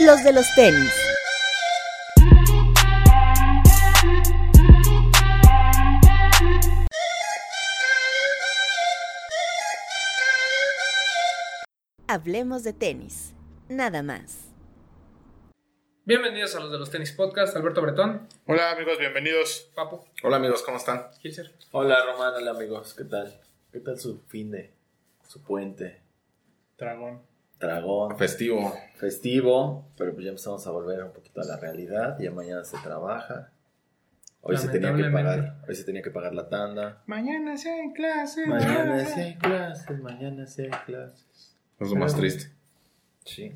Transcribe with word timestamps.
los 0.00 0.22
de 0.22 0.32
los 0.32 0.54
tenis. 0.54 0.92
Hablemos 12.08 12.62
de 12.62 12.72
tenis, 12.72 13.34
nada 13.68 14.02
más. 14.02 14.52
Bienvenidos 16.04 16.54
a 16.54 16.60
los 16.60 16.70
de 16.70 16.78
los 16.78 16.90
tenis 16.90 17.12
podcast, 17.12 17.56
Alberto 17.56 17.82
Bretón, 17.82 18.28
Hola 18.46 18.70
amigos, 18.72 18.98
bienvenidos. 18.98 19.70
Papu, 19.74 20.04
Hola 20.22 20.36
amigos, 20.36 20.62
¿cómo 20.62 20.76
están? 20.76 21.10
Kilser. 21.20 21.52
Hola 21.72 22.04
Román, 22.04 22.34
hola 22.34 22.52
amigos, 22.52 22.94
¿qué 22.94 23.04
tal? 23.04 23.40
¿Qué 23.72 23.80
tal 23.80 23.98
su 23.98 24.20
fin 24.28 24.50
de, 24.50 24.72
su 25.26 25.42
puente? 25.42 26.02
Dragón. 26.78 27.35
Dragón, 27.58 28.18
Festivo. 28.18 28.74
festivo, 28.96 29.86
pero 29.96 30.12
pues 30.12 30.24
ya 30.24 30.30
empezamos 30.30 30.66
a 30.66 30.70
volver 30.70 31.02
un 31.02 31.12
poquito 31.12 31.40
a 31.40 31.44
la 31.44 31.56
realidad, 31.56 32.18
ya 32.20 32.30
mañana 32.30 32.64
se 32.64 32.76
trabaja. 32.78 33.50
Hoy 34.42 34.56
se 34.58 34.68
tenía 34.68 34.94
que 34.94 35.04
pagar, 35.10 35.56
hoy 35.66 35.74
se 35.74 35.82
tenía 35.84 36.02
que 36.02 36.10
pagar 36.10 36.34
la 36.34 36.48
tanda. 36.48 37.02
Mañana 37.06 37.56
sí 37.56 37.68
hay 37.68 37.92
clase. 37.92 38.46
Mañana 38.46 39.04
sí 39.04 39.20
hay 39.20 39.34
clases, 39.36 39.98
mañana 40.00 40.46
sí 40.46 40.62
hay 40.62 40.70
clases. 40.84 41.56
Es 41.80 41.90
lo 41.90 41.96
más 41.96 42.14
triste. 42.14 42.52
Sí, 43.24 43.52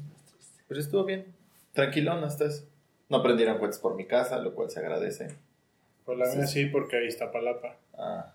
pero 0.67 0.81
estuvo 0.81 1.05
bien, 1.05 1.27
tranquilón 1.75 2.25
hasta 2.25 2.47
eso. 2.47 2.65
No 3.09 3.23
prendieron 3.23 3.59
cohetes 3.59 3.79
por 3.79 3.95
mi 3.97 4.07
casa, 4.07 4.39
lo 4.39 4.55
cual 4.55 4.71
se 4.71 4.81
agradece. 4.81 5.37
Por 6.05 6.17
la 6.17 6.27
mía 6.35 6.47
sí, 6.47 6.67
porque 6.67 6.97
ahí 6.97 7.07
está 7.07 7.31
Palapa. 7.31 7.77
Ah, 7.97 8.33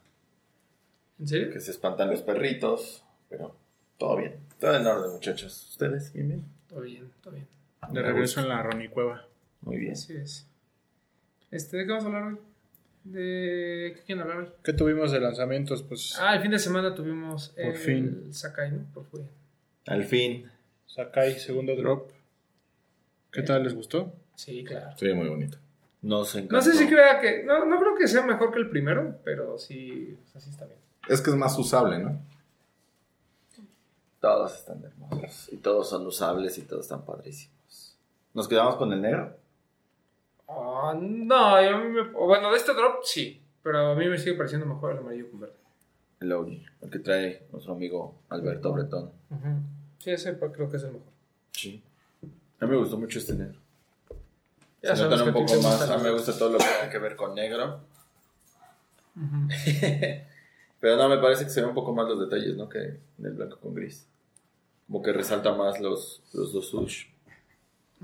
¿En 1.19 1.27
serio? 1.27 1.51
que 1.51 1.59
se 1.59 1.71
espantan 1.71 2.09
los 2.09 2.21
perritos, 2.21 3.03
pero 3.29 3.55
todo 3.97 4.17
bien. 4.17 4.44
Todo 4.65 4.77
en 4.77 4.87
orden, 4.87 5.11
muchachos. 5.11 5.67
¿Ustedes? 5.69 6.11
Bien, 6.13 6.27
bien. 6.27 6.45
Todo 6.67 6.81
bien, 6.81 7.11
todo 7.21 7.33
bien. 7.35 7.47
De 7.91 8.01
regreso 8.01 8.39
en 8.41 8.49
la 8.49 8.63
Ronnie 8.63 8.89
Cueva. 8.89 9.23
Muy 9.61 9.77
bien. 9.77 9.91
Así 9.93 10.13
es. 10.15 10.47
Este, 11.51 11.77
¿De 11.77 11.85
qué 11.85 11.91
vamos 11.91 12.05
a 12.05 12.07
hablar 12.07 12.23
hoy? 12.23 12.37
¿De 13.03 13.93
qué 13.95 14.01
quieren 14.07 14.23
hablar 14.23 14.37
hoy? 14.39 14.49
¿Qué 14.63 14.73
tuvimos 14.73 15.11
de 15.11 15.19
lanzamientos? 15.19 15.83
Pues 15.83 16.17
Ah, 16.19 16.35
el 16.35 16.41
fin 16.41 16.49
de 16.49 16.57
semana 16.57 16.95
tuvimos 16.95 17.49
Por 17.49 17.63
el 17.65 17.75
fin. 17.75 18.33
Sakai, 18.33 18.71
¿no? 18.71 18.85
Por 18.91 19.05
fin. 19.05 19.29
Al 19.85 20.03
fin. 20.03 20.49
Sakai, 20.87 21.33
segundo 21.39 21.75
drop. 21.75 22.09
¿Qué 23.31 23.43
tal? 23.43 23.63
¿Les 23.63 23.75
gustó? 23.75 24.15
Sí, 24.33 24.63
claro. 24.63 24.97
Sí, 24.97 25.13
muy 25.13 25.29
bonito. 25.29 25.59
Nos 26.01 26.33
encantó. 26.33 26.55
No 26.55 26.61
sé 26.63 26.73
si 26.73 26.87
crea 26.87 27.19
que. 27.19 27.43
No, 27.43 27.65
no 27.65 27.79
creo 27.79 27.95
que 27.95 28.07
sea 28.07 28.25
mejor 28.25 28.51
que 28.51 28.57
el 28.59 28.69
primero, 28.71 29.19
pero 29.23 29.59
sí. 29.59 30.17
O 30.25 30.31
sea, 30.31 30.41
sí 30.41 30.49
está 30.49 30.65
bien. 30.65 30.79
Es 31.07 31.21
que 31.21 31.29
es 31.29 31.35
más 31.35 31.55
usable, 31.59 31.99
¿no? 31.99 32.19
Todos 34.25 34.55
están 34.55 34.83
hermosos. 34.83 35.53
Y 35.53 35.57
todos 35.57 35.87
son 35.87 36.07
usables 36.07 36.57
y 36.57 36.63
todos 36.63 36.81
están 36.85 37.05
padrísimos. 37.05 37.95
¿Nos 38.33 38.47
quedamos 38.47 38.75
con 38.75 38.91
el 38.91 38.99
negro? 38.99 39.37
Ah, 40.49 40.97
no, 40.99 41.61
yo 41.61 41.75
a 41.75 41.77
mí 41.77 41.89
me. 41.91 42.09
Bueno, 42.09 42.49
de 42.49 42.57
este 42.57 42.73
drop 42.73 43.03
sí, 43.03 43.39
pero 43.61 43.91
a 43.91 43.95
mí 43.95 44.07
me 44.07 44.17
sigue 44.17 44.33
pareciendo 44.33 44.65
mejor 44.65 44.93
el 44.93 44.97
amarillo 44.97 45.29
con 45.29 45.41
verde. 45.41 45.53
El 46.19 46.31
OG. 46.31 46.47
El 46.81 46.89
que 46.89 46.97
trae 46.97 47.45
nuestro 47.51 47.73
amigo 47.73 48.15
Alberto 48.29 48.73
Bretón. 48.73 49.11
Sí, 49.99 50.09
ese 50.09 50.39
creo 50.39 50.71
que 50.71 50.77
es 50.77 50.83
el 50.85 50.93
mejor. 50.93 51.13
Sí. 51.51 51.83
A 52.59 52.65
mí 52.65 52.71
me 52.71 52.77
gustó 52.77 52.97
mucho 52.97 53.19
este 53.19 53.33
negro. 53.33 53.59
Ya 54.81 54.95
Se 54.95 55.05
un 55.05 55.13
a 55.13 55.33
poco 55.33 55.53
más. 55.61 55.97
mí 55.97 56.03
me 56.03 56.09
gusta 56.09 56.35
todo 56.35 56.49
lo 56.49 56.57
que 56.57 56.65
tiene 56.65 56.91
que 56.91 56.97
ver 56.97 57.15
con 57.15 57.35
negro. 57.35 57.79
Pero 60.79 60.97
no, 60.97 61.09
me 61.09 61.19
parece 61.19 61.43
que 61.43 61.51
se 61.51 61.61
ven 61.61 61.69
un 61.69 61.75
poco 61.75 61.93
más 61.93 62.07
los 62.07 62.19
detalles, 62.19 62.57
¿no? 62.57 62.67
Que 62.67 62.79
en 62.79 63.25
el 63.25 63.33
blanco 63.33 63.59
con 63.59 63.75
gris. 63.75 64.07
Como 64.87 65.01
que 65.01 65.11
resalta 65.13 65.53
más 65.53 65.79
los, 65.79 66.21
los 66.33 66.53
dos 66.53 66.69
sush. 66.69 67.05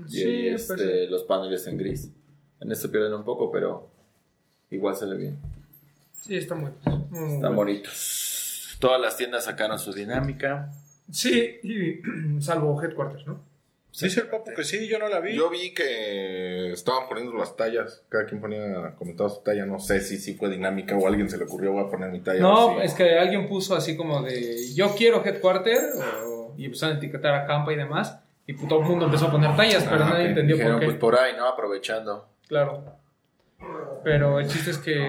Y 0.08 0.10
Sí, 0.10 0.48
pues, 0.50 0.70
este, 0.70 1.06
los 1.08 1.22
paneles 1.24 1.66
en 1.66 1.78
gris. 1.78 2.10
En 2.60 2.72
este 2.72 2.88
pierden 2.88 3.14
un 3.14 3.24
poco, 3.24 3.50
pero 3.50 3.88
igual 4.70 4.96
se 4.96 5.06
ve 5.06 5.16
bien. 5.16 5.38
sí, 6.12 6.36
está 6.36 6.54
muy, 6.54 6.70
muy 7.10 7.34
Están 7.34 7.54
bonitos. 7.56 8.76
Todas 8.80 9.00
las 9.00 9.16
tiendas 9.16 9.44
sacaron 9.44 9.78
su 9.78 9.92
dinámica. 9.92 10.72
Sí, 11.10 11.58
y, 11.62 12.00
salvo 12.40 12.80
Headquarters, 12.82 13.26
¿no? 13.26 13.40
Dice 14.00 14.20
el 14.20 14.28
papo 14.28 14.50
que 14.56 14.64
sí, 14.64 14.88
yo 14.88 14.98
no 14.98 15.08
la 15.08 15.20
vi. 15.20 15.34
Yo 15.36 15.50
vi 15.50 15.74
que 15.74 16.72
estaban 16.72 17.08
poniendo 17.08 17.34
las 17.34 17.54
tallas. 17.56 18.02
Cada 18.08 18.24
quien 18.26 18.40
ponía 18.40 18.94
comentaba 18.96 19.28
su 19.28 19.42
talla. 19.42 19.66
No 19.66 19.78
sé 19.78 20.00
si 20.00 20.16
sí 20.18 20.34
fue 20.34 20.48
dinámica 20.48 20.96
o 20.96 21.04
a 21.04 21.08
alguien 21.10 21.28
se 21.28 21.36
le 21.36 21.44
ocurrió 21.44 21.72
voy 21.72 21.84
a 21.84 21.90
poner 21.90 22.10
mi 22.10 22.20
talla. 22.20 22.40
No, 22.40 22.80
es 22.80 22.94
que 22.94 23.18
alguien 23.18 23.46
puso 23.48 23.76
así 23.76 23.96
como 23.96 24.22
de 24.22 24.72
yo 24.74 24.94
quiero 24.96 25.22
Headquarter 25.24 25.78
o- 26.26 26.54
y 26.56 26.64
empezaron 26.64 26.96
a 26.96 26.98
etiquetar 26.98 27.34
a 27.34 27.46
Campa 27.46 27.72
y 27.72 27.76
demás. 27.76 28.18
Y 28.46 28.54
pues 28.54 28.66
todo 28.68 28.80
el 28.80 28.86
mundo 28.86 29.04
empezó 29.06 29.26
a 29.26 29.30
poner 29.30 29.54
tallas, 29.56 29.84
pero 29.84 30.04
Ah, 30.04 30.08
nadie 30.10 30.28
entendió 30.30 30.56
Dijeron, 30.56 30.76
por 30.76 30.80
qué. 30.80 30.86
pues 30.86 30.98
por 30.98 31.16
ahí, 31.18 31.34
¿no? 31.36 31.46
Aprovechando. 31.46 32.28
Claro. 32.48 32.84
Pero 34.02 34.40
el 34.40 34.48
chiste 34.48 34.70
es 34.72 34.78
que 34.78 35.06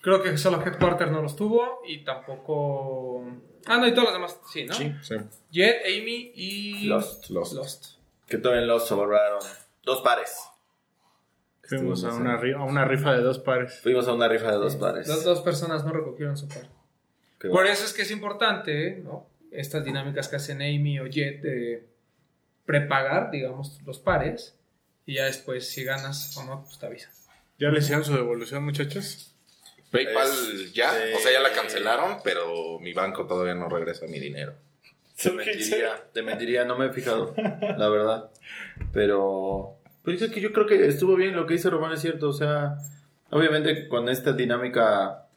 creo 0.00 0.22
que 0.22 0.38
solo 0.38 0.62
Headquarter 0.64 1.10
no 1.10 1.20
los 1.20 1.36
tuvo 1.36 1.82
y 1.86 2.04
tampoco. 2.04 3.24
Ah, 3.66 3.78
no, 3.78 3.86
y 3.86 3.92
todos 3.94 4.04
los 4.04 4.12
demás 4.14 4.40
sí, 4.52 4.64
¿no? 4.64 4.74
Sí. 4.74 4.92
Sí. 5.02 5.14
Jet, 5.50 5.82
Amy 5.86 6.32
y. 6.34 6.86
Lost. 6.86 7.30
Lost. 7.30 7.96
Que 8.26 8.38
todavía 8.38 8.64
los 8.66 8.86
sobraron. 8.86 9.40
Dos 9.84 10.00
pares. 10.02 10.36
Fuimos 11.62 12.04
a 12.04 12.12
una, 12.14 12.38
en- 12.40 12.54
a 12.54 12.64
una 12.64 12.84
rifa 12.84 13.12
de 13.14 13.22
dos 13.22 13.38
pares. 13.38 13.80
Fuimos 13.82 14.06
a 14.08 14.12
una 14.12 14.28
rifa 14.28 14.50
de 14.50 14.58
dos 14.58 14.76
pares. 14.76 15.08
Las 15.08 15.24
dos 15.24 15.40
personas 15.40 15.84
no 15.84 15.92
recogieron 15.92 16.36
su 16.36 16.46
par. 16.48 16.68
Qué 17.40 17.48
Por 17.48 17.58
bueno. 17.58 17.70
eso 17.70 17.84
es 17.84 17.92
que 17.94 18.02
es 18.02 18.10
importante, 18.10 19.00
¿no? 19.02 19.26
Estas 19.50 19.84
dinámicas 19.84 20.28
que 20.28 20.36
hacen 20.36 20.60
Amy 20.60 20.98
o 21.00 21.06
Jet 21.06 21.40
de 21.40 21.86
prepagar, 22.66 23.30
digamos, 23.30 23.80
los 23.86 23.98
pares. 23.98 24.56
Y 25.06 25.14
ya 25.14 25.24
después, 25.24 25.68
si 25.70 25.84
ganas 25.84 26.36
o 26.36 26.44
no, 26.44 26.64
pues 26.64 26.78
te 26.78 26.86
avisan. 26.86 27.12
¿Ya 27.58 27.68
le 27.68 27.78
hicieron 27.78 28.04
su 28.04 28.14
devolución, 28.14 28.64
muchachos? 28.64 29.33
PayPal 29.94 30.28
ya. 30.72 30.92
O 31.14 31.18
sea, 31.20 31.32
ya 31.32 31.40
la 31.40 31.52
cancelaron, 31.52 32.18
pero 32.24 32.80
mi 32.80 32.92
banco 32.92 33.26
todavía 33.26 33.54
no 33.54 33.68
regresa 33.68 34.06
mi 34.06 34.18
dinero. 34.18 34.54
Te 35.22 35.30
mentiría, 35.30 36.04
te 36.12 36.22
mentiría, 36.22 36.64
no 36.64 36.76
me 36.76 36.86
he 36.86 36.92
fijado, 36.92 37.32
la 37.36 37.88
verdad. 37.88 38.30
Pero, 38.92 39.76
pues 40.02 40.20
es 40.20 40.32
que 40.32 40.40
yo 40.40 40.52
creo 40.52 40.66
que 40.66 40.88
estuvo 40.88 41.14
bien 41.14 41.36
lo 41.36 41.46
que 41.46 41.54
dice 41.54 41.70
Román, 41.70 41.92
es 41.92 42.00
cierto. 42.00 42.28
O 42.28 42.32
sea, 42.32 42.78
obviamente 43.30 43.86
con 43.86 44.08
esta 44.08 44.32
dinámica 44.32 45.28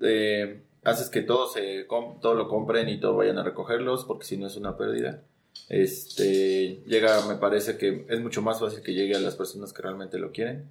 eh, 0.00 0.62
haces 0.84 1.10
que 1.10 1.22
todo, 1.22 1.48
se 1.48 1.84
todo 1.88 2.34
lo 2.34 2.46
compren 2.46 2.88
y 2.88 3.00
todo 3.00 3.16
vayan 3.16 3.38
a 3.38 3.42
recogerlos, 3.42 4.04
porque 4.04 4.24
si 4.24 4.36
no 4.36 4.46
es 4.46 4.56
una 4.56 4.76
pérdida. 4.76 5.22
Este, 5.68 6.80
llega, 6.86 7.26
me 7.26 7.34
parece 7.34 7.76
que 7.76 8.06
es 8.08 8.20
mucho 8.20 8.40
más 8.40 8.60
fácil 8.60 8.84
que 8.84 8.94
llegue 8.94 9.16
a 9.16 9.20
las 9.20 9.34
personas 9.34 9.72
que 9.72 9.82
realmente 9.82 10.18
lo 10.18 10.30
quieren. 10.30 10.68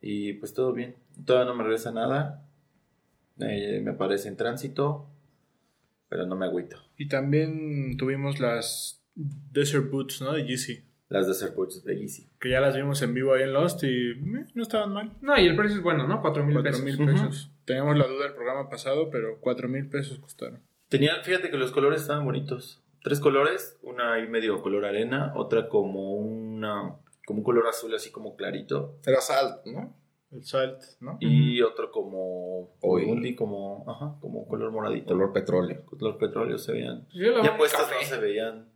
Y 0.00 0.32
pues 0.32 0.52
todo 0.52 0.72
bien. 0.72 0.96
Todavía 1.24 1.50
no 1.50 1.56
me 1.56 1.64
regresa 1.64 1.92
nada. 1.92 2.46
Eh, 3.40 3.80
me 3.82 3.92
aparece 3.92 4.28
en 4.28 4.36
tránsito, 4.36 5.08
pero 6.08 6.26
no 6.26 6.36
me 6.36 6.46
agüito. 6.46 6.76
Y 6.96 7.08
también 7.08 7.96
tuvimos 7.96 8.40
las 8.40 9.02
Desert 9.14 9.90
Boots, 9.90 10.22
¿no? 10.22 10.32
De 10.32 10.44
Yeezy. 10.46 10.84
Las 11.12 11.26
de 11.26 11.34
Serpoots 11.34 11.84
de 11.84 11.98
Yeezy. 11.98 12.30
Que 12.40 12.48
ya 12.48 12.60
las 12.60 12.74
vimos 12.74 13.02
en 13.02 13.12
vivo 13.12 13.34
ahí 13.34 13.42
en 13.42 13.52
Lost 13.52 13.84
y 13.84 14.12
eh, 14.12 14.46
no 14.54 14.62
estaban 14.62 14.94
mal. 14.94 15.12
No, 15.20 15.38
y 15.38 15.46
el 15.46 15.54
precio 15.54 15.76
es 15.76 15.82
bueno, 15.82 16.08
¿no? 16.08 16.22
4 16.22 16.42
mil 16.42 16.54
4 16.54 16.70
pesos. 16.70 16.84
mil 16.84 17.06
pesos. 17.06 17.50
Teníamos 17.66 17.98
la 17.98 18.06
duda 18.06 18.24
del 18.24 18.32
programa 18.32 18.70
pasado, 18.70 19.10
pero 19.10 19.38
4 19.40 19.68
mil 19.68 19.90
pesos 19.90 20.18
costaron. 20.18 20.62
Tenían, 20.88 21.22
fíjate 21.22 21.50
que 21.50 21.58
los 21.58 21.70
colores 21.70 22.00
estaban 22.00 22.24
bonitos. 22.24 22.82
Tres 23.02 23.20
colores, 23.20 23.78
una 23.82 24.14
ahí 24.14 24.26
medio 24.26 24.62
color 24.62 24.86
arena, 24.86 25.34
otra 25.36 25.68
como 25.68 26.14
una 26.14 26.96
como 27.26 27.40
un 27.40 27.44
color 27.44 27.66
azul 27.66 27.94
así 27.94 28.10
como 28.10 28.34
clarito 28.34 28.98
Era 29.06 29.20
Salt, 29.20 29.66
¿no? 29.66 29.94
El 30.32 30.44
Salt, 30.44 30.82
¿no? 31.00 31.18
y 31.20 31.60
otro 31.60 31.90
como 31.90 32.70
Oil. 32.80 33.36
como 33.36 33.84
ajá, 33.88 34.16
como 34.20 34.46
color 34.48 34.70
moradito. 34.72 35.06
Color 35.08 35.32
petróleo. 35.32 35.84
color 35.84 36.16
petróleo 36.18 36.56
se 36.58 36.72
veían. 36.72 37.06
Yo 37.12 37.30
la 37.30 37.30
veo 37.32 37.42
Ya 37.44 37.56
puestas 37.58 37.88
no 37.90 38.06
se 38.08 38.18
veían. 38.18 38.68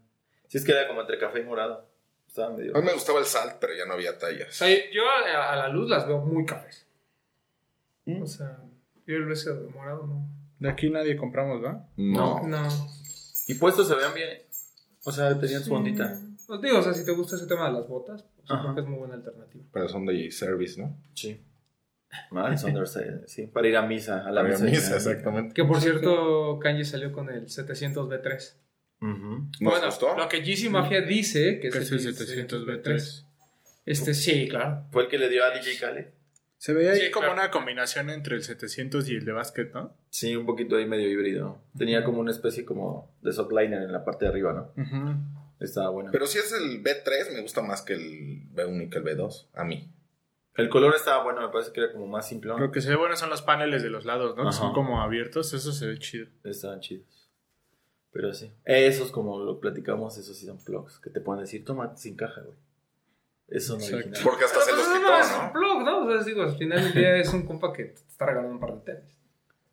Si 0.48 0.58
es 0.58 0.64
que 0.64 0.72
era 0.72 0.86
como 0.86 1.00
entre 1.00 1.18
café 1.18 1.40
y 1.40 1.44
morado. 1.44 1.88
Estaba 2.28 2.54
medio. 2.54 2.76
A 2.76 2.80
mí 2.80 2.86
me 2.86 2.92
gustaba 2.92 3.18
el 3.20 3.24
Salt, 3.24 3.54
pero 3.58 3.74
ya 3.74 3.86
no 3.86 3.94
había 3.94 4.10
O 4.10 4.14
tallas. 4.16 4.54
sea, 4.54 4.68
yo 4.92 5.02
a, 5.08 5.52
a 5.52 5.56
la 5.56 5.68
luz 5.68 5.88
las 5.88 6.06
veo 6.06 6.18
muy 6.18 6.44
cafés. 6.44 6.86
Mm. 8.04 8.22
O 8.22 8.26
sea, 8.26 8.58
yo 9.06 9.16
el 9.16 9.24
beso 9.24 9.54
de 9.54 9.68
morado 9.70 10.06
no. 10.06 10.28
De 10.58 10.68
aquí 10.70 10.90
nadie 10.90 11.16
compramos, 11.16 11.64
¿va? 11.64 11.88
No. 11.96 12.46
No. 12.46 12.68
Y 13.48 13.54
puestos 13.54 13.88
se 13.88 13.94
vean 13.94 14.12
bien. 14.14 14.42
O 15.04 15.12
sea, 15.12 15.38
tenían 15.40 15.62
su 15.62 15.72
ondita. 15.72 16.20
Os 16.48 16.60
digo, 16.62 16.78
o 16.78 16.82
sea, 16.82 16.92
si 16.94 17.04
te 17.04 17.12
gusta 17.12 17.36
ese 17.36 17.46
tema 17.46 17.66
de 17.66 17.72
las 17.72 17.88
botas, 17.88 18.22
pues 18.36 18.50
Ajá. 18.50 18.62
creo 18.62 18.74
que 18.74 18.80
es 18.82 18.86
muy 18.86 18.98
buena 18.98 19.14
alternativa. 19.14 19.64
Pero 19.72 19.88
son 19.88 20.06
de 20.06 20.30
service, 20.30 20.80
¿no? 20.80 20.96
Sí. 21.14 21.40
Ah, 22.30 22.56
son 22.56 22.72
de- 22.74 23.22
sí, 23.26 23.46
para 23.48 23.66
ir 23.68 23.76
a 23.76 23.82
misa, 23.82 24.24
a 24.26 24.30
la 24.30 24.42
Para 24.42 24.58
misa. 24.58 24.96
exactamente. 24.96 25.54
Que 25.54 25.64
por 25.64 25.80
cierto, 25.80 26.58
Kanye 26.60 26.84
salió 26.84 27.12
con 27.12 27.28
el 27.30 27.48
700 27.50 28.08
B3. 28.08 28.56
Ujú. 29.02 29.10
¿Nos 29.60 29.60
bueno, 29.60 29.86
gustó? 29.86 30.16
lo 30.16 30.28
que 30.28 30.42
Yeezy 30.42 30.68
Mafia 30.70 31.02
dice 31.02 31.58
que 31.60 31.68
es 31.68 31.76
es 31.76 31.92
el 31.92 32.00
700 32.14 32.64
B3. 32.66 33.26
Este, 33.84 34.14
sí, 34.14 34.48
claro. 34.48 34.84
Fue 34.90 35.02
el 35.02 35.08
que 35.08 35.18
le 35.18 35.28
dio 35.28 35.44
a 35.44 35.50
DJ 35.50 35.78
Khaled. 35.78 36.06
Se 36.58 36.72
veía 36.72 36.92
ahí 36.92 37.00
Sí, 37.00 37.10
como 37.10 37.26
claro. 37.26 37.34
una 37.40 37.50
combinación 37.50 38.08
entre 38.08 38.36
el 38.36 38.42
700 38.42 39.08
y 39.10 39.16
el 39.16 39.24
de 39.26 39.32
básquet, 39.32 39.72
¿no? 39.74 39.94
Sí, 40.08 40.34
un 40.34 40.46
poquito 40.46 40.76
ahí 40.76 40.86
medio 40.86 41.10
híbrido. 41.10 41.60
Tenía 41.76 42.02
como 42.02 42.20
una 42.20 42.30
especie 42.30 42.64
como 42.64 43.14
de 43.20 43.32
soft 43.32 43.52
liner 43.52 43.82
en 43.82 43.92
la 43.92 44.04
parte 44.04 44.24
de 44.24 44.30
arriba, 44.30 44.52
¿no? 44.54 44.72
Estaba 45.60 45.90
bueno. 45.90 46.10
Pero 46.12 46.26
si 46.26 46.38
es 46.38 46.52
el 46.52 46.82
B3, 46.82 47.32
me 47.34 47.40
gusta 47.40 47.62
más 47.62 47.82
que 47.82 47.94
el 47.94 48.52
B1 48.54 48.86
y 48.86 48.90
que 48.90 48.98
el 48.98 49.04
B2. 49.04 49.46
A 49.54 49.64
mí. 49.64 49.90
el 50.56 50.68
color 50.68 50.94
estaba 50.94 51.22
bueno, 51.24 51.40
me 51.40 51.48
parece 51.48 51.72
que 51.72 51.80
era 51.80 51.92
como 51.92 52.06
más 52.06 52.28
simple. 52.28 52.52
Lo 52.58 52.70
que 52.72 52.80
se 52.80 52.90
ve 52.90 52.96
bueno 52.96 53.16
son 53.16 53.30
los 53.30 53.42
paneles 53.42 53.82
de 53.82 53.90
los 53.90 54.04
lados, 54.04 54.36
¿no? 54.36 54.42
Que 54.42 54.48
Ajá. 54.50 54.58
son 54.58 54.72
como 54.74 55.00
abiertos, 55.00 55.52
eso 55.54 55.72
se 55.72 55.86
ve 55.86 55.98
chido. 55.98 56.26
Estaban 56.44 56.80
chidos. 56.80 57.30
Pero 58.12 58.32
sí. 58.32 58.50
Esos, 58.64 59.10
como 59.10 59.38
lo 59.40 59.60
platicamos, 59.60 60.16
esos 60.16 60.36
sí 60.38 60.46
son 60.46 60.58
plugs. 60.64 60.98
Que 60.98 61.10
te 61.10 61.20
pueden 61.20 61.42
decir, 61.42 61.64
toma 61.64 61.94
sin 61.96 62.16
caja, 62.16 62.40
güey. 62.42 62.56
Eso 63.48 63.78
no. 63.78 63.84
Porque 64.24 64.44
hasta 64.44 64.60
se 64.60 64.70
Pero 64.72 64.76
los 64.78 64.86
pues 64.86 64.98
quitó, 64.98 65.08
no 65.10 65.18
es 65.18 65.30
un 65.30 65.46
¿no? 65.46 65.52
blog, 65.52 65.82
¿no? 65.84 66.06
O 66.06 66.10
sea, 66.12 66.24
digo, 66.24 66.42
al 66.42 66.56
final 66.56 66.82
del 66.82 66.92
día 66.94 67.16
es 67.16 67.32
un 67.32 67.46
compa 67.46 67.72
que 67.72 67.84
te 67.84 68.00
está 68.08 68.26
regalando 68.26 68.54
un 68.54 68.60
par 68.60 68.74
de 68.74 68.80
tenis. 68.80 69.15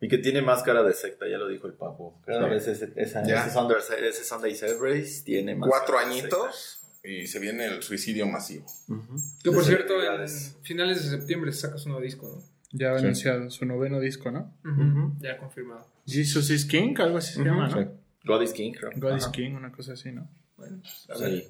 Y 0.00 0.08
que 0.08 0.18
tiene 0.18 0.42
máscara 0.42 0.82
de 0.82 0.92
secta, 0.92 1.26
ya 1.28 1.38
lo 1.38 1.48
dijo 1.48 1.66
el 1.66 1.72
papo. 1.74 2.20
Cada 2.26 2.44
Sí. 2.44 2.50
vez 2.50 2.66
ese, 2.68 2.92
esa, 2.96 3.22
ese, 3.22 3.50
Sunday, 3.50 3.76
ese 4.08 4.24
Sunday 4.24 4.54
Service 4.54 5.22
tiene 5.24 5.54
máscara 5.54 5.78
Cuatro 5.86 5.98
añitos 5.98 6.80
y 7.02 7.26
se 7.26 7.38
viene 7.38 7.66
el 7.66 7.82
suicidio 7.82 8.26
masivo. 8.26 8.68
secta. 8.68 8.92
Ujú. 8.94 9.16
Que 9.42 9.50
por 9.52 9.64
cierto, 9.64 9.94
en 10.02 10.28
finales 10.62 11.04
de 11.04 11.16
septiembre 11.18 11.52
sacas 11.52 11.84
un 11.86 11.92
nuevo 11.92 12.04
disco, 12.04 12.28
¿no? 12.28 12.42
Ya 12.76 12.92
ha 12.92 12.98
Sí. 12.98 13.04
anunciado 13.04 13.48
su 13.50 13.64
noveno 13.66 14.00
disco, 14.00 14.30
¿no? 14.30 14.52
Ujú. 14.64 15.14
Ya 15.20 15.38
confirmado. 15.38 15.86
Jesus 16.06 16.50
is 16.50 16.64
King, 16.66 16.94
algo 16.98 17.18
así 17.18 17.34
se 17.34 17.40
Ujú, 17.40 17.48
llama, 17.50 17.68
¿no? 17.68 17.82
sí. 17.82 17.88
God 18.24 18.42
is 18.42 18.52
King, 18.52 18.72
creo. 18.72 18.90
God 18.96 19.16
is. 19.16 19.28
King, 19.28 19.52
una 19.54 19.70
cosa 19.70 19.92
así, 19.92 20.10
¿no? 20.10 20.28
Bueno, 20.56 20.78
pues, 20.82 21.08
a, 21.10 21.14
Sí. 21.16 21.22
ver, 21.24 21.44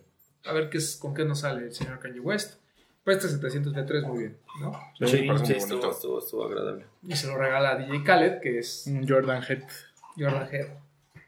a 0.45 0.53
ver 0.53 0.71
qué 0.71 0.79
es, 0.79 0.97
con 0.97 1.15
qué 1.15 1.25
nos 1.25 1.41
sale 1.41 1.65
el 1.67 1.73
señor 1.75 1.99
Kanye 1.99 2.21
West. 2.21 2.59
Pero 3.05 3.17
este 3.19 3.29
700 3.29 3.73
B3 3.75 4.03
muy 4.07 4.19
bien, 4.19 4.39
¿no? 4.61 4.73
Sí, 4.99 5.07
Sí, 5.07 5.23
parece 5.29 5.45
sí, 5.47 5.53
muy 5.53 5.59
estuvo, 5.59 5.79
bonito. 5.79 5.91
estuvo, 5.91 6.19
estuvo 6.21 6.45
agradable. 6.47 6.87
Y 7.07 7.15
se 7.17 7.27
lo 7.27 7.37
regala 7.37 7.71
a 7.73 7.77
DJ 7.77 8.03
Khaled, 8.03 8.41
que 8.41 8.59
es 8.59 8.87
Un 8.87 9.07
Jordan 9.07 9.43
Head. 9.47 9.63
Jordan 10.17 10.49
Head. 10.51 10.67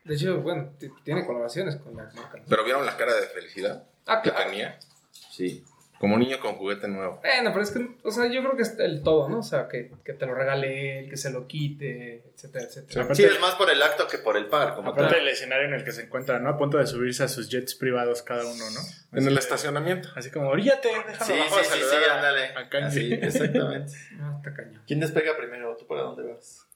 De 0.05 0.15
hecho, 0.15 0.41
bueno, 0.41 0.71
tiene 1.05 1.27
colaboraciones 1.27 1.77
con 1.77 1.97
la 1.97 2.05
marca. 2.05 2.43
Pero 2.49 2.65
vieron 2.65 2.87
la 2.87 2.97
cara 2.97 3.15
de 3.15 3.27
felicidad 3.27 3.85
Ah, 4.07 4.23
que 4.23 4.31
claro. 4.31 4.49
tenía. 4.51 4.79
Sí. 5.11 5.65
Como 5.99 6.19
niño 6.19 6.39
con 6.41 6.57
juguete 6.57 6.89
nuevo. 6.89 7.21
Bueno, 7.23 7.51
pero 7.53 7.63
es 7.63 7.71
que, 7.71 7.89
o 8.03 8.11
sea, 8.11 8.27
yo 8.27 8.43
creo 8.43 8.55
que 8.55 8.63
es 8.63 8.79
el 8.79 9.03
todo, 9.03 9.31
¿no? 9.31 9.39
O 9.39 9.43
sea, 9.43 9.67
que, 9.67 9.91
que 10.05 10.13
te 10.13 10.27
lo 10.27 10.35
regale 10.35 10.99
él, 10.99 11.09
que 11.11 11.17
se 11.17 11.31
lo 11.31 11.47
quite, 11.47 12.23
etcétera, 12.35 12.67
etcétera. 12.67 13.03
Aparte- 13.05 13.23
Sí, 13.23 13.29
es 13.35 13.41
más 13.41 13.55
por 13.55 13.71
el 13.71 13.83
acto 13.83 14.07
que 14.07 14.19
por 14.19 14.37
el 14.37 14.47
par, 14.47 14.75
como 14.75 14.91
Aparte 14.91 15.15
tal. 15.15 15.21
del 15.25 15.29
escenario 15.33 15.67
en 15.67 15.73
el 15.73 15.85
que 15.85 15.93
se 15.93 16.03
encuentran, 16.03 16.45
¿no? 16.45 16.51
A 16.51 16.59
punto 16.59 16.77
de 16.77 16.87
subirse 16.87 17.23
a 17.25 17.29
sus 17.29 17.49
jets 17.49 17.75
privados 17.75 18.21
cada 18.23 18.45
uno, 18.45 18.65
¿no? 18.75 19.19
En 19.19 19.27
el 19.27 19.39
estacionamiento. 19.39 20.11
Así 20.17 20.31
como, 20.31 20.49
oríate, 20.51 20.89
Sí, 20.89 20.95
déjame 21.09 21.25
sí, 21.35 21.41
a 21.61 21.65
sí, 21.65 21.79
sí, 21.81 21.97
a- 22.11 22.15
ándale. 22.17 22.45
a 22.55 22.69
Kanye". 22.69 22.87
Así, 22.87 23.13
exactamente. 23.15 23.93
No, 24.19 24.37
está 24.37 24.53
cañón. 24.55 24.83
¿Quién 24.87 25.01
despega 25.01 25.35
primero? 25.39 25.75
¿Tú 25.79 25.87
para 25.87 26.03
dónde 26.03 26.25
vas? 26.31 26.67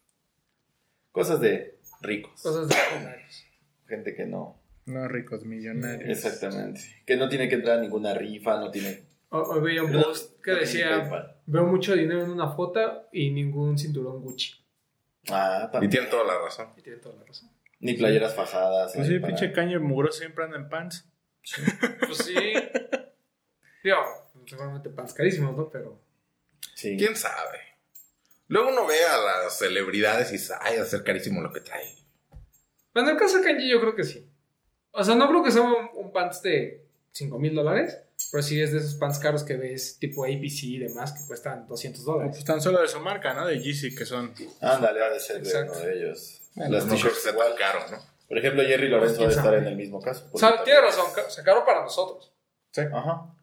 Cosas 1.12 1.40
de 1.40 1.78
ricos. 2.00 2.40
Cosas 2.43 2.69
de 2.69 2.76
millonarios. 2.94 3.44
Gente 3.87 4.14
que 4.14 4.25
no. 4.25 4.58
No 4.87 5.06
ricos 5.08 5.44
millonarios. 5.44 6.08
Exactamente. 6.08 6.81
Que 7.06 7.16
no 7.16 7.28
tiene 7.28 7.49
que 7.49 7.56
entrar 7.56 7.78
a 7.78 7.81
ninguna 7.82 8.14
rifa, 8.14 8.58
no 8.58 8.70
tiene. 8.70 9.02
Hoy 9.31 9.43
hoy 9.47 9.61
veía 9.61 9.82
un 9.85 9.93
post 9.93 10.41
que 10.43 10.50
decía, 10.53 11.35
veo 11.47 11.65
mucho 11.65 11.94
dinero 11.94 12.23
en 12.25 12.31
una 12.31 12.49
foto 12.50 13.09
y 13.12 13.31
ningún 13.31 13.79
cinturón 13.79 14.21
Gucci. 14.23 14.55
Ah, 15.31 15.67
Y 15.69 15.73
también. 15.73 15.91
tiene 15.91 16.06
toda 16.09 16.25
la 16.25 16.38
razón. 16.38 16.69
Y 16.77 16.82
tiene 16.82 16.99
toda 16.99 17.17
la 17.17 17.25
razón. 17.25 17.50
Ni 17.79 17.94
playeras 17.94 18.35
fajadas. 18.35 18.93
Pues 18.94 19.06
sí, 19.06 19.19
para- 19.19 19.29
pinche 19.29 19.53
Kanye 19.53 19.79
mugroso 19.79 20.19
siempre 20.19 20.44
anda 20.44 20.56
en 20.56 20.69
pants. 20.69 21.09
Pues 22.06 22.19
sí. 22.19 22.35
Digo, 23.82 23.97
seguramente 24.47 24.91
pants 24.91 25.15
carísimos, 25.15 25.56
¿no? 25.56 25.71
Pero... 25.71 26.00
Sí. 26.75 26.97
¿Quién 26.99 27.15
sabe? 27.17 27.59
Luego 28.49 28.71
uno 28.71 28.87
ve 28.87 28.97
a 29.05 29.17
las 29.17 29.59
celebridades 29.59 30.29
y 30.31 30.33
dice, 30.33 30.55
ay, 30.61 30.76
va 30.79 30.83
a 30.83 30.87
ser 30.87 31.05
carísimo 31.05 31.41
lo 31.41 31.53
que 31.53 31.61
trae. 31.61 31.94
Bueno, 32.93 33.09
en 33.11 33.15
el 33.15 33.21
caso 33.21 33.38
de 33.38 33.44
Kanye 33.44 33.69
yo 33.69 33.81
creo 33.81 33.94
que 33.94 34.03
sí. 34.05 34.29
O 34.91 35.05
sea, 35.05 35.15
no 35.15 35.29
creo 35.29 35.43
que 35.44 35.53
sea 35.53 35.62
un, 35.62 35.75
un 35.94 36.12
pants 36.12 36.43
de 36.43 36.85
5 37.12 37.38
mil 37.38 37.55
dólares, 37.55 37.97
pero 38.31 38.43
sí 38.43 38.61
es 38.61 38.72
de 38.72 38.78
esos 38.78 38.94
pants 38.94 39.19
caros 39.19 39.43
que 39.44 39.56
ves 39.56 39.99
tipo 39.99 40.25
APC 40.25 40.62
y 40.64 40.78
demás 40.78 41.12
que 41.12 41.26
cuestan 41.26 41.67
200 41.67 42.02
O 42.02 42.12
dólares. 42.12 42.32
pues 42.37 42.44
tan 42.44 42.61
solo 42.61 42.81
de 42.81 42.88
su 42.88 43.00
marca, 43.00 43.34
¿no? 43.34 43.46
De 43.46 43.61
Yeezy, 43.61 43.94
que 43.94 44.05
son. 44.06 44.32
Ándale, 44.61 45.02
ha 45.05 45.11
de 45.11 45.20
ser 45.20 45.43
de 45.43 45.62
uno 45.62 45.72
de 45.78 45.93
ellos. 45.99 46.40
Bueno, 46.55 46.72
Las 46.72 46.87
no 46.87 46.94
t-shirts 46.94 47.26
igual. 47.32 47.55
caro, 47.56 47.81
¿no? 47.90 47.99
Por 48.28 48.38
ejemplo, 48.38 48.62
Jerry 48.62 48.88
Lorenzo 48.88 49.17
¿Quién 49.17 49.28
debe 49.31 49.40
estar 49.40 49.55
en 49.55 49.67
el 49.67 49.76
mismo 49.76 50.00
caso. 50.00 50.28
O 50.32 50.38
sea, 50.38 50.62
tiene 50.62 50.81
razón, 50.81 51.06
sea, 51.28 51.43
caro 51.44 51.64
para 51.64 51.82
nosotros. 51.82 52.32
Ajá. 52.76 53.34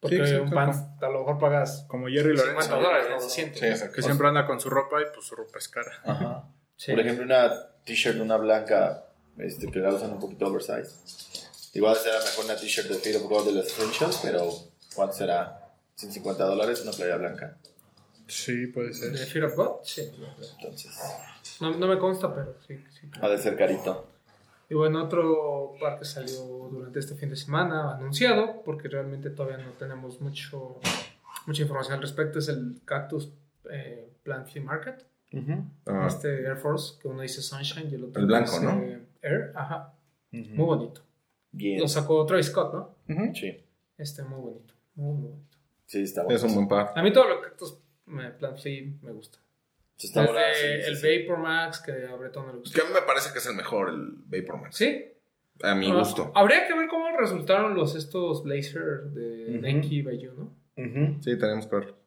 Porque 0.00 0.24
Sí, 0.26 0.34
un 0.34 0.50
pants 0.50 0.78
a 1.02 1.08
lo 1.08 1.18
mejor 1.20 1.38
pagas 1.40 1.84
Como 1.88 2.06
Jerry 2.06 2.36
50 2.38 2.52
Lorenzo. 2.52 2.76
dólares, 2.76 3.06
no 3.10 3.20
200. 3.20 3.58
Sí, 3.58 3.66
exacto. 3.66 3.94
Que 3.96 4.02
siempre 4.02 4.28
anda 4.28 4.46
con 4.46 4.60
su 4.60 4.70
ropa 4.70 5.00
y 5.00 5.04
pues 5.12 5.26
su 5.26 5.34
ropa 5.34 5.58
es 5.58 5.68
cara. 5.68 5.90
Ajá. 6.04 6.44
Sí. 6.76 6.92
Por 6.92 7.00
ejemplo, 7.00 7.24
una 7.24 7.50
t-shirt, 7.84 8.20
una 8.20 8.36
blanca, 8.36 9.06
este, 9.38 9.68
que 9.68 9.80
la 9.80 9.92
usan 9.92 10.12
un 10.12 10.20
poquito 10.20 10.46
oversize. 10.46 11.47
Igual 11.74 11.96
será 11.96 12.18
mejor 12.20 12.44
una 12.46 12.56
t-shirt 12.56 12.88
de 12.88 12.94
Fear 12.96 13.16
of 13.22 13.28
God 13.28 13.46
de 13.46 13.52
los 13.52 13.66
Essentials, 13.66 14.20
pero 14.22 14.48
¿cuánto 14.94 15.14
será? 15.14 15.64
150 15.96 16.44
dólares 16.44 16.80
una 16.82 16.92
playa 16.92 17.16
blanca. 17.16 17.56
Sí, 18.26 18.66
puede 18.68 18.92
ser. 18.92 19.12
¿De 19.12 19.26
Fear 19.26 19.46
of 19.46 19.56
God? 19.56 19.76
Sí. 19.84 20.10
Entonces, 20.58 20.92
No, 21.60 21.70
no 21.76 21.86
me 21.86 21.98
consta, 21.98 22.34
pero 22.34 22.54
sí. 22.66 22.82
sí. 23.00 23.08
ha 23.20 23.28
de 23.28 23.38
ser 23.38 23.56
carito. 23.56 24.06
Y 24.70 24.74
bueno, 24.74 25.02
otro 25.04 25.74
par 25.80 25.98
que 25.98 26.04
salió 26.04 26.36
durante 26.70 26.98
este 26.98 27.14
fin 27.14 27.30
de 27.30 27.36
semana, 27.36 27.94
anunciado, 27.94 28.62
porque 28.64 28.88
realmente 28.88 29.30
todavía 29.30 29.58
no 29.64 29.72
tenemos 29.72 30.20
mucho, 30.20 30.78
mucha 31.46 31.62
información 31.62 31.94
al 31.94 32.02
respecto, 32.02 32.38
es 32.38 32.48
el 32.48 32.80
Cactus 32.84 33.30
eh, 33.70 34.12
Plant 34.22 34.48
Flea 34.48 34.64
Market. 34.64 35.04
Ah, 35.86 36.06
Este 36.06 36.42
Air 36.44 36.56
Force, 36.58 36.94
que 37.00 37.08
uno 37.08 37.22
dice 37.22 37.40
Sunshine 37.42 37.90
y 37.90 37.94
el 37.94 38.04
otro 38.04 38.20
El 38.20 38.26
blanco, 38.26 38.52
dice 38.52 38.64
¿no? 38.64 38.82
Air, 39.22 39.52
ajá. 39.54 39.94
Muy 40.32 40.64
bonito. 40.66 41.00
Bien. 41.50 41.80
Lo 41.80 41.88
sacó 41.88 42.24
Travis 42.26 42.46
Scott, 42.46 42.74
¿no? 42.74 43.34
Sí, 43.34 43.64
Este, 43.96 44.22
muy 44.22 44.40
bonito. 44.40 44.74
Muy, 44.94 45.14
muy 45.14 45.28
bonito. 45.30 45.56
sí, 45.86 46.02
está 46.02 46.22
bueno. 46.24 46.36
es 46.36 46.44
un 46.44 46.54
buen 46.54 46.68
par. 46.68 46.92
A 46.94 47.02
mí 47.02 47.12
todo 47.12 47.28
lo 47.28 47.40
Cactus 47.40 47.78
eh, 48.08 48.32
Plant 48.38 48.58
Flea 48.58 48.84
me 49.02 49.12
gusta. 49.12 49.38
Sí, 49.96 50.06
está 50.08 50.22
Desde 50.22 50.54
sí, 50.54 50.82
sí, 50.84 50.90
el 50.90 50.96
sí. 50.96 51.26
Vapor 51.26 51.38
Max, 51.42 51.80
que 51.80 51.92
a 52.06 52.14
Bretón 52.14 52.46
no 52.46 52.52
le 52.52 52.58
Que 52.58 52.68
gusta. 52.68 52.82
a 52.82 52.84
mí 52.84 52.90
me 52.94 53.02
parece 53.02 53.32
que 53.32 53.38
es 53.38 53.46
el 53.46 53.56
mejor, 53.56 53.88
el 53.88 54.12
Vaporman. 54.26 54.72
Sí, 54.72 55.04
A 55.62 55.74
mi 55.74 55.90
Ah, 55.90 55.94
gusto. 55.98 56.30
Habría 56.36 56.68
que 56.68 56.74
ver 56.74 56.86
cómo 56.88 57.16
resultaron 57.18 57.74
los 57.74 57.96
estos 57.96 58.44
Blazer 58.44 59.04
de 59.10 59.56
Ujú. 59.58 59.60
Nike 59.62 60.02
by 60.02 60.16
You, 60.18 60.32
¿no? 60.34 60.54
Ujú. 60.76 61.20
Sí, 61.20 61.36
tenemos 61.36 61.66
que 61.66 61.74
verlo. 61.74 61.98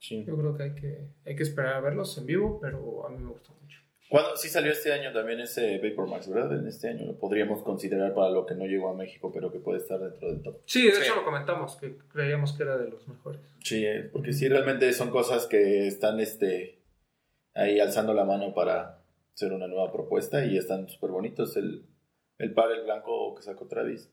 Sí. 0.00 0.24
Yo 0.26 0.36
creo 0.36 0.56
que 0.56 0.62
hay 0.64 0.74
que, 0.74 1.06
hay 1.24 1.36
que 1.36 1.42
esperar 1.44 1.74
a 1.74 1.80
verlos 1.80 2.16
en 2.18 2.26
vivo, 2.26 2.58
pero 2.60 3.06
a 3.06 3.10
mí 3.10 3.18
me 3.18 3.30
gustó 3.30 3.52
mucho. 3.62 3.80
¿Cuándo? 4.10 4.36
Sí 4.36 4.48
salió 4.48 4.72
este 4.72 4.92
año 4.92 5.12
también 5.12 5.38
ese 5.40 5.78
Vapor 5.78 6.08
Max, 6.08 6.28
¿verdad? 6.28 6.58
En 6.58 6.66
este 6.66 6.88
año 6.88 7.06
lo 7.06 7.16
podríamos 7.16 7.62
considerar 7.62 8.12
para 8.12 8.30
lo 8.30 8.44
que 8.44 8.54
no 8.56 8.66
llegó 8.66 8.90
a 8.90 8.94
México, 8.96 9.30
pero 9.32 9.52
que 9.52 9.60
puede 9.60 9.78
estar 9.78 10.00
dentro 10.00 10.28
del 10.28 10.42
top. 10.42 10.58
Sí, 10.66 10.84
de 10.86 10.92
Sí. 10.94 11.02
hecho 11.04 11.14
lo 11.14 11.24
comentamos, 11.24 11.76
que 11.76 11.96
creíamos 12.12 12.52
que 12.52 12.64
era 12.64 12.76
de 12.76 12.88
los 12.90 13.06
mejores. 13.06 13.40
Sí, 13.62 13.86
porque 14.12 14.32
sí 14.32 14.48
realmente 14.48 14.92
son 14.92 15.10
cosas 15.10 15.46
que 15.46 15.86
están 15.86 16.18
este 16.18 16.82
ahí 17.54 17.78
alzando 17.78 18.12
la 18.12 18.24
mano 18.24 18.52
para 18.52 19.00
hacer 19.32 19.52
una 19.52 19.68
nueva 19.68 19.92
propuesta 19.92 20.44
y 20.44 20.58
están 20.58 20.88
súper 20.88 21.10
bonitos. 21.10 21.56
El, 21.56 21.86
el 22.38 22.52
par, 22.52 22.72
el 22.72 22.82
blanco 22.82 23.34
que 23.36 23.42
sacó 23.42 23.68
Travis. 23.68 24.10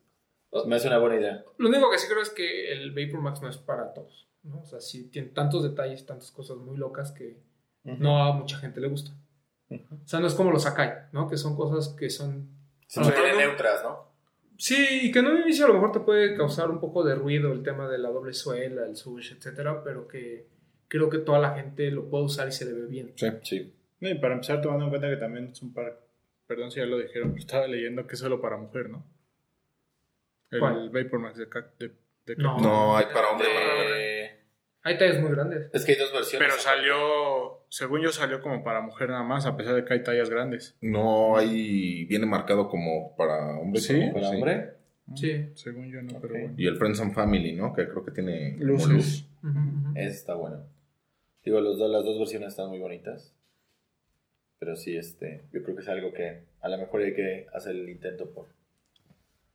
Me 0.66 0.76
hace 0.76 0.86
una 0.86 0.98
buena 0.98 1.16
idea. 1.16 1.44
Lo 1.58 1.68
único 1.68 1.90
que 1.90 1.98
sí 1.98 2.06
creo 2.08 2.22
es 2.22 2.30
que 2.30 2.70
el 2.72 2.92
Vapor 2.92 3.20
Max 3.20 3.42
no 3.42 3.48
es 3.48 3.58
para 3.58 3.92
todos, 3.94 4.28
¿no? 4.44 4.60
O 4.60 4.64
sea, 4.64 4.80
sí 4.80 5.10
tiene 5.10 5.28
tantos 5.30 5.64
detalles, 5.64 6.06
tantas 6.06 6.30
cosas 6.30 6.56
muy 6.58 6.76
locas 6.78 7.10
que 7.10 7.40
no 7.82 8.22
a 8.22 8.32
mucha 8.32 8.58
gente 8.58 8.80
le 8.80 8.86
gusta. 8.88 9.10
O 9.70 10.08
sea, 10.08 10.20
no 10.20 10.26
es 10.26 10.34
como 10.34 10.50
los 10.50 10.66
Akai, 10.66 11.08
¿no? 11.12 11.28
Que 11.28 11.36
son 11.36 11.56
cosas 11.56 11.94
que 11.98 12.10
son... 12.10 12.48
Son 12.86 13.04
no. 13.04 13.36
neutras, 13.36 13.82
¿no? 13.84 14.08
Sí, 14.56 15.02
y 15.02 15.12
que 15.12 15.20
en 15.20 15.26
un 15.26 15.42
inicio 15.42 15.66
a 15.66 15.68
lo 15.68 15.74
mejor 15.74 15.92
te 15.92 16.00
puede 16.00 16.36
causar 16.36 16.70
un 16.70 16.80
poco 16.80 17.04
de 17.04 17.14
ruido 17.14 17.52
el 17.52 17.62
tema 17.62 17.88
de 17.88 17.98
la 17.98 18.08
doble 18.08 18.32
suela, 18.32 18.86
el 18.86 18.96
sush, 18.96 19.32
etcétera, 19.32 19.84
pero 19.84 20.08
que 20.08 20.48
creo 20.88 21.08
que 21.08 21.18
toda 21.18 21.38
la 21.38 21.54
gente 21.54 21.90
lo 21.90 22.08
puede 22.08 22.24
usar 22.24 22.48
y 22.48 22.52
se 22.52 22.64
le 22.64 22.72
ve 22.72 22.86
bien. 22.86 23.12
Sí. 23.14 23.28
Sí. 23.42 23.74
No, 24.00 24.08
y 24.08 24.14
para 24.14 24.34
empezar, 24.34 24.60
tomando 24.60 24.84
en 24.84 24.90
cuenta 24.90 25.08
que 25.08 25.16
también 25.16 25.48
es 25.48 25.62
un 25.62 25.72
par. 25.72 26.00
Perdón 26.46 26.70
si 26.70 26.80
ya 26.80 26.86
lo 26.86 26.98
dijeron, 26.98 27.30
pero 27.30 27.40
estaba 27.40 27.66
leyendo 27.66 28.06
que 28.06 28.14
es 28.14 28.20
solo 28.20 28.40
para 28.40 28.56
mujer, 28.56 28.88
¿no? 28.88 29.04
El 30.50 30.60
¿Cuál? 30.60 30.90
Vapor 30.90 31.20
Max 31.20 31.36
de, 31.38 31.46
de, 31.46 31.94
de 32.26 32.36
No. 32.36 32.54
Cactus. 32.54 32.66
No, 32.66 32.96
hay 32.96 33.06
para 33.06 33.30
hombre, 33.30 33.48
para 33.48 33.74
mujer. 33.74 33.86
Eh, 33.86 33.87
Hay 34.88 34.96
tallas 34.96 35.20
muy 35.20 35.30
grandes. 35.30 35.68
es 35.74 35.84
que 35.84 35.92
hay 35.92 35.98
dos 35.98 36.10
versiones. 36.14 36.48
Pero 36.48 36.58
salió, 36.58 37.62
según 37.68 38.00
yo, 38.00 38.10
salió 38.10 38.40
como 38.40 38.64
para 38.64 38.80
mujer 38.80 39.10
nada 39.10 39.22
más, 39.22 39.44
a 39.44 39.54
pesar 39.54 39.74
de 39.74 39.84
que 39.84 39.92
hay 39.92 40.02
tallas 40.02 40.30
grandes. 40.30 40.78
No, 40.80 41.36
ahí 41.36 42.06
viene 42.06 42.24
marcado 42.24 42.70
como 42.70 43.14
para 43.14 43.58
hombre. 43.58 43.82
¿Sí? 43.82 44.00
para 44.14 44.30
sí. 44.30 44.34
hombre. 44.34 44.70
Sí. 45.14 45.50
Según 45.54 45.90
yo, 45.90 46.00
no, 46.00 46.18
pero 46.20 46.34
bueno. 46.34 46.54
Y 46.56 46.66
el 46.66 46.76
Friends 46.76 47.00
and 47.00 47.12
Family, 47.12 47.52
¿no? 47.52 47.74
Que 47.74 47.86
creo 47.86 48.02
que 48.02 48.12
tiene 48.12 48.56
como 48.58 48.86
Luz. 48.86 49.28
Ese 49.94 50.08
está 50.08 50.34
bueno. 50.34 50.64
Digo, 51.44 51.60
los 51.60 51.78
dos, 51.78 51.90
las 51.90 52.04
dos 52.04 52.18
versiones 52.18 52.48
están 52.48 52.70
muy 52.70 52.78
bonitas. 52.78 53.34
Pero 54.58 54.74
sí, 54.74 54.96
este, 54.96 55.44
yo 55.52 55.62
creo 55.62 55.76
que 55.76 55.82
es 55.82 55.88
algo 55.88 56.14
que 56.14 56.44
a 56.62 56.68
lo 56.70 56.78
mejor 56.78 57.02
hay 57.02 57.12
que 57.12 57.46
hacer 57.52 57.76
el 57.76 57.90
intento 57.90 58.30
por, 58.30 58.46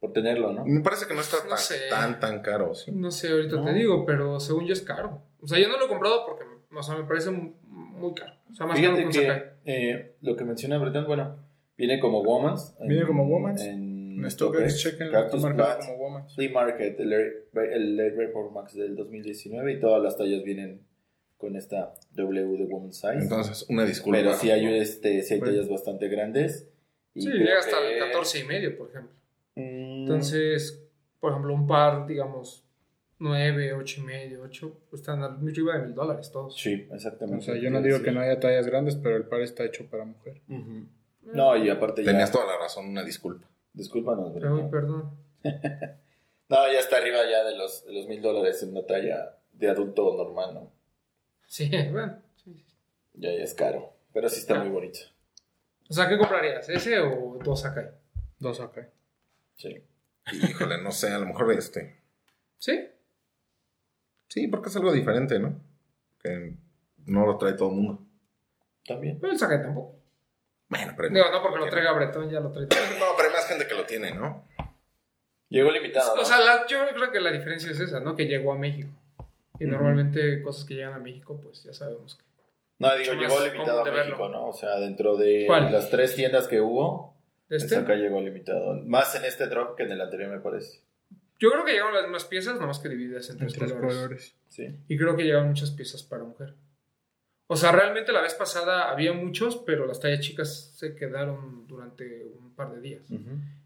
por 0.03 0.11
tenerlo, 0.11 0.51
¿no? 0.51 0.65
Me 0.65 0.81
parece 0.81 1.07
que 1.07 1.13
no 1.13 1.21
está 1.21 1.37
No 1.43 1.49
tan, 1.51 1.57
sé. 1.57 1.75
tan, 1.89 2.19
tan 2.19 2.41
caro, 2.41 2.75
¿sí? 2.75 2.91
No 2.91 3.09
sé, 3.09 3.29
ahorita 3.31 3.55
No. 3.55 3.63
te 3.63 3.73
digo, 3.73 4.05
pero 4.05 4.37
según 4.41 4.65
yo 4.65 4.73
es 4.73 4.81
caro. 4.81 5.21
O 5.41 5.47
sea, 5.47 5.57
yo 5.59 5.69
no 5.69 5.77
lo 5.77 5.85
he 5.85 5.87
comprado 5.87 6.25
porque 6.25 6.43
o 6.75 6.83
sea, 6.83 6.97
me 6.97 7.05
parece 7.05 7.31
mu- 7.31 7.53
muy 7.67 8.13
caro. 8.13 8.33
O 8.51 8.53
sea, 8.53 8.65
más 8.65 8.77
caro 8.79 8.97
que 8.97 9.05
Fíjate 9.07 9.27
que 9.27 9.43
eh, 9.65 10.15
lo 10.21 10.35
que 10.35 10.43
menciona 10.43 10.77
Breton, 10.77 11.05
bueno, 11.07 11.37
viene 11.77 11.99
como 12.01 12.21
Woman's. 12.21 12.75
en- 12.81 12.87
Viene 12.89 13.05
como 13.07 13.25
Woman's. 13.27 13.61
En 13.61 13.93
En 14.23 14.29
StockX, 14.29 14.77
chequen, 14.81 15.09
como 15.31 15.47
Womack. 15.97 16.29
Flea 16.35 16.51
Market, 16.51 16.99
el, 16.99 17.13
Air- 17.13 17.47
el 17.71 17.99
Air 17.99 18.15
Report 18.17 18.51
Max 18.51 18.73
del 18.75 18.95
2019 18.97 19.71
y 19.73 19.79
todas 19.79 20.03
las 20.03 20.17
tallas 20.17 20.43
vienen 20.43 20.85
con 21.37 21.55
esta 21.55 21.93
W 22.11 22.57
de 22.57 22.65
Woman 22.65 22.91
Size. 22.93 23.13
Entonces, 23.19 23.65
una 23.69 23.85
disculpa. 23.85 24.17
pero 24.19 24.33
sí 24.33 24.49
hay, 24.51 24.65
este, 24.77 25.21
sí 25.23 25.33
hay 25.35 25.39
Bueno. 25.39 25.53
tallas 25.55 25.69
bastante 25.69 26.07
grandes. 26.09 26.69
y 27.15 27.21
Sí, 27.21 27.29
llega 27.29 27.59
hasta 27.59 27.77
el 27.79 27.99
14 27.99 28.39
y 28.39 28.43
medio, 28.45 28.77
por 28.77 28.89
ejemplo. 28.89 29.13
Entonces, 30.03 30.85
por 31.19 31.31
ejemplo, 31.31 31.53
un 31.53 31.67
par, 31.67 32.05
digamos, 32.05 32.65
9, 33.19 33.73
8 33.73 34.01
y 34.01 34.03
medio, 34.03 34.41
8, 34.43 34.77
pues 34.89 35.01
están 35.01 35.23
arriba 35.23 35.77
de 35.77 35.85
mil 35.85 35.93
dólares 35.95 36.31
todos. 36.31 36.57
Sí, 36.59 36.87
exactamente. 36.91 37.39
O 37.39 37.45
sea, 37.53 37.55
yo 37.61 37.69
no 37.69 37.81
digo 37.81 38.01
que 38.01 38.11
no 38.11 38.19
haya 38.19 38.39
tallas 38.39 38.67
grandes, 38.67 38.95
pero 38.95 39.15
el 39.15 39.25
par 39.25 39.41
está 39.41 39.63
hecho 39.63 39.89
para 39.89 40.05
mujer. 40.05 40.41
No, 41.21 41.55
y 41.55 41.69
aparte 41.69 42.03
ya... 42.03 42.11
Tenías 42.11 42.31
toda 42.31 42.45
la 42.45 42.57
razón, 42.57 42.87
una 42.87 43.03
disculpa. 43.03 43.47
Discúlpanos, 43.73 44.33
Uy, 44.35 44.39
Brito. 44.39 44.69
perdón. 44.69 45.11
No, 46.49 46.71
ya 46.71 46.79
está 46.79 46.97
arriba 46.97 47.19
ya 47.27 47.43
de 47.45 47.55
los 47.57 47.83
de 47.85 47.93
los 47.93 48.05
mil 48.05 48.21
dólares 48.21 48.61
en 48.61 48.71
una 48.71 48.85
talla 48.85 49.37
de 49.53 49.69
adulto 49.69 50.13
normal, 50.15 50.53
¿no? 50.53 50.71
Sí, 51.47 51.67
bueno. 51.91 52.21
sí, 52.35 52.53
sí. 52.53 52.75
Ya, 53.15 53.31
ya 53.31 53.43
es 53.43 53.55
caro. 53.55 53.93
Pero 54.13 54.29
sí 54.29 54.41
está 54.41 54.59
muy 54.59 54.69
bonito. 54.69 54.99
O 55.89 55.93
sea, 55.93 56.07
¿qué 56.07 56.17
comprarías? 56.17 56.69
¿Ese 56.69 56.99
o 56.99 57.39
dos 57.43 57.65
acá? 57.65 57.95
Dos 58.37 58.59
acá. 58.59 58.87
Sí. 59.55 59.81
Híjole, 60.31 60.81
no 60.81 60.91
sé, 60.91 61.11
a 61.11 61.17
lo 61.19 61.25
mejor 61.25 61.51
este. 61.51 62.01
¿Sí? 62.57 62.87
Sí, 64.29 64.47
porque 64.47 64.69
es 64.69 64.75
algo 64.75 64.91
diferente, 64.91 65.39
¿no? 65.39 65.59
Que 66.21 66.53
no 67.05 67.25
lo 67.25 67.37
trae 67.37 67.53
todo 67.53 67.69
el 67.69 67.75
mundo. 67.75 68.01
También. 68.85 69.19
Pero 69.19 69.33
el 69.33 69.39
Sakai 69.39 69.61
tampoco. 69.61 69.95
Bueno, 70.69 70.93
pero. 70.95 71.09
Digo, 71.09 71.25
no 71.31 71.41
porque 71.41 71.59
lo 71.59 71.67
traiga 71.69 71.91
Bretón, 71.93 72.29
ya 72.29 72.39
lo 72.39 72.51
trae 72.51 72.65
todo. 72.67 72.79
No, 72.99 73.15
pero 73.15 73.29
hay 73.29 73.35
más 73.35 73.47
gente 73.47 73.67
que 73.67 73.75
lo 73.75 73.85
tiene, 73.85 74.13
¿no? 74.13 74.47
Llegó 75.49 75.69
limitado. 75.71 76.15
¿no? 76.15 76.21
O 76.21 76.25
sea, 76.25 76.39
la- 76.39 76.65
yo 76.67 76.79
creo 76.95 77.11
que 77.11 77.19
la 77.19 77.31
diferencia 77.31 77.69
es 77.71 77.79
esa, 77.79 77.99
¿no? 77.99 78.15
Que 78.15 78.25
llegó 78.25 78.53
a 78.53 78.57
México. 78.57 78.89
Y 79.59 79.65
normalmente 79.65 80.41
cosas 80.41 80.65
que 80.65 80.73
llegan 80.73 80.93
a 80.93 80.99
México, 80.99 81.39
pues 81.41 81.63
ya 81.63 81.73
sabemos 81.73 82.15
que... 82.15 82.23
no, 82.79 82.95
digo, 82.97 83.13
llegó 83.13 83.39
limitado 83.39 83.81
a 83.81 83.83
México, 83.83 84.17
verlo. 84.23 84.29
¿no? 84.29 84.47
O 84.47 84.53
sea, 84.53 84.79
dentro 84.79 85.15
de 85.15 85.43
¿Cuál? 85.45 85.71
las 85.71 85.91
tres 85.91 86.15
tiendas 86.15 86.47
que 86.47 86.59
hubo, 86.59 87.12
Este, 87.55 87.75
acá 87.75 87.95
llegó 87.95 88.21
limitado. 88.21 88.73
Más 88.85 89.15
en 89.15 89.25
este 89.25 89.47
drop 89.47 89.75
que 89.77 89.83
en 89.83 89.91
el 89.91 90.01
anterior, 90.01 90.31
me 90.31 90.39
parece. 90.39 90.79
yo 91.39 91.51
creo 91.51 91.65
que 91.65 91.71
llegaron 91.73 91.93
las 91.93 92.03
mismas 92.03 92.25
piezas, 92.25 92.59
nomás 92.59 92.79
que 92.79 92.89
divididas 92.89 93.27
en 93.29 93.33
En 93.33 93.39
tres, 93.39 93.53
tres 93.53 93.73
colores. 93.73 93.95
colores. 93.97 94.35
Sí. 94.49 94.75
Y 94.87 94.97
creo 94.97 95.15
que 95.15 95.23
llegaron 95.23 95.47
muchas 95.49 95.71
piezas 95.71 96.03
para 96.03 96.23
mujer. 96.23 96.53
O 97.47 97.55
sea, 97.55 97.71
realmente 97.71 98.11
la 98.11 98.21
vez 98.21 98.33
pasada 98.33 98.89
había 98.89 99.13
muchos, 99.13 99.57
pero 99.65 99.85
las 99.85 99.99
tallas 99.99 100.21
chicas 100.21 100.73
se 100.75 100.95
quedaron 100.95 101.67
durante 101.67 102.23
un 102.39 102.55
par 102.55 102.73
de 102.73 102.81
días. 102.81 103.03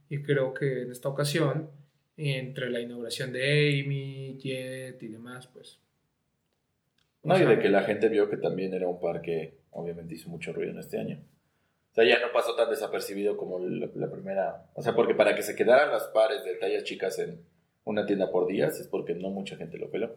Y 0.10 0.22
creo 0.24 0.54
que 0.54 0.82
en 0.84 0.92
esta 0.92 1.08
ocasión, 1.10 1.70
entre 2.18 2.70
la 2.70 2.80
inauguración 2.80 3.32
de 3.32 3.82
Amy, 3.84 4.38
Jet 4.40 5.02
y 5.04 5.08
demás, 5.08 5.48
pues... 5.48 5.80
No, 7.24 7.38
y 7.38 7.46
de 7.46 7.60
que 7.60 7.70
la 7.70 7.84
gente 7.84 8.10
vio 8.10 8.30
que 8.30 8.38
también 8.38 8.74
era 8.74 8.88
un 8.88 9.00
par 9.00 9.22
que 9.22 9.58
obviamente 9.72 10.16
hizo 10.16 10.30
mucho 10.30 10.54
ruido 10.54 10.72
en 10.72 10.80
este 10.80 10.98
año. 11.00 11.20
O 11.98 12.02
sea, 12.02 12.06
ya 12.08 12.24
no 12.26 12.32
pasó 12.32 12.56
tan 12.56 12.70
desapercibido 12.70 13.36
como 13.38 13.58
la, 13.60 13.90
la 13.96 14.12
primera. 14.12 14.66
O 14.76 14.84
sea, 14.84 14.94
porque 14.94 15.16
para 15.16 15.36
que 15.36 15.42
se 15.42 15.56
quedaran 15.56 15.92
las 15.92 16.04
pares 16.10 16.44
de 16.44 16.54
tallas 16.56 16.84
chicas 16.84 17.18
en 17.18 17.42
una 17.86 18.06
tienda 18.06 18.30
por 18.30 18.46
días 18.48 18.80
es 18.80 18.88
porque 18.88 19.16
no 19.16 19.30
mucha 19.32 19.56
gente 19.58 19.78
lo 19.80 19.90
peló. 19.90 20.16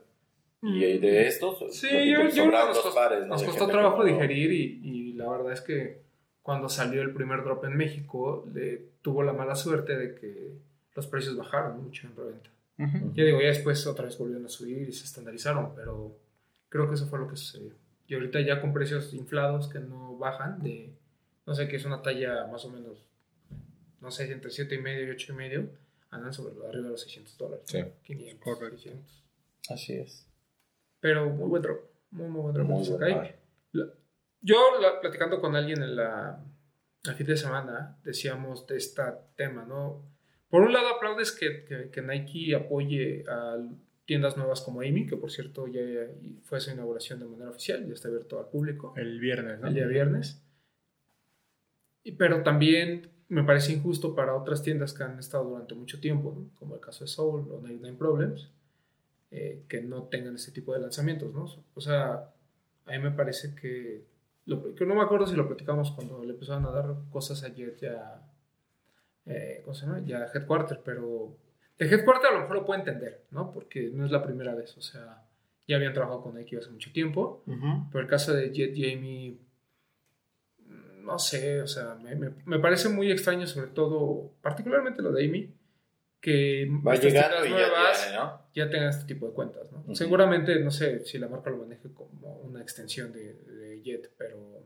Y 0.63 0.99
de 0.99 1.27
estos, 1.27 1.63
Mm. 1.63 1.71
Sí, 1.71 1.89
yo, 2.13 2.25
yo 2.25 2.31
sobraron 2.31 2.67
nos 2.69 2.77
dos 2.77 2.85
costó, 2.85 3.01
pares, 3.01 3.21
¿no? 3.23 3.29
nos 3.29 3.43
costó 3.45 3.67
trabajo 3.69 3.99
no- 3.99 4.05
digerir 4.05 4.53
y, 4.53 4.81
y 4.85 5.13
la 5.15 5.31
verdad 5.31 5.53
es 5.53 5.63
que 5.63 6.03
cuando 6.43 6.69
salió 6.69 7.01
el 7.01 7.15
primer 7.15 7.43
drop 7.45 7.65
en 7.65 7.77
México, 7.79 8.45
le 8.53 8.83
tuvo 9.01 9.23
la 9.23 9.33
mala 9.33 9.55
suerte 9.55 9.97
de 9.97 10.15
que 10.15 10.53
los 10.95 11.07
precios 11.07 11.37
bajaron 11.37 11.83
mucho 11.83 12.07
en 12.07 12.15
reventa. 12.17 12.51
Ya 13.15 13.25
digo, 13.25 13.41
ya 13.41 13.49
después 13.49 13.87
otra 13.87 14.05
vez 14.07 14.19
volvieron 14.19 14.45
a 14.45 14.49
subir 14.49 14.89
y 14.89 14.93
se 14.93 15.05
estandarizaron, 15.05 15.75
pero 15.75 16.17
creo 16.71 16.89
que 16.89 16.95
eso 16.95 17.07
fue 17.07 17.19
lo 17.19 17.29
que 17.29 17.37
sucedió. 17.37 17.73
Y 18.07 18.15
ahorita 18.15 18.41
ya 18.41 18.61
con 18.61 18.73
precios 18.75 19.13
inflados 19.15 19.69
que 19.69 19.79
no 19.81 20.17
bajan 20.19 20.63
de, 20.63 20.91
no 21.47 21.55
sé, 21.55 21.69
que 21.69 21.77
es 21.77 21.85
una 21.85 22.03
talla 22.03 22.47
más 22.47 22.65
o 22.65 22.71
menos, 22.71 23.05
no 24.01 24.11
sé, 24.11 24.31
entre 24.33 24.51
7 24.51 24.75
y 24.75 24.79
medio 24.79 25.07
y 25.07 25.11
8 25.11 25.33
y 25.33 25.37
medio, 25.37 25.71
andan 26.11 26.33
sobre 26.33 26.55
lo 26.55 26.63
de 26.63 26.69
arriba 26.69 26.85
de 26.85 26.91
los 26.91 27.01
600 27.03 27.39
dólares. 27.39 27.65
Sí. 27.67 27.83
500, 28.05 28.43
Correcto. 28.45 28.77
600. 28.79 29.25
Así 29.71 29.93
es. 29.95 30.27
Pero 31.01 31.29
muy 31.31 31.49
buen 31.49 31.63
drop, 31.63 31.81
muy, 32.11 32.29
muy 32.29 32.43
buen 32.43 32.55
drop. 32.55 32.67
Muy 32.67 32.85
en 32.87 32.99
buen. 32.99 33.33
La- 33.73 33.87
Yo, 34.43 34.57
la- 34.81 35.01
platicando 35.01 35.41
con 35.41 35.55
alguien 35.57 35.83
en 35.83 35.97
la, 35.97 36.43
el 37.05 37.15
fin 37.15 37.27
de 37.27 37.37
semana, 37.37 37.99
decíamos 38.05 38.67
de 38.67 38.77
este 38.77 39.03
tema, 39.37 39.65
¿no? 39.65 40.03
Por 40.49 40.63
un 40.63 40.73
lado, 40.73 40.89
aplaudes 40.97 41.31
que, 41.33 41.65
que- 41.65 41.91
que 41.91 42.03
Nike 42.03 42.55
apoye 42.57 43.25
a 43.29 43.59
tiendas 44.05 44.37
nuevas 44.37 44.61
como 44.63 44.81
Amy, 44.81 45.07
que 45.07 45.17
por 45.17 45.31
cierto 45.31 45.69
ya 45.69 45.81
fue 46.43 46.59
su 46.61 46.71
inauguración 46.73 47.21
de 47.21 47.27
manera 47.27 47.51
oficial, 47.51 47.87
ya 47.87 47.93
está 47.95 48.09
abierto 48.09 48.41
al 48.41 48.49
público 48.49 48.93
El 48.97 49.21
viernes, 49.21 49.61
¿no? 49.61 49.69
el 49.69 49.75
día 49.75 49.87
viernes. 49.87 50.43
Pero 52.17 52.43
también 52.43 53.11
me 53.29 53.45
parece 53.45 53.73
injusto 53.73 54.15
para 54.15 54.35
otras 54.35 54.63
tiendas 54.63 54.93
que 54.93 55.05
han 55.05 55.19
estado 55.19 55.45
durante 55.45 55.75
mucho 55.75 56.01
tiempo, 56.01 56.35
¿no? 56.37 56.51
como 56.59 56.75
el 56.75 56.81
caso 56.81 57.05
de 57.05 57.09
Soul 57.09 57.49
o 57.51 57.61
99 57.61 57.97
Problems, 57.97 58.51
eh, 59.31 59.63
que 59.69 59.81
no 59.83 60.05
tengan 60.05 60.35
ese 60.35 60.51
tipo 60.51 60.75
de 60.75 60.81
lanzamientos. 60.81 61.33
¿no? 61.33 61.47
O 61.75 61.81
sea, 61.81 62.33
a 62.87 62.91
mí 62.91 62.99
me 62.99 63.13
parece 63.13 63.55
que, 63.55 64.05
lo, 64.47 64.75
que 64.75 64.85
no 64.85 64.95
me 64.95 65.03
acuerdo 65.03 65.27
si 65.27 65.37
lo 65.37 65.47
platicamos 65.47 65.93
cuando 65.93 66.25
le 66.25 66.33
empezaron 66.33 66.67
a 66.67 66.71
dar 66.71 66.95
cosas 67.11 67.45
a 67.45 67.49
Jet 67.49 67.79
ya, 67.81 68.21
eh, 69.27 69.61
¿cómo 69.65 69.75
se 69.75 69.87
llama? 69.87 70.01
Ya 70.05 70.27
Headquarter, 70.35 70.81
pero 70.85 71.37
de 71.79 71.87
Headquarter 71.87 72.31
a 72.31 72.35
lo 72.35 72.41
mejor 72.41 72.57
lo 72.57 72.67
puedo 72.67 72.81
entender, 72.81 73.25
¿no? 73.31 73.53
porque 73.53 73.91
no 73.93 74.05
es 74.05 74.11
la 74.11 74.25
primera 74.25 74.55
vez, 74.55 74.77
o 74.77 74.83
sea, 74.83 75.23
ya 75.69 75.77
habían 75.77 75.93
trabajado 75.93 76.23
con 76.23 76.35
Nike 76.35 76.57
hace 76.57 76.71
mucho 76.71 76.93
tiempo. 76.93 77.45
Pero 77.93 78.03
el 78.03 78.09
caso 78.09 78.35
de 78.35 78.51
Jet 78.51 78.75
mm, 78.75 79.39
no 81.03 81.19
sé, 81.19 81.63
o 81.63 81.67
sea, 81.67 81.95
me, 81.97 82.15
me- 82.15 82.33
me 82.45 82.59
parece 82.59 82.89
muy 82.89 83.11
extraño, 83.11 83.47
sobre 83.47 83.69
todo, 83.69 84.33
particularmente 84.43 85.03
lo 85.03 85.13
de 85.13 85.27
Amy, 85.27 85.55
que 86.21 86.69
Va 86.87 86.95
llegando 86.97 87.43
tiendas 87.43 87.47
y 87.47 87.51
ya 87.51 87.57
tiene, 88.05 88.17
¿no? 88.17 88.43
ya 88.55 88.71
tengan 88.71 88.89
este 88.91 89.05
tipo 89.07 89.27
de 89.27 89.33
cuentas, 89.33 89.71
¿no? 89.73 89.95
Seguramente, 89.95 90.59
no 90.61 90.71
sé 90.71 91.05
si 91.05 91.19
la 91.19 91.29
marca 91.29 91.51
lo 91.51 91.57
maneje 91.59 91.93
como 91.93 92.37
una 92.43 92.61
extensión 92.61 93.13
de, 93.13 93.35
de 93.35 93.83
Jet, 93.83 94.11
pero 94.19 94.63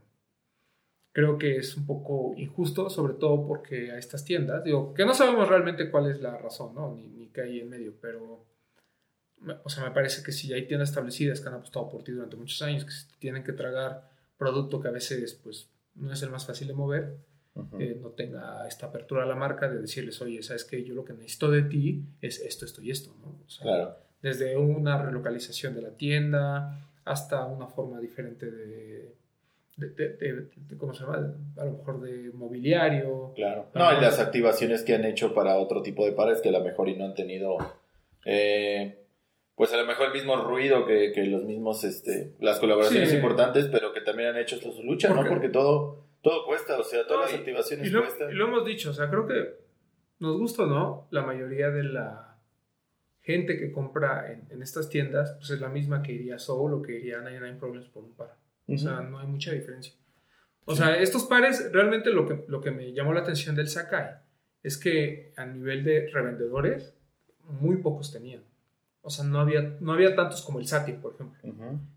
creo 1.12 1.38
que 1.38 1.56
es 1.58 1.76
un 1.76 1.86
poco 1.86 2.34
injusto, 2.36 2.90
sobre 2.90 3.14
todo 3.14 3.46
porque 3.46 3.92
a 3.92 3.98
estas 3.98 4.24
tiendas, 4.24 4.64
digo, 4.64 4.94
que 4.94 5.04
no 5.04 5.14
sabemos 5.14 5.48
realmente 5.48 5.90
cuál 5.90 6.10
es 6.10 6.20
la 6.20 6.36
razón, 6.38 6.74
¿no? 6.74 6.94
Ni, 6.94 7.06
ni 7.06 7.28
qué 7.28 7.42
hay 7.42 7.60
en 7.60 7.70
medio, 7.70 7.94
pero, 8.00 8.44
me- 9.38 9.56
o 9.62 9.68
sea, 9.68 9.84
me 9.84 9.92
parece 9.92 10.22
que 10.24 10.32
si 10.32 10.52
hay 10.52 10.66
tiendas 10.66 10.88
establecidas 10.88 11.40
que 11.40 11.48
han 11.48 11.54
apostado 11.54 11.88
por 11.88 12.02
ti 12.02 12.10
durante 12.12 12.34
muchos 12.36 12.60
años, 12.62 12.84
que 12.84 12.92
tienen 13.20 13.44
que 13.44 13.52
tragar 13.52 14.10
producto 14.36 14.80
que 14.80 14.88
a 14.88 14.90
veces, 14.90 15.34
pues, 15.34 15.68
no 15.96 16.12
es 16.12 16.22
el 16.22 16.30
más 16.30 16.46
fácil 16.46 16.68
de 16.68 16.74
mover, 16.74 17.16
eh, 17.78 17.96
no 18.00 18.08
tenga 18.10 18.66
esta 18.66 18.86
apertura 18.86 19.22
a 19.22 19.26
la 19.26 19.36
marca 19.36 19.68
de 19.68 19.78
decirles, 19.80 20.20
oye, 20.20 20.42
¿sabes 20.42 20.64
qué? 20.64 20.82
Yo 20.82 20.94
lo 20.94 21.04
que 21.04 21.12
necesito 21.12 21.50
de 21.50 21.62
ti 21.62 22.02
es 22.20 22.40
esto, 22.40 22.64
esto 22.64 22.82
y 22.82 22.90
esto, 22.90 23.14
¿no? 23.22 23.28
O 23.46 23.48
sea, 23.48 23.62
Claro. 23.62 23.96
desde 24.22 24.56
una 24.56 25.00
relocalización 25.00 25.74
de 25.74 25.82
la 25.82 25.90
tienda 25.90 26.80
hasta 27.04 27.44
una 27.46 27.68
forma 27.68 28.00
diferente 28.00 28.50
de, 28.50 29.14
de, 29.76 29.88
de- 29.90 30.08
de- 30.16 30.32
de- 30.56 30.76
¿cómo 30.76 30.94
se 30.94 31.04
llama? 31.04 31.32
A 31.56 31.64
lo 31.64 31.72
mejor 31.78 32.00
de 32.00 32.30
mobiliario. 32.32 33.32
Claro. 33.36 33.66
No, 33.74 33.92
y 33.96 34.00
las 34.00 34.18
activaciones 34.18 34.82
que 34.82 34.94
han 34.94 35.04
hecho 35.04 35.32
para 35.34 35.56
otro 35.58 35.80
tipo 35.82 36.04
de 36.06 36.12
pares 36.12 36.40
que 36.40 36.48
a 36.48 36.52
lo 36.52 36.60
mejor 36.64 36.88
y 36.88 36.96
no 36.96 37.04
han 37.04 37.14
tenido, 37.14 37.56
eh, 38.24 39.03
pues 39.56 39.72
a 39.72 39.76
lo 39.76 39.86
mejor 39.86 40.06
el 40.08 40.12
mismo 40.12 40.36
ruido 40.36 40.84
que, 40.86 41.12
que 41.12 41.24
los 41.26 41.44
mismos, 41.44 41.84
este, 41.84 42.34
las 42.40 42.58
colaboraciones 42.58 43.10
Sí. 43.10 43.16
importantes, 43.16 43.68
pero 43.70 43.92
que 43.92 44.00
también 44.00 44.30
han 44.30 44.38
hecho 44.38 44.56
su 44.58 44.82
lucha, 44.82 45.12
¿no? 45.14 45.24
Porque- 45.28 45.48
todo, 45.48 46.04
todo 46.22 46.44
cuesta, 46.46 46.78
o 46.78 46.82
sea, 46.82 47.06
todas 47.06 47.26
No, 47.26 47.30
las 47.32 47.34
activaciones 47.40 47.86
Y 47.86 47.90
lo, 47.90 48.00
cuestan. 48.02 48.30
y 48.30 48.34
lo 48.34 48.46
hemos 48.46 48.64
dicho, 48.64 48.90
o 48.90 48.92
sea, 48.92 49.08
creo 49.10 49.26
que 49.26 49.56
nos 50.18 50.36
gusta 50.38 50.64
o 50.64 50.66
no, 50.66 51.08
la 51.10 51.22
mayoría 51.22 51.70
de 51.70 51.84
la 51.84 52.38
gente 53.20 53.56
que 53.58 53.72
compra 53.72 54.32
en, 54.32 54.46
en 54.50 54.62
estas 54.62 54.88
tiendas, 54.88 55.34
pues 55.38 55.50
es 55.50 55.60
la 55.60 55.68
misma 55.68 56.02
que 56.02 56.12
iría 56.12 56.38
Soul 56.38 56.74
o 56.74 56.82
que 56.82 56.96
iría 56.98 57.18
a 57.18 57.22
99 57.22 57.58
Problems 57.58 57.88
por 57.88 58.04
un 58.04 58.14
par. 58.14 58.36
O 58.66 58.76
sea, 58.78 59.00
no 59.00 59.18
hay 59.18 59.26
mucha 59.26 59.52
diferencia. 59.52 59.94
O 60.66 60.74
sea, 60.74 60.96
estos 60.98 61.24
pares, 61.24 61.70
realmente 61.72 62.10
lo 62.10 62.26
que, 62.26 62.44
lo 62.48 62.60
que 62.62 62.70
me 62.70 62.92
llamó 62.94 63.12
la 63.12 63.20
atención 63.20 63.54
del 63.54 63.68
Sakai 63.68 64.16
es 64.62 64.78
que 64.78 65.32
a 65.36 65.44
nivel 65.44 65.84
de 65.84 66.08
revendedores, 66.10 66.96
muy 67.44 67.76
pocos 67.78 68.10
tenían. 68.12 68.42
O 69.06 69.10
sea, 69.10 69.24
no 69.24 69.38
había, 69.38 69.60
no 69.80 69.92
había 69.92 70.16
tantos 70.16 70.40
como 70.42 70.58
el 70.60 70.66
Satin, 70.66 70.96
por 70.96 71.14
ejemplo. 71.14 71.38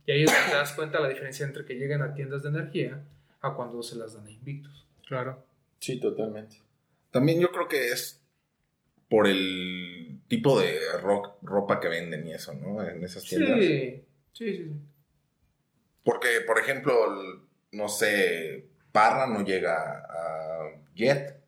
Y 0.06 0.12
ahí 0.12 0.24
es 0.24 0.32
donde 0.32 0.50
te 0.52 0.56
das 0.58 0.74
cuenta 0.74 1.00
la 1.00 1.08
diferencia 1.08 1.46
entre 1.46 1.64
que 1.66 1.76
lleguen 1.76 2.02
a 2.02 2.14
tiendas 2.14 2.44
de 2.44 2.50
energía 2.50 3.02
a 3.42 3.54
cuando 3.54 3.82
se 3.82 3.96
las 3.96 4.14
dan 4.14 4.28
a 4.28 4.32
Invictus. 4.32 4.86
Claro. 5.08 5.42
Sí, 5.80 6.00
totalmente. 6.02 6.58
También 7.12 7.40
yo 7.40 7.50
creo 7.52 7.68
que 7.70 7.92
es 7.92 8.22
por 9.10 9.26
el 9.28 10.20
tipo 10.28 10.60
de 10.60 10.78
rock, 11.02 11.36
ropa 11.44 11.80
que 11.80 11.88
venden 11.88 12.28
y 12.28 12.34
eso, 12.34 12.54
¿no? 12.54 12.84
En 12.86 13.02
esas 13.04 13.24
tiendas. 13.24 13.58
Sí, 13.58 13.68
sí, 13.68 14.04
sí. 14.34 14.58
sí. 14.66 14.72
Porque, 16.04 16.42
por 16.46 16.60
ejemplo, 16.60 16.94
el- 17.06 17.40
no 17.72 17.88
sé, 17.88 18.68
Parra 18.92 19.28
no 19.28 19.46
llega 19.46 20.00
a 20.10 20.72
Jet, 20.96 21.40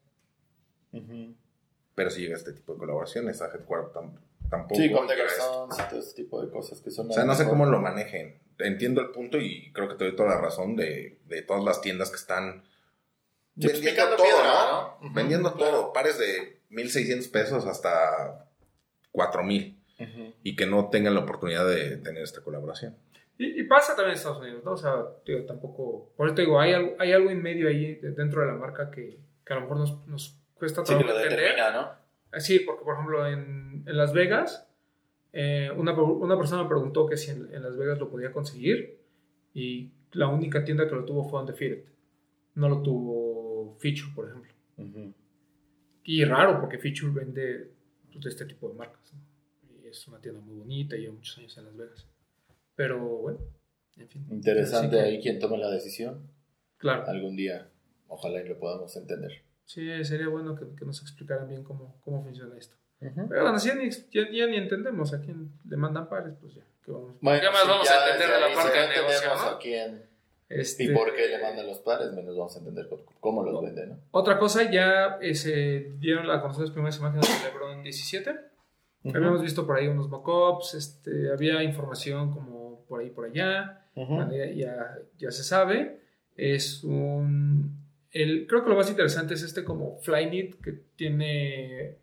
pero 1.95 2.09
sí 2.09 2.21
llega 2.21 2.35
este 2.37 2.53
tipo 2.53 2.73
de 2.73 2.79
colaboraciones. 2.79 3.41
A 3.41 3.47
Headquarter 3.53 4.03
tampoco. 4.49 4.75
Sí, 4.81 4.91
con 4.91 5.07
The 5.07 5.13
y 5.13 5.89
todo 5.89 5.99
ese 5.99 6.15
tipo 6.15 6.41
de 6.43 6.49
cosas 6.51 6.81
que 6.81 6.91
son. 6.91 7.09
O 7.09 7.13
sea, 7.13 7.23
no 7.25 7.35
sé 7.35 7.47
cómo 7.47 7.65
lo 7.65 7.79
manejen. 7.79 8.39
Entiendo 8.59 9.01
el 9.01 9.11
punto 9.11 9.37
y 9.37 9.71
creo 9.71 9.87
que 9.87 9.95
te 9.95 10.03
doy 10.05 10.15
toda 10.15 10.29
la 10.29 10.41
razón 10.41 10.75
de, 10.75 11.19
de 11.25 11.41
todas 11.43 11.63
las 11.63 11.81
tiendas 11.81 12.09
que 12.09 12.17
están 12.17 12.63
Sí, 13.57 13.67
pues, 13.67 13.73
vendiendo 13.83 14.15
todo, 14.15 14.25
piedra, 14.25 14.97
¿no? 15.01 15.13
vendiendo 15.13 15.53
claro. 15.53 15.71
todo. 15.71 15.93
Pares 15.93 16.17
de 16.17 16.61
1.600 16.71 17.31
pesos 17.31 17.65
hasta 17.65 18.45
4.000 19.11 19.75
Ujú. 19.99 20.33
y 20.43 20.55
que 20.55 20.65
no 20.65 20.89
tengan 20.89 21.13
la 21.15 21.21
oportunidad 21.21 21.67
de 21.67 21.97
tener 21.97 22.23
esta 22.23 22.41
colaboración. 22.41 22.97
Y, 23.37 23.59
y 23.59 23.63
pasa 23.63 23.95
también 23.95 24.11
en 24.11 24.17
Estados 24.17 24.39
Unidos, 24.39 24.63
¿no? 24.63 24.71
O 24.73 24.77
sea, 24.77 24.93
digo, 25.25 25.45
tampoco. 25.45 26.11
Por 26.15 26.27
eso 26.27 26.35
te 26.35 26.41
digo, 26.43 26.59
hay 26.59 26.73
algo, 26.73 26.95
hay 26.99 27.11
algo 27.13 27.29
en 27.29 27.41
medio 27.41 27.67
ahí 27.69 27.95
de- 27.95 28.11
dentro 28.11 28.41
de 28.41 28.47
la 28.47 28.53
marca 28.53 28.91
que, 28.91 29.17
que 29.45 29.53
a 29.53 29.55
lo 29.55 29.61
mejor 29.63 29.77
nos, 29.77 30.07
nos 30.07 30.37
cuesta 30.55 30.81
Sí, 30.85 30.93
que 30.93 30.99
trabajo 30.99 31.17
lo 31.17 31.23
entender. 31.23 31.39
determina, 31.39 31.71
¿no? 31.71 31.91
Sí, 32.37 32.59
porque 32.59 32.83
por 32.83 32.93
ejemplo 32.93 33.27
en, 33.27 33.83
en 33.85 33.97
Las 33.97 34.13
Vegas, 34.13 34.67
eh, 35.33 35.69
una, 35.75 35.93
una 35.93 36.37
persona 36.37 36.63
me 36.63 36.69
preguntó 36.69 37.05
que 37.05 37.17
si 37.17 37.31
en, 37.31 37.53
en 37.53 37.63
Las 37.63 37.77
Vegas 37.77 37.99
lo 37.99 38.09
podía 38.09 38.31
conseguir 38.31 38.99
y 39.53 39.91
la 40.11 40.27
única 40.27 40.63
tienda 40.63 40.87
que 40.87 40.95
lo 40.95 41.05
tuvo 41.05 41.23
fue 41.23 41.39
Undefeated. 41.39 41.85
No 42.55 42.69
lo 42.69 42.81
tuvo 42.81 43.75
Feature, 43.79 44.11
por 44.15 44.27
ejemplo. 44.27 44.51
Y 46.03 46.23
raro 46.23 46.59
porque 46.59 46.77
Feature 46.77 47.11
vende 47.13 47.71
pues, 48.11 48.23
de 48.23 48.29
este 48.29 48.45
tipo 48.45 48.69
de 48.69 48.75
marcas. 48.75 49.13
¿no? 49.13 49.19
Y 49.83 49.87
es 49.87 50.07
una 50.07 50.19
tienda 50.19 50.41
muy 50.41 50.55
bonita 50.55 50.95
y 50.95 51.01
lleva 51.01 51.13
muchos 51.13 51.37
años 51.37 51.57
en 51.57 51.65
Las 51.65 51.77
Vegas. 51.77 52.07
Pero 52.75 52.99
bueno, 52.99 53.39
en 53.97 54.07
fin. 54.07 54.25
Interesante 54.31 54.99
ahí 54.99 55.21
quien 55.21 55.39
tome 55.39 55.57
la 55.57 55.69
decisión. 55.69 56.27
Claro. 56.77 57.05
Algún 57.07 57.35
día, 57.35 57.69
ojalá 58.07 58.41
y 58.41 58.47
lo 58.47 58.57
podamos 58.57 58.95
entender. 58.95 59.43
Sí, 59.69 60.03
sería 60.03 60.27
bueno 60.29 60.55
que, 60.55 60.65
que 60.75 60.83
nos 60.83 60.99
explicaran 61.03 61.47
bien 61.47 61.63
cómo, 61.63 62.01
cómo 62.03 62.23
funciona 62.23 62.57
esto. 62.57 62.75
Ujú. 63.01 63.27
Pero 63.29 63.43
bueno, 63.43 63.59
si 63.59 63.67
ya 63.67 63.75
ni, 63.75 63.87
ya, 63.91 64.23
ya 64.31 64.47
ni 64.47 64.57
entendemos 64.57 65.13
a 65.13 65.21
quién 65.21 65.51
le 65.69 65.77
mandan 65.77 66.09
pares, 66.09 66.33
pues 66.41 66.55
ya. 66.55 66.63
¿qué 66.83 66.91
vamos, 66.91 67.13
Bueno, 67.21 67.39
¿Qué 67.39 67.49
más 67.51 67.61
sí, 67.61 67.67
vamos 67.67 67.87
ya 67.87 67.93
a 67.93 68.05
entender 68.09 68.29
de 68.35 68.39
la 68.49 68.55
parte 68.55 68.71
si 68.71 68.79
de 68.79 68.87
no 68.87 68.93
negocio? 69.07 69.29
¿no? 69.35 69.41
a 69.41 69.59
quién 69.59 70.05
Este, 70.49 70.83
y 70.85 70.89
por 70.89 71.13
qué 71.13 71.27
le 71.27 71.39
mandan 71.43 71.67
los 71.67 71.77
pares, 71.81 72.11
menos 72.13 72.35
vamos 72.35 72.55
a 72.55 72.59
entender 72.59 72.89
cómo- 73.19 73.43
los 73.43 73.53
No. 73.53 73.61
venden, 73.61 73.89
¿no? 73.89 73.99
Otra 74.09 74.39
cosa, 74.39 74.71
ya 74.71 75.19
eh, 75.21 75.35
se 75.35 75.91
dieron 75.99 76.27
a 76.31 76.41
conocer 76.41 76.63
las 76.63 76.71
primeras 76.71 76.97
imágenes 76.97 77.27
de 77.43 77.49
LeBron 77.51 77.83
17. 77.83 78.35
Habíamos 79.13 79.43
visto 79.43 79.67
por 79.67 79.77
ahí 79.77 79.87
unos 79.87 80.09
mockups, 80.09 80.73
este, 80.73 81.31
había 81.31 81.61
información 81.61 82.31
como 82.31 82.83
por 82.87 83.01
ahí 83.01 83.11
por 83.11 83.25
allá. 83.25 83.85
Bueno, 83.93 84.31
ya, 84.35 84.45
ya, 84.51 84.97
ya 85.19 85.29
se 85.31 85.43
sabe. 85.43 86.01
Es 86.35 86.83
un. 86.83 87.78
El, 88.11 88.47
creo 88.47 88.63
que 88.63 88.69
lo 88.69 88.75
más 88.75 88.89
interesante 88.89 89.33
es 89.35 89.43
este 89.43 89.63
como 89.63 89.97
Flyknit 89.99 90.61
que 90.61 90.71
tiene. 90.95 91.97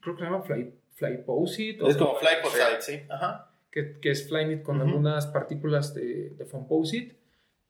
Creo 0.00 0.16
que 0.16 0.20
se 0.20 0.30
llama 0.30 0.42
Fly, 0.42 0.72
Flyposit. 0.94 1.82
Es 1.82 1.96
como 1.96 2.16
Flyposite, 2.16 2.80
sí. 2.80 3.00
Ajá. 3.08 3.52
que, 3.70 3.98
que 4.00 4.10
es 4.10 4.28
Flyknit 4.28 4.62
con 4.62 4.80
algunas 4.80 5.26
partículas 5.26 5.94
de, 5.94 6.30
de 6.30 6.44
Foamposite. 6.46 7.16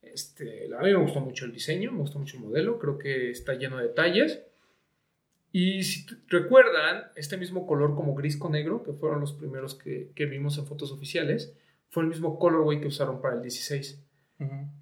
Este, 0.02 0.73
a 0.75 0.83
mí 0.83 0.92
me 0.92 0.97
gustó 0.97 1.21
mucho 1.21 1.45
el 1.45 1.52
diseño, 1.52 1.92
me 1.92 1.99
gustó 1.99 2.18
mucho 2.18 2.37
el 2.37 2.45
modelo, 2.45 2.78
creo 2.78 2.97
que 2.97 3.30
está 3.30 3.54
lleno 3.54 3.78
de 3.78 3.88
detalles. 3.88 4.40
Y 5.52 5.83
si 5.85 6.06
recuerdan, 6.28 7.11
este 7.16 7.37
mismo 7.37 7.66
color 7.66 7.95
como 7.95 8.14
gris 8.14 8.37
con 8.37 8.52
negro, 8.52 8.83
que 8.83 8.92
fueron 8.92 9.21
los 9.21 9.33
primeros 9.33 9.75
que, 9.75 10.11
que 10.14 10.26
vimos 10.26 10.59
en 10.59 10.66
fotos 10.66 10.92
oficiales, 10.92 11.54
fue 11.88 12.02
el 12.02 12.09
mismo 12.09 12.38
colorway 12.38 12.80
que 12.80 12.88
usaron 12.88 13.21
para 13.21 13.37
el 13.37 13.42
16. 13.42 14.02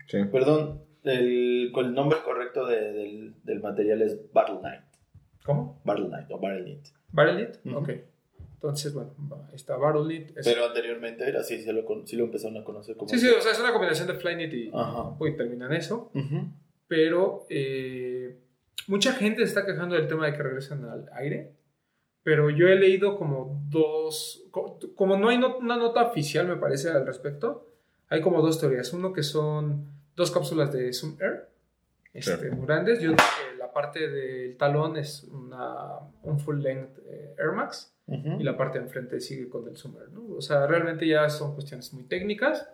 Sí. 0.09 0.25
Perdón, 0.33 0.83
el, 1.05 1.73
el 1.75 1.95
nombre 1.95 2.19
correcto 2.25 2.67
de- 2.67 2.93
del, 2.93 3.35
del 3.45 3.61
material 3.61 4.03
es 4.03 4.19
Battle 4.33 4.59
Knight. 4.59 4.83
¿Cómo? 5.45 5.81
Battle 5.85 6.07
Knight 6.09 6.31
o 6.31 6.39
Battle 6.39 6.63
Knit. 6.65 6.87
¿Barrelit? 7.13 7.57
Ujú. 7.65 7.77
Ok. 7.79 7.91
Entonces, 8.55 8.95
bueno, 8.95 9.13
está 9.53 9.77
Barrelit. 9.77 10.37
es- 10.39 10.45
Pero 10.47 10.65
anteriormente 10.67 11.29
era 11.29 11.41
así, 11.41 11.63
sí 11.63 11.71
lo, 11.71 11.85
con- 11.85 12.07
sí 12.07 12.17
lo 12.17 12.25
empezaron 12.25 12.57
a 12.57 12.65
conocer 12.65 12.97
como. 12.97 13.09
Sí, 13.11 13.19
sí, 13.19 13.29
o 13.29 13.41
sea, 13.41 13.53
es 13.53 13.61
una 13.61 13.73
combinación 13.73 14.09
de 14.09 14.15
Flyknit 14.15 14.53
y, 14.55 14.71
Ajá. 14.73 15.15
y 15.21 15.37
termina 15.37 15.67
en 15.67 15.75
eso. 15.75 16.11
Pero 16.89 17.47
eh, 17.51 18.39
mucha 18.89 19.13
gente 19.13 19.43
está 19.43 19.65
quejando 19.67 19.95
del 19.95 20.07
tema 20.09 20.27
de 20.27 20.33
que 20.33 20.43
regresan 20.43 20.85
al 20.85 21.09
aire. 21.15 21.53
Pero 22.23 22.49
yo 22.49 22.69
he 22.69 22.77
leído 22.77 23.19
como 23.19 23.63
dos, 23.69 24.45
co- 24.51 24.79
como 24.97 25.17
no 25.19 25.29
hay 25.29 25.37
no- 25.39 25.59
una 25.59 25.77
nota 25.77 26.03
oficial, 26.03 26.49
me 26.49 26.57
parece, 26.57 26.89
al 26.89 27.05
respecto, 27.07 27.69
hay 28.09 28.23
como 28.23 28.41
dos 28.41 28.59
teorías. 28.59 28.93
Uno 28.95 29.13
que 29.13 29.23
son 29.23 29.87
dos 30.17 30.31
cápsulas 30.31 30.73
de 30.73 30.93
Zoom 30.93 31.17
Air, 31.21 31.49
este, 32.13 32.37
Sí. 32.51 32.57
muy 32.57 32.67
grandes, 32.67 33.01
y 33.03 33.09
otro 33.09 33.25
que 33.51 33.57
la 33.59 33.73
parte 33.73 34.09
del 34.09 34.57
talón 34.57 34.97
es 34.97 35.25
una, 35.25 35.99
un 36.23 36.39
full 36.39 36.61
length 36.63 36.99
eh, 37.07 37.35
Air 37.39 37.53
Max 37.53 37.93
Ujú. 38.07 38.41
y 38.41 38.45
la 38.45 38.57
parte 38.57 38.79
de 38.79 38.85
enfrente 38.85 39.21
sigue 39.21 39.49
con 39.49 39.67
el 39.69 39.77
Zoom 39.77 39.97
Air, 39.99 40.11
¿no? 40.11 40.25
O 40.37 40.41
sea, 40.41 40.67
realmente 40.67 41.07
ya 41.09 41.29
son 41.29 41.55
cuestiones 41.55 41.93
muy 41.93 42.05
técnicas 42.05 42.69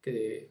que 0.00 0.50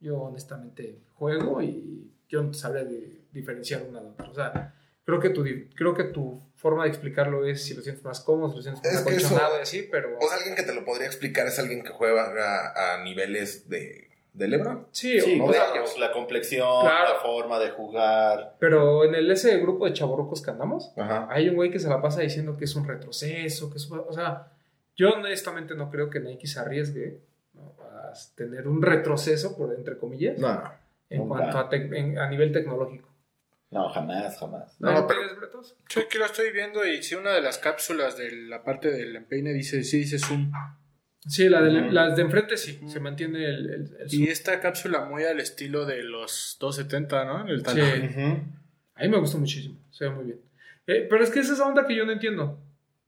yo 0.00 0.18
honestamente 0.18 1.00
juego 1.14 1.62
y 1.62 2.10
yo 2.28 2.42
no 2.42 2.52
sabría 2.52 2.84
di- 2.84 3.24
diferenciar 3.32 3.82
una 3.88 4.00
de 4.00 4.08
otra. 4.08 4.28
O 4.28 4.34
sea, 4.34 4.74
creo 5.04 5.18
que, 5.20 5.30
tu, 5.30 5.44
creo 5.74 5.94
que 5.94 6.04
tu 6.04 6.42
forma 6.56 6.84
de 6.84 6.90
explicarlo 6.90 7.46
es 7.46 7.62
si 7.64 7.74
lo 7.74 7.80
sientes 7.82 8.04
más 8.04 8.20
cómodo, 8.20 8.50
si 8.50 8.56
lo 8.56 8.62
sientes 8.62 8.92
más 8.92 9.00
acolchonado 9.02 9.58
y 9.58 9.62
así, 9.62 9.88
pero... 9.90 10.18
O 10.18 10.28
sea, 10.28 10.36
alguien 10.36 10.54
que 10.56 10.62
te 10.62 10.74
lo 10.74 10.84
podría 10.84 11.06
explicar 11.06 11.46
es 11.46 11.58
alguien 11.58 11.82
que 11.82 11.90
juega 11.90 12.24
a, 12.26 12.94
a 12.96 13.04
niveles 13.04 13.68
de, 13.68 14.10
de 14.34 14.48
LeBron. 14.48 14.86
sí, 14.90 15.18
Sí, 15.20 15.40
o- 15.40 15.44
o 15.46 15.52
sea, 15.52 15.70
claro, 15.72 15.86
la 15.98 16.12
complexión, 16.12 16.82
Claro. 16.82 17.14
la 17.14 17.20
forma 17.20 17.58
de 17.58 17.70
jugar. 17.70 18.56
pero 18.58 19.04
en 19.04 19.14
el 19.14 19.30
ese 19.30 19.56
grupo 19.58 19.86
de 19.86 19.92
chavorrucos 19.94 20.42
que 20.42 20.50
andamos, 20.50 20.92
Ajá. 20.96 21.26
hay 21.30 21.48
un 21.48 21.54
güey 21.54 21.70
que 21.70 21.78
se 21.78 21.88
la 21.88 22.02
pasa 22.02 22.20
diciendo 22.20 22.56
que 22.56 22.64
es 22.66 22.74
un 22.76 22.86
retroceso, 22.86 23.70
que 23.70 23.76
es... 23.78 23.90
O 23.90 24.12
sea, 24.12 24.52
yo 24.96 25.10
honestamente 25.14 25.74
no 25.74 25.90
creo 25.90 26.10
que 26.10 26.20
Nike 26.20 26.46
se 26.46 26.60
arriesgue 26.60 27.20
¿no? 27.54 27.74
a 27.82 28.12
tener 28.36 28.66
un 28.68 28.82
retroceso, 28.82 29.56
por 29.56 29.72
entre 29.74 29.96
comillas, 29.98 30.38
No. 30.38 30.62
en 31.10 31.18
Nunca. 31.28 31.50
cuanto 31.52 31.58
a, 31.58 31.78
en- 31.96 32.18
a 32.18 32.28
nivel 32.28 32.52
tecnológico. 32.52 33.08
No, 33.70 33.88
jamás, 33.88 34.38
jamás. 34.38 34.76
No, 34.80 34.92
¿No 34.92 35.06
pero- 35.06 35.20
tienes, 35.20 35.36
Bretos? 35.38 35.76
Sí, 35.88 36.00
aquí 36.00 36.18
lo 36.18 36.24
estoy 36.26 36.50
viendo 36.52 36.84
y 36.86 37.02
sí, 37.02 37.14
una 37.16 37.32
de 37.32 37.40
las 37.40 37.58
cápsulas 37.58 38.16
de 38.16 38.30
la 38.32 38.62
parte 38.62 38.90
del 38.90 39.14
empeine 39.16 39.52
dice, 39.52 39.82
sí 39.84 39.98
dice 39.98 40.18
zoom. 40.18 40.50
Sí, 41.26 41.48
la 41.48 41.62
de, 41.62 41.90
las 41.90 42.16
de 42.16 42.22
enfrente 42.22 42.56
sí, 42.56 42.78
se 42.86 43.00
mantiene 43.00 43.44
el, 43.48 43.70
el, 43.70 43.96
el 44.00 44.14
Y 44.14 44.24
esta 44.28 44.60
cápsula 44.60 45.06
muy 45.06 45.24
al 45.24 45.40
estilo 45.40 45.86
de 45.86 46.02
los 46.02 46.56
270, 46.60 47.24
¿no? 47.24 47.48
El 47.48 47.58
Sí. 47.58 47.64
talón. 47.64 48.04
Ujú. 48.10 48.42
A 48.96 49.02
mí 49.02 49.08
me 49.08 49.18
gustó 49.18 49.38
muchísimo, 49.38 49.76
se 49.90 50.04
ve 50.04 50.10
muy 50.10 50.24
bien. 50.26 50.40
Eh, 50.86 51.06
pero 51.08 51.24
es 51.24 51.30
que 51.30 51.40
es 51.40 51.48
esa 51.50 51.66
onda 51.66 51.86
que 51.86 51.96
yo 51.96 52.04
no 52.04 52.12
entiendo. 52.12 52.58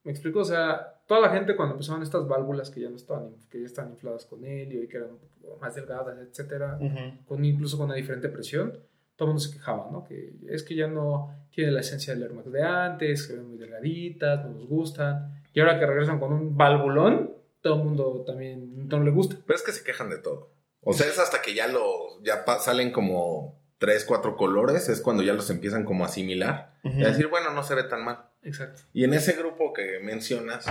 ¿Me 0.05 0.13
explico? 0.13 0.41
O 0.41 0.45
sea, 0.45 0.95
toda 1.07 1.21
la 1.21 1.31
gente 1.31 1.55
cuando 1.57 1.75
empezaban 1.75 2.03
estas 2.03 2.27
válvulas 2.27 2.71
que 2.71 2.81
ya 2.81 2.89
no 2.89 2.97
estaban, 2.97 3.31
que 3.51 3.61
ya 3.61 3.67
estaban 3.67 3.93
infladas 3.93 4.25
con 4.25 4.45
helio 4.45 4.83
y 4.83 4.89
que 4.89 4.97
eran 4.97 5.11
un 5.11 5.19
poco 5.19 5.59
más 5.61 5.75
delgadas, 5.75 6.17
etcétera, 6.19 6.79
con 7.27 7.45
incluso 7.45 7.77
con 7.77 7.87
una 7.87 7.95
diferente 7.97 8.29
presión, 8.29 8.73
todo 9.17 9.29
el 9.29 9.35
mundo 9.35 9.41
se 9.41 9.53
quejaba, 9.53 9.89
¿no? 9.91 10.05
Que 10.05 10.33
es 10.49 10.63
que 10.63 10.75
ya 10.75 10.87
no 10.89 11.35
tiene 11.51 11.71
la 11.73 11.81
esencia 11.81 12.15
del 12.15 12.23
Air 12.25 12.33
Max 12.35 12.51
de 12.53 12.63
antes, 12.63 13.27
que 13.27 13.35
ven 13.35 13.49
muy 13.49 13.59
delgaditas, 13.59 14.45
no 14.45 14.53
nos 14.53 14.67
gustan. 14.67 15.43
Y 15.53 15.61
ahora 15.61 15.79
que 15.79 15.87
regresan 15.87 16.19
con 16.21 16.33
un 16.33 16.57
valvulón, 16.57 17.31
todo 17.67 17.79
el 17.79 17.85
mundo 17.85 18.23
también 18.25 18.87
no 18.87 19.03
le 19.03 19.11
gusta. 19.11 19.37
Pero 19.45 19.57
es 19.57 19.65
que 19.65 19.73
se 19.73 19.83
quejan 19.83 20.09
de 20.09 20.19
todo. 20.19 20.53
O 20.83 20.93
sea, 20.93 21.09
es 21.09 21.19
hasta 21.19 21.43
que 21.43 21.53
ya 21.53 21.67
lo 21.67 22.23
ya 22.23 22.45
salen 22.61 22.93
como 22.93 23.61
tres, 23.79 24.05
cuatro 24.05 24.37
colores, 24.37 24.89
es 24.89 25.01
cuando 25.01 25.25
ya 25.25 25.33
los 25.33 25.51
empiezan 25.51 25.85
como 25.85 26.05
a 26.05 26.07
asimilar 26.07 26.79
y 26.85 27.03
a 27.03 27.09
decir, 27.09 27.27
bueno, 27.27 27.51
no 27.51 27.65
se 27.65 27.75
ve 27.75 27.83
tan 27.83 28.05
mal. 28.05 28.31
Exacto. 28.45 28.83
Y 28.93 29.03
en 29.03 29.15
ese 29.15 29.33
grupo 29.33 29.73
que 29.73 29.99
mencionas, 29.99 30.67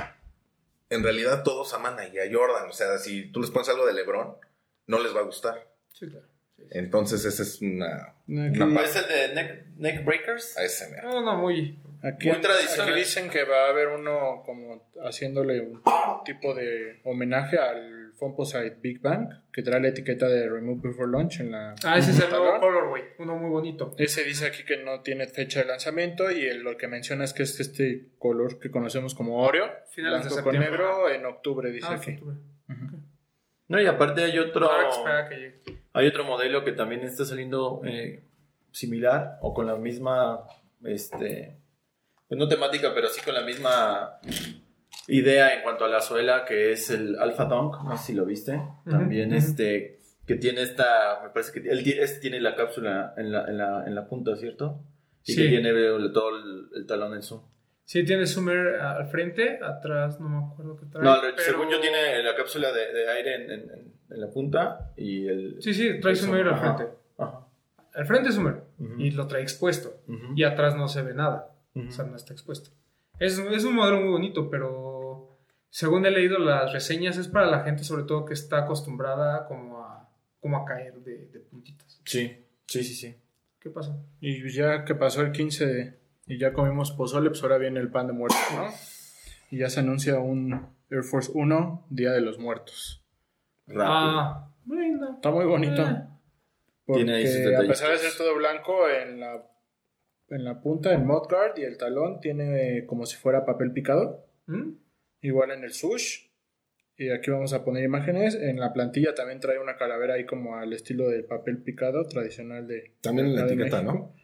en 0.89 1.03
realidad 1.03 1.43
todos 1.43 1.73
aman 1.73 1.99
a 1.99 2.03
a 2.03 2.31
Jordan. 2.31 2.69
O 2.69 2.73
sea, 2.73 2.97
si 2.97 3.29
tú 3.29 3.41
les 3.41 3.51
pones 3.51 3.67
algo 3.67 3.85
de 3.85 3.91
LeBron, 3.91 4.37
no 4.87 4.99
les 4.99 5.13
va 5.13 5.19
a 5.19 5.23
gustar. 5.23 5.67
Sí, 5.91 6.07
claro. 6.07 6.27
Entonces, 6.71 7.23
esa 7.25 7.43
es 7.43 7.61
una. 7.61 8.13
Una 8.27 8.81
¿Es 8.83 8.95
el 8.95 9.07
de 9.07 9.35
neck, 9.35 9.65
neck 9.77 10.05
Breakers? 10.05 10.57
A 10.57 10.63
ese 10.63 10.89
mero. 10.89 11.09
No, 11.09 11.21
no, 11.21 11.37
muy... 11.37 11.77
aquí- 12.01 12.29
muy 12.29 12.41
tradicional. 12.41 12.89
aquí 12.91 12.99
dicen 12.99 13.29
que 13.29 13.43
va 13.43 13.67
a 13.67 13.69
haber 13.69 13.87
uno 13.89 14.41
como 14.45 14.89
haciéndole 15.03 15.59
un 15.61 15.81
tipo 16.25 16.53
de 16.53 16.99
homenaje 17.03 17.57
al 17.59 18.11
Fomposite 18.15 18.77
Big 18.81 18.99
Bang, 19.01 19.29
que 19.51 19.61
trae 19.61 19.79
la 19.79 19.89
etiqueta 19.89 20.27
de 20.27 20.49
Remove 20.49 20.89
Before 20.89 21.11
Launch 21.11 21.39
en 21.41 21.51
la... 21.51 21.75
Ah, 21.83 21.97
ese 21.97 22.11
es 22.11 22.19
el 22.21 22.29
nuevo 22.29 22.59
colorway, 22.59 23.03
uno 23.19 23.35
muy 23.35 23.49
bonito. 23.49 23.93
Ese 23.97 24.23
dice 24.23 24.47
aquí 24.47 24.63
que 24.63 24.77
no 24.77 25.01
tiene 25.01 25.27
fecha 25.27 25.59
de 25.59 25.65
lanzamiento 25.65 26.31
y 26.31 26.45
el- 26.45 26.61
lo 26.63 26.77
que 26.77 26.87
menciona 26.87 27.25
es 27.25 27.33
que 27.33 27.43
es 27.43 27.59
este 27.59 28.07
color 28.17 28.59
que 28.59 28.71
conocemos 28.71 29.13
como 29.13 29.43
Oreo, 29.43 29.69
Finales 29.91 30.23
de 30.23 30.29
blanco 30.29 30.43
con 30.43 30.53
septiembre. 30.53 30.71
negro, 30.71 31.09
en 31.09 31.25
octubre 31.25 31.71
dice 31.71 31.87
Ah, 31.89 31.95
aquí. 31.95 32.13
octubre. 32.13 32.37
No, 33.67 33.81
y 33.81 33.85
aparte 33.85 34.23
hay 34.23 34.37
otro, 34.39 34.69
que 35.29 35.35
llegue. 35.35 35.61
Hay 35.95 36.07
otro 36.07 36.23
modelo 36.25 36.63
que 36.63 36.71
también 36.73 37.01
está 37.01 37.25
saliendo 37.25 37.81
eh, 37.85 38.23
similar 38.71 39.37
o 39.41 39.53
con 39.53 39.65
la 39.67 39.75
misma, 39.75 40.41
este, 40.83 41.57
pues 42.27 42.37
no 42.39 42.47
temática, 42.47 42.91
pero 42.93 43.07
sí 43.07 43.21
con 43.23 43.33
la 43.33 43.41
misma 43.41 44.19
idea 45.07 45.53
en 45.55 45.63
cuanto 45.63 45.85
a 45.85 45.87
la 45.87 46.01
suela, 46.01 46.45
que 46.45 46.71
es 46.71 46.89
el 46.89 47.17
Alpha 47.19 47.45
Dunk, 47.45 47.83
no 47.83 47.97
sé 47.97 48.07
si 48.07 48.13
lo 48.13 48.25
viste. 48.25 48.61
También 48.89 49.33
este, 49.33 49.99
que 50.25 50.35
tiene 50.35 50.61
esta, 50.63 51.21
me 51.23 51.29
parece 51.29 51.51
que 51.61 51.69
él 51.69 51.83
ti- 51.83 51.93
este 51.97 52.19
tiene 52.19 52.39
la 52.41 52.55
cápsula 52.55 53.13
en 53.17 53.31
la, 53.31 53.45
en 53.45 53.57
la, 53.57 53.83
en 53.85 53.95
la 53.95 54.07
punta, 54.07 54.35
¿cierto? 54.35 54.81
Y 55.23 55.33
Sí. 55.33 55.41
que 55.43 55.49
tiene 55.49 55.71
todo 56.13 56.29
el, 56.37 56.67
el 56.75 56.85
talón 56.85 57.13
en 57.13 57.21
zoom. 57.23 57.41
Sí, 57.85 58.03
tiene 58.03 58.25
Summer 58.25 58.75
al 58.79 59.05
frente, 59.07 59.59
atrás 59.63 60.19
no 60.19 60.27
me 60.27 60.45
acuerdo 60.45 60.75
qué 60.75 60.85
trae. 60.87 61.03
No, 61.03 61.15
pero- 61.21 61.37
según 61.37 61.69
yo 61.69 61.79
tiene 61.79 62.21
la 62.23 62.35
cápsula 62.35 62.71
de, 62.71 62.91
de 62.91 63.09
aire 63.11 63.35
en, 63.35 63.51
en- 63.51 63.95
la 64.09 64.29
punta 64.29 64.91
y 64.97 65.27
el... 65.27 65.61
Sí, 65.61 65.73
sí, 65.73 65.99
trae 65.99 66.15
Summer 66.15 66.47
al 66.47 66.59
frente. 66.59 66.93
ajá. 67.17 67.41
Al 67.93 68.05
frente 68.05 68.29
es 68.29 68.35
Summer 68.35 68.61
y 68.97 69.11
lo 69.11 69.25
trae 69.27 69.41
expuesto. 69.41 70.01
Y 70.35 70.43
atrás 70.43 70.75
no 70.75 70.87
se 70.87 71.01
ve 71.01 71.13
nada. 71.13 71.51
O 71.75 71.91
sea, 71.91 72.05
no 72.05 72.15
está 72.15 72.33
expuesto. 72.33 72.69
Es, 73.19 73.37
es 73.39 73.63
un 73.63 73.75
modelo 73.75 73.99
muy 74.01 74.09
bonito, 74.09 74.49
pero 74.49 75.37
según 75.69 76.05
he 76.05 76.11
leído 76.11 76.37
las 76.39 76.71
reseñas, 76.73 77.17
es 77.17 77.27
para 77.27 77.45
la 77.47 77.61
gente 77.61 77.83
sobre 77.83 78.03
todo 78.03 78.25
que 78.25 78.33
está 78.33 78.59
acostumbrada 78.59 79.45
como 79.47 79.83
a, 79.83 80.09
como 80.39 80.57
a 80.57 80.65
caer 80.65 80.95
de, 81.01 81.27
de 81.27 81.39
puntitas. 81.39 82.01
Sí, 82.05 82.45
sí, 82.67 82.83
sí, 82.83 82.93
sí. 82.95 83.15
¿Qué 83.59 83.69
pasa? 83.69 83.97
Y 84.21 84.49
ya 84.51 84.83
que 84.85 84.95
pasó 84.95 85.21
el 85.21 85.31
15 85.31 85.65
de- 85.65 85.99
y 86.27 86.39
ya 86.39 86.53
comimos 86.53 86.91
pozole, 86.91 87.29
pues 87.29 87.43
ahora 87.43 87.57
viene 87.57 87.79
el 87.79 87.91
pan 87.91 88.07
de 88.07 88.13
muertos, 88.13 88.39
¿no? 88.55 88.67
Y 89.51 89.59
ya 89.59 89.69
se 89.69 89.81
anuncia 89.81 90.19
un 90.19 90.75
Air 90.89 91.03
Force 91.03 91.31
1, 91.33 91.87
Día 91.89 92.11
de 92.11 92.21
los 92.21 92.39
Muertos. 92.39 93.05
Rápido. 93.67 93.85
Ah, 93.87 94.51
bueno. 94.65 95.15
Está 95.15 95.31
muy 95.31 95.45
bonito. 95.45 95.81
Eh. 95.81 96.07
Porque 96.85 97.55
a 97.55 97.67
pesar 97.67 97.91
de 97.91 97.97
ser 97.97 98.11
todo 98.17 98.35
blanco, 98.35 98.87
en 98.89 99.19
la, 99.19 99.43
en 100.29 100.43
la 100.43 100.61
punta, 100.61 100.93
el 100.93 101.03
mudguard 101.03 101.57
y 101.57 101.63
el 101.63 101.77
talón 101.77 102.19
tiene 102.19 102.85
como 102.85 103.05
si 103.05 103.17
fuera 103.17 103.45
papel 103.45 103.71
picado. 103.71 104.27
¿Mm? 104.45 104.73
Igual 105.21 105.51
en 105.51 105.63
el 105.63 105.73
sush. 105.73 106.27
Y 106.97 107.09
aquí 107.09 107.31
vamos 107.31 107.53
a 107.53 107.65
poner 107.65 107.83
imágenes. 107.83 108.35
En 108.35 108.59
la 108.59 108.71
plantilla 108.71 109.15
también 109.15 109.39
trae 109.39 109.59
una 109.59 109.77
calavera 109.77 110.13
ahí 110.13 110.25
como 110.25 110.55
al 110.55 110.73
estilo 110.73 111.09
del 111.09 111.25
papel 111.25 111.61
picado 111.61 112.07
tradicional 112.07 112.67
de... 112.67 112.93
También 113.01 113.27
en 113.27 113.35
la 113.35 113.45
de 113.45 113.53
etiqueta, 113.53 113.81
México. 113.81 114.15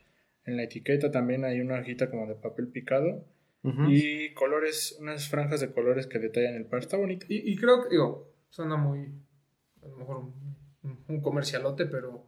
En 0.45 0.58
la 0.58 0.63
etiqueta 0.63 1.12
también 1.12 1.45
hay 1.45 1.62
una 1.62 1.80
hojita 1.80 2.10
como 2.10 2.27
de 2.27 2.36
papel 2.36 2.67
picado. 2.67 3.25
Y 3.63 4.34
colores, 4.34 4.97
unas 4.99 5.30
franjas 5.30 5.62
de 5.62 5.71
colores 5.71 6.08
que 6.08 6.17
detallan 6.17 6.56
el 6.56 6.65
par. 6.65 6.80
Está 6.80 6.97
bonito. 6.97 7.27
Y, 7.30 7.51
y 7.51 7.56
creo 7.56 7.84
que, 7.84 7.89
digo, 7.89 8.34
suena 8.49 8.75
muy, 8.75 9.12
a 9.84 9.88
lo 9.88 9.97
mejor 9.97 10.23
un, 11.08 11.21
comercialote, 11.21 11.86
pero 11.86 12.25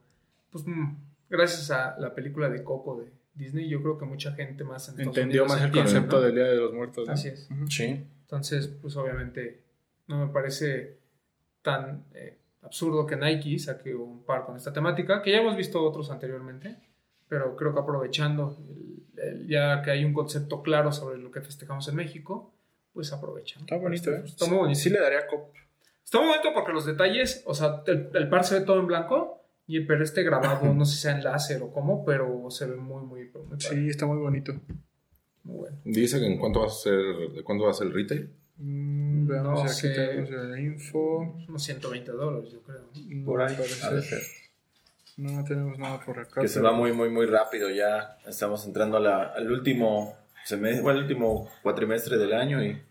pues 0.52 0.66
mm, 0.68 0.96
gracias 1.30 1.72
a 1.72 1.98
la 2.00 2.14
película 2.14 2.50
de 2.50 2.64
Coco 2.64 3.02
de 3.02 3.12
Disney, 3.34 3.68
yo 3.68 3.82
creo 3.82 3.98
que 3.98 4.06
mucha 4.06 4.34
gente 4.34 4.64
más 4.64 4.90
en 4.90 5.00
Entendió 5.00 5.24
Unidos 5.24 5.48
más 5.48 5.58
el 5.58 5.66
entiende, 5.66 5.92
concepto 5.92 6.18
¿no? 6.18 6.22
del 6.22 6.36
Día 6.36 6.44
de 6.46 6.56
los 6.56 6.74
Muertos. 6.74 7.08
¿no? 7.08 7.14
Así 7.14 7.30
es. 7.30 7.50
Sí. 7.70 8.06
Entonces, 8.22 8.68
pues 8.68 8.96
obviamente 8.96 9.64
no 10.08 10.26
me 10.26 10.32
parece 10.32 10.98
tan 11.62 12.06
eh, 12.14 12.38
absurdo 12.62 13.06
que 13.06 13.16
Nike 13.16 13.58
saque 13.58 13.96
un 13.96 14.24
par 14.24 14.46
con 14.46 14.56
esta 14.56 14.72
temática, 14.72 15.22
que 15.22 15.32
ya 15.32 15.40
hemos 15.40 15.58
visto 15.58 15.84
otros 15.84 16.12
anteriormente, 16.12 16.78
pero 17.34 17.56
creo 17.56 17.74
que 17.74 17.80
aprovechando 17.80 18.56
el- 19.18 19.24
el- 19.24 19.48
ya 19.48 19.82
que 19.82 19.90
hay 19.90 20.06
un 20.06 20.14
concepto 20.14 20.62
claro 20.62 20.92
sobre 20.92 21.18
lo 21.18 21.32
que 21.32 21.42
festejamos 21.42 21.88
en 21.88 21.96
México, 21.96 22.54
pues 22.94 23.12
aprovechan. 23.12 23.62
Está 23.64 23.78
bonito, 23.78 24.12
¿eh? 24.12 24.22
Está 24.24 24.46
muy 24.46 24.58
bonito. 24.58 24.80
Sí 24.80 24.92
le 24.92 25.00
daría 25.00 25.26
cop. 25.26 25.50
Está 26.06 26.20
muy 26.20 26.28
bonito 26.28 26.50
porque 26.54 26.72
los 26.74 26.86
detalles, 26.86 27.42
o 27.48 27.56
sea, 27.56 27.82
el, 27.88 28.12
el 28.14 28.30
par 28.30 28.44
se 28.46 28.60
ve 28.60 28.66
todo 28.66 28.80
en 28.80 28.86
blanco, 28.86 29.42
y, 29.66 29.80
pero 29.80 30.04
este 30.04 30.22
grabado, 30.22 30.72
no 30.76 30.86
sé 30.86 30.96
si 30.96 31.02
sea 31.02 31.16
en 31.16 31.24
láser 31.24 31.64
o 31.64 31.72
cómo, 31.72 32.06
pero 32.06 32.52
se 32.52 32.68
ve 32.68 32.76
muy, 32.76 33.02
muy, 33.04 33.22
muy 33.22 33.46
padre. 33.58 33.58
Sí, 33.60 33.90
está 33.90 34.06
muy 34.06 34.18
bonito. 34.20 34.54
Muy 35.44 35.58
bueno. 35.58 35.78
Dice 35.86 36.20
que 36.20 36.28
en 36.28 36.38
cuánto 36.38 36.60
va 36.60 36.68
a 36.68 36.70
ser, 36.70 36.94
de 37.34 37.42
cuándo 37.44 37.64
va 37.66 37.72
a 37.72 37.74
ser 37.74 37.88
el 37.88 37.94
retail. 37.94 38.30
Mm, 38.58 39.26
veamos 39.28 39.64
No 39.64 39.70
aquí 39.72 39.74
sé. 39.74 39.90
tenemos 39.90 40.30
la 40.30 40.60
info. 40.60 41.36
Unos 41.50 41.64
120 41.64 42.12
dólares, 42.12 42.52
yo 42.52 42.62
creo. 42.62 42.84
Por 43.26 43.42
ahí. 43.42 43.56
parece- 43.56 43.84
ha 43.86 43.92
de 43.92 44.02
ser. 44.04 44.22
No 45.18 45.44
tenemos 45.44 45.78
nada 45.78 46.00
por 46.04 46.20
acá. 46.20 46.42
Que 46.42 46.48
se 46.48 46.60
va 46.62 46.72
muy, 46.72 46.92
muy, 46.94 47.10
muy 47.10 47.26
rápido 47.26 47.70
ya. 47.70 48.18
Estamos 48.26 48.66
entrando 48.66 48.98
a 48.98 49.00
la- 49.00 49.24
al 49.34 49.52
último 49.52 50.16
semestre, 50.46 50.82
bueno, 50.82 51.00
el 51.00 51.06
último 51.06 51.50
cuatrimestre 51.62 52.18
del 52.18 52.34
año 52.34 52.64
y 52.64 52.82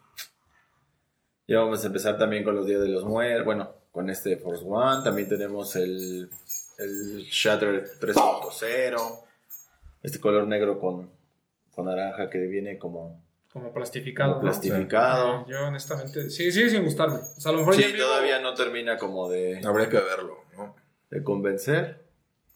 ya 1.48 1.58
vamos 1.60 1.82
a 1.84 1.86
empezar 1.88 2.16
también 2.18 2.44
con 2.44 2.54
los 2.56 2.66
días 2.66 2.80
de 2.80 2.88
los 2.88 3.04
muertos. 3.04 3.44
Bueno, 3.44 3.70
con 3.90 4.08
este 4.08 4.36
Force 4.36 4.64
One. 4.66 5.02
También 5.04 5.28
tenemos 5.28 5.76
el, 5.76 6.30
el 6.78 7.24
Shatter 7.30 7.84
3.0. 8.00 9.18
Este 10.02 10.18
color 10.20 10.46
negro 10.46 10.78
con, 10.80 11.10
con 11.74 11.86
naranja 11.86 12.30
que 12.30 12.38
viene 12.38 12.78
como, 12.78 13.22
Como 13.52 13.72
plastificado. 13.72 14.34
como 14.34 14.44
¿no? 14.44 14.50
plastificado. 14.50 15.46
Yo 15.46 15.66
honestamente, 15.66 16.30
sí, 16.30 16.50
sigue 16.50 16.70
sin 16.70 16.84
gustarme. 16.84 17.16
O 17.16 17.40
sea, 17.40 17.50
a 17.50 17.52
lo 17.52 17.58
mejor 17.60 17.76
ya 17.76 17.86
Sí, 17.86 17.92
vivo- 17.92 18.04
todavía 18.06 18.40
no 18.40 18.54
termina 18.54 18.96
como 18.96 19.28
de, 19.28 19.60
Habría 19.64 19.88
que 19.88 19.98
verlo, 20.00 20.38
¿no? 20.56 20.74
de 21.10 21.22
convencer. 21.22 22.00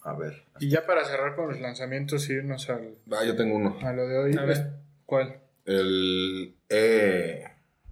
A 0.07 0.15
ver. 0.15 0.45
Y 0.61 0.69
ya 0.71 0.87
para 0.87 1.05
cerrar 1.05 1.35
con 1.35 1.49
los 1.49 1.61
lanzamientos 1.61 2.29
irnos 2.31 2.71
al, 2.71 2.95
Ah, 3.11 3.25
yo 3.25 3.35
tengo 3.35 3.57
uno. 3.57 3.77
a 3.83 3.93
lo 3.93 4.07
de 4.07 4.19
hoy. 4.19 4.37
A 4.37 4.45
ver. 4.45 4.71
¿Cuál? 5.05 5.41
El 5.65 6.55
E 6.69 7.43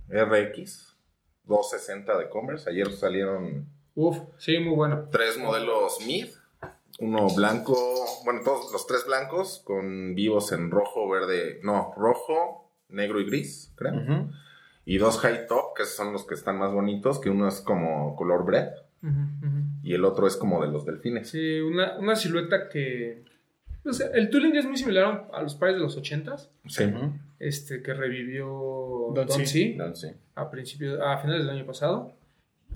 RX 0.09 0.97
260 1.45 2.19
de 2.19 2.29
Converse. 2.29 2.71
Ayer 2.71 2.91
salieron 2.93 3.67
Uf, 3.97 4.19
sí, 4.39 4.59
muy 4.61 4.75
bueno. 4.77 5.09
tres 5.11 5.39
modelos 5.39 5.99
mid. 6.07 6.27
Uno 7.01 7.27
blanco, 7.35 7.75
bueno, 8.25 8.43
todos 8.45 8.71
los 8.73 8.87
tres 8.87 9.05
blancos 9.07 9.61
con 9.65 10.15
vivos 10.15 10.53
en 10.53 10.71
rojo, 10.71 11.09
verde, 11.09 11.59
no, 11.65 11.93
rojo, 11.97 12.71
negro 12.89 13.21
y 13.21 13.27
gris, 13.27 13.73
creo. 13.75 14.29
Y 14.85 14.99
dos 14.99 15.19
high 15.19 15.49
top, 15.49 15.75
que 15.77 15.85
son 15.87 16.13
los 16.13 16.25
que 16.25 16.35
están 16.35 16.59
más 16.59 16.73
bonitos, 16.73 17.19
que 17.19 17.31
uno 17.31 17.49
es 17.49 17.61
como 17.61 18.15
color 18.15 18.45
bread 18.45 18.69
Y 19.83 19.95
el 19.95 20.05
otro 20.05 20.27
es 20.27 20.37
como 20.37 20.65
de 20.65 20.71
los 20.73 20.85
delfines. 20.87 21.29
Sí, 21.31 21.61
una, 21.61 21.97
una 21.99 22.17
silueta 22.17 22.69
que... 22.69 23.25
O 23.85 23.93
sea, 23.93 24.07
el 24.15 24.31
tooling 24.31 24.57
es 24.57 24.65
muy 24.65 24.79
similar 24.79 25.29
a 25.33 25.43
los 25.43 25.55
pares 25.57 25.77
de 25.77 25.83
los 25.83 25.99
80s, 25.99 26.49
Sí. 26.67 26.85
Este, 27.39 27.83
que 27.83 27.93
revivió 27.93 28.47
Don 29.15 29.27
Don, 29.27 29.47
C. 29.47 29.77
A, 30.35 30.51
principios, 30.51 30.99
a 31.05 31.19
finales 31.19 31.45
del 31.47 31.55
año 31.57 31.67
pasado. 31.67 32.15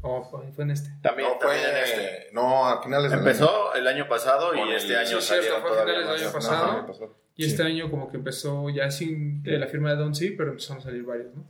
O 0.03 0.23
fue 0.23 0.53
fue 0.53 0.65
en 0.65 0.71
este. 0.73 0.91
También, 1.03 1.29
No, 1.29 1.41
fue, 1.41 1.55
en 1.57 1.77
este. 1.83 2.27
no, 2.35 2.67
a 2.69 2.83
finales 2.83 3.11
del 3.11 3.21
año. 3.21 3.29
Empezó 3.31 3.75
el 3.75 3.87
año 3.87 4.07
pasado 4.07 4.55
y 4.55 4.59
Con 4.59 4.69
este 4.71 4.93
el- 4.93 4.99
año 4.99 5.21
Sí, 5.21 5.27
salieron 5.27 5.45
cierto, 5.49 5.61
fue 5.63 5.71
todavía 5.71 5.95
finales 5.95 6.21
del 6.21 6.27
año 6.27 6.33
pasado. 6.33 7.15
Y 7.37 7.45
este 7.47 7.63
año 7.63 7.91
como 7.91 8.11
que 8.11 8.17
empezó 8.19 8.69
ya 8.69 8.91
sin 8.91 9.43
la 9.45 9.67
firma 9.67 9.91
de 9.91 9.97
Don 9.97 10.15
C, 10.15 10.35
pero 10.37 10.51
empezaron 10.51 10.83
a 10.83 10.85
salir 10.85 11.05
varios, 11.05 11.35
¿no? 11.35 11.45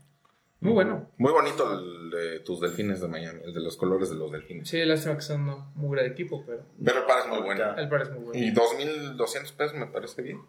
Muy 0.61 0.73
bueno. 0.73 1.09
Muy 1.19 1.33
bonito 1.33 1.73
el 1.79 2.11
de 2.11 2.41
tus 2.41 2.61
delfines 2.61 3.01
de 3.01 3.07
Miami, 3.09 3.41
el 3.45 3.55
de 3.55 3.61
los 3.61 3.77
colores 3.77 4.11
de 4.11 4.17
los 4.17 4.33
delfines. 4.33 4.69
Sí, 4.69 4.85
lástima 4.85 5.15
que 5.15 5.23
son 5.23 5.49
un 5.49 5.73
mugre 5.77 6.03
de 6.03 6.09
equipo, 6.09 6.43
pero 6.45 6.65
Pero 6.85 6.99
el 7.01 7.05
par 7.07 7.21
es 7.21 7.27
muy 7.29 7.39
bueno. 7.41 7.77
el 7.77 7.89
par 7.89 8.03
es 8.03 8.11
muy 8.11 8.19
bueno. 8.25 8.39
Y 8.45 8.51
2.200 8.53 9.53
pesos 9.55 9.75
me 9.75 9.87
parece 9.87 10.21
bien. 10.23 10.41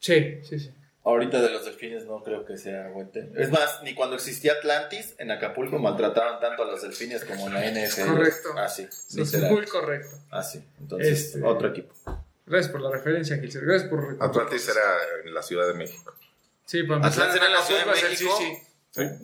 Sí, 0.00 0.40
sí, 0.42 0.58
sí. 0.58 0.74
Ahorita 1.04 1.40
de 1.42 1.50
los 1.50 1.64
delfines 1.64 2.06
no 2.06 2.22
creo 2.22 2.44
que 2.44 2.56
sea 2.56 2.88
buen 2.90 3.10
tema. 3.10 3.30
Es 3.36 3.50
más, 3.50 3.80
ni 3.82 3.92
cuando 3.94 4.14
existía 4.16 4.52
Atlantis, 4.52 5.14
en 5.18 5.30
Acapulco 5.32 5.78
maltrataban 5.78 6.38
tanto 6.40 6.62
a 6.62 6.66
los 6.66 6.82
delfines 6.82 7.24
como 7.24 7.48
en 7.48 7.54
la 7.54 7.66
NFL. 7.70 8.08
Correcto. 8.08 8.48
Ah, 8.56 8.68
sí. 8.68 8.86
Muy 9.50 9.66
correcto. 9.66 10.16
Ah, 10.30 10.42
sí. 10.44 10.64
Entonces, 10.80 11.34
Este- 11.34 11.42
otro 11.44 11.68
equipo. 11.68 11.92
Gracias 12.46 12.70
por 12.70 12.80
la 12.82 12.90
referencia, 12.90 13.36
Gilser. 13.38 13.64
Gracias 13.64 13.88
por... 13.90 14.16
Atlantis 14.20 14.68
era 14.68 14.82
en 15.24 15.34
la 15.34 15.42
Ciudad 15.42 15.66
de 15.68 15.74
México. 15.74 16.12
Sí, 16.66 16.82
para 16.84 16.96
empezar, 16.96 17.28
Atlantis 17.28 17.36
era 17.36 17.46
en 17.46 17.52
la 17.52 17.62
Ciudad 17.62 17.80
de 17.84 17.90
México. 17.90 18.34
sí, 18.38 18.44
sí. 18.44 18.58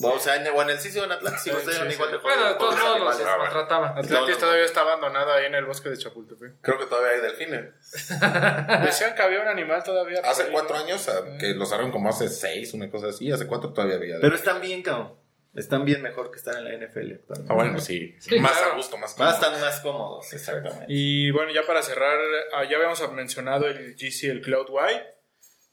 O 0.03 0.19
sea, 0.19 0.37
en, 0.37 0.47
o 0.55 0.63
en 0.63 0.71
el 0.71 0.79
sitio 0.79 1.05
en 1.05 1.13
Atlantis, 1.13 1.43
sí, 1.43 1.51
Sí, 1.51 1.57
sí, 1.73 1.91
sí. 1.91 1.97
Bueno, 2.23 2.45
de 2.49 2.55
todos 2.55 2.79
modos 2.79 3.01
los. 3.01 3.21
Ah, 3.21 3.37
maltrataban. 3.39 3.99
Atlantis 3.99 4.35
No, 4.35 4.39
todavía 4.41 4.65
está 4.65 4.81
abandonado 4.81 5.33
ahí 5.35 5.45
en 5.47 5.55
el 5.55 5.67
bosque 5.67 5.91
de 5.91 5.99
Chapultepec. 5.99 6.55
Creo 6.63 6.79
que 6.79 6.87
todavía 6.87 7.13
hay 7.13 7.21
delfines. 7.21 7.75
Decían 8.85 9.15
que 9.15 9.23
había 9.23 9.41
un 9.43 9.49
animal 9.49 9.83
todavía. 9.85 10.21
Hace 10.25 10.45
ahí, 10.45 10.49
cuatro 10.53 10.77
¿no? 10.77 10.83
años, 10.85 11.07
a- 11.09 11.37
que 11.39 11.55
los 11.55 11.69
agarraron 11.69 11.93
como 11.93 12.09
hace 12.09 12.29
seis, 12.29 12.73
una 12.75 12.91
cosa 12.91 13.09
así. 13.09 13.31
Hace 13.31 13.47
cuatro 13.47 13.73
todavía 13.73 13.97
había 13.97 14.17
Pero 14.21 14.35
están 14.35 14.61
bien, 14.61 14.83
cabrón. 14.83 15.15
Están 15.55 15.85
bien 15.85 16.03
mejor 16.03 16.31
que 16.31 16.37
estar 16.37 16.55
en 16.57 16.65
la 16.65 16.87
NFL. 16.87 17.15
Ah, 17.49 17.55
bueno, 17.55 17.81
sí. 17.81 18.15
Sí, 18.21 18.39
más 18.39 18.53
claro. 18.53 18.73
a 18.73 18.77
gusto, 18.77 18.97
más 18.97 19.19
Más 19.19 19.35
cómodo. 19.35 19.35
están 19.35 19.61
más 19.61 19.81
cómodos, 19.81 20.33
exactamente. 20.33 20.85
Y 20.89 21.31
bueno, 21.33 21.51
ya 21.53 21.63
para 21.67 21.83
cerrar, 21.83 22.19
ah, 22.55 22.65
ya 22.65 22.77
habíamos 22.77 23.13
mencionado 23.13 23.67
el 23.67 23.97
GC, 23.97 24.31
el 24.31 24.41
Cloud 24.41 24.67
White, 24.71 25.18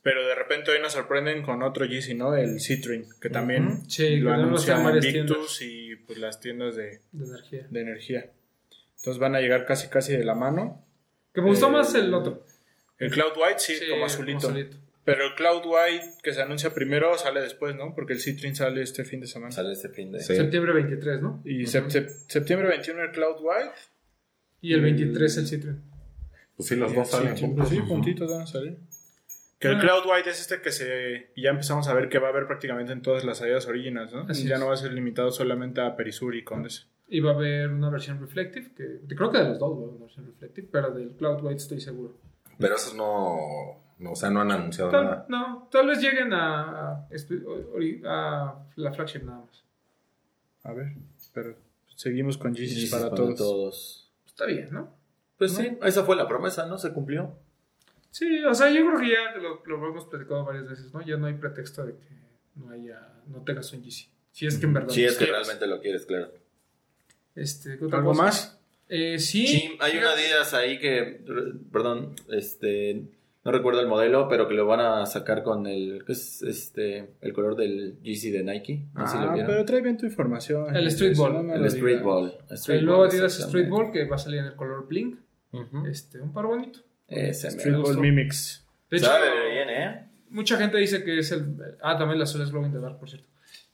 pero 0.05 0.23
de 0.27 0.35
repente 0.35 0.69
hoy 0.69 0.79
nos 0.79 0.93
sorprenden 0.93 1.41
con 1.41 1.63
otro 1.63 1.87
GC, 1.87 2.13
¿no? 2.15 2.35
El 2.35 2.61
Citrin, 2.61 3.05
que 3.19 3.31
también 3.31 3.89
Sí, 3.89 4.17
lo 4.17 4.31
anuncian 4.31 4.85
en 4.87 5.03
Invictus 5.03 5.63
y 5.63 5.95
pues 5.95 6.19
las 6.19 6.39
tiendas 6.39 6.75
de, 6.75 6.99
De 7.11 7.25
energía. 7.25 7.67
de 7.71 7.81
energía. 7.81 8.29
Entonces 8.97 9.19
van 9.19 9.33
a 9.35 9.41
llegar 9.41 9.65
casi 9.65 9.87
casi 9.87 10.15
de 10.15 10.23
la 10.23 10.35
mano. 10.35 10.85
Que 11.33 11.41
me 11.41 11.47
gustó 11.47 11.69
Eh, 11.69 11.71
más 11.71 11.95
el 11.95 12.13
otro. 12.13 12.45
El 12.99 13.09
Cloud 13.09 13.31
White 13.35 13.57
sí, 13.59 13.73
Sí, 13.77 13.85
como 13.89 14.05
azulito. 14.05 14.37
azulito. 14.47 14.77
Pero 15.05 15.25
el 15.25 15.33
Cloud 15.33 15.63
White 15.65 16.05
que 16.21 16.33
se 16.33 16.41
anuncia 16.43 16.71
primero 16.71 17.17
sale 17.17 17.41
después, 17.41 17.75
¿no? 17.75 17.95
Porque 17.95 18.13
el 18.13 18.19
Citrin 18.21 18.55
sale 18.55 18.83
este 18.83 19.05
fin 19.05 19.21
de 19.21 19.27
semana. 19.27 19.51
Sale 19.51 19.73
este 19.73 19.89
fin 19.89 20.11
de... 20.11 20.19
Sí. 20.21 20.35
Septiembre 20.35 20.71
23, 20.73 21.19
¿no? 21.21 21.41
Y 21.45 21.63
sep- 21.63 21.87
sep- 21.89 22.09
septiembre 22.27 22.67
21 22.69 23.01
el 23.03 23.11
Cloud 23.11 23.37
White. 23.41 23.75
Y 24.61 24.73
el 24.73 24.81
23 24.81 25.37
el 25.37 25.47
Citroën. 25.47 25.79
Pues 26.57 26.69
sí, 26.69 26.75
los 26.75 26.93
dos 26.93 27.09
salen 27.09 27.35
juntos. 27.35 27.67
pues 27.67 27.69
sí, 27.81 27.87
puntitos 27.87 28.31
van 28.31 28.41
a 28.43 28.47
salir. 28.47 28.77
Que 29.67 29.75
el. 29.75 29.80
Cloud 29.80 30.04
White 30.10 30.30
es 30.30 30.41
este 30.41 30.62
que 30.62 30.71
se 30.71 31.32
ya 31.36 31.49
empezamos 31.51 31.88
a 31.88 31.93
ver 31.93 32.10
que 32.10 32.19
va 32.19 32.28
a 32.28 32.32
haber 32.32 32.47
prácticamente 32.47 32.93
en 32.93 33.01
todas 33.01 33.23
las 33.23 33.38
salidas 33.39 33.67
originals, 33.67 34.13
¿no? 34.13 34.25
Así 34.30 34.47
ya 34.47 34.56
es. 34.56 34.60
no 34.60 34.67
va 34.67 34.73
a 34.73 34.78
ser 34.78 34.93
limitado 34.93 35.32
solamente 35.32 35.82
a 35.82 35.95
Perisur 35.95 36.36
y 36.36 36.43
Condes. 36.43 36.88
Y 37.08 37.19
va 37.19 37.32
a 37.32 37.36
haber 37.36 37.69
una 37.69 37.89
versión 37.89 38.19
Reflective, 38.19 38.71
que 38.75 39.15
creo 39.15 39.30
que 39.32 39.38
de 39.38 39.49
los 39.49 39.60
dos 39.60 39.71
va 39.71 39.75
a 39.75 39.78
haber 39.84 39.89
una 39.95 40.06
versión 40.06 40.25
Reflective, 40.25 40.67
pero 40.71 40.91
del 40.91 41.12
Cloud 41.15 41.43
White 41.43 41.58
estoy 41.62 41.80
seguro. 41.80 42.17
Pero 42.58 42.75
esos 42.75 42.95
no, 42.95 43.36
O 44.10 44.15
sea, 44.15 44.30
no 44.32 44.41
han 44.41 44.51
anunciado 44.51 44.89
Tal- 44.91 45.04
nada. 45.06 45.25
no, 45.30 45.67
tal 45.71 45.88
vez 45.88 46.01
lleguen 46.01 46.34
a, 46.34 46.91
a, 46.93 47.08
ori- 47.10 48.01
a 48.06 48.56
la 48.75 48.91
flagship 48.91 49.23
nada 49.23 49.39
más. 49.45 49.63
A 50.63 50.73
ver, 50.73 50.93
pero 51.34 51.56
seguimos 51.95 52.38
con 52.38 52.56
Yeezys 52.56 52.89
para, 52.91 53.10
todos. 53.13 53.36
todos. 53.38 54.12
Está 54.25 54.45
bien, 54.45 54.69
¿no? 54.71 54.89
Pues 55.38 55.51
sí, 55.51 55.78
esa 55.84 56.04
fue 56.04 56.15
la 56.15 56.28
promesa, 56.28 56.65
¿no? 56.65 56.78
Se 56.78 56.91
cumplió. 56.93 57.38
Sí, 58.17 58.43
o 58.45 58.54
sea, 58.56 58.69
yo 58.69 58.86
creo 58.86 58.97
que 58.99 59.10
ya 59.10 59.36
lo, 59.41 59.62
lo 59.65 59.88
hemos 59.89 60.06
platicado 60.06 60.45
varias 60.45 60.69
veces, 60.69 60.93
¿no? 60.93 61.01
Ya 61.01 61.17
no 61.17 61.25
hay 61.28 61.34
pretexto 61.34 61.86
de 61.86 61.93
que 61.95 62.08
no 62.56 62.69
haya, 62.69 62.97
no 63.28 63.41
tengas 63.43 63.73
un 63.73 63.82
GC. 63.84 64.08
Si 64.32 64.45
es 64.45 64.58
que 64.58 64.65
en 64.67 64.73
verdad. 64.73 64.88
Si 64.89 65.04
es 65.04 65.13
que 65.17 65.25
quieres. 65.25 65.36
realmente 65.36 65.67
lo 65.67 65.82
quieres, 65.82 66.06
claro. 66.06 66.32
Este, 67.36 67.78
¿qué 67.78 67.84
otra 67.86 67.97
¿Algo 67.99 68.12
cosa? 68.12 68.23
más? 68.23 68.60
Eh, 68.88 69.19
sí. 69.19 69.45
Sí, 69.47 69.78
hay 69.82 69.97
una. 69.97 70.12
Adidas 70.12 70.54
ahí 70.54 70.80
que, 70.80 71.25
perdón, 71.73 72.13
este, 72.30 73.01
no 73.43 73.51
recuerdo 73.51 73.82
el 73.82 73.88
modelo, 73.88 74.30
pero 74.30 74.47
que 74.47 74.54
lo 74.54 74.65
van 74.65 74.80
a 74.80 75.06
sacar 75.06 75.43
con 75.43 75.67
el, 75.67 76.04
¿qué 76.06 76.13
es 76.13 76.41
este, 76.41 77.10
el 77.19 77.34
color 77.34 77.58
del 77.58 77.99
Yeezy 78.01 78.32
de 78.32 78.43
Nike. 78.43 78.86
No 78.93 79.08
sé 79.08 79.17
si 79.17 79.23
lo 79.23 79.30
Ah, 79.30 79.34
vieron. 79.34 79.51
pero 79.51 79.65
trae 79.65 79.82
bien 79.82 79.97
tu 79.97 80.06
información. 80.06 80.73
El 80.73 80.88
Street 80.88 81.12
Eso 81.12 81.23
Ball. 81.23 81.34
no 81.34 81.43
me 81.43 81.56
el 81.56 81.62
lo 81.62 81.67
Street 81.67 81.88
digas. 81.99 82.04
Ball. 82.06 82.38
Street 82.51 82.80
El 82.80 82.86
nuevo 82.86 83.04
Adidas 83.04 83.34
exactamente. 83.34 83.58
Street 83.60 83.69
Ball 83.69 83.91
que 83.91 84.06
va 84.10 84.15
a 84.15 84.19
salir 84.19 84.39
en 84.39 84.45
el 84.45 84.56
color 84.56 84.88
Blink. 84.88 85.19
Este, 85.89 86.21
un 86.21 86.32
par 86.34 86.45
bonito. 86.45 86.80
Ese 87.07 87.49
Street 87.49 87.73
mero. 87.73 87.83
Ball 87.83 87.97
Mimics. 87.99 88.65
De 88.89 88.97
hecho, 88.97 89.05
Sabe 89.07 89.51
bien, 89.51 89.69
¿eh? 89.69 90.07
mucha 90.29 90.57
gente 90.57 90.77
dice 90.77 91.03
que 91.03 91.19
es 91.19 91.31
el. 91.31 91.55
Ah, 91.81 91.97
también 91.97 92.19
la 92.19 92.23
azul 92.25 92.41
es 92.41 92.51
Glow 92.51 92.65
in 92.65 92.71
the 92.71 92.79
Dark, 92.79 92.99
por 92.99 93.09
cierto. 93.09 93.27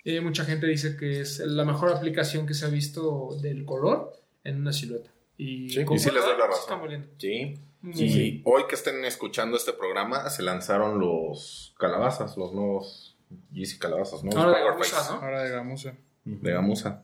Eh, 0.04 0.20
mucha 0.22 0.46
gente 0.46 0.66
dice 0.66 0.98
que 0.98 1.22
es 1.22 1.40
la 1.40 1.64
mejor 1.64 1.92
aplicación 1.92 2.48
que 2.48 2.54
se 2.54 2.66
ha 2.66 2.70
visto 2.70 3.38
del 3.42 3.66
color 3.66 4.14
en 4.44 4.58
una 4.58 4.74
silueta. 4.74 5.12
Y, 5.38 5.70
Sí, 5.70 5.82
y 5.82 6.00
sí 6.00 6.12
les 6.12 6.24
doy 6.24 6.38
la 6.38 6.48
razón. 6.48 7.08
Sí. 7.18 7.60
Sí. 7.94 8.06
Y 8.06 8.42
hoy 8.46 8.64
que 8.68 8.76
estén 8.76 9.04
escuchando 9.06 9.58
este 9.58 9.74
programa, 9.74 10.30
se 10.30 10.44
lanzaron 10.44 11.00
los 11.00 11.74
calabazas, 11.80 12.38
los 12.38 12.54
nuevos 12.54 13.18
Yeezy 13.52 13.80
calabazas, 13.80 14.24
¿no? 14.24 14.32
Ahora 14.38 14.60
de 14.60 14.66
¿no? 14.66 15.22
Ahora 15.22 15.44
de 15.44 15.50
gamuza. 15.50 15.94
De 16.26 16.52
gamuza. 16.52 17.04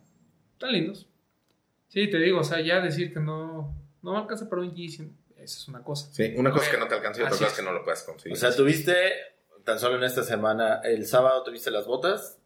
Están 0.53 0.71
lindos. 0.71 1.07
Sí, 1.87 2.09
te 2.09 2.17
digo, 2.19 2.39
o 2.39 2.43
sea, 2.43 2.61
ya 2.61 2.81
decir 2.81 3.13
que 3.13 3.19
no, 3.19 3.75
no 4.01 4.11
me 4.11 4.17
alcanza 4.17 4.49
para 4.49 4.61
un 4.61 4.73
Yeezy, 4.73 5.09
eso 5.47 5.61
es 5.61 5.67
una 5.67 5.83
cosa. 5.83 6.09
Sí, 6.11 6.33
una 6.37 6.51
cosa 6.51 6.65
es 6.65 6.71
que 6.71 6.77
no 6.77 6.87
te 6.87 6.95
alcanza 6.95 7.21
y 7.21 7.23
otra 7.23 7.37
cosa 7.37 7.47
es 7.47 7.53
que 7.53 7.61
no 7.63 7.71
lo 7.71 7.83
puedes 7.83 8.03
conseguir. 8.03 8.37
O 8.37 8.39
sea, 8.39 8.55
tuviste, 8.55 8.95
tan 9.63 9.79
solo 9.79 9.97
en 9.97 10.03
esta 10.03 10.23
semana, 10.23 10.81
el 10.83 11.05
sábado 11.05 11.43
tuviste 11.43 11.71
las 11.71 11.85
botas, 11.85 12.37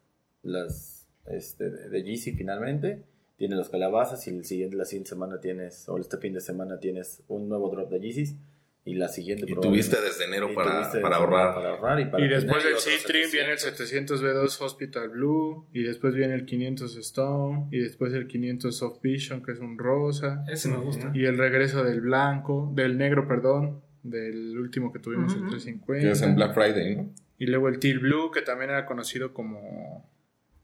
las 0.43 1.07
este, 1.25 1.69
de 1.69 2.03
Yeezy 2.03 2.33
finalmente, 2.33 3.03
tienes 3.37 3.57
los 3.57 3.69
calabazas 3.69 4.25
y 4.27 4.29
el 4.29 4.45
siguiente, 4.45 4.75
la 4.75 4.85
siguiente 4.85 5.09
semana 5.09 5.39
tienes, 5.39 5.89
o 5.89 5.97
este 5.97 6.17
fin 6.17 6.33
de 6.33 6.41
semana 6.41 6.79
tienes 6.79 7.23
un 7.27 7.49
nuevo 7.49 7.69
drop 7.69 7.89
de 7.89 7.99
Yeezys 7.99 8.35
y 8.83 8.95
la 8.95 9.09
siguiente 9.09 9.45
y 9.47 9.53
tuviste 9.53 10.01
desde 10.01 10.25
enero 10.25 10.51
y 10.51 10.55
para, 10.55 10.77
tuviste 10.77 10.99
para 11.01 11.17
ahorrar. 11.17 11.53
para 11.53 11.69
ahorrar 11.69 11.99
y, 11.99 12.05
para 12.05 12.25
Y 12.25 12.27
después 12.27 12.63
del 12.63 12.77
C-Trim 12.77 13.29
viene 13.31 13.51
el 13.51 13.59
700. 13.59 14.19
700 14.19 14.23
B2 14.23 14.65
Hospital 14.65 15.09
Blue. 15.09 15.67
Y 15.71 15.83
después 15.83 16.15
viene 16.15 16.33
el 16.33 16.45
500 16.45 16.95
Stone. 16.97 17.67
Y 17.71 17.79
después 17.79 18.13
el 18.13 18.25
500 18.25 18.75
Soft 18.75 19.01
Vision, 19.01 19.43
que 19.43 19.51
es 19.51 19.59
un 19.59 19.77
rosa. 19.77 20.43
Ese 20.49 20.69
me 20.69 20.77
gusta. 20.77 21.11
Y 21.13 21.25
el 21.25 21.37
regreso 21.37 21.83
del 21.83 22.01
blanco, 22.01 22.71
del 22.73 22.97
negro, 22.97 23.27
perdón. 23.27 23.81
Del 24.01 24.57
último 24.57 24.91
que 24.91 24.97
tuvimos, 24.97 25.31
el 25.35 25.41
Que 25.41 25.57
es 25.57 25.63
350. 25.63 26.25
en 26.25 26.35
Black 26.35 26.53
Friday, 26.55 26.95
¿no? 26.95 27.13
Y 27.37 27.45
luego 27.45 27.69
el 27.69 27.77
Teal 27.77 27.99
Blue, 27.99 28.31
que 28.31 28.41
también 28.41 28.71
era 28.71 28.87
conocido 28.87 29.31
como 29.31 30.09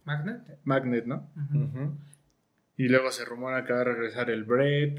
Magnet. 0.05 0.41
Magnet, 0.63 1.05
¿no? 1.05 1.29
Y 2.77 2.87
luego 2.87 3.11
se 3.11 3.25
rumora 3.25 3.63
que 3.63 3.73
va 3.73 3.81
a 3.81 3.83
regresar 3.83 4.31
el 4.31 4.43
Bread. 4.43 4.97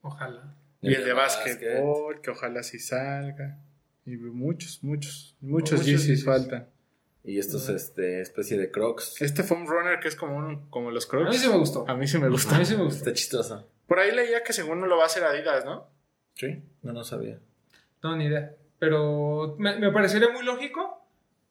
Ojalá. 0.00 0.55
Y 0.82 0.94
el 0.94 1.04
de 1.04 1.12
básquet. 1.12 1.54
básquetbol, 1.54 2.20
que 2.20 2.30
ojalá 2.30 2.62
sí 2.62 2.78
salga. 2.78 3.58
Y 4.04 4.16
muchos, 4.16 4.82
muchos, 4.84 5.36
muchos 5.40 5.80
Muchos 5.80 5.86
Yeezys 5.86 6.24
faltan. 6.24 6.68
Y 7.24 7.38
estos, 7.40 7.68
este, 7.68 8.20
especie 8.20 8.56
de 8.56 8.70
crocs. 8.70 9.20
Este 9.20 9.42
Foam 9.42 9.66
Runner 9.66 9.98
que 9.98 10.06
es 10.06 10.14
como, 10.14 10.36
un- 10.36 10.70
como 10.70 10.92
los 10.92 11.06
A 11.06 11.08
Crocs. 11.08 11.30
mí 11.30 11.36
sí 11.38 11.48
me 11.48 11.56
gustó. 11.56 11.84
A 11.88 11.96
mí 11.96 12.06
sí 12.06 12.18
me 12.18 12.26
A 12.26 12.28
gusta. 12.28 12.56
mí 12.56 12.64
sí 12.64 12.76
me 12.76 12.84
gustó. 12.84 12.98
Está 12.98 13.12
chistoso. 13.14 13.68
Por 13.88 13.98
ahí 13.98 14.14
leía 14.14 14.44
que 14.44 14.52
según 14.52 14.80
no 14.80 14.86
lo 14.86 14.96
va 14.96 15.04
a 15.04 15.06
hacer 15.06 15.24
Adidas, 15.24 15.64
¿no? 15.64 15.88
Sí. 16.34 16.62
No, 16.82 16.92
no 16.92 17.02
sabía. 17.02 17.40
No, 18.02 18.14
ni 18.16 18.26
idea. 18.26 18.54
Pero 18.78 19.56
me, 19.58 19.76
me 19.80 19.90
parecería 19.90 20.28
muy 20.30 20.44
lógico, 20.44 21.04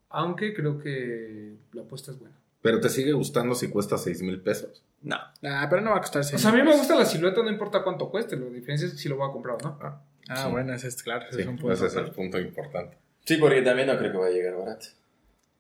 aunque 0.10 0.54
creo 0.54 0.78
que 0.80 1.56
la 1.74 1.82
apuesta 1.82 2.12
es 2.12 2.20
buena. 2.20 2.38
Pero 2.62 2.80
te 2.80 2.88
sigue 2.90 3.12
gustando 3.12 3.54
si 3.56 3.70
cuesta 3.70 3.98
6 3.98 4.22
mil 4.22 4.40
pesos. 4.40 4.82
No. 5.06 5.16
Ah, 5.44 5.68
pero 5.70 5.82
no 5.82 5.92
va 5.92 5.98
a 5.98 6.02
costar 6.02 6.22
O 6.22 6.24
100 6.24 6.40
sea, 6.40 6.50
a 6.52 6.54
mí 6.54 6.62
me 6.64 6.76
gusta 6.76 6.96
la 6.96 7.06
silueta, 7.06 7.42
no 7.44 7.50
importa 7.50 7.84
cuánto 7.84 8.10
cueste. 8.10 8.36
La 8.36 8.46
diferencia 8.48 8.88
es 8.88 9.00
si 9.00 9.08
lo 9.08 9.16
voy 9.18 9.30
a 9.30 9.32
comprar 9.32 9.56
o 9.56 9.60
no. 9.64 9.80
Ah, 9.82 10.02
Ah, 10.28 10.46
Sí. 10.46 10.52
bueno, 10.52 10.74
ese 10.74 10.88
es 10.88 11.02
claro. 11.04 11.24
Ese 11.26 11.36
sí, 11.36 11.42
es 11.44 11.48
un 11.48 11.56
punto. 11.58 11.72
ese 11.74 11.86
es 11.86 11.96
el 11.96 12.10
punto 12.12 12.40
importante. 12.40 12.98
Sí, 13.26 13.38
porque 13.38 13.62
también 13.62 13.88
no 13.88 13.98
creo 13.98 14.12
que 14.12 14.18
va 14.18 14.26
a 14.26 14.32
llegar 14.32 14.56
barato. 14.56 14.88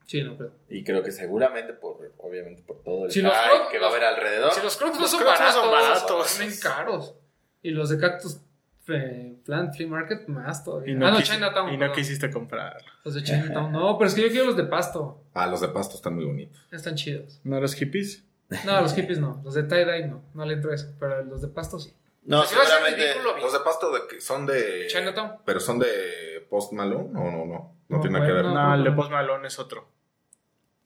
Sí, 0.08 0.24
no 0.24 0.36
creo. 0.38 0.52
Y 0.70 0.84
creo 0.84 1.02
que 1.04 1.12
seguramente, 1.12 1.74
por, 1.74 1.98
obviamente, 2.18 2.64
por 2.64 2.82
todo 2.84 3.06
el 3.06 3.12
Si 3.12 3.22
los 3.22 3.32
hype 3.32 3.44
Crocs- 3.56 3.72
que 3.72 3.80
va 3.80 3.88
a 3.88 3.90
haber 3.92 4.04
alrededor. 4.04 4.52
Si 4.54 4.62
los 4.62 4.76
Crocs 4.78 4.96
no 4.96 5.02
Los 5.02 5.12
son 5.12 5.20
Crocs 5.22 5.40
no 5.40 5.46
baratos, 5.46 5.62
son 5.64 5.72
baratos. 5.72 6.28
son 6.32 6.48
bien 6.48 6.60
caros. 6.62 7.16
Y 7.62 7.70
los 7.72 7.90
de 7.90 8.00
Cactus 8.00 8.40
eh, 8.88 9.36
Plant 9.46 9.76
Flea 9.76 9.88
Market 9.88 10.28
más 10.28 10.64
todavía. 10.64 10.94
Y 10.94 10.96
no, 10.96 11.08
ah, 11.08 11.12
no, 11.12 11.18
quisi- 11.20 11.34
Chinatown. 11.34 11.74
y 11.74 11.78
no 11.78 11.92
quisiste 11.92 12.30
comprar. 12.32 12.78
Los 13.04 13.16
de 13.16 13.24
Chinatown. 13.24 13.72
No, 13.72 13.98
pero 13.98 14.08
es 14.08 14.14
que 14.16 14.22
yo 14.22 14.30
quiero 14.30 14.46
los 14.46 14.58
de 14.58 14.64
pasto. 14.66 15.24
Ah, 15.34 15.48
los 15.48 15.62
de 15.62 15.70
pasto 15.70 15.96
están 15.96 16.14
muy 16.16 16.26
bonitos. 16.26 16.60
Están 16.72 16.94
chidos. 16.96 17.40
¿No 17.44 17.60
los 17.60 17.74
hippies? 17.76 18.24
No, 18.66 18.82
los 18.82 18.94
hippies 18.94 19.20
no. 19.20 19.42
Los 19.44 19.54
de 19.56 19.64
tie-dye 19.68 20.08
no. 20.08 20.24
No 20.34 20.46
le 20.46 20.54
entro 20.54 20.72
a 20.72 20.76
eso. 20.76 20.94
Pero 21.00 21.24
los 21.24 21.42
de 21.42 21.48
pasto 21.48 21.80
sí. 21.80 21.94
No, 22.24 22.44
seguramente. 22.44 23.04
ridículo, 23.14 23.34
bien. 23.36 23.44
Los 23.44 23.54
de 23.54 23.60
pasto 23.60 23.92
de, 23.92 24.08
que 24.08 24.22
son 24.22 24.46
de... 24.46 24.88
Chinatown. 24.88 25.38
Pero 25.46 25.60
son 25.60 25.80
de 25.80 26.46
Post 26.50 26.74
Malone 26.74 27.10
o 27.20 27.32
no, 27.32 27.46
no. 27.46 27.46
No, 27.46 27.98
No, 27.98 28.02
tiene 28.02 28.18
nada 28.20 28.28
que 28.28 28.34
ver. 28.34 28.44
bueno, 28.46 28.64
No, 28.70 28.76
el 28.76 28.84
de 28.84 28.90
no. 28.90 28.96
Post 28.96 29.12
Malone 29.12 29.48
es 29.48 29.60
otro. 29.60 29.88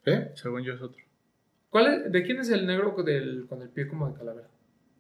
¿Eh? 0.06 0.32
Según 0.36 0.64
yo 0.64 0.74
es 0.74 0.82
otro. 0.82 1.02
¿Cuál 1.70 1.88
es- 2.06 2.12
¿De 2.12 2.24
quién 2.24 2.40
es 2.40 2.50
el 2.50 2.66
negro 2.66 2.94
con 2.96 3.08
el, 3.08 3.46
con 3.48 3.62
el 3.62 3.70
pie 3.70 3.88
como 3.88 4.10
de 4.10 4.18
calavera? 4.18 4.48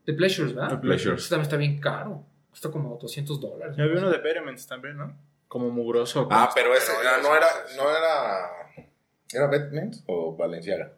De 0.05 0.13
Pleasures, 0.13 0.53
¿verdad? 0.55 0.69
The 0.69 0.77
Pleasures. 0.77 1.21
Ese 1.21 1.29
también 1.29 1.43
está 1.43 1.57
bien 1.57 1.79
caro. 1.79 2.23
Cuesta 2.49 2.71
como 2.71 2.97
200 2.97 3.39
dólares. 3.39 3.75
Ya 3.77 3.83
había 3.83 3.97
uno 3.99 4.09
de 4.09 4.17
Betterments 4.19 4.65
también, 4.67 4.97
¿no? 4.97 5.15
Como 5.47 5.69
mugroso. 5.69 6.27
Ah, 6.31 6.49
pero 6.53 6.73
ese 6.73 6.91
Pero 6.97 7.09
ah, 7.09 7.19
no 7.21 7.35
era... 7.35 7.47
No 7.75 7.89
era... 7.89 8.49
¿Era 9.31 9.47
Batman 9.47 9.91
o 10.07 10.35
Valenciaga? 10.35 10.91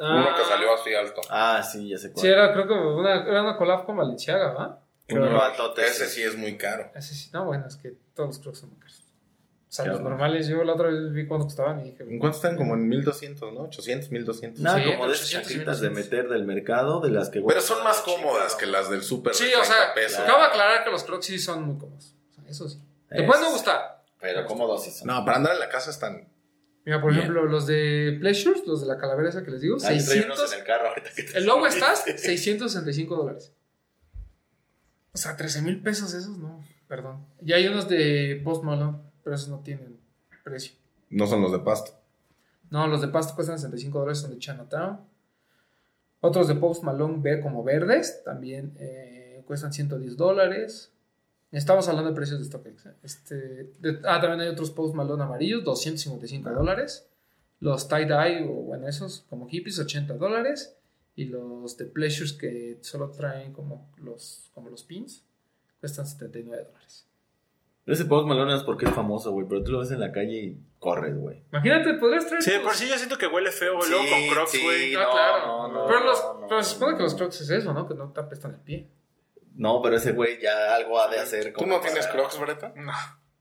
Ah, 0.00 0.24
Uno 0.26 0.34
que 0.34 0.44
salió 0.44 0.74
así 0.74 0.94
alto. 0.94 1.20
Ah, 1.28 1.62
sí, 1.62 1.88
ya 1.90 1.98
sé 1.98 2.10
cuál. 2.10 2.22
Sí, 2.22 2.28
era 2.28 2.52
creo 2.54 2.66
que 2.66 2.72
una, 2.72 3.22
era 3.22 3.42
una 3.42 3.56
collab 3.56 3.84
con 3.84 3.96
Valenciaga, 3.98 4.52
¿va? 4.52 4.80
Uno 5.10 5.42
altote. 5.42 5.82
Ese 5.86 6.06
sí 6.08 6.22
es 6.22 6.36
muy 6.36 6.56
caro. 6.56 6.90
Ese 6.94 7.14
sí. 7.14 7.30
No, 7.32 7.44
bueno, 7.44 7.66
es 7.66 7.76
que 7.76 7.94
todos 8.14 8.28
los 8.30 8.38
Crocs 8.38 8.58
son 8.60 8.70
muy 8.70 8.78
caros. 8.78 8.96
O 9.68 9.72
sea, 9.72 9.84
los 9.86 10.00
normales, 10.00 10.48
yo 10.48 10.64
la 10.64 10.72
otra 10.72 10.88
vez 10.88 11.12
vi 11.12 11.28
cuánto 11.28 11.44
costaban 11.46 11.80
y 11.80 11.90
dije... 11.90 12.02
¿En 12.02 12.18
cuánto 12.18 12.36
están? 12.38 12.56
Como 12.56 12.74
en 12.74 12.88
1200, 12.88 13.52
¿no? 13.52 13.60
800, 13.62 14.10
1200. 14.10 14.60
Nada 14.62 14.82
Sí, 14.82 14.90
como 14.90 15.06
de 15.06 15.12
esas 15.12 15.26
800 15.26 15.50
y 15.50 15.54
chaquetas 15.54 15.80
de 15.80 15.90
900. 15.90 16.18
meter 16.18 16.28
del 16.32 16.44
mercado, 16.44 17.00
de 17.00 17.10
las 17.10 17.28
que. 17.30 17.40
Pero 17.40 17.60
son 17.60 17.84
más 17.84 18.00
cómodas 18.00 18.56
que 18.56 18.66
las 18.66 18.90
del 18.90 19.02
super 19.02 19.32
Sí, 19.34 19.44
de 19.44 19.54
o 19.54 19.60
30 19.60 19.72
sea, 19.76 19.94
pesos. 19.94 20.18
acabo 20.20 20.38
de 20.40 20.46
aclarar 20.46 20.82
que 20.82 20.90
los 20.90 21.04
Crocs 21.04 21.24
sí 21.26 21.38
son 21.38 21.62
muy 21.62 21.78
cómodos. 21.78 22.16
O 22.30 22.34
sea, 22.34 22.44
eso 22.50 22.68
sí. 22.68 22.80
Te 23.08 23.22
pueden 23.22 23.42
no 23.44 23.52
gustar. 23.52 24.02
Pero 24.20 24.44
cómodos 24.46 24.82
sí 24.82 24.90
son. 24.90 25.06
No, 25.06 25.24
para 25.24 25.36
andar 25.36 25.52
en 25.54 25.60
la 25.60 25.68
casa 25.68 25.90
están... 25.90 26.26
Mira, 26.90 27.00
por 27.00 27.12
Bien. 27.12 27.22
ejemplo, 27.22 27.44
los 27.44 27.68
de 27.68 28.16
Pleasures, 28.18 28.66
los 28.66 28.80
de 28.80 28.88
la 28.88 28.98
calavera 28.98 29.28
esa 29.28 29.44
que 29.44 29.52
les 29.52 29.60
digo, 29.60 29.74
unos 29.76 29.84
600... 29.84 30.52
en 30.52 30.58
el 30.58 30.64
carro 30.64 30.88
ahorita 30.88 31.10
que 31.14 31.22
te 31.22 31.38
El 31.38 31.44
logo 31.44 31.64
estás 31.68 32.02
665 32.16 33.14
dólares. 33.14 33.52
O 35.12 35.16
sea, 35.16 35.36
13 35.36 35.62
mil 35.62 35.80
pesos 35.80 36.12
esos, 36.14 36.36
no, 36.36 36.64
perdón. 36.88 37.24
Y 37.46 37.52
hay 37.52 37.68
unos 37.68 37.88
de 37.88 38.40
Post 38.42 38.64
Malone, 38.64 38.98
pero 39.22 39.36
esos 39.36 39.48
no 39.50 39.60
tienen 39.60 40.00
precio. 40.42 40.74
No 41.10 41.28
son 41.28 41.42
los 41.42 41.52
de 41.52 41.60
pasto. 41.60 41.92
No, 42.70 42.88
los 42.88 43.00
de 43.02 43.06
pasto 43.06 43.36
cuestan 43.36 43.56
65 43.56 43.96
dólares, 43.96 44.18
son 44.18 44.32
de 44.32 44.38
Chinatown. 44.38 44.98
Otros 46.18 46.48
de 46.48 46.56
Post 46.56 46.82
Malone 46.82 47.18
ver 47.20 47.40
como 47.40 47.62
verdes, 47.62 48.24
también 48.24 48.74
eh, 48.80 49.44
cuestan 49.46 49.72
110 49.72 50.16
dólares. 50.16 50.92
Estamos 51.52 51.88
hablando 51.88 52.10
de 52.10 52.16
precios 52.16 52.38
de 52.38 52.44
StockX. 52.46 52.86
¿eh? 52.86 52.94
Este, 53.02 53.34
de- 53.80 54.00
ah, 54.04 54.20
también 54.20 54.40
hay 54.40 54.48
otros 54.48 54.70
Post 54.70 54.94
Malone 54.94 55.22
amarillos, 55.22 55.64
255 55.64 56.50
dólares. 56.50 57.08
Los 57.58 57.88
tie-dye, 57.88 58.44
o 58.48 58.52
bueno, 58.62 58.88
esos 58.88 59.24
como 59.28 59.48
hippies, 59.48 59.78
80 59.78 60.14
dólares. 60.14 60.76
Y 61.16 61.24
los 61.26 61.76
de 61.76 61.86
Pleasures 61.86 62.32
que 62.32 62.78
solo 62.82 63.10
traen 63.10 63.52
como 63.52 63.90
los, 63.98 64.50
como 64.54 64.70
los 64.70 64.84
pins, 64.84 65.24
cuestan 65.80 66.06
79 66.06 66.64
dólares. 66.64 67.06
Ese 67.86 68.04
Post 68.04 68.28
Malone 68.28 68.54
es 68.54 68.62
porque 68.62 68.86
es 68.86 68.92
famoso, 68.92 69.32
güey. 69.32 69.46
Pero 69.48 69.64
tú 69.64 69.72
lo 69.72 69.80
ves 69.80 69.90
en 69.90 69.98
la 70.00 70.12
calle 70.12 70.36
y 70.38 70.58
corres, 70.78 71.18
güey. 71.18 71.42
Imagínate, 71.52 71.94
podrías 71.94 72.26
traer. 72.28 72.42
Sí, 72.42 72.52
tus- 72.52 72.60
por 72.62 72.74
sí 72.74 72.88
yo 72.88 72.96
siento 72.96 73.18
que 73.18 73.26
huele 73.26 73.50
feo, 73.50 73.76
güey. 73.76 73.90
con 73.90 74.34
Crocs, 74.34 74.50
sí, 74.52 74.62
güey. 74.62 74.94
Ah, 74.94 75.02
no, 75.04 75.10
claro. 75.10 75.46
no, 75.46 75.68
no, 75.72 75.86
pero, 75.88 76.04
los, 76.04 76.22
no, 76.24 76.40
no. 76.42 76.46
pero 76.46 76.62
se 76.62 76.74
supone 76.74 76.96
que 76.96 77.02
los 77.02 77.14
Crocs 77.16 77.40
es 77.40 77.50
eso, 77.50 77.74
¿no? 77.74 77.88
Que 77.88 77.94
no 77.94 78.12
te 78.12 78.20
apestan 78.20 78.52
el 78.54 78.60
pie. 78.60 78.88
No, 79.60 79.82
pero 79.82 79.96
ese 79.96 80.12
güey 80.12 80.40
ya 80.40 80.74
algo 80.74 80.98
ha 80.98 81.08
de 81.08 81.18
hacer. 81.18 81.52
¿Tú 81.52 81.66
no 81.66 81.80
tienes 81.80 82.06
para- 82.06 82.18
crocs, 82.20 82.38
Breta? 82.40 82.72
No. 82.76 82.92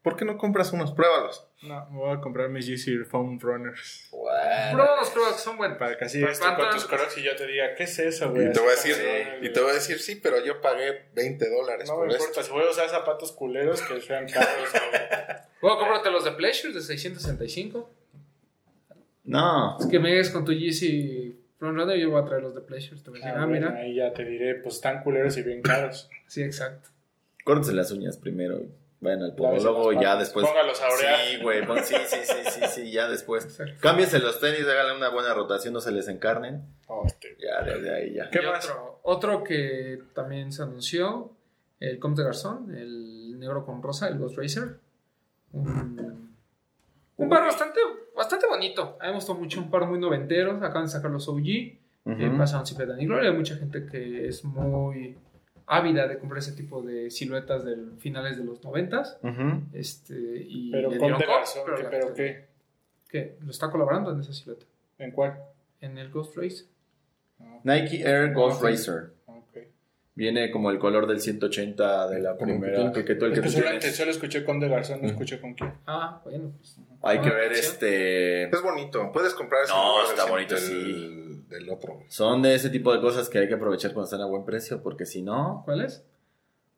¿Por 0.02 0.16
qué 0.16 0.24
no 0.26 0.38
compras 0.38 0.72
unos? 0.74 0.92
Pruébalos. 0.94 1.48
No, 1.62 1.90
me 1.90 1.98
voy 1.98 2.12
a 2.18 2.22
comprar 2.22 2.50
mis 2.50 2.66
Yeezy 2.68 2.98
Foam 3.06 3.38
Runners. 3.40 4.08
Bueno. 4.12 4.72
Prueba 4.74 4.96
los 4.98 5.10
crocs, 5.12 5.42
son 5.42 5.58
buenos. 5.58 5.78
Para 5.78 5.98
que 5.98 6.06
así 6.06 6.20
Para 6.22 6.32
estés 6.34 6.52
con 6.52 6.70
tus 6.72 6.86
crocs 6.88 7.18
y 7.18 7.24
yo 7.24 7.36
te 7.36 7.46
diga, 7.48 7.74
¿qué 7.76 7.84
es 7.84 8.00
eso, 8.00 8.32
güey? 8.32 8.48
Y 8.50 8.52
te 8.54 8.60
voy 8.60 8.70
a 8.70 8.72
decir, 8.72 8.96
como, 8.96 9.46
y 9.46 9.54
te 9.54 9.60
voy 9.62 9.72
a 9.72 9.74
decir, 9.74 10.00
sí, 10.00 10.16
pero 10.16 10.44
yo 10.44 10.62
pagué 10.62 11.10
20 11.14 11.50
dólares 11.50 11.88
No 11.90 11.96
por 11.96 12.08
me 12.08 12.14
esto. 12.14 12.24
importa, 12.26 12.44
si 12.44 12.52
voy 12.52 12.66
a 12.66 12.70
usar 12.70 12.90
zapatos 12.90 13.32
culeros 13.34 13.82
que 13.82 14.00
sean 14.02 14.26
caros. 14.34 14.70
güey. 14.72 15.02
Luego 15.62 15.80
cómprate 15.80 16.12
los 16.12 16.24
de 16.26 16.32
Pleasure 16.32 16.74
de 16.74 16.82
665. 16.82 17.90
No. 19.26 19.78
Es 19.80 19.86
que 19.88 20.00
me 20.00 20.10
llegues 20.10 20.30
con 20.32 20.44
tu 20.46 20.54
Yeezy 20.54 21.39
Frontrunner 21.60 21.98
y 21.98 22.02
yo 22.02 22.10
voy 22.12 22.22
a 22.22 22.26
traer 22.26 22.42
los 22.44 22.56
de 22.56 22.62
Pleasure. 22.62 23.00
Te 23.02 23.10
voy 23.12 23.20
a 23.22 23.26
decir, 23.26 23.38
Ah, 23.38 23.44
ah, 23.44 23.46
bueno, 23.46 23.68
mira. 23.70 23.80
ahí 23.82 23.96
ya 23.96 24.14
te 24.14 24.26
diré, 24.26 24.56
pues 24.56 24.76
están 24.76 25.04
culeros 25.04 25.38
y 25.38 25.44
bien 25.44 25.62
caros. 25.62 26.10
Sí, 26.28 26.42
exacto. 26.44 26.90
Córtense 27.44 27.74
las 27.74 27.92
uñas 27.92 28.18
primero. 28.18 28.62
Vayan 29.02 29.24
al 29.24 29.30
Lávense 29.38 29.66
podólogo 29.66 29.94
ya 30.02 30.16
después. 30.18 30.46
Póngalos 30.46 30.82
a 30.82 30.88
orear. 30.90 31.20
Sí, 31.26 31.38
güey. 31.42 31.66
pon- 31.66 31.84
Sí, 31.84 31.96
sí, 32.06 32.18
sí, 32.24 32.36
sí, 32.52 32.62
sí, 32.70 32.92
ya 32.92 33.08
después. 33.08 33.46
Exacto. 33.46 33.74
Cámbiense 33.82 34.20
los 34.20 34.40
tenis, 34.40 34.66
háganle 34.68 34.98
una 34.98 35.10
buena 35.10 35.34
rotación, 35.34 35.74
no 35.74 35.80
se 35.82 35.92
les 35.92 36.08
encarnen. 36.10 36.64
Oh, 36.88 37.04
este, 37.06 37.36
Ya, 37.40 37.62
desde 37.64 37.96
ahí 37.96 38.14
ya. 38.14 38.30
¿Qué 38.30 38.40
Y 38.44 38.46
más? 38.46 38.66
Otro, 38.66 39.00
otro 39.04 39.44
que 39.44 40.00
también 40.14 40.52
se 40.52 40.62
anunció, 40.64 41.32
el 41.80 41.98
Comte 41.98 42.24
Garzón, 42.24 42.76
el 42.76 43.40
negro 43.40 43.66
con 43.66 43.82
rosa, 43.82 44.08
el 44.10 44.18
Ghost 44.20 44.38
Racer. 44.38 44.76
Un, 45.54 46.29
un 47.20 47.30
par 47.30 47.44
bastante, 47.44 47.80
bastante 48.16 48.48
bonito. 48.48 48.98
A 49.00 49.04
mí 49.06 49.10
me 49.10 49.16
gustó 49.16 49.36
mucho, 49.36 49.60
un 49.60 49.70
par 49.70 49.86
muy 49.88 50.00
noventeros. 50.00 50.62
Acaban 50.62 50.84
de 50.86 50.90
sacar 50.90 51.12
los 51.12 51.28
OG. 51.28 51.78
Ujú. 52.06 52.22
eh, 52.22 52.32
pasaron 52.38 52.66
sin 52.66 52.78
pena 52.78 52.96
ni 52.96 53.06
gloria. 53.06 53.30
Hay 53.30 53.36
mucha 53.38 53.56
gente 53.58 53.86
que 53.86 54.28
es 54.28 54.44
muy 54.44 55.16
ávida 55.68 56.08
de 56.08 56.18
comprar 56.18 56.40
ese 56.40 56.54
tipo 56.54 56.82
de 56.82 57.12
siluetas 57.12 57.64
de 57.66 57.76
finales 58.00 58.38
de 58.38 58.44
los 58.46 58.64
noventas. 58.64 59.20
Este, 59.74 60.16
y 60.48 60.72
Pero 60.72 60.90
le 60.90 60.98
con 60.98 61.08
dieron 61.08 61.20
de 61.20 61.26
cop, 61.26 61.36
Garzón, 61.36 61.64
¿qué- 61.76 61.84
la- 61.84 61.90
¿pero 61.90 62.14
qué? 62.14 62.48
¿Qué? 63.10 63.38
Lo 63.42 63.52
está 63.52 63.70
colaborando 63.70 64.12
en 64.12 64.22
esa 64.22 64.34
silueta. 64.34 64.66
¿En 64.98 65.12
cuál? 65.12 65.38
En 65.82 65.98
el 65.98 66.10
Ghost 66.10 66.36
Racer. 66.38 66.66
Nike 67.64 68.02
Air 68.04 68.34
Ghost 68.34 68.62
Ah. 68.64 68.70
Racer. 68.70 69.12
Viene 70.20 70.52
como 70.52 70.70
el 70.70 70.80
color 70.80 71.08
del 71.08 71.22
180 71.22 72.10
de 72.10 72.20
la 72.20 72.38
primera. 72.38 72.92
que- 72.92 73.00
Que, 73.00 73.06
que 73.06 73.16
tú 73.16 73.26
el 73.26 73.32
que 73.34 73.40
que 73.42 73.48
tú 73.48 73.54
solamente 73.54 73.90
solo 73.92 74.12
escuché 74.12 74.44
con 74.44 74.60
de 74.60 74.68
Garzón, 74.68 75.02
no 75.02 75.08
escuché 75.08 75.40
con 75.40 75.54
quién. 75.54 75.74
Ah, 75.88 76.20
bueno, 76.26 76.52
pues. 76.58 76.76
Hay 77.02 77.20
que 77.22 77.30
Ah, 77.30 77.34
ver 77.36 77.56
sí. 77.56 77.62
este. 77.62 78.44
Es 78.50 78.62
bonito. 78.62 79.10
Puedes 79.14 79.34
comprar 79.34 79.64
ese 79.64 79.72
No, 79.72 80.04
está 80.04 80.26
bonito, 80.26 80.56
del, 80.56 80.64
sí. 80.64 81.44
del 81.50 81.70
otro. 81.70 82.04
Son 82.10 82.42
de 82.42 82.54
ese 82.54 82.70
tipo 82.70 82.94
de 82.94 83.00
cosas 83.00 83.30
que 83.30 83.38
hay 83.40 83.48
que 83.48 83.54
aprovechar 83.54 83.94
cuando 83.94 84.06
están 84.06 84.20
a 84.22 84.26
buen 84.26 84.44
precio, 84.44 84.84
porque 84.84 85.06
si 85.06 85.22
no, 85.22 85.62
¿Cuál 85.64 85.86
es? 85.86 86.04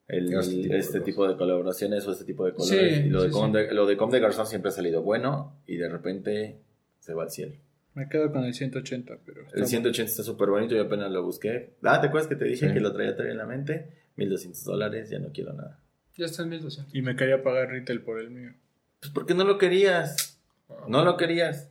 el- 0.07 0.31
Este 0.31 0.51
tipo 0.51 0.73
de 0.73 0.77
este 0.79 0.91
cosas. 0.91 1.03
tipo 1.05 1.27
de 1.27 1.37
colaboraciones 1.37 2.07
o 2.07 2.11
este 2.11 2.25
tipo 2.25 2.45
de 2.45 2.53
colores. 2.53 2.95
Sí, 2.95 3.01
y 3.07 3.09
lo 3.09 3.23
de, 3.23 3.29
sí, 3.29 3.33
Com 3.33 3.47
sí. 3.51 3.57
de- 3.57 3.73
lo 3.73 3.85
de 3.87 3.97
Com 3.97 4.11
de 4.11 4.19
Garzón 4.19 4.45
siempre 4.45 4.69
ha 4.69 4.71
salido 4.71 5.01
bueno 5.01 5.55
y 5.65 5.77
de 5.77 5.89
repente 5.89 6.57
se 6.99 7.15
va 7.15 7.23
al 7.23 7.31
cielo. 7.31 7.55
Me 7.93 8.07
quedo 8.07 8.31
con 8.31 8.45
el 8.45 8.53
180, 8.53 9.17
pero... 9.25 9.45
El 9.53 9.65
180 9.67 10.09
está 10.09 10.23
súper 10.23 10.49
bonito, 10.49 10.75
yo 10.75 10.83
apenas 10.83 11.11
lo 11.11 11.23
busqué. 11.23 11.73
Ah, 11.83 11.99
¿te 11.99 12.07
acuerdas 12.07 12.27
que 12.29 12.35
te 12.35 12.45
dije 12.45 12.67
Sí. 12.69 12.73
que 12.73 12.79
lo 12.79 12.93
traía 12.93 13.11
todavía 13.13 13.33
en 13.33 13.37
la 13.37 13.45
mente? 13.45 14.05
1200 14.15 14.63
dólares, 14.63 15.09
ya 15.09 15.19
no 15.19 15.31
quiero 15.33 15.53
nada. 15.53 15.79
Ya 16.15 16.25
está 16.25 16.43
en 16.43 16.49
1200. 16.49 16.95
Y 16.95 17.01
me 17.01 17.15
quería 17.15 17.43
pagar 17.43 17.69
retail 17.69 18.01
por 18.01 18.19
el 18.19 18.29
mío. 18.29 18.53
Pues 19.01 19.11
porque 19.11 19.33
no 19.33 19.43
lo 19.43 19.57
querías. 19.57 20.39
No 20.87 21.03
lo 21.03 21.17
querías. 21.17 21.69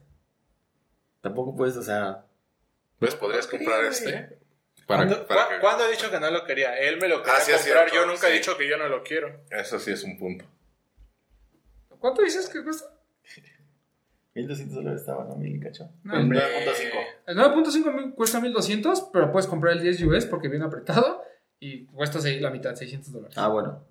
Tampoco 1.23 1.55
puedes, 1.57 1.77
o 1.77 1.83
sea. 1.83 2.27
¿Ves? 3.01 3.15
Podrías 3.15 3.47
comprar 3.47 3.85
este. 3.85 4.39
Para, 4.87 5.07
¿Cuándo, 5.07 5.27
para 5.27 5.49
que- 5.49 5.61
cuándo 5.61 5.85
he 5.87 5.91
dicho 5.93 6.11
que 6.11 6.19
no 6.21 6.31
lo 6.31 6.45
quería? 6.45 6.77
Él 6.79 6.99
me 7.01 7.09
lo 7.09 7.23
quería 7.23 7.37
Ah, 7.39 7.41
sí, 7.41 7.53
es 7.53 7.59
comprar, 7.63 7.89
cierto, 7.89 7.95
yo 8.07 8.11
nunca 8.13 8.29
he 8.29 8.33
dicho 8.33 8.57
que 8.59 8.69
yo 8.69 8.77
no 8.77 8.89
lo 8.89 9.03
quiero. 9.05 9.45
Eso 9.51 9.79
sí 9.79 9.91
es 9.93 10.03
un 10.05 10.19
punto. 10.19 10.45
¿Cuánto 11.99 12.23
dices 12.23 12.49
que 12.49 12.63
cuesta? 12.65 12.87
1200 14.35 14.75
dólares 14.77 15.01
estaba, 15.01 15.25
¿no? 15.25 15.37
Mil 15.37 15.57
y 15.57 15.61
cacho. 15.61 15.91
No, 16.05 16.15
El 16.15 16.21
hombre. 16.23 16.39
9.5. 16.41 16.99
El 17.27 17.37
9.5 17.37 17.95
mil 17.95 18.15
cuesta 18.15 18.41
1200, 18.41 19.09
pero 19.13 19.33
puedes 19.33 19.47
comprar 19.49 19.73
el 19.75 19.83
10 19.83 20.03
US 20.05 20.27
porque 20.27 20.49
viene 20.49 20.65
apretado 20.65 21.23
y 21.59 21.87
cuesta 21.87 22.21
seis- 22.21 22.41
la 22.41 22.51
mitad, 22.51 22.75
600 22.75 23.13
dólares. 23.13 23.37
Ah, 23.39 23.49
bueno. 23.49 23.85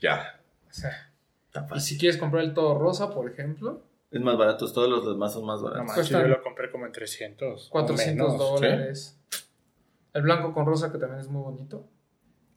Ya. 0.00 0.40
O 0.68 0.72
sea, 0.72 1.10
Tan 1.52 1.64
y 1.64 1.68
fácil. 1.68 1.82
si 1.82 1.98
quieres 1.98 2.18
comprar 2.18 2.44
el 2.44 2.54
todo 2.54 2.78
rosa, 2.78 3.10
por 3.10 3.28
ejemplo, 3.30 3.82
Es 4.10 4.20
más 4.22 4.38
barato, 4.38 4.70
todos 4.72 4.88
los 4.88 5.06
demás 5.06 5.32
son 5.34 5.44
más 5.44 5.58
No 5.60 5.64
baratos. 5.66 5.86
manches, 5.86 5.96
Cuestan 6.08 6.22
yo 6.22 6.28
lo 6.28 6.42
compré 6.42 6.70
como 6.70 6.86
en 6.86 6.92
300. 6.92 7.66
o 7.66 7.70
400 7.70 8.32
menos. 8.32 8.38
dólares. 8.38 9.18
El 10.14 10.22
blanco 10.22 10.54
con 10.54 10.64
rosa, 10.66 10.90
que 10.90 10.98
también 10.98 11.20
es 11.20 11.28
muy 11.28 11.42
bonito, 11.42 11.86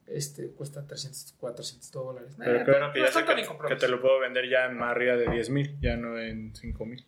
este 0.06 0.50
cuesta 0.52 0.86
300, 0.86 1.34
400 1.38 1.90
dólares. 1.92 2.34
Pero 2.38 2.50
Eh, 2.58 2.62
creo 2.64 2.74
que 2.76 2.80
no 2.80 2.94
ya 2.94 3.04
están 3.06 3.22
sé 3.22 3.26
tan 3.26 3.36
que, 3.36 3.42
incomprables. 3.42 3.78
que 3.80 3.86
te 3.86 3.90
lo 3.90 4.00
puedo 4.00 4.20
vender 4.20 4.48
ya 4.48 4.66
en 4.66 4.76
más 4.76 4.90
arriba 4.90 5.16
de 5.16 5.30
10 5.30 5.50
mil, 5.50 5.76
ya 5.80 5.96
no 5.96 6.18
en 6.18 6.54
5 6.54 6.84
mil. 6.86 7.04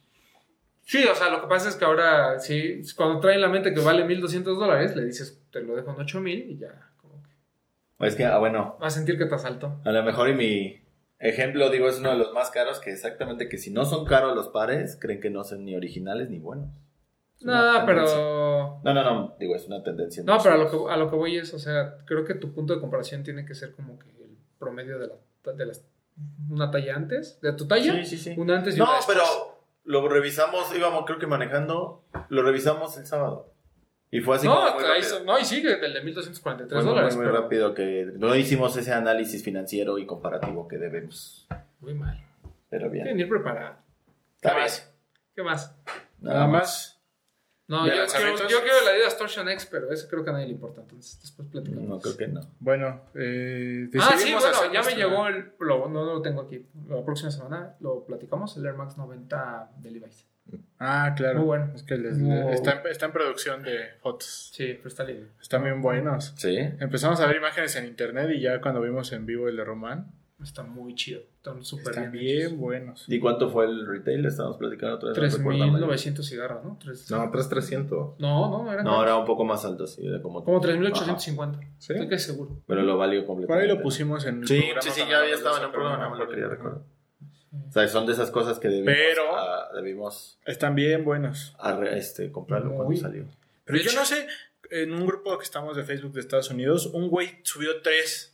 Sí, 0.87 1.05
o 1.07 1.15
sea, 1.15 1.31
lo 1.31 1.41
que 1.41 1.47
pasa 1.47 1.69
es 1.71 1.77
que 1.77 1.85
ahora, 1.87 2.39
sí, 2.41 2.83
cuando 2.97 3.19
traen 3.21 3.41
la 3.41 3.49
mente 3.49 3.73
que 3.73 3.81
vale 3.81 4.05
1200 4.05 4.59
dólares, 4.59 4.95
le 4.95 5.05
dices, 5.07 5.43
te 5.51 5.61
lo 5.63 5.77
dejo 5.77 5.91
en 5.93 6.01
8000 6.01 6.51
y 6.51 6.59
ya, 6.59 6.91
como 6.99 7.23
que 7.23 8.07
Es 8.07 8.15
que, 8.17 8.25
ah, 8.27 8.37
bueno, 8.39 8.77
vas 8.81 8.93
a 8.95 8.97
sentir 8.99 9.17
que 9.17 9.25
te 9.25 9.35
asaltó. 9.35 9.81
a 9.85 9.93
lo 9.93 10.03
mejor 10.03 10.29
y 10.29 10.35
mi 10.35 10.81
ejemplo, 11.19 11.71
digo, 11.71 11.89
es 11.89 12.01
uno 12.01 12.11
de 12.11 12.19
los 12.19 12.35
más 12.35 12.51
caros, 12.51 12.81
que 12.81 12.91
exactamente 12.93 13.49
que 13.49 13.57
si 13.57 13.71
no 13.71 13.87
son 13.87 14.05
caros 14.05 14.37
los 14.37 14.49
pares, 14.49 14.99
creen 15.01 15.21
que 15.21 15.31
no 15.31 15.43
son 15.45 15.65
ni 15.65 15.75
originales 15.75 16.29
ni 16.29 16.39
buenos. 16.39 16.69
No, 17.45 17.87
tendencia. 17.87 17.87
pero. 17.87 18.81
No, 18.85 18.95
no, 18.95 19.05
no, 19.05 19.37
digo, 19.39 19.55
es 19.57 19.67
una 19.67 19.83
tendencia. 19.83 20.23
No, 20.25 20.39
pero 20.43 20.55
a 20.55 20.59
lo, 20.59 20.71
que, 20.71 20.93
a 20.93 20.97
lo 20.97 21.11
que 21.11 21.17
voy 21.17 21.37
es, 21.39 21.53
o 21.55 21.59
sea, 21.59 21.99
creo 22.07 22.25
que 22.25 22.35
tu 22.35 22.53
punto 22.53 22.75
de 22.75 22.81
comparación 22.81 23.23
tiene 23.23 23.45
que 23.45 23.55
ser 23.55 23.73
como 23.73 23.99
que 23.99 24.09
el 24.11 24.37
promedio 24.59 24.99
de 24.99 25.09
la. 25.09 25.15
De 25.55 25.67
las, 25.67 25.87
una 26.49 26.71
talla 26.71 26.97
antes, 26.97 27.39
de 27.43 27.53
tu 27.53 27.67
talla, 27.69 27.93
Sí, 28.03 28.17
sí, 28.17 28.17
sí. 28.17 28.35
una 28.41 28.57
antes 28.57 28.77
y 28.77 28.79
No, 28.79 28.87
una 28.87 28.97
después. 28.97 29.19
pero 29.19 29.59
lo 29.85 30.09
revisamos, 30.09 30.75
íbamos 30.75 31.05
creo 31.05 31.19
que 31.19 31.27
manejando, 31.27 32.03
lo 32.31 32.43
revisamos 32.43 32.97
el 32.97 33.05
sábado. 33.07 33.53
Y 34.11 34.21
fue 34.21 34.37
así 34.37 34.47
no, 34.47 34.55
como 34.55 34.77
muy 34.79 35.27
no, 35.27 35.39
y 35.39 35.45
sigue 35.45 35.77
del 35.77 35.93
de 35.93 36.01
1243 36.03 36.71
Fue 36.73 36.83
muy, 36.83 36.95
dólares. 36.95 37.17
muy 37.17 37.27
pero 37.27 37.43
rápido 37.43 37.75
que 37.75 38.07
no 38.17 38.35
hicimos 38.37 38.75
ese 38.79 38.93
análisis 38.95 39.43
financiero 39.45 39.99
y 39.99 40.07
comparativo 40.07 40.67
que 40.69 40.79
debemos. 40.79 41.47
Muy 41.81 41.93
mal. 41.95 42.25
Pero 42.71 42.91
Tienen 42.91 43.17
bien. 43.17 43.17
que 43.17 43.23
ir 43.25 43.29
preparado. 43.29 43.77
¿Qué 44.41 44.49
más? 44.49 44.95
¿Qué 45.35 45.43
más? 45.43 45.77
Nada 46.21 46.47
más. 46.47 46.94
No, 47.67 47.85
¿De 47.87 47.97
yo, 47.97 48.05
quiero, 48.07 48.37
yo 48.49 48.61
quiero 48.63 48.85
la 48.85 48.91
Adidas 48.91 49.17
Torsion 49.17 49.49
X, 49.49 49.67
pero 49.71 49.91
ese 49.91 50.07
creo 50.07 50.23
que 50.23 50.31
a 50.31 50.33
nadie 50.35 50.47
le 50.47 50.53
importa. 50.53 50.83
Entonces, 50.83 51.19
después 51.21 51.49
platicamos. 51.49 51.89
No, 51.89 51.99
creo 51.99 52.17
que 52.17 52.29
no. 52.29 52.41
Bueno, 52.61 53.01
eh, 53.15 53.89
Ah, 54.01 54.15
sí, 54.19 54.33
bueno, 54.35 54.51
ya 54.53 54.69
me 54.69 54.73
nuestra- 54.75 54.95
llegó 54.97 55.27
el. 55.29 55.53
Lo, 55.61 55.89
no 55.89 56.05
lo 56.05 56.21
tengo 56.21 56.43
aquí. 56.43 56.67
La 56.89 57.03
próxima 57.05 57.31
semana 57.31 57.75
lo 57.81 58.05
platicamos, 58.05 58.55
el 58.59 58.67
Air 58.67 58.75
Max 58.75 58.99
90 58.99 59.71
de 59.79 59.91
Levi's. 59.91 60.27
Ah, 60.79 61.15
claro. 61.17 61.39
Muy 61.39 61.47
bueno. 61.47 61.73
Es 61.75 61.83
que 61.85 61.97
les- 61.97 62.19
está, 62.19 62.73
en, 62.83 62.87
está 62.89 63.07
en 63.07 63.13
producción 63.13 63.63
de 63.63 63.95
fotos. 64.03 64.51
Sí, 64.53 64.75
pero 64.77 64.89
está 64.89 65.05
libre. 65.05 65.29
Están 65.41 65.63
bien 65.65 65.81
buenos. 65.81 66.35
Sí. 66.37 66.59
Empezamos 66.81 67.19
a 67.21 67.27
ver 67.27 67.37
imágenes 67.37 67.75
en 67.77 67.87
internet 67.87 68.29
y 68.35 68.41
ya 68.43 68.61
cuando 68.61 68.83
vimos 68.83 69.11
en 69.13 69.25
vivo 69.25 69.49
el 69.49 69.57
de 69.57 69.65
Román, 69.65 70.13
Está 70.45 70.63
muy 70.63 70.95
chido. 70.95 71.21
Están 71.37 71.65
súper 71.65 71.89
están 71.91 72.13
bien. 72.13 72.37
bien 72.51 72.59
buenos. 72.61 73.05
¿Y 73.09 73.19
cuánto 73.19 73.51
fue 73.51 73.65
el 73.67 73.87
retail? 73.87 74.25
Estábamos 74.27 74.57
platicando 74.59 74.97
otra 74.97 75.11
vez. 75.11 75.39
no 75.39 75.51
recuerdo, 75.51 75.89
3.900 75.89 76.23
cigarros, 76.23 76.65
¿no? 76.65 76.79
Tres- 76.81 77.11
No, 77.11 77.31
3300. 77.31 78.19
no, 78.21 78.49
no, 78.65 78.73
era, 78.73 78.83
No, 78.83 79.03
era 79.03 79.17
un 79.17 79.25
poco 79.25 79.45
más 79.45 79.65
alto, 79.65 79.87
sí, 79.87 80.07
era 80.07 80.23
como... 80.23 80.45
como 80.45 80.61
3.850. 80.61 81.61
¿Sí? 81.79 81.93
Estoy 81.95 82.19
seguro. 82.19 82.63
Pero 82.67 82.83
lo 82.83 82.97
valió 82.97 83.21
Por 83.21 83.35
completamente. 83.35 83.71
ahí 83.71 83.77
lo 83.77 83.83
pusimos 83.83 84.25
en 84.27 84.43
el 84.43 84.47
Sí, 84.49 84.59
programa 84.61 84.83
sí, 84.83 84.91
sí, 84.91 85.01
ya, 85.11 85.25
estaba 85.27 85.57
de 85.57 85.61
en 85.63 85.67
el 85.67 85.73
programa, 85.73 86.05
no 86.05 86.11
me 86.11 86.19
lo 86.19 86.29
quería 86.29 86.47
recordar. 86.49 86.83
O 87.69 87.73
sea, 87.73 87.87
son 87.89 88.07
de 88.07 88.13
esas 88.13 88.31
cosas 88.31 88.59
que 88.59 88.69
debimos... 88.69 88.95
Pero- 88.95 89.37
ah, 89.37 89.69
debimos 89.75 90.39
Están 90.47 90.75
bien 90.75 91.05
buenos. 91.05 91.55
arre- 91.59 91.97
este, 91.97 92.31
comprarlo 92.33 92.71
Muy. 92.71 92.77
cuando 92.79 92.97
salió. 93.01 93.25
Pero 93.65 93.79
yo 93.79 93.93
no 93.95 94.05
sé, 94.05 94.27
en 94.71 94.93
un 94.93 95.07
grupo 95.07 95.37
que 95.39 95.45
estamos 95.45 95.77
de 95.77 95.85
Facebook 95.85 96.13
de 96.13 96.21
Estados 96.21 96.51
Unidos, 96.51 96.87
un 96.87 97.09
güey 97.09 97.39
subió 97.45 97.81
tres 97.83 98.34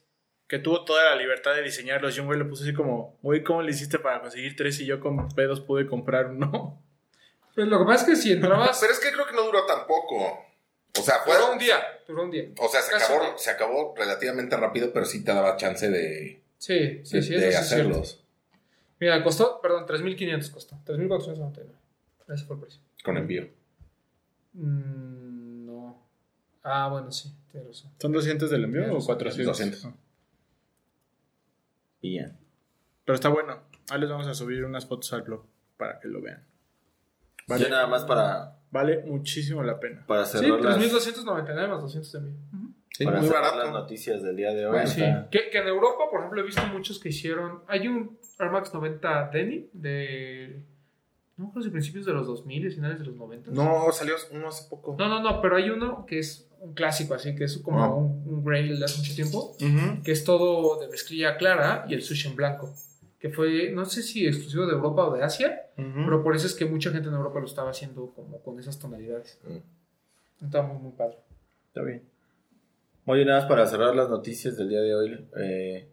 que 0.51 0.59
tuvo 0.59 0.85
toda 0.85 1.05
la 1.05 1.15
libertad 1.17 1.55
de 1.55 1.63
diseñarlos 1.63 2.17
y 2.17 2.21
un 2.21 2.27
güey 2.27 2.37
le 2.37 2.45
puso 2.45 2.65
así 2.65 2.75
como, 2.75 3.17
güey, 3.23 3.45
¿cómo 3.45 3.63
le 3.63 3.71
hiciste 3.71 4.01
para 4.01 4.21
conseguir 4.21 4.57
tres 4.57 4.81
y 4.81 4.85
yo 4.85 4.99
con 4.99 5.29
pedos 5.29 5.61
pude 5.61 5.87
comprar 5.87 6.27
uno? 6.27 6.83
Pero 7.55 7.69
lo 7.69 7.79
que 7.79 7.85
pasa 7.85 8.03
es 8.05 8.11
que 8.11 8.17
si 8.17 8.33
entrabas. 8.33 8.79
Pero 8.81 8.93
es 8.93 8.99
que 8.99 9.13
creo 9.13 9.27
que 9.29 9.35
no 9.35 9.45
duró 9.45 9.65
tampoco. 9.65 10.17
O 10.99 11.03
sea, 11.03 11.21
fue. 11.25 11.35
duró 11.37 11.53
un 11.53 11.59
día. 11.59 11.77
Duró 12.09 12.25
un 12.25 12.31
día. 12.33 12.47
O 12.59 12.69
sea, 12.69 12.83
se 12.83 12.91
Casi 12.91 13.13
acabó, 13.13 13.39
se 13.39 13.51
acabó 13.51 13.95
relativamente 13.97 14.57
rápido, 14.57 14.93
pero 14.93 15.07
sí 15.07 15.23
te 15.25 15.33
daba 15.33 15.57
chance 15.57 15.89
de, 15.89 16.43
Sí, 16.59 17.01
sí, 17.05 17.17
de- 17.19 17.23
sí, 17.23 17.35
de 17.35 17.48
eso 17.48 17.59
sí 17.59 17.63
es 17.63 17.69
cierto. 17.69 17.88
hacerlos 17.90 18.25
Mira, 18.98 19.23
costó, 19.23 19.61
perdón, 19.63 19.87
3.500 19.87 20.51
costó. 20.51 20.77
3.499. 20.85 21.67
Ese 22.35 22.44
fue 22.44 22.57
el 22.57 22.63
precio. 22.63 22.81
con 23.05 23.17
envío. 23.17 23.48
Mm, 24.53 25.67
no. 25.67 26.03
Ah, 26.63 26.88
bueno, 26.90 27.11
sí, 27.13 27.33
tienes 27.51 27.69
razón. 27.69 27.92
¿Son 27.98 28.13
200 28.13 28.51
del 28.51 28.65
envío 28.65 28.83
o 28.96 29.01
son 29.01 29.07
400? 29.07 29.46
200. 29.59 29.94
Y 32.01 32.17
ya. 32.17 32.37
Pero 33.05 33.15
está 33.15 33.29
bueno. 33.29 33.59
Ahí 33.90 34.01
les 34.01 34.09
vamos 34.11 34.27
a 34.27 34.35
subir 34.35 34.65
unas 34.65 34.87
fotos 34.87 35.13
al 35.13 35.23
blog 35.23 35.44
para 35.77 35.98
que 36.01 36.09
lo 36.09 36.21
vean. 36.21 36.44
Vale, 37.48 37.65
Yo 37.65 37.71
nada 37.71 37.87
más 37.88 38.05
para, 38.05 38.59
vale 38.71 39.03
muchísimo 39.05 39.63
la 39.63 39.81
pena. 39.81 40.05
para 40.07 40.25
Sí, 40.25 40.38
cerrar 40.38 40.61
las... 40.61 40.79
3.299 40.79 41.69
más 41.69 41.81
200 41.83 42.13
de 42.13 42.19
envío. 42.19 42.35
Ujú. 42.55 42.71
Sí, 42.92 43.05
para 43.05 43.19
muy 43.19 43.27
cerrar 43.29 43.42
barato. 43.42 43.63
las 43.65 43.73
noticias 43.73 44.23
del 44.23 44.37
día 44.37 44.53
de 44.53 44.67
hoy. 44.67 44.87
Sí. 44.87 45.03
Que, 45.31 45.51
que 45.51 45.59
en 45.59 45.67
Europa, 45.69 46.05
por 46.11 46.21
ejemplo, 46.21 46.40
he 46.40 46.44
visto 46.44 46.63
muchos 46.69 46.98
que 46.98 47.09
hicieron. 47.09 47.63
Hay 47.67 47.88
un 47.88 48.19
Air 48.38 48.51
Max 48.51 48.73
90 48.75 49.31
Denny 49.33 49.69
de. 49.73 50.63
No 51.37 51.51
creo 51.53 51.63
si 51.63 51.71
principios 51.71 52.05
de 52.05 52.13
los 52.13 52.27
2000, 52.27 52.71
finales 52.73 52.98
de 52.98 53.07
los 53.07 53.17
90. 53.17 53.51
No, 53.53 53.90
salió 53.92 54.15
uno 54.33 54.48
hace 54.48 54.69
poco. 54.69 54.94
No, 54.98 55.09
no, 55.09 55.21
no, 55.23 55.40
pero 55.40 55.57
hay 55.57 55.71
uno 55.71 56.05
que 56.05 56.19
es 56.19 56.50
un 56.61 56.75
clásico, 56.75 57.15
así 57.15 57.35
que 57.35 57.44
es 57.44 57.58
como 57.58 57.83
Ah. 57.83 57.94
un, 57.94 58.23
un 58.27 58.44
grail 58.44 58.79
de 58.79 58.85
hace 58.85 58.98
mucho 58.98 59.15
tiempo, 59.15 59.56
Ujú. 59.61 60.02
que 60.04 60.13
es 60.13 60.25
todo 60.25 60.79
de 60.81 60.88
mezclilla 60.88 61.37
clara 61.37 61.85
y 61.88 61.94
el 61.94 62.02
sushi 62.02 62.29
en 62.29 62.37
blanco, 62.37 62.73
que 63.19 63.31
fue, 63.31 63.71
no 63.73 63.85
sé 63.87 64.02
si 64.02 64.27
exclusivo 64.27 64.67
de 64.67 64.73
Europa 64.73 65.06
o 65.08 65.15
de 65.17 65.23
Asia, 65.23 65.67
Ujú. 65.79 66.04
pero 66.04 66.23
por 66.23 66.37
eso 66.37 66.46
es 66.46 66.54
que 66.54 66.67
mucha 66.67 66.90
gente 66.90 67.08
en 67.08 67.15
Europa 67.15 67.40
lo 67.40 67.46
estaba 67.46 67.71
haciendo 67.71 68.13
como 68.15 68.40
con 68.42 68.58
esas 68.61 68.79
tonalidades. 68.79 69.38
Mm. 69.44 70.44
Está 70.44 70.63
muy, 70.63 70.79
muy 70.83 70.92
padre. 70.92 71.17
Está 71.69 71.83
bien. 71.83 72.02
Oye, 73.06 73.25
nada 73.25 73.40
más 73.40 73.48
para 73.48 73.67
cerrar 73.67 73.94
las 73.96 74.08
noticias 74.08 74.56
del 74.56 74.69
día 74.69 74.81
de 74.81 74.94
hoy. 74.94 75.27
eh, 75.37 75.88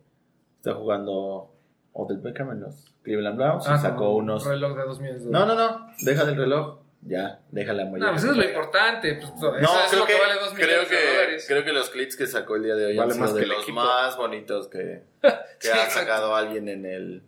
está 0.58 0.74
jugando 0.74 1.52
Odell 1.94 2.18
Beckham 2.20 2.52
en 2.52 2.62
los 2.62 2.94
Cleveland 3.04 3.38
Browns. 3.38 3.66
y 3.66 3.70
Ah, 3.72 3.78
sacó 3.78 4.16
un 4.16 4.24
unos. 4.26 4.46
reloj 4.46 4.76
de 4.78 4.84
2 4.84 5.00
millones 5.00 5.24
de 5.26 5.32
No, 5.32 5.40
dólares. 5.46 5.58
no, 5.72 5.80
no. 5.80 5.94
Deja 6.02 6.26
del 6.26 6.36
reloj. 6.36 6.80
Ya, 7.02 7.40
déjala 7.52 7.86
muy 7.86 8.00
No, 8.00 8.10
pues 8.12 8.24
eso 8.24 8.32
es 8.34 8.38
lo 8.38 8.44
importante. 8.44 9.14
Pues, 9.16 9.30
eso 9.32 9.52
No, 9.60 9.80
es 9.82 9.88
creo 9.90 10.00
lo 10.02 10.06
que, 10.06 10.14
que, 10.14 10.20
vale 10.20 10.34
2 10.36 10.54
creo, 10.56 10.68
millones 10.68 10.90
de 10.90 10.98
que, 10.98 11.06
dólares. 11.16 11.46
creo 11.48 11.64
que 11.66 11.72
los 11.74 11.90
clips 11.90 12.18
que 12.18 12.28
sacó 12.28 12.56
el 12.56 12.64
día 12.64 12.76
de 12.76 12.86
hoy 12.88 12.98
Vale 12.98 13.14
han 13.14 13.20
más 13.20 13.30
sido 13.30 13.40
de 13.42 13.46
los 13.48 13.64
equipo. 13.64 13.76
más 13.82 14.18
bonitos 14.18 14.68
que, 14.68 15.04
que 15.22 15.30
Sí, 15.60 15.70
ha 15.70 15.84
exacto. 15.86 16.00
sacado 16.00 16.36
alguien 16.36 16.68
en, 16.68 16.86
el, 16.86 17.24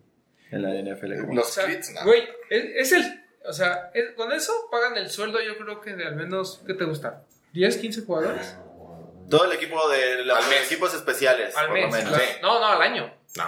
en 0.50 0.62
la 0.62 0.70
NFL. 0.94 1.32
Los 1.34 1.48
O 1.48 1.50
sea, 1.50 1.64
clips, 1.66 1.92
no. 1.94 2.04
Güey, 2.04 2.28
es, 2.50 2.64
es 2.76 2.92
el. 2.92 3.24
O 3.46 3.52
sea, 3.54 3.90
es- 3.94 4.10
con 4.16 4.32
eso 4.32 4.52
pagan 4.70 4.96
el 4.98 5.08
sueldo, 5.08 5.40
yo 5.40 5.56
creo 5.56 5.80
que 5.80 5.94
de 5.94 6.04
al 6.06 6.16
menos. 6.16 6.60
¿Qué 6.66 6.74
te 6.74 6.84
gusta? 6.84 7.22
¿10, 7.54 7.80
15 7.80 8.02
jugadores? 8.02 8.58
Todo 9.30 9.44
el 9.44 9.52
equipo 9.52 9.88
de 9.88 10.24
los 10.24 10.36
Al 10.36 10.48
mes. 10.50 10.66
equipos 10.70 10.92
especiales, 10.92 11.56
Al 11.56 11.68
por 11.68 11.78
lo 11.78 11.86
mes. 11.88 11.94
menos. 12.04 12.10
claro. 12.18 12.32
No, 12.42 12.60
no, 12.60 12.66
al 12.66 12.82
año. 12.82 13.14
No. 13.36 13.44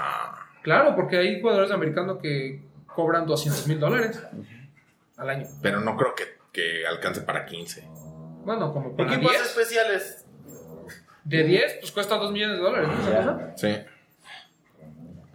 Claro, 0.62 0.95
porque 0.95 1.18
hay 1.18 1.41
jugadores 1.41 1.68
de 1.70 1.75
americano 1.75 2.18
que 2.20 2.62
cobran 2.87 3.27
200 3.27 3.66
mil 3.66 3.81
dólares 3.81 4.18
al 5.23 5.31
año. 5.31 5.47
Pero 5.62 5.81
no 5.81 5.97
creo 5.97 6.14
que, 6.14 6.25
que 6.53 6.87
alcance 6.87 7.23
para 7.23 7.47
15. 7.47 7.89
Bueno, 8.45 8.73
como 8.73 8.95
para 8.97 9.14
Equipos 9.14 9.33
10. 9.33 9.43
especiales. 9.45 10.25
De 11.25 11.45
10, 11.45 11.75
pues 11.81 11.93
cuesta 11.93 12.16
2 12.16 12.33
millones 12.33 12.57
de 12.59 12.62
dólares. 12.62 12.89
¿no? 12.89 12.95
¿Esa 13.09 13.16
cosa? 13.35 13.55
Sí. 13.57 13.77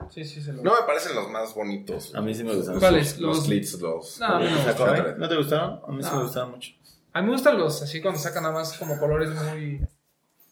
Sí, 0.09 0.23
sí, 0.25 0.41
se 0.41 0.53
lo. 0.53 0.63
No 0.63 0.71
me 0.71 0.85
parecen 0.85 1.15
los 1.15 1.29
más 1.29 1.53
bonitos. 1.53 2.13
A 2.15 2.21
mí 2.21 2.33
sí 2.33 2.43
me 2.43 2.53
gustaron. 2.55 2.79
¿Cuáles? 2.79 3.19
Los, 3.19 3.37
Los- 3.37 3.45
clips, 3.45 3.73
los. 3.81 4.19
No, 4.19 4.25
a 4.25 4.39
mí 4.39 4.45
no 4.45 4.51
me 4.51 4.63
¿Sacó, 4.63 4.85
gustan. 4.85 5.05
eh? 5.07 5.13
¿No 5.17 5.29
te 5.29 5.35
gustaron? 5.37 5.81
A 5.87 5.91
mí 5.91 6.03
sí 6.03 6.09
No. 6.11 6.17
me 6.17 6.23
gustaron 6.23 6.51
mucho. 6.51 6.71
A 7.13 7.21
mí 7.21 7.27
me 7.27 7.33
gustan 7.33 7.57
los 7.57 7.81
así 7.81 8.01
cuando 8.01 8.19
sacan 8.19 8.43
nada 8.43 8.53
más 8.55 8.77
como 8.77 8.97
colores 8.99 9.29
muy, 9.29 9.81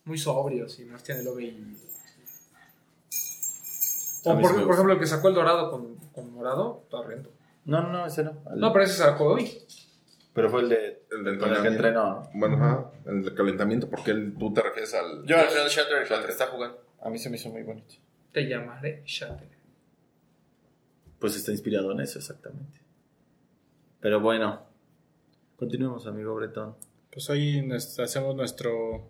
muy 0.05 0.17
sobrios 0.17 0.79
y 0.79 0.85
más 0.85 1.03
tiene 1.03 1.23
lo 1.23 1.39
y... 1.39 1.77
A 4.25 4.29
O 4.31 4.33
por, 4.33 4.35
sí 4.35 4.41
me 4.41 4.47
por 4.47 4.53
gusta. 4.59 4.73
ejemplo 4.73 4.93
el 4.93 4.99
que 4.99 5.05
sacó 5.07 5.27
el 5.29 5.35
dorado 5.35 5.69
con, 5.71 5.95
con 6.13 6.33
morado, 6.33 6.81
está 6.83 6.97
horrendo. 6.97 7.31
No, 7.65 7.81
no, 7.81 7.91
no, 7.91 8.05
ese 8.05 8.23
no. 8.23 8.41
El- 8.53 8.59
No, 8.59 8.71
pero 8.71 8.85
ese 8.85 8.95
sacó 8.97 9.33
hoy. 9.33 9.51
pero 10.33 10.49
fue 10.49 10.61
el 10.61 10.69
de. 10.69 11.05
El 11.11 11.37
Con 11.39 11.53
el 11.53 11.61
que 11.61 11.67
entrenó. 11.67 12.29
Bueno, 12.33 12.55
ajá. 12.57 12.91
El 13.05 13.23
de 13.23 13.33
calentamiento, 13.33 13.89
porque 13.89 14.11
el- 14.11 14.35
tú 14.37 14.53
te 14.53 14.61
refieres 14.61 14.93
al. 14.93 15.25
Yo 15.25 15.37
al 15.37 15.47
Shatter, 15.69 16.03
el 16.03 16.25
que 16.25 16.31
está 16.31 16.47
jugando. 16.47 16.79
A 17.01 17.09
mí 17.09 17.17
se 17.17 17.29
me 17.29 17.35
hizo 17.37 17.49
muy 17.49 17.63
bonito. 17.63 17.95
Te 18.31 18.47
llamaré 18.47 19.03
Shatter. 19.05 19.49
Pues 21.19 21.35
está 21.35 21.51
inspirado 21.51 21.91
en 21.91 22.01
eso, 22.01 22.19
exactamente. 22.19 22.79
Pero 24.01 24.19
bueno, 24.19 24.63
continuemos, 25.55 26.05
amigo 26.07 26.35
Bretón. 26.35 26.75
Pues 27.11 27.29
hoy 27.29 27.61
nos- 27.65 27.97
hacemos 27.99 28.35
nuestro 28.35 29.09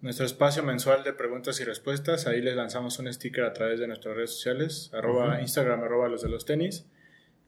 nuestro 0.00 0.24
espacio 0.24 0.62
mensual 0.62 1.04
de 1.04 1.12
preguntas 1.12 1.60
y 1.60 1.64
respuestas. 1.64 2.26
Ahí 2.26 2.40
les 2.40 2.56
lanzamos 2.56 2.98
un 2.98 3.12
sticker 3.12 3.44
a 3.44 3.52
través 3.52 3.80
de 3.80 3.86
nuestras 3.86 4.14
redes 4.16 4.30
sociales, 4.32 4.90
arroba 4.94 5.40
Instagram, 5.42 5.82
arroba 5.82 6.08
los 6.08 6.22
de 6.22 6.28
los 6.30 6.46
tenis. 6.46 6.86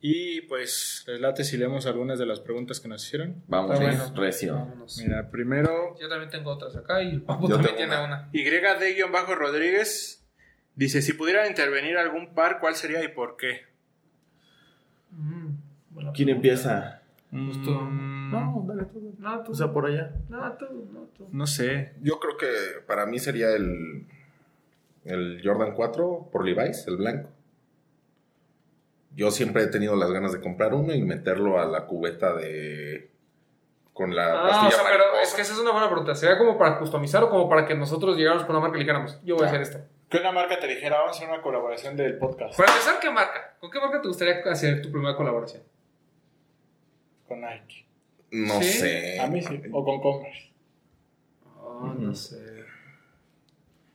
Y 0.04 0.40
pues 0.42 1.04
les 1.06 1.20
late 1.20 1.44
si 1.44 1.56
leemos 1.56 1.86
algunas 1.86 2.18
de 2.18 2.26
las 2.26 2.40
preguntas 2.40 2.80
que 2.80 2.88
nos 2.88 3.06
hicieron. 3.06 3.40
Vamos, 3.46 3.78
Está 3.78 3.84
bueno. 3.84 4.12
recio. 4.20 4.54
Vámonos. 4.56 4.98
Mira, 4.98 5.30
primero 5.30 5.96
Yo 6.00 6.08
también 6.08 6.28
tengo 6.28 6.50
otras 6.50 6.74
acá 6.76 7.00
y 7.04 7.10
el 7.10 7.22
Papo 7.22 7.48
Yo 7.48 7.54
también 7.54 7.76
tengo 7.76 7.88
tiene 7.92 8.04
una. 8.04 8.28
una. 8.28 8.30
YD-Rodríguez 8.32 10.24
dice, 10.74 11.02
si 11.02 11.12
pudieran 11.12 11.46
intervenir 11.48 11.96
algún 11.98 12.34
par, 12.34 12.58
¿cuál 12.58 12.74
sería 12.74 13.04
y 13.04 13.08
por 13.08 13.36
qué? 13.36 13.60
Mm, 15.12 15.50
buena 15.90 16.12
¿Quién 16.12 16.26
pregunta. 16.26 16.32
empieza? 16.32 17.02
Pues 17.30 17.62
tú. 17.62 17.70
Mm, 17.70 18.30
No, 18.32 18.64
dale 18.66 18.84
tú. 18.86 19.14
No, 19.18 19.42
tú. 19.44 19.52
O 19.52 19.54
sea, 19.54 19.72
por 19.72 19.86
allá. 19.86 20.12
No, 20.28 20.52
tú, 20.54 20.66
no, 20.92 21.00
tú. 21.16 21.28
no 21.30 21.46
sé. 21.46 21.92
Yo 22.00 22.18
creo 22.18 22.36
que 22.36 22.48
para 22.86 23.06
mí 23.06 23.18
sería 23.18 23.52
el. 23.54 24.06
El 25.04 25.40
Jordan 25.44 25.74
4 25.74 26.28
por 26.32 26.44
Levi's, 26.44 26.86
el 26.86 26.96
blanco. 26.96 27.28
Yo 29.14 29.30
siempre 29.30 29.62
he 29.62 29.66
tenido 29.66 29.94
las 29.96 30.10
ganas 30.10 30.32
de 30.32 30.40
comprar 30.40 30.72
uno 30.74 30.94
y 30.94 31.02
meterlo 31.02 31.60
a 31.60 31.66
la 31.66 31.86
cubeta 31.86 32.34
de. 32.34 33.10
Con 33.92 34.14
la 34.16 34.24
Ah, 34.32 34.44
o 34.44 34.48
pastilla 34.48 34.70
sea, 34.70 34.90
pero 34.90 35.04
es 35.22 35.34
que 35.34 35.42
esa 35.42 35.52
es 35.52 35.58
una 35.58 35.70
buena 35.72 35.88
pregunta. 35.88 36.14
¿Sería 36.14 36.38
como 36.38 36.56
para 36.56 36.78
customizar 36.78 37.22
o 37.24 37.28
como 37.28 37.46
para 37.48 37.66
que 37.66 37.74
nosotros 37.74 38.16
llegáramos 38.16 38.44
con 38.46 38.56
una 38.56 38.62
marca 38.62 38.76
y 38.76 38.80
le 38.80 38.84
dijéramos, 38.84 39.20
yo 39.22 39.36
voy 39.36 39.44
a 39.44 39.48
hacer 39.48 39.60
esto? 39.60 39.78
Que 40.08 40.16
una 40.18 40.32
marca 40.32 40.58
te 40.58 40.66
dijera, 40.66 40.96
vamos 40.98 41.14
a 41.14 41.18
hacer 41.18 41.28
una 41.28 41.42
colaboración 41.42 41.94
del 41.96 42.16
podcast 42.18 42.56
Para 42.56 42.70
empezar, 42.72 42.98
¿qué 43.00 43.10
marca? 43.10 43.54
¿Con 43.60 43.70
qué 43.70 43.78
marca 43.80 44.00
te 44.00 44.08
gustaría 44.08 44.40
hacer 44.50 44.80
tu 44.82 44.90
primera 44.90 45.14
colaboración? 45.16 45.62
con 47.28 47.40
Nike. 47.40 47.86
No 48.30 48.60
¿Sí? 48.60 48.64
sé. 48.64 49.20
A 49.20 49.26
mí 49.26 49.42
sí. 49.42 49.62
O 49.72 49.84
con 49.84 50.00
Converse. 50.00 50.52
Oh, 51.62 51.94
no 51.98 52.14
sé. 52.14 52.64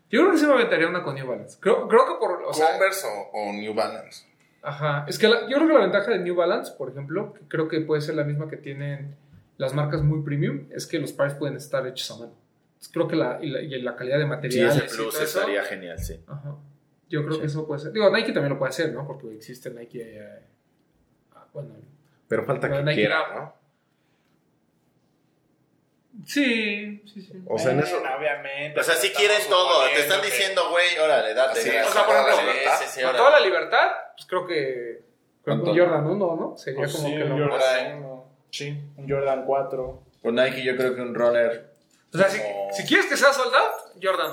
Yo 0.09 0.21
creo 0.21 0.31
que 0.31 0.37
sí 0.37 0.45
me 0.45 0.53
aventaría 0.53 0.87
una 0.87 1.03
con 1.03 1.15
New 1.15 1.27
Balance. 1.27 1.57
Creo, 1.59 1.87
creo 1.87 2.05
que 2.07 2.13
por. 2.19 2.41
O 2.43 2.53
sea, 2.53 2.71
Converse 2.71 3.05
o, 3.07 3.29
o 3.33 3.53
New 3.53 3.73
Balance. 3.73 4.25
Ajá. 4.61 5.05
Es 5.07 5.17
que 5.19 5.27
la- 5.27 5.41
yo 5.49 5.57
creo 5.57 5.67
que 5.67 5.73
la 5.73 5.79
ventaja 5.81 6.11
de 6.11 6.19
New 6.19 6.35
Balance, 6.35 6.73
por 6.77 6.89
ejemplo, 6.89 7.33
que 7.33 7.41
creo 7.47 7.67
que 7.67 7.81
puede 7.81 8.01
ser 8.01 8.15
la 8.15 8.23
misma 8.23 8.47
que 8.49 8.57
tienen 8.57 9.15
las 9.57 9.73
marcas 9.73 10.01
muy 10.03 10.21
premium, 10.23 10.65
es 10.71 10.85
que 10.85 10.99
los 10.99 11.11
pares 11.13 11.33
pueden 11.33 11.55
estar 11.57 11.85
hechos 11.87 12.11
a 12.11 12.19
mano. 12.19 12.33
Creo 12.93 13.07
que 13.07 13.15
la, 13.15 13.39
y 13.41 13.49
la, 13.49 13.61
y 13.61 13.81
la 13.81 13.95
calidad 13.95 14.17
de 14.17 14.23
Sí, 14.23 14.29
materiales. 14.29 14.75
ese 14.75 14.85
plus 14.95 15.13
todo 15.13 15.23
eso, 15.23 15.39
estaría 15.39 15.63
genial, 15.63 15.97
sí. 15.99 16.21
Ajá. 16.27 16.55
Yo 17.09 17.21
creo 17.23 17.33
Sí. 17.35 17.39
que 17.41 17.45
eso 17.47 17.65
puede 17.65 17.79
ser. 17.81 17.91
Digo, 17.91 18.09
Nike 18.11 18.33
también 18.33 18.49
lo 18.53 18.59
puede 18.59 18.69
hacer, 18.69 18.93
¿no? 18.93 19.07
Porque 19.07 19.33
existe 19.33 19.71
Nike. 19.71 20.01
eh, 20.19 20.43
ah, 21.33 21.47
bueno, 21.53 21.69
Pero 22.27 22.43
falta 22.45 22.69
que 22.69 22.83
Nike 22.83 22.95
quiera, 22.95 23.19
¿no? 23.33 23.53
Sí, 26.25 27.03
sí, 27.05 27.21
sí. 27.21 27.33
O 27.47 27.57
sea, 27.57 27.71
en 27.71 27.79
eso. 27.79 27.97
Obviamente. 28.17 28.79
O 28.79 28.83
sea, 28.83 28.95
si 28.95 29.09
quieren 29.11 29.37
todo, 29.49 29.85
te 29.89 29.99
están 30.01 30.21
diciendo, 30.21 30.69
güey, 30.69 30.97
órale, 30.97 31.33
date. 31.33 31.59
Es. 31.59 31.87
O 31.87 31.91
sea, 31.91 32.05
por 32.05 32.15
ejemplo, 32.15 32.35
sí, 32.79 32.85
sí, 32.89 33.01
Con 33.01 33.15
toda 33.15 33.29
la 33.31 33.39
libertad, 33.39 33.91
pues 34.15 34.25
creo 34.27 34.45
que. 34.47 35.01
Creo 35.43 35.63
que 35.63 35.69
un. 35.69 35.77
Jordan 35.79 36.05
1, 36.07 36.35
¿no? 36.35 36.57
Sería 36.57 36.79
Pues 36.79 36.93
como 36.95 37.07
sí, 37.07 37.15
que 37.15 37.23
un 37.23 37.39
lo 37.39 37.49
Jordan 37.49 37.99
más-. 38.01 38.05
1. 38.05 38.33
Sí, 38.51 38.83
un 38.97 39.09
Jordan 39.09 39.45
4. 39.45 40.03
Por 40.21 40.33
Nike 40.33 40.63
yo 40.63 40.75
creo 40.75 40.95
que 40.95 41.01
un 41.01 41.13
runner. 41.15 41.71
O 42.13 42.17
sea, 42.17 42.29
si, 42.29 42.39
como- 42.39 42.73
si 42.73 42.83
quieres 42.85 43.05
que 43.07 43.17
sea 43.17 43.33
soldado, 43.33 43.69
Jordan 44.01 44.31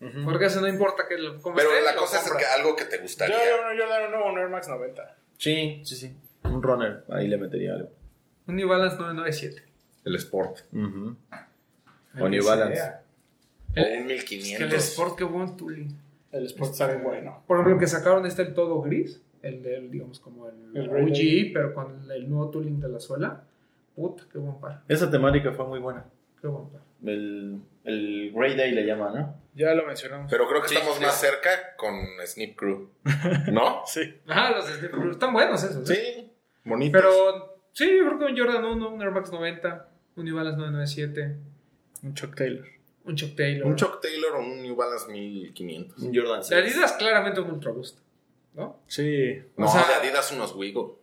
1. 0.00 0.24
Porque 0.24 0.46
eso 0.46 0.60
no 0.60 0.66
importa 0.66 1.04
que 1.08 1.16
lo 1.16 1.40
Pero 1.54 1.70
la 1.84 1.94
cosa 1.94 2.18
es 2.18 2.32
que 2.32 2.44
algo 2.44 2.74
que 2.74 2.84
te 2.86 2.96
Yo 2.96 3.02
gustaría. 3.02 3.36
un 3.36 3.78
Jordan 3.78 4.08
1 4.14 4.24
o 4.24 4.32
un 4.32 4.38
Air 4.38 4.48
Max 4.48 4.66
90. 4.68 5.16
Sí, 5.38 5.80
sí, 5.84 5.94
sí. 5.96 6.16
Un 6.44 6.60
runner, 6.60 7.04
ahí 7.10 7.28
le 7.28 7.38
metería 7.38 7.74
algo. 7.74 7.90
Un 8.48 8.56
New 8.56 8.68
Balance 8.68 8.96
997. 8.96 9.71
El 10.04 10.16
Sport. 10.16 10.58
Ujú. 10.72 11.16
El 12.14 12.22
O 12.22 12.28
New 12.28 12.42
que 12.42 12.48
Balance. 12.48 12.82
O 12.82 12.92
El- 13.74 14.02
un 14.04 14.10
Es 14.10 14.24
que 14.24 14.36
1500. 14.36 14.72
el 14.72 14.78
Sport, 14.78 15.16
qué 15.18 15.24
buen 15.24 15.56
tooling. 15.56 15.98
El 16.32 16.46
Sport 16.46 16.72
está 16.72 16.86
bien 16.88 17.02
bueno. 17.04 17.42
Por 17.46 17.56
ejemplo, 17.56 17.74
el 17.74 17.80
que 17.80 17.86
sacaron 17.86 18.24
este 18.26 18.42
el 18.42 18.54
todo 18.54 18.80
gris. 18.82 19.20
El 19.42 19.62
del, 19.62 19.90
digamos, 19.90 20.20
como 20.20 20.48
el, 20.48 20.54
El 20.76 20.88
OG, 20.88 20.92
Ray 20.94 21.50
pero 21.52 21.74
con 21.74 22.08
el 22.10 22.30
nuevo 22.30 22.48
tooling 22.50 22.80
de 22.80 22.88
la 22.88 23.00
suela. 23.00 23.42
Puta, 23.96 24.22
qué 24.30 24.38
buen 24.38 24.58
par. 24.60 24.82
Esa 24.88 25.10
temática 25.10 25.52
fue 25.52 25.66
muy 25.66 25.80
buena. 25.80 26.04
Qué 26.40 26.46
buen 26.46 26.68
par. 26.68 26.80
El, 27.04 27.60
el 27.84 28.32
Grey 28.32 28.56
Day 28.56 28.70
le 28.70 28.86
llaman, 28.86 29.14
¿no? 29.14 29.34
Ya 29.54 29.74
lo 29.74 29.84
mencionamos. 29.86 30.30
Pero 30.30 30.48
creo 30.48 30.62
que 30.62 30.68
Sí, 30.68 30.74
estamos 30.76 30.96
sí. 30.96 31.02
más 31.04 31.20
cerca 31.20 31.50
con 31.76 31.92
Snip 32.24 32.56
Crew. 32.56 32.88
¿No? 33.50 33.82
sí. 33.86 34.14
Ah, 34.28 34.52
los 34.56 34.66
de 34.68 34.74
Steve 34.74 34.90
Curry. 34.92 35.10
Están 35.10 35.32
buenos 35.32 35.62
esos. 35.64 35.90
¿eh? 35.90 35.94
Sí. 35.94 36.30
Bonitos. 36.64 37.02
Pero 37.02 37.60
sí, 37.72 37.90
yo 37.98 38.06
creo 38.06 38.18
que 38.20 38.24
un 38.26 38.38
Jordan 38.38 38.64
1, 38.64 38.88
un 38.94 39.02
Air 39.02 39.10
Max 39.10 39.32
90, 39.32 39.88
un 40.16 40.24
New 40.24 40.36
Balance 40.36 40.56
997, 40.58 41.36
Un 42.02 42.14
Chuck 42.14 42.34
Taylor. 42.36 42.66
un 43.04 43.16
Chuck 43.16 43.34
Taylor. 43.36 43.66
Un 43.66 43.76
Chuck 43.76 44.00
Taylor 44.00 44.32
o 44.36 44.40
un 44.40 44.62
New 44.62 44.74
Balance 44.76 45.10
1500. 45.10 45.98
Un 46.02 46.14
Jordan 46.14 46.40
De 46.40 46.44
6. 46.46 46.60
Adidas, 46.74 46.92
claramente 46.92 47.40
un 47.40 47.50
Ultra 47.52 47.72
Boost. 47.72 47.98
¿No? 48.54 48.80
Sí. 48.86 49.40
No, 49.56 49.66
O 49.66 49.68
sea- 49.72 49.86
de 49.86 49.94
Adidas 49.94 50.30
unos 50.32 50.54
Wigo. 50.54 51.00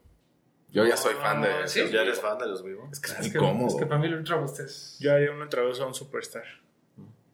Yo 0.72 0.86
ya 0.86 0.96
soy 0.96 1.16
fan 1.16 1.42
de. 1.42 1.48
Ah, 1.50 1.68
¿sí? 1.68 1.80
¿Ya 1.80 1.86
Wigo. 1.88 2.00
eres 2.02 2.20
fan 2.22 2.38
de 2.38 2.46
los 2.48 2.64
Vivo? 2.64 2.88
Es 2.92 3.00
que 3.00 3.08
es 3.12 3.14
Es 3.14 3.20
muy 3.22 3.32
que, 3.32 3.38
cómodo. 3.40 3.68
es 3.70 3.76
que 3.76 3.86
para 3.88 4.00
mí 4.00 4.06
el 4.08 4.14
Ultra 4.16 4.36
Boost 4.36 4.60
es. 4.60 4.98
Yo 5.00 5.12
haría 5.14 5.32
un 5.32 5.50
traducción 5.50 5.86
a 5.86 5.88
un 5.88 5.96
Superstar. 5.96 6.44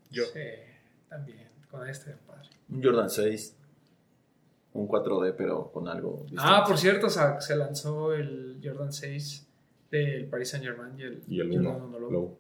Yo. 0.09 0.23
Sí, 0.25 0.39
también. 1.09 1.49
Con 1.69 1.85
este, 1.89 2.11
padre. 2.25 2.49
Un 2.69 2.81
Jordan 2.81 3.09
6. 3.09 3.57
Un 4.71 4.87
4D, 4.87 5.33
pero 5.37 5.69
con 5.71 5.87
algo 5.89 6.19
distinto. 6.21 6.43
Ah, 6.45 6.63
por 6.65 6.77
cierto, 6.77 7.07
o 7.07 7.09
sea, 7.09 7.39
se 7.41 7.55
lanzó 7.57 8.13
el 8.13 8.59
Jordan 8.63 8.91
6 8.93 9.44
del 9.97 10.25
Paris 10.27 10.49
Saint 10.49 10.65
Germain 10.65 10.97
y 10.99 11.03
el, 11.03 11.23
Y 11.27 11.39
el 11.41 11.47
Jordan 11.49 11.75
1. 11.75 11.85
uno 11.85 11.99
Low. 11.99 12.11
Low. 12.11 12.37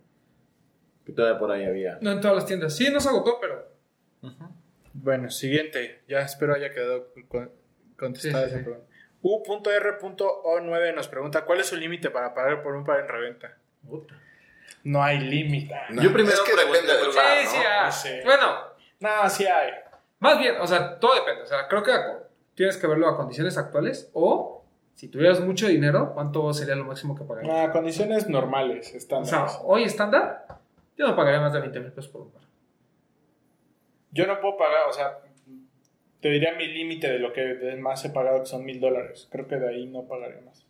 Que 1.05 1.11
todavía 1.13 1.39
por 1.39 1.51
ahí 1.51 1.65
había. 1.65 1.97
No 2.01 2.11
en 2.11 2.21
todas 2.21 2.35
las 2.37 2.45
tiendas. 2.45 2.75
Sí, 2.75 2.89
no 2.91 2.99
se 2.99 3.09
agotó, 3.09 3.37
pero. 3.39 3.67
Bueno, 4.93 5.29
siguiente. 5.29 6.01
Ya 6.07 6.19
espero 6.21 6.53
haya 6.55 6.71
quedado 6.71 7.13
con- 7.27 7.51
contestada 7.97 8.45
Sí, 8.45 8.49
sí, 8.49 8.55
esa 8.55 8.57
sí. 8.57 8.63
pregunta. 8.63 8.87
U.R.O9 9.21 10.93
nos 10.95 11.07
pregunta: 11.07 11.45
¿Cuál 11.45 11.59
es 11.59 11.67
su 11.67 11.75
límite 11.75 12.09
para 12.09 12.33
pagar 12.33 12.63
por 12.63 12.75
un 12.75 12.83
par 12.85 12.99
en 13.01 13.07
reventa? 13.07 13.57
No 14.83 15.03
hay 15.03 15.19
límite. 15.19 15.75
No, 15.89 16.01
Yo 16.01 16.11
primero 16.13 16.35
es 16.35 16.41
que 16.41 16.51
depende 16.55 16.93
del 16.93 17.11
Sí, 17.11 17.17
bar, 17.17 17.43
¿no? 17.43 17.49
sí, 17.51 17.57
ah, 17.67 17.85
No 17.85 17.91
sé. 17.91 18.21
Bueno, 18.23 18.55
No, 18.99 19.29
sí 19.29 19.45
hay. 19.45 19.71
más 20.19 20.39
bien, 20.39 20.55
o 20.59 20.67
sea, 20.67 20.99
todo 20.99 21.15
depende. 21.15 21.43
O 21.43 21.45
sea, 21.45 21.67
creo 21.67 21.83
que 21.83 21.91
tienes 22.55 22.77
que 22.77 22.87
verlo 22.87 23.07
a 23.07 23.15
condiciones 23.17 23.57
actuales 23.57 24.09
o 24.13 24.64
si 24.95 25.07
tuvieras 25.09 25.39
mucho 25.41 25.67
dinero, 25.67 26.11
¿cuánto 26.13 26.51
sería 26.53 26.75
lo 26.75 26.85
máximo 26.85 27.15
que 27.15 27.23
pagarías? 27.23 27.53
Ah, 27.69 27.71
condiciones 27.71 28.27
normales, 28.29 28.87
O 28.87 28.89
sea, 28.89 28.97
estándares. 28.97 29.59
hoy 29.63 29.83
estándar, 29.83 30.45
yo 30.97 31.05
no 31.07 31.15
pagaría 31.15 31.39
más 31.41 31.53
de 31.53 31.59
20 31.59 31.79
mil 31.81 31.91
pesos 31.91 32.09
por 32.11 32.21
un 32.21 32.31
par. 32.31 32.41
Yo 34.11 34.25
no 34.27 34.39
puedo 34.39 34.57
pagar, 34.57 34.87
o 34.89 34.93
sea, 34.93 35.19
te 36.21 36.29
diría 36.29 36.55
mi 36.55 36.67
límite 36.67 37.09
de 37.09 37.19
lo 37.19 37.33
que 37.33 37.75
más 37.79 38.03
he 38.05 38.09
pagado, 38.09 38.39
que 38.39 38.45
son 38.45 38.63
mil 38.63 38.79
dólares. 38.79 39.27
Creo 39.31 39.47
que 39.47 39.57
de 39.57 39.69
ahí 39.69 39.85
no 39.87 40.03
pagaré 40.03 40.41
más. 40.41 40.65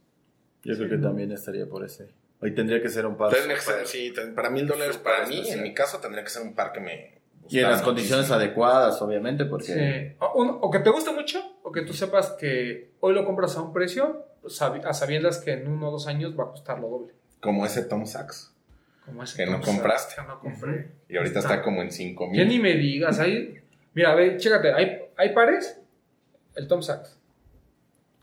Yo 0.64 0.76
creo 0.76 0.90
que 0.90 0.98
también 0.98 1.32
estaría 1.32 1.68
por 1.68 1.86
ese. 1.86 2.10
Hoy 2.42 2.54
tendría 2.56 2.82
que 2.82 2.90
ser 2.90 3.06
un 3.06 3.16
par. 3.16 3.32
Tendría 3.32 3.56
que 3.56 3.62
ser, 3.62 3.86
sí, 3.88 4.14
para 4.36 4.50
mil 4.50 4.68
dólares 4.68 4.98
para 4.98 5.26
mí, 5.28 5.36
especial. 5.36 5.58
en 5.60 5.64
mi 5.64 5.74
caso, 5.74 6.00
tendría 6.00 6.24
que 6.24 6.30
ser 6.32 6.42
un 6.42 6.56
par 6.56 6.74
que 6.74 6.80
me 6.80 7.22
Y 7.48 7.60
en 7.60 7.70
las 7.70 7.84
condiciones 7.84 8.30
adecuadas, 8.32 9.00
obviamente, 9.02 9.46
porque. 9.46 9.66
Sí. 9.66 10.16
O, 10.20 10.42
un- 10.42 10.58
o 10.62 10.72
que 10.72 10.80
te 10.80 10.90
guste 10.90 11.12
mucho, 11.14 11.40
o 11.68 11.72
que 11.72 11.82
tú 11.82 11.94
sepas 11.94 12.30
que 12.40 12.92
hoy 13.00 13.14
lo 13.16 13.26
compras 13.26 13.58
a 13.58 13.62
un 13.62 13.74
precio, 13.74 14.24
sabi- 14.48 14.82
a 14.86 14.94
sabiendas 14.94 15.40
que 15.40 15.54
en 15.54 15.68
uno 15.68 15.90
o 15.90 15.92
dos 15.92 16.06
años 16.08 16.38
va 16.40 16.44
a 16.44 16.48
costar 16.52 16.80
lo 16.80 16.88
doble. 16.90 17.14
Como 17.42 17.66
ese 17.66 17.84
Tom 17.84 18.06
Sachs. 18.06 18.54
Como 19.06 19.24
ese 19.24 19.36
Que 19.38 19.46
no 19.46 19.54
Tom 19.54 19.62
Sachs 19.62 19.74
compraste. 19.76 20.16
Que 20.16 20.28
no 20.28 20.40
compré. 20.40 20.92
Y 21.10 21.18
ahorita 21.18 21.40
Está- 21.40 21.54
está 21.56 21.64
como 21.64 21.82
en 21.82 21.92
5 21.92 22.30
Ya 22.34 22.44
ni 22.44 22.52
mil. 22.54 22.62
me 22.62 22.74
digas, 22.76 23.20
hay... 23.20 23.60
Mira, 23.96 24.14
ve, 24.14 24.38
chécate, 24.38 24.74
hay, 24.74 25.02
hay 25.18 25.34
pares, 25.34 25.80
el 26.56 26.68
Tom 26.68 26.82
Sachs. 26.84 27.18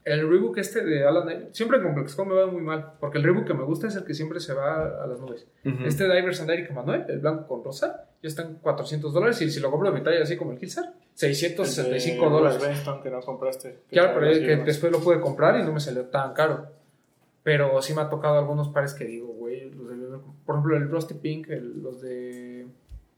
El 0.05 0.29
Reebok 0.29 0.59
este 0.59 0.85
de 0.85 1.07
Alan 1.07 1.49
siempre 1.53 1.79
en 1.79 1.85
ComplexCon 1.85 2.29
me 2.29 2.35
va 2.35 2.47
muy 2.47 2.61
mal, 2.61 2.95
porque 2.99 3.19
el 3.19 3.25
Reebok 3.25 3.47
que 3.47 3.55
me 3.55 3.63
gusta 3.63 3.87
es 3.87 3.95
el 3.97 4.05
que 4.05 4.15
siempre 4.15 4.41
se 4.41 4.53
va 4.53 5.03
a 5.03 5.07
las 5.07 5.21
nubes. 5.21 5.47
Ujú. 5.65 5.85
Este 5.85 6.05
Divers 6.05 6.41
and 6.41 6.51
Eric 6.51 6.73
Manuel, 6.73 7.05
el 7.09 7.21
blanco 7.21 7.47
con 7.47 7.63
rosa, 7.65 8.07
ya 8.23 8.29
están 8.29 8.55
400 8.57 9.13
dólares 9.15 9.41
y 9.43 9.51
si 9.51 9.61
lo 9.61 9.71
compro 9.71 9.91
de 9.93 9.99
mi 9.99 10.03
talla 10.05 10.23
así 10.23 10.37
como 10.37 10.53
el 10.53 10.59
Killsar, 10.59 10.93
665 11.15 12.25
El 12.25 12.31
de 12.31 12.37
dólares. 12.37 12.83
Que 13.03 13.11
no 13.11 13.21
compraste. 13.21 13.79
que 13.89 13.97
Claro, 13.97 14.19
pero 14.19 14.33
que 14.33 14.57
después 14.65 14.91
lo 14.91 14.99
pude 15.01 15.21
comprar 15.21 15.59
y 15.61 15.63
no 15.63 15.73
me 15.73 15.81
salió 15.81 16.05
tan 16.07 16.33
caro. 16.33 16.67
Pero 17.45 17.81
sí 17.83 17.95
me 17.95 18.03
ha 18.03 18.09
tocado 18.09 18.39
algunos 18.39 18.69
pares 18.69 18.95
que 18.95 19.05
digo, 19.05 19.27
güey, 19.29 19.71
los 19.71 19.89
de- 19.89 20.19
por 20.47 20.55
ejemplo 20.57 20.77
el 20.77 20.89
Rusty 20.91 21.15
Pink, 21.15 21.49
el- 21.51 21.83
los 21.83 22.01
de... 22.01 22.67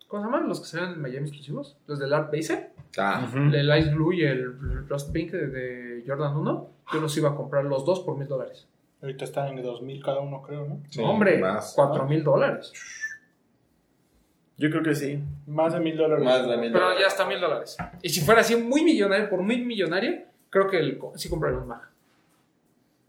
¿Cómo 0.09 0.23
se 0.23 0.27
llaman? 0.31 0.49
Los 0.49 0.61
que 0.61 0.67
se 0.67 0.81
ven 0.81 0.91
en 0.93 1.01
Miami 1.03 1.29
exclusivos. 1.29 1.77
Los 1.87 1.99
del 1.99 2.13
Art 2.13 2.31
Base. 2.33 2.71
Ah, 2.99 3.27
Ujú. 3.29 3.55
El 3.55 3.79
Ice 3.79 3.91
Blue 3.93 4.13
y 4.13 4.23
el 4.25 4.87
Rust 4.89 5.13
Pink 5.13 5.33
de, 5.33 5.47
de 5.49 6.05
Jordan 6.07 6.37
1. 6.37 6.71
Yo 6.93 7.01
los 7.01 7.17
iba 7.17 7.31
a 7.31 7.35
comprar 7.35 7.65
los 7.65 7.85
dos 7.85 8.01
por 8.01 8.17
mil 8.17 8.29
dólares. 8.29 8.67
Ahorita 9.03 9.25
están 9.25 9.49
en 9.57 9.63
2000 9.63 10.03
cada 10.03 10.21
uno, 10.21 10.43
creo, 10.43 10.65
¿no? 10.67 10.81
sí, 10.89 11.01
No, 11.01 11.11
hombre, 11.11 11.39
más. 11.39 11.73
cuatro 11.75 12.07
mil 12.07 12.23
dólares. 12.25 12.73
Yo 14.57 14.71
creo 14.71 14.83
que 14.83 14.95
sí. 14.95 15.19
Más 15.47 15.73
de 15.73 15.81
mil 15.81 15.97
dólares. 15.97 16.25
Más 16.25 16.49
de 16.49 16.57
mil 16.57 16.71
Pero 16.73 16.85
dólares. 16.85 17.03
ya 17.03 17.09
está 17.09 17.27
mil 17.27 17.41
dólares. 17.41 17.77
Y 18.03 18.09
si 18.09 18.21
fuera 18.21 18.41
así 18.43 18.55
muy 18.57 18.85
millonario, 18.85 19.29
por 19.29 19.43
muy 19.43 19.59
millonario, 19.65 20.23
creo 20.49 20.69
que 20.69 20.79
el, 20.79 21.01
sí 21.17 21.29
compraría 21.29 21.59
un 21.59 21.67
Mag. 21.69 21.83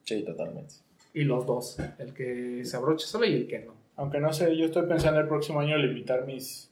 Sí, 0.03 0.23
totalmente. 0.23 0.75
Y 1.13 1.23
los 1.23 1.45
dos. 1.45 1.77
El 1.99 2.13
que 2.13 2.65
se 2.65 2.75
abrocha 2.77 3.05
solo 3.07 3.25
y 3.25 3.33
el 3.35 3.47
que 3.47 3.59
no. 3.59 3.73
Aunque 3.95 4.19
no 4.19 4.33
sé, 4.33 4.55
yo 4.57 4.65
estoy 4.65 4.87
pensando 4.87 5.19
el 5.21 5.27
próximo 5.27 5.59
año 5.61 5.77
limitar 5.77 6.25
mis, 6.25 6.69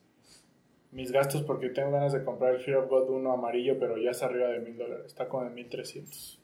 mis 0.92 1.12
gastos 1.12 1.44
porque 1.44 1.70
tengo 1.70 1.92
ganas 1.92 2.12
de 2.12 2.24
comprar 2.24 2.56
el 2.56 2.60
Fear 2.60 2.80
of 2.80 2.90
God 2.90 3.10
1 3.10 3.32
amarillo, 3.32 3.78
pero 3.80 3.98
ya 3.98 4.12
está 4.12 4.26
arriba 4.26 4.48
de 4.50 4.60
mil 4.60 4.78
dólares. 4.78 5.06
Está 5.06 5.30
como 5.30 5.46
en 5.46 5.54
1300. 5.54 6.40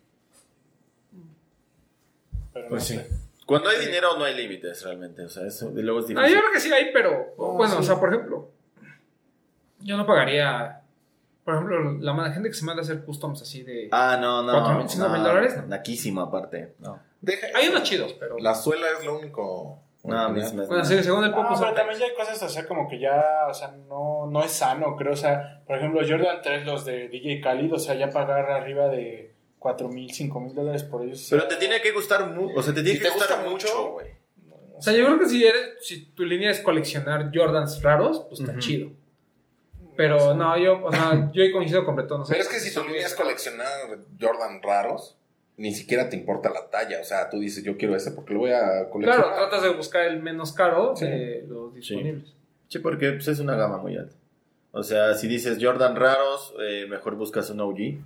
Pero 2.54 2.68
Pues 2.70 2.82
no 2.82 2.86
sí. 2.88 2.96
sé. 3.10 3.10
Cuando 3.46 3.70
hay 3.70 3.80
dinero 3.80 4.16
no 4.18 4.26
hay 4.26 4.36
límites 4.36 4.84
realmente. 4.84 5.24
O 5.24 5.30
sea, 5.30 5.48
eso 5.48 5.72
luego 5.74 6.00
es 6.00 6.06
Ah, 6.06 6.08
difícil. 6.10 6.34
yo 6.34 6.40
creo 6.42 6.52
que 6.54 6.60
sí 6.60 6.72
hay, 6.72 6.92
pero 6.94 7.12
Ah, 7.12 7.34
bueno, 7.58 7.74
sí. 7.74 7.80
o 7.80 7.84
sea, 7.84 8.00
por 8.00 8.14
ejemplo, 8.14 8.50
yo 9.82 9.98
no 9.98 10.06
pagaría, 10.06 10.82
por 11.44 11.56
ejemplo, 11.56 11.94
la 12.00 12.32
gente 12.32 12.50
que 12.50 12.56
se 12.56 12.66
manda 12.66 12.82
a 12.82 12.84
hacer 12.84 13.04
customs 13.04 13.42
así 13.42 13.64
de... 13.64 13.88
Ah, 13.92 14.18
no, 14.20 14.44
no. 14.44 14.52
¿Cuatro 14.54 14.78
mil, 14.78 14.90
cinco 14.90 15.10
mil 15.10 15.22
no, 15.24 15.28
dólares? 15.30 15.58
No. 15.58 15.66
Naquísimo 15.68 16.22
aparte. 16.22 16.74
No. 16.80 17.00
Deja 17.22 17.48
hay 17.56 17.68
unos 17.70 17.84
chidos, 17.84 18.14
pero... 18.20 18.38
La 18.40 18.54
suela 18.56 18.86
es 18.98 19.06
lo 19.06 19.18
único. 19.20 19.82
No, 20.04 20.30
mis- 20.30 20.54
mis- 20.54 20.68
Bueno, 20.68 20.86
sí, 20.86 21.02
según 21.04 21.24
el 21.26 21.32
Ah, 21.34 21.36
poco... 21.36 21.56
pero 21.60 21.74
también 21.74 22.00
ya 22.00 22.06
hay 22.06 22.14
cosas, 22.16 22.42
o 22.44 22.48
sea, 22.50 22.66
como 22.68 22.88
que 22.88 23.00
ya, 23.00 23.22
o 23.50 23.54
sea, 23.54 23.76
no, 23.90 24.28
no 24.28 24.44
es 24.44 24.52
sano, 24.52 24.96
creo. 24.96 25.14
O 25.14 25.18
sea, 25.18 25.62
por 25.66 25.78
ejemplo, 25.78 26.02
Jordan 26.08 26.38
3, 26.42 26.66
los 26.66 26.86
de 26.86 27.10
DJ 27.10 27.42
Khalid, 27.42 27.74
o 27.74 27.80
sea, 27.80 27.96
ya 27.96 28.10
pagar 28.10 28.50
arriba 28.52 28.88
de 28.88 29.34
4 29.60 29.90
mil, 29.90 30.12
5 30.12 30.40
mil 30.40 30.54
dólares 30.56 30.84
por 30.84 31.04
ellos. 31.06 31.28
Pero 31.30 31.48
te 31.48 31.58
tiene 31.58 31.82
que 31.82 31.92
gustar 31.92 32.28
mucho. 32.32 32.58
O 32.58 32.64
sea, 32.64 32.74
te 32.74 32.82
tiene 32.82 32.98
Si 32.98 33.04
que 33.04 33.10
te 33.10 33.16
gustar 33.16 33.38
gusta 33.40 33.50
mucho, 33.52 33.92
güey. 33.92 34.08
O 34.78 34.82
sea, 34.82 34.94
yo 34.94 35.06
creo 35.06 35.20
que 35.20 35.26
si, 35.28 35.46
eres, 35.46 35.62
si 35.82 36.06
tu 36.12 36.24
línea 36.24 36.50
es 36.52 36.62
coleccionar 36.62 37.32
Jordans 37.34 37.82
raros, 37.84 38.26
pues 38.30 38.40
está 38.40 38.54
Ujú. 38.54 38.62
chido. 38.62 38.92
Pero 39.98 40.34
no, 40.34 40.58
yo, 40.58 40.82
o 40.86 40.92
sea, 40.92 41.30
yo 41.34 41.44
he 41.44 41.52
coincidido 41.52 41.84
completo, 41.84 42.18
no 42.18 42.26
sé. 42.26 42.32
Pero 42.32 42.44
es 42.44 42.50
que 42.50 42.60
si 42.60 42.74
tu 42.74 42.84
línea 42.86 43.06
es 43.06 43.14
coleccionar 43.16 43.68
Jordan 44.20 44.62
raros, 44.64 45.18
ni 45.58 45.74
siquiera 45.74 46.10
te 46.10 46.16
importa 46.16 46.50
la 46.50 46.70
talla. 46.70 47.02
O 47.02 47.04
sea, 47.04 47.30
tú 47.30 47.38
dices, 47.40 47.62
yo 47.66 47.76
quiero 47.76 47.94
ese 47.98 48.12
porque 48.12 48.34
lo 48.34 48.40
voy 48.40 48.52
a 48.52 48.90
coleccionar. 48.90 49.26
Claro, 49.26 49.36
tratas 49.50 49.64
de 49.64 49.70
buscar 49.76 50.06
el 50.06 50.22
menos 50.22 50.54
caro 50.54 50.96
Sí. 50.96 51.06
de 51.06 51.46
los 51.50 51.74
disponibles. 51.76 52.34
Sí, 52.70 52.80
porque 52.80 53.12
pues, 53.12 53.28
es 53.28 53.40
una 53.40 53.56
gama 53.58 53.78
muy 53.80 53.98
alta. 53.98 54.16
O 54.72 54.84
sea, 54.84 55.16
si 55.16 55.28
dices 55.28 55.58
Jordan 55.60 55.98
raros, 55.98 56.54
eh, 56.62 56.86
mejor 56.88 57.16
buscas 57.16 57.50
un 57.50 57.60
OG. 57.60 57.98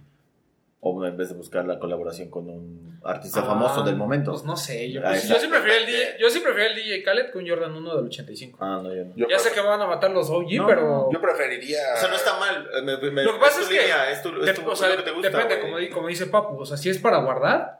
O 0.86 1.06
en 1.06 1.16
vez 1.16 1.30
de 1.30 1.36
buscar 1.36 1.64
la 1.66 1.80
colaboración 1.80 2.30
con 2.30 2.50
un 2.50 3.00
artista 3.06 3.40
Ah, 3.40 3.44
famoso 3.46 3.84
del 3.84 3.96
momento. 3.96 4.32
Pues 4.32 4.44
no 4.44 4.58
sé, 4.58 4.92
yo, 4.92 5.02
yo 5.02 5.16
sí 5.40 5.48
prefiero 5.48 5.76
el 5.80 5.86
DJ, 5.86 6.18
yo 6.20 6.30
sí 6.30 6.40
prefiero 6.42 6.72
el 6.72 6.76
DJ 6.76 7.04
Khaled 7.04 7.32
que 7.32 7.38
un 7.38 7.48
Jordan 7.48 7.74
1 7.74 7.96
del 7.96 8.06
85. 8.08 8.58
Ah, 8.62 8.82
no, 8.84 8.94
yo 8.94 9.06
no. 9.06 9.16
Yo 9.16 9.26
ya 9.30 9.40
sé 9.40 9.54
que 9.54 9.62
van 9.62 9.80
a 9.82 9.88
matar 9.88 10.12
los 10.12 10.30
OG, 10.30 10.52
No, 10.58 10.68
pero 10.68 11.10
Yo 11.12 11.22
preferiría. 11.22 11.80
O 11.96 11.98
sea, 12.00 12.10
no 12.10 12.16
está 12.16 12.38
mal. 12.38 12.68
eh, 12.76 12.82
me- 12.82 13.12
me- 13.12 13.24
Lo 13.24 13.34
que 13.36 13.40
pasa 13.40 13.58
tu 13.60 13.62
es 13.64 13.70
que 13.70 13.80
línea, 13.80 14.12
es 14.12 14.22
tu, 14.22 14.30
es 14.42 14.46
de- 14.46 14.54
tu- 14.54 14.70
o 14.70 14.76
sea, 14.76 14.90
es 14.90 14.98
lo 14.98 15.04
que 15.04 15.10
te 15.10 15.16
gusta, 15.16 15.30
depende, 15.30 15.62
como, 15.62 15.78
di- 15.78 15.90
como 15.90 16.08
dice 16.10 16.26
Papu, 16.28 16.58
o 16.60 16.66
sea, 16.66 16.76
si 16.76 16.90
es 16.90 16.98
para 17.00 17.20
guardar, 17.20 17.80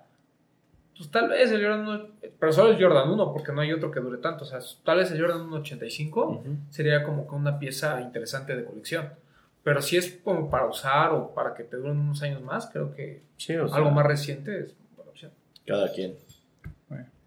pues 0.98 1.12
tal 1.12 1.28
vez 1.28 1.52
el 1.52 1.62
Jordan 1.62 1.88
1, 1.88 2.08
pero 2.40 2.54
solo 2.54 2.70
el 2.72 2.82
Jordan 2.82 3.10
1 3.10 3.34
porque 3.34 3.52
no 3.52 3.60
hay 3.62 3.74
otro 3.74 3.92
que 3.92 4.00
dure 4.00 4.20
tanto, 4.20 4.46
o 4.46 4.48
sea, 4.48 4.60
tal 4.86 5.00
vez 5.00 5.12
el 5.12 5.20
Jordan 5.20 5.42
1 5.42 5.58
85 5.58 6.26
Ujú. 6.26 6.56
sería 6.70 7.04
como 7.04 7.28
que 7.28 7.36
una 7.36 7.60
pieza 7.60 8.00
interesante 8.00 8.56
de 8.56 8.64
colección. 8.64 9.10
Pero 9.64 9.82
si 9.82 9.98
es 9.98 10.20
como 10.24 10.50
para 10.50 10.66
usar 10.66 11.12
o 11.12 11.34
para 11.34 11.54
que 11.54 11.64
te 11.64 11.78
duren 11.78 11.98
unos 11.98 12.22
años 12.22 12.42
más, 12.42 12.68
creo 12.68 12.94
que 12.94 13.24
Sí, 13.38 13.56
o 13.56 13.68
sea, 13.68 13.78
algo 13.78 13.92
más 13.92 14.06
reciente 14.06 14.60
es 14.60 14.76
buena 14.96 15.12
opción. 15.12 15.32
Cada 15.66 15.92
quien. 15.92 16.16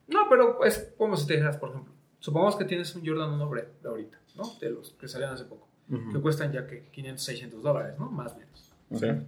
No, 0.08 0.28
pero 0.30 0.64
es 0.64 0.92
como 0.96 1.16
si 1.16 1.26
te 1.26 1.32
dijeras, 1.32 1.56
por 1.56 1.70
ejemplo, 1.70 1.92
supongamos 2.20 2.56
que 2.56 2.64
tienes 2.64 2.94
un 2.94 3.04
Jordan 3.04 3.32
1 3.32 3.48
Bread 3.48 3.66
de 3.82 3.88
ahorita, 3.88 4.18
¿no? 4.36 4.44
De 4.60 4.70
los 4.70 4.90
que 4.90 5.08
salieron 5.08 5.34
hace 5.34 5.44
poco, 5.46 5.66
que 6.12 6.20
cuestan 6.20 6.52
ya 6.52 6.66
que 6.66 6.84
500, 6.92 7.24
600 7.24 7.62
dólares, 7.62 7.98
¿no? 7.98 8.08
Más 8.08 8.32
o 8.32 8.38
menos. 8.38 8.72
Sí. 8.92 9.26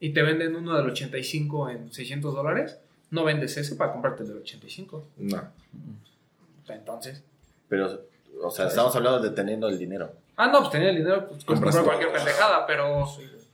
Y 0.00 0.12
te 0.12 0.22
venden 0.22 0.56
uno 0.56 0.76
del 0.76 0.90
85 0.90 1.70
en 1.70 1.92
600 1.92 2.34
dólares, 2.34 2.80
no 3.10 3.24
vendes 3.24 3.56
ese 3.56 3.76
para 3.76 3.92
comprarte 3.92 4.22
el 4.24 4.30
del 4.30 4.38
85. 4.38 5.04
No. 5.18 5.42
Entonces. 6.68 7.22
Pero, 7.68 8.06
o 8.42 8.50
sea, 8.50 8.66
estamos 8.66 8.94
hablando 8.96 9.20
de 9.20 9.30
teniendo 9.30 9.68
el 9.68 9.78
dinero. 9.78 10.12
Ah, 10.40 10.46
no, 10.46 10.60
pues 10.60 10.70
tenía 10.70 10.90
el 10.90 10.96
dinero, 10.96 11.26
pues 11.26 11.44
cualquier 11.44 12.12
pendejada, 12.12 12.64
pero. 12.64 13.04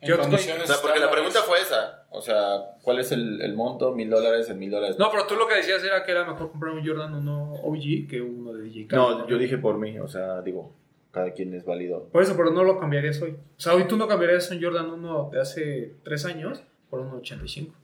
En 0.03 0.09
Yo 0.09 0.19
condiciones 0.19 0.65
O 0.65 0.67
sea, 0.67 0.83
porque 0.83 1.01
la 1.01 1.11
pregunta 1.11 1.41
fue 1.41 1.59
esa. 1.59 2.05
O 2.11 2.21
sea, 2.21 2.77
¿cuál 2.83 2.99
es 2.99 3.11
el, 3.11 3.41
el 3.41 3.55
monto? 3.55 3.93
¿Mil 3.93 4.11
dólares? 4.11 4.51
¿En 4.51 4.59
mil 4.59 4.71
dólares? 4.71 4.99
No, 4.99 5.11
pero 5.11 5.27
tú 5.27 5.35
lo 5.35 5.49
que 5.49 5.55
decías 5.55 5.83
era 5.83 6.05
que 6.05 6.13
era 6.13 6.27
mejor 6.27 6.51
comprar 6.51 6.75
un 6.75 6.87
Jordan 6.87 7.15
1 7.15 7.53
OG 7.55 8.07
que 8.07 8.21
uno 8.21 8.53
de 8.53 8.65
DJ 8.65 8.87
Khaled. 8.89 9.03
No, 9.03 9.27
yo 9.27 9.39
dije 9.39 9.57
por 9.57 9.79
mí. 9.79 9.99
O 9.99 10.09
sea, 10.09 10.43
digo, 10.43 10.75
cada 11.11 11.33
quien 11.33 11.55
es 11.55 11.65
válido. 11.65 12.05
Por 12.13 12.23
eso, 12.23 12.37
pero 12.37 12.51
no 12.51 12.65
lo 12.65 12.79
cambiarías 12.79 13.23
hoy. 13.23 13.31
O 13.31 13.61
sea, 13.61 13.73
hoy 13.75 13.85
tú 13.85 13.97
no 13.97 14.07
cambiarías 14.07 14.51
un 14.51 14.63
Jordan 14.63 14.91
1 14.91 15.31
de 15.33 15.41
hace 15.41 15.95
3 16.05 16.25
años 16.27 16.63
por 16.91 17.01
un 17.01 17.15
85. 17.15 17.75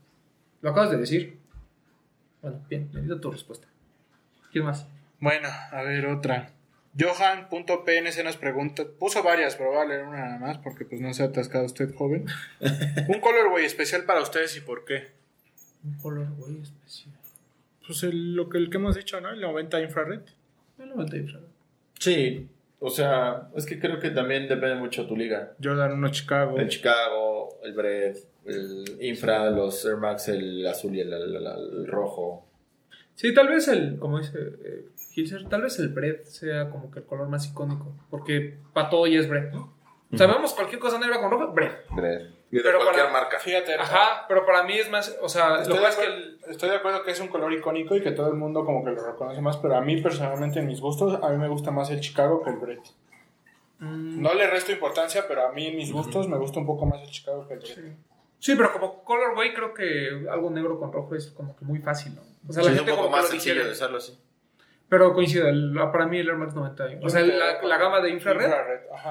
Lo 0.60 0.70
acabas 0.72 0.90
de 0.90 0.98
decir. 0.98 1.38
Bueno, 2.42 2.60
bien, 2.68 2.90
me 2.92 3.00
dio 3.00 3.18
tu 3.18 3.30
respuesta. 3.30 3.66
¿Quién 4.52 4.66
más? 4.66 4.86
Bueno, 5.20 5.48
a 5.72 5.82
ver, 5.84 6.04
otra. 6.04 6.52
Johan.pnc 6.98 8.24
nos 8.24 8.36
pregunta, 8.36 8.84
puso 8.98 9.22
varias, 9.22 9.56
pero 9.56 9.70
voy 9.70 9.78
a 9.80 9.84
leer 9.84 10.04
una 10.06 10.18
nada 10.26 10.38
más 10.38 10.58
porque 10.58 10.84
pues 10.84 11.00
no 11.00 11.12
se 11.14 11.22
ha 11.22 11.26
atascado 11.26 11.64
usted, 11.66 11.94
joven. 11.94 12.26
Un 13.08 13.20
colorway 13.20 13.64
especial 13.64 14.04
para 14.04 14.20
ustedes 14.22 14.56
y 14.56 14.60
por 14.60 14.84
qué. 14.84 15.08
Un 15.84 15.94
color, 15.98 16.28
güey, 16.36 16.60
especial. 16.60 17.14
Pues 17.86 18.02
el, 18.02 18.34
lo 18.34 18.48
que, 18.48 18.58
el 18.58 18.70
que 18.70 18.76
hemos 18.76 18.96
dicho, 18.96 19.20
¿no? 19.20 19.30
El 19.30 19.40
90 19.40 19.80
infrared. 19.82 20.20
El 20.78 20.88
90 20.90 21.16
infrared. 21.16 21.46
Sí. 21.98 22.48
O 22.82 22.88
sea, 22.90 23.48
es 23.56 23.66
que 23.66 23.78
creo 23.78 23.98
que 24.00 24.10
también 24.10 24.48
depende 24.48 24.74
mucho 24.76 25.02
de 25.02 25.08
tu 25.08 25.16
liga. 25.16 25.52
Jordan 25.62 25.92
1 25.92 26.10
Chicago. 26.10 26.58
El 26.58 26.68
Chicago, 26.68 27.58
el 27.62 27.74
Bread, 27.74 28.16
el 28.46 28.96
Infra, 29.00 29.50
los 29.50 29.84
Air 29.84 29.96
Max, 29.98 30.28
el 30.28 30.66
azul 30.66 30.94
y 30.96 31.00
el, 31.00 31.12
el- 31.12 31.36
el- 31.36 31.46
el 31.80 31.86
rojo. 31.86 32.46
Sí, 33.14 33.34
tal 33.34 33.48
vez 33.48 33.68
el, 33.68 33.98
como 33.98 34.18
dice, 34.18 34.38
eh, 34.38 34.84
Hilser, 35.14 35.48
tal 35.48 35.62
vez 35.62 35.78
el 35.78 35.88
Bread 35.88 36.22
sea 36.24 36.70
como 36.70 36.90
que 36.90 37.00
el 37.00 37.04
color 37.06 37.28
más 37.28 37.46
icónico. 37.46 37.92
Porque 38.10 38.58
para 38.72 38.88
todo 38.90 39.06
ya 39.06 39.18
es 39.20 39.28
Bread, 39.28 39.50
¿no? 39.52 39.74
O 40.12 40.16
sea, 40.16 40.26
vemos 40.26 40.52
cualquier 40.54 40.80
cosa 40.80 40.98
negra 40.98 41.20
con 41.20 41.30
rojo, 41.30 41.52
Bread. 41.52 41.72
Bread. 41.90 42.22
Y 42.50 42.56
de 42.56 42.62
Pero 42.64 42.78
cualquier 42.80 43.06
para- 43.06 43.20
marca. 43.20 43.38
Fíjate, 43.38 43.74
Ajá, 43.76 44.24
pero 44.26 44.44
para 44.44 44.64
mí 44.64 44.74
es 44.76 44.90
más, 44.90 45.16
o 45.22 45.28
sea, 45.28 45.60
Estoy 45.62 45.74
lo 45.76 45.80
de, 45.80 45.80
que 45.80 45.86
pasa 45.86 45.88
es 45.88 45.96
que 45.96 46.02
acuerdo, 46.12 46.44
el, 46.46 46.50
estoy 46.50 46.68
de 46.70 46.74
acuerdo 46.76 47.02
que 47.04 47.10
es 47.12 47.20
un 47.20 47.28
color 47.28 47.52
icónico 47.52 47.94
y 47.94 48.02
que 48.02 48.10
todo 48.10 48.26
el 48.28 48.34
mundo 48.34 48.64
como 48.64 48.84
que 48.84 48.90
lo 48.90 49.04
reconoce 49.06 49.40
más, 49.40 49.56
pero 49.58 49.76
a 49.76 49.80
mí 49.80 50.00
personalmente 50.02 50.58
en 50.58 50.66
mis 50.66 50.80
gustos, 50.80 51.20
a 51.22 51.28
mí 51.28 51.36
me 51.38 51.46
gusta 51.48 51.70
más 51.70 51.90
el 51.90 52.00
Chicago 52.00 52.42
que 52.42 52.50
el 52.50 52.56
Brett. 52.56 52.80
Mm, 53.78 54.20
No 54.20 54.34
le 54.34 54.48
resto 54.50 54.72
importancia, 54.72 55.24
pero 55.28 55.46
a 55.46 55.52
mí 55.52 55.66
en 55.68 55.76
mis 55.76 55.92
gustos 55.92 56.26
me 56.28 56.36
gusta 56.38 56.58
un 56.58 56.66
poco 56.66 56.86
más 56.86 57.00
el 57.02 57.10
Chicago 57.10 57.46
que 57.46 57.54
el 57.54 57.60
Brett. 57.60 57.96
Sí, 58.40 58.54
pero 58.56 58.72
como 58.72 59.04
colorway 59.04 59.52
creo 59.54 59.72
que 59.74 60.26
algo 60.30 60.50
negro 60.50 60.78
con 60.80 60.92
rojo 60.92 61.14
es 61.14 61.28
como 61.28 61.54
que 61.56 61.64
muy 61.64 61.78
fácil, 61.78 62.14
¿no? 62.16 62.22
O 62.48 62.52
sea, 62.52 62.62
Sí, 62.64 62.68
la 62.70 62.74
es 62.74 62.80
un 62.80 62.86
poco 62.88 63.02
como 63.02 63.10
más 63.10 63.24
lo 63.24 63.28
sencillo 63.30 63.64
de 63.64 63.70
usarlo 63.72 63.98
así. 63.98 64.18
Pero 64.90 65.14
coincido, 65.14 65.48
el- 65.48 65.72
para 65.92 66.06
mí 66.06 66.18
el 66.18 66.28
Air 66.28 66.36
Max 66.36 66.52
90. 66.54 66.84
O 67.00 67.08
sea, 67.08 67.22
la, 67.22 67.62
la 67.62 67.78
gama 67.78 68.00
de 68.00 68.10
infrared, 68.10 68.50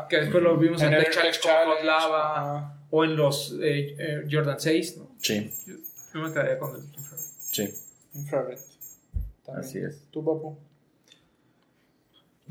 que 0.09 0.17
después 0.17 0.43
lo 0.43 0.57
vimos 0.57 0.82
en, 0.82 0.89
En 0.89 0.93
el 0.95 1.03
Tech 1.05 1.13
Challenge 1.13 1.39
Tech 1.39 1.45
con 1.47 1.53
Hot 1.55 1.77
Challenge, 1.80 1.86
Lava 1.88 2.39
ajá. 2.59 2.77
o 2.91 3.03
en 3.05 3.15
los 3.15 3.53
eh, 3.61 3.95
eh, 3.97 4.27
Jordan 4.30 4.59
6, 4.59 4.97
¿no? 4.97 5.09
Sí, 5.19 5.49
Yo, 5.65 5.73
yo 6.13 6.19
me 6.21 6.32
quedaría 6.34 6.59
con 6.59 6.75
el 6.75 6.84
infrared. 6.84 7.23
sí. 7.39 7.73
Infrared. 8.13 8.57
También. 9.45 9.65
Así 9.65 9.77
es. 9.80 10.01
¿Tú, 10.11 10.23
papu? 10.23 10.57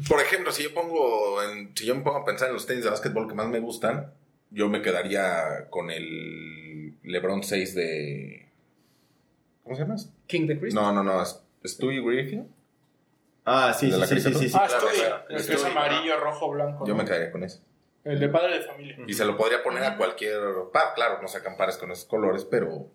Por 0.08 0.20
ejemplo, 0.20 0.52
si 0.52 0.62
yo 0.62 0.72
pongo 0.72 1.42
en- 1.42 1.76
si 1.76 1.84
yo 1.84 1.94
me 1.94 2.02
pongo 2.02 2.18
a 2.18 2.24
pensar 2.24 2.48
en 2.48 2.54
los 2.54 2.66
tenis 2.66 2.84
de 2.84 2.90
básquetbol 2.90 3.28
que 3.28 3.34
más 3.34 3.48
me 3.48 3.58
gustan, 3.60 4.12
yo 4.50 4.68
me 4.68 4.80
quedaría 4.80 5.66
con 5.70 5.90
el 5.90 6.94
LeBron 7.02 7.42
6 7.42 7.74
de 7.74 8.48
¿Cómo 9.64 9.76
se 9.76 9.82
llama? 9.82 9.96
King 10.26 10.46
de 10.46 10.58
Chris. 10.58 10.72
No, 10.74 10.92
no, 10.92 11.02
no, 11.02 11.20
es 11.22 11.42
Stewie 11.64 12.00
Griffin. 12.00 12.48
Ah, 13.48 13.72
sí, 13.72 13.86
¿De 13.86 13.92
sí, 13.92 14.00
la 14.00 14.06
sí, 14.06 14.14
sí, 14.16 14.22
caricatura? 14.22 14.42
sí, 14.44 14.48
sí, 14.50 14.58
ah, 14.60 14.68
Stewie. 14.68 15.06
claro. 15.06 15.24
El 15.28 15.46
que 15.46 15.52
es 15.54 15.64
amarillo, 15.64 16.20
rojo, 16.20 16.50
blanco. 16.50 16.86
Yo 16.86 16.94
¿no? 16.94 16.98
me 17.02 17.04
quedaría 17.04 17.32
con 17.32 17.44
ese. 17.44 17.60
El 18.04 18.20
de 18.20 18.28
padre 18.28 18.58
de 18.58 18.64
familia. 18.64 18.96
Y 19.06 19.14
se 19.14 19.24
lo 19.24 19.36
podría 19.36 19.62
poner 19.62 19.84
a 19.84 19.96
cualquier 19.96 20.38
claro, 20.94 21.20
no 21.20 21.28
sacan 21.28 21.56
pares 21.56 21.76
con 21.76 21.90
esos 21.90 22.04
colores, 22.06 22.44
pero 22.44 22.86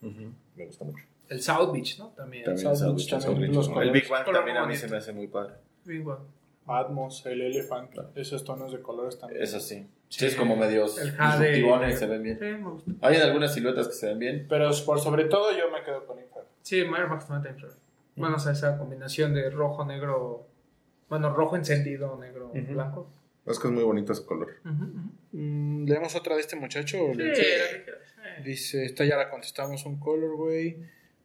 me 0.00 0.66
gusta 0.66 0.84
mucho. 0.84 1.04
El 1.28 1.42
South 1.42 1.72
Beach, 1.72 1.98
¿no? 1.98 2.08
También. 2.10 2.44
También 2.44 2.66
South 2.66 2.76
South 2.76 2.94
Beach 2.96 3.10
Beach, 3.10 3.24
también, 3.24 3.52
los 3.52 3.66
Beach, 3.66 3.68
El 3.68 3.72
colores. 3.74 3.92
Big 3.92 4.08
Bang 4.10 4.24
también 4.32 4.56
a 4.58 4.66
mí 4.66 4.76
se 4.76 4.88
me 4.88 4.96
hace 4.98 5.12
muy 5.12 5.26
padre. 5.26 5.54
Bien, 5.84 6.04
bueno. 6.04 6.24
Atmos, 6.66 7.26
el 7.26 7.42
Elephant, 7.42 7.90
esos 8.14 8.42
tonos 8.42 8.72
de 8.72 8.80
colores 8.80 9.18
también. 9.18 9.42
Eso 9.42 9.60
sí. 9.60 9.86
Sí, 10.08 10.26
es 10.26 10.34
como 10.36 10.56
medios 10.56 10.98
El 10.98 11.12
Jade. 11.12 11.48
disruptivones, 11.50 11.98
se 11.98 12.06
ven 12.06 12.22
bien. 12.22 12.38
Sí, 12.38 12.44
me 12.44 12.70
gusta. 12.70 12.90
Hay 13.02 13.16
algunas 13.16 13.52
siluetas 13.52 13.88
que 13.88 13.94
se 13.94 14.06
ven 14.08 14.18
bien. 14.18 14.46
Pero 14.48 14.70
por 14.86 15.00
sobre 15.00 15.24
todo 15.26 15.50
yo 15.52 15.70
me 15.70 15.82
quedo 15.82 16.06
con 16.06 16.18
Infrared. 16.18 16.46
Sí, 16.62 16.78
Air 16.78 17.08
Max 17.08 17.28
90 17.28 17.50
infrared. 17.50 17.74
Bueno, 18.16 18.36
o 18.36 18.38
sea, 18.38 18.52
esa 18.52 18.78
combinación 18.78 19.34
de 19.34 19.50
rojo, 19.50 19.84
negro. 19.84 20.46
Bueno, 21.08 21.34
rojo 21.34 21.56
encendido, 21.56 22.18
negro, 22.18 22.52
blanco. 22.52 23.10
Es 23.46 23.58
que 23.58 23.68
es 23.68 23.74
muy 23.74 23.84
bonito 23.84 24.12
ese 24.12 24.24
color. 24.24 24.54
Ujú, 24.64 24.84
ujú. 24.84 25.10
Mm, 25.32 25.84
¿Leemos 25.86 26.14
otra 26.14 26.34
de 26.34 26.40
este 26.40 26.56
muchacho? 26.56 26.96
Sí. 27.14 27.22
Eh. 27.22 27.84
Dice, 28.42 28.84
esta 28.84 29.04
ya 29.04 29.16
la 29.16 29.28
contestamos, 29.28 29.84
un 29.84 29.98
colorway, 30.00 30.82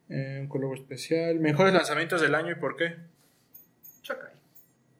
eh, 0.10 0.40
un 0.42 0.48
color 0.48 0.78
especial. 0.78 1.40
Mejores 1.40 1.74
lanzamientos 1.74 2.22
del 2.22 2.36
año 2.36 2.52
y 2.52 2.56
por 2.56 2.76
qué. 2.76 2.98
Sakai. 4.04 4.34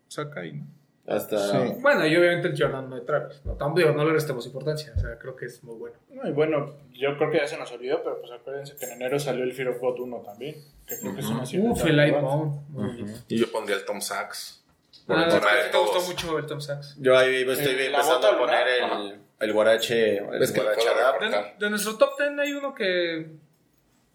Sakai, 0.08 0.54
¿no? 0.54 0.79
Hasta. 1.10 1.38
Sí. 1.52 1.74
Bueno, 1.82 2.06
y 2.06 2.16
obviamente 2.16 2.50
el 2.50 2.62
Jordan 2.62 2.90
no 2.90 2.96
de 2.96 3.02
Travis. 3.02 3.42
No, 3.44 3.54
tampoco 3.54 3.92
no 3.92 4.06
le 4.06 4.14
restemos 4.14 4.46
importancia. 4.46 4.94
O 4.96 5.00
sea, 5.00 5.18
creo 5.18 5.36
que 5.36 5.46
es 5.46 5.64
muy 5.64 5.76
bueno. 5.76 5.96
No, 6.10 6.28
y 6.28 6.32
bueno, 6.32 6.76
yo 6.94 7.18
creo 7.18 7.32
que 7.32 7.38
ya 7.38 7.48
se 7.48 7.58
nos 7.58 7.72
olvidó, 7.72 8.04
pero 8.04 8.20
pues 8.20 8.32
acuérdense 8.32 8.76
que 8.76 8.86
en 8.86 8.92
enero 8.94 9.18
salió 9.20 9.44
el 9.44 9.54
Fear 9.54 9.70
of 9.70 9.80
God 9.80 10.00
1 10.00 10.18
también. 10.20 10.56
Que 10.86 11.00
creo 11.00 11.14
que 11.16 11.22
es 11.22 11.28
una 11.28 11.42
Uf, 11.44 11.86
el. 11.86 12.12
Bone. 12.12 12.62
Muy 12.70 12.88
bonito. 12.88 13.20
Y 13.28 13.38
yo 13.40 13.52
pondría 13.52 13.78
el 13.78 13.86
Tom 13.86 14.00
Sachs. 14.02 14.64
Por 15.08 15.18
Ah, 15.18 15.24
encima 15.26 15.52
¿a 15.52 15.56
de 15.56 15.64
ti 15.64 15.70
te 15.72 15.78
gustó 15.80 15.94
todos. 15.94 16.08
mucho 16.10 16.38
el 16.38 16.46
Tom 16.46 16.62
Sachs? 16.62 16.96
Yo 17.00 17.18
ahí 17.18 17.42
estoy 17.42 17.74
Eh, 17.74 17.90
la 17.90 17.98
empezando 18.00 18.28
a 18.28 18.38
poner 18.38 18.66
lunar, 18.88 19.02
el, 19.02 19.20
el 19.40 19.54
guarache. 19.54 20.18
El 20.18 20.44
Es 20.44 20.52
que 20.52 20.62
guarache. 20.62 20.88
De, 21.32 21.54
de 21.66 21.70
nuestro 21.72 21.98
top 21.98 22.18
10 22.20 22.38
hay 22.40 22.54
uno 22.54 22.76
que, 22.76 23.32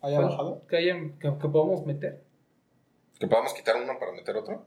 ¿Haya 0.03 0.21
bajado? 0.21 0.63
que, 0.69 0.77
hayan- 0.77 1.19
que, 1.19 1.29
que 1.41 1.49
podamos 1.49 1.85
meter. 1.85 2.21
¿Que 3.19 3.27
podamos 3.27 3.53
quitar 3.55 3.75
uno 3.83 3.99
para 3.99 4.13
meter 4.13 4.37
otro? 4.37 4.65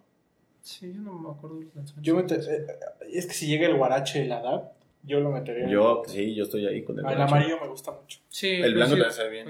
Sí, 0.67 0.91
yo 0.93 1.01
no 1.01 1.13
me 1.13 1.29
acuerdo 1.29 1.57
de 1.59 1.65
los 1.65 1.75
lanzamientos. 1.75 2.03
Yo 2.05 2.15
mete- 2.15 2.35
eh, 2.55 2.67
es 3.13 3.25
que 3.25 3.33
si 3.33 3.47
llega 3.47 3.67
el 3.67 3.75
guarache, 3.77 4.21
el 4.23 4.31
Adap, 4.31 4.73
yo 5.03 5.19
lo 5.21 5.31
metería. 5.31 5.67
Yo, 5.69 6.01
sí, 6.07 6.35
yo 6.35 6.43
estoy 6.43 6.65
ahí 6.67 6.83
con 6.83 6.99
el 6.99 7.05
Ah, 7.05 7.11
el 7.11 7.15
guarache. 7.17 7.35
amarillo 7.35 7.61
me 7.61 7.67
gusta 7.69 7.91
mucho. 7.91 8.19
Sí, 8.27 8.49
El 8.49 8.73
blanco 8.73 8.91
también 8.95 9.11
se 9.11 9.23
ve 9.23 9.29
bien. 9.29 9.47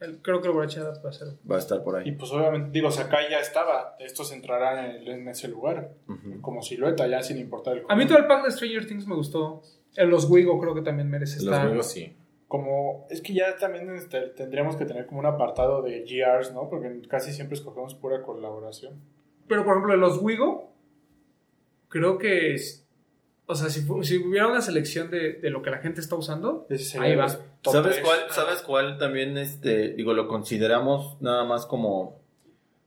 El- 0.00 0.18
creo 0.22 0.40
que 0.40 0.48
el 0.48 0.54
Borrachada 0.54 1.00
va 1.04 1.10
a 1.10 1.12
ser. 1.12 1.28
Va 1.50 1.56
a 1.56 1.58
estar 1.58 1.82
por 1.82 2.00
Y 2.04 2.10
ahí. 2.10 2.16
pues 2.16 2.30
obviamente, 2.32 2.70
digo, 2.72 2.90
Sakai 2.90 3.30
ya 3.30 3.40
estaba. 3.40 3.96
Estos 3.98 4.32
entrarán 4.32 4.84
en, 4.96 5.06
en 5.08 5.28
ese 5.28 5.48
lugar. 5.48 5.92
Como 6.40 6.62
silueta, 6.62 7.06
ya 7.08 7.22
sin 7.22 7.38
importar 7.38 7.76
el 7.78 7.84
A 7.88 7.94
mí 7.96 8.04
color. 8.04 8.08
todo 8.08 8.18
el 8.18 8.26
pack 8.26 8.44
de 8.44 8.50
Stranger 8.52 8.86
Things 8.86 9.06
me 9.06 9.14
gustó. 9.16 9.62
El 9.96 10.08
Los 10.08 10.28
Wigo 10.30 10.58
creo 10.60 10.74
que 10.74 10.82
también 10.82 11.08
merece 11.10 11.36
Los 11.36 11.44
estar. 11.46 11.66
juegos 11.66 11.90
sí. 11.90 12.14
Como, 12.46 13.06
es 13.10 13.20
que 13.20 13.34
ya 13.34 13.56
también 13.58 13.94
este, 13.94 14.20
tendríamos 14.28 14.76
que 14.76 14.84
tener 14.86 15.06
como 15.06 15.20
un 15.20 15.26
apartado 15.26 15.82
de 15.82 16.00
GRs, 16.04 16.52
¿no? 16.54 16.68
Porque 16.70 17.02
casi 17.08 17.32
siempre 17.32 17.56
escogemos 17.56 17.94
pura 17.94 18.22
colaboración. 18.22 19.00
Pero 19.48 19.64
por 19.64 19.74
ejemplo, 19.74 19.92
de 19.92 19.98
los 19.98 20.20
Wigo, 20.20 20.72
creo 21.88 22.18
que 22.18 22.54
es. 22.54 22.84
O 23.46 23.54
sea, 23.54 23.70
si, 23.70 23.80
si 24.02 24.18
hubiera 24.18 24.46
una 24.46 24.60
selección 24.60 25.10
de, 25.10 25.34
de 25.34 25.50
lo 25.50 25.62
que 25.62 25.70
la 25.70 25.78
gente 25.78 26.00
está 26.00 26.16
usando, 26.16 26.66
ahí 27.00 27.16
va. 27.16 27.28
¿Sabes 27.28 28.00
cuál, 28.00 28.18
¿Sabes 28.30 28.62
cuál 28.62 28.98
también, 28.98 29.38
este, 29.38 29.94
digo, 29.94 30.12
lo 30.12 30.28
consideramos 30.28 31.16
nada 31.22 31.44
más 31.44 31.64
como, 31.64 32.20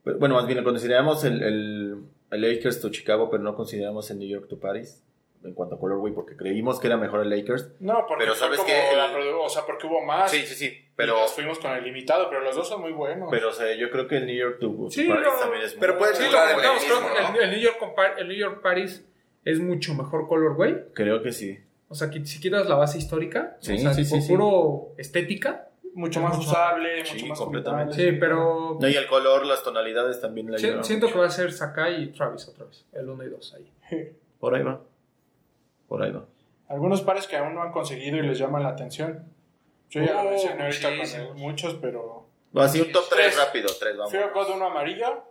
bueno, 0.04 0.36
más 0.36 0.46
bien 0.46 0.60
lo 0.60 0.64
consideramos 0.64 1.24
el, 1.24 1.42
el, 1.42 2.04
el 2.30 2.42
Lakers 2.42 2.80
to 2.80 2.90
Chicago, 2.90 3.30
pero 3.32 3.42
no 3.42 3.56
consideramos 3.56 4.12
el 4.12 4.20
New 4.20 4.30
York 4.30 4.48
to 4.48 4.60
Paris 4.60 5.04
en 5.44 5.54
cuanto 5.54 5.76
a 5.76 5.80
colorway, 5.80 6.14
porque 6.14 6.36
creímos 6.38 6.80
que 6.80 6.88
era 6.88 6.98
mejor 6.98 7.22
el 7.22 7.30
Lakers. 7.30 7.72
No, 7.80 8.06
porque 8.08 8.26
Pero 8.26 8.36
¿sabes 8.36 8.60
la 8.60 9.06
El- 9.08 9.12
produ- 9.16 9.40
o 9.44 9.50
sea, 9.50 9.64
porque 9.66 9.88
hubo 9.88 10.02
más. 10.04 10.30
sí, 10.32 10.46
sí, 10.46 10.66
Y 10.68 10.92
pero, 10.96 11.20
nos 11.20 11.32
fuimos 11.34 11.58
con 11.60 11.72
el 11.72 11.84
limitado, 11.84 12.30
pero 12.30 12.42
los 12.42 12.56
dos 12.56 12.68
son 12.68 12.82
muy 12.82 12.92
buenos. 12.92 13.28
pero 13.32 13.50
o 13.50 13.52
sea, 13.52 13.74
yo 13.76 13.90
creo 13.90 14.08
que 14.08 14.18
el 14.18 14.26
New 14.28 14.36
York 14.36 14.60
to, 14.60 14.68
to 14.70 14.90
Sí, 14.92 15.08
Paris 15.08 15.28
también 15.40 15.64
es 15.64 15.74
pero 15.80 15.94
muy 15.94 16.00
puede 16.00 16.16
Sí, 16.16 16.22
ser 16.24 16.30
que 16.32 16.36
¿no? 16.38 16.44
el, 16.44 17.44
el 17.44 17.52
New 17.52 17.60
York 17.60 17.78
el 18.20 18.28
New 18.28 18.38
York 18.38 18.62
Paris 18.62 19.06
es 19.46 19.60
mucho 19.60 19.94
mejor 19.96 20.28
colorway. 20.28 20.86
Creo 20.94 21.22
que 21.24 21.32
sí. 21.32 21.60
O 21.90 21.96
sea, 21.96 22.10
que 22.10 22.24
si 22.26 22.40
quitas 22.40 22.70
la 22.70 22.76
base 22.76 22.98
histórica, 23.00 23.58
Sí, 23.60 23.74
o 23.74 23.78
sea, 23.80 23.94
sí, 23.94 24.04
tipo 24.04 24.16
sí, 24.18 24.22
sí. 24.22 24.28
puro 24.30 24.94
estética. 24.98 25.68
mucho 25.94 26.22
más 26.22 26.38
Mucho- 26.38 26.50
usable, 26.52 27.04
Sí, 27.04 27.16
mucho 27.16 27.26
más 27.28 27.40
completamente. 27.40 27.94
Sí, 27.96 28.12
pero 28.18 28.78
No, 28.80 28.88
y 28.88 28.94
el 28.96 29.08
color, 29.08 29.46
las 29.46 29.62
tonalidades 29.62 30.22
también 30.22 30.50
le 30.50 30.58
si- 30.58 30.68
siento 30.84 31.08
mucho. 31.08 31.14
que 31.16 31.20
va 31.20 31.26
a 31.26 31.30
ser 31.32 31.52
Sakai 31.52 32.02
y 32.04 32.08
Travis 32.14 32.48
otra 32.48 32.64
vez. 32.66 32.86
El 32.94 33.10
1 33.10 33.26
y 33.26 33.30
2 33.30 33.54
ahí. 33.56 34.14
Por 34.40 34.56
ahí 34.56 34.64
va. 34.64 34.80
Por 35.92 36.02
ahí 36.04 36.12
va. 36.14 36.24
Algunos 36.70 37.02
pares 37.02 37.28
que 37.28 37.36
aún 37.36 37.54
no 37.54 37.62
han 37.64 37.74
conseguido 37.74 38.16
y 38.18 38.22
les 38.26 38.40
llaman 38.40 38.64
la 38.64 38.70
atención. 38.70 39.26
Yo 39.90 40.02
ya 40.02 40.14
lo 40.14 40.22
Oh, 40.22 40.32
mencioné 40.32 40.64
ahorita 40.64 40.88
con 40.88 41.22
el- 41.22 41.34
muchos, 41.36 41.74
pero. 41.82 42.28
Va, 42.58 42.64
así 42.64 42.80
un 42.80 42.94
top 42.94 43.04
3 43.10 43.26
Tres. 43.34 43.38
rápido, 43.46 43.68
3, 43.78 43.98
vamos. 43.98 44.10
Fear 44.10 44.32
God 44.34 44.52
1 44.56 44.66
amarillo. 44.68 45.24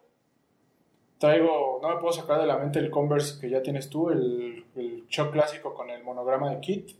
Traigo, 1.18 1.78
no 1.80 1.88
me 1.88 1.96
puedo 1.96 2.12
sacar 2.12 2.38
de 2.42 2.46
la 2.46 2.58
mente 2.58 2.78
el 2.78 2.90
Converse 2.90 3.40
que 3.40 3.48
ya 3.48 3.62
tienes 3.62 3.88
tú, 3.88 4.10
el, 4.10 4.66
el 4.76 5.06
shock 5.08 5.32
clásico 5.32 5.72
con 5.72 5.88
el 5.88 6.04
monograma 6.04 6.50
de 6.50 6.60
Kit. 6.60 6.90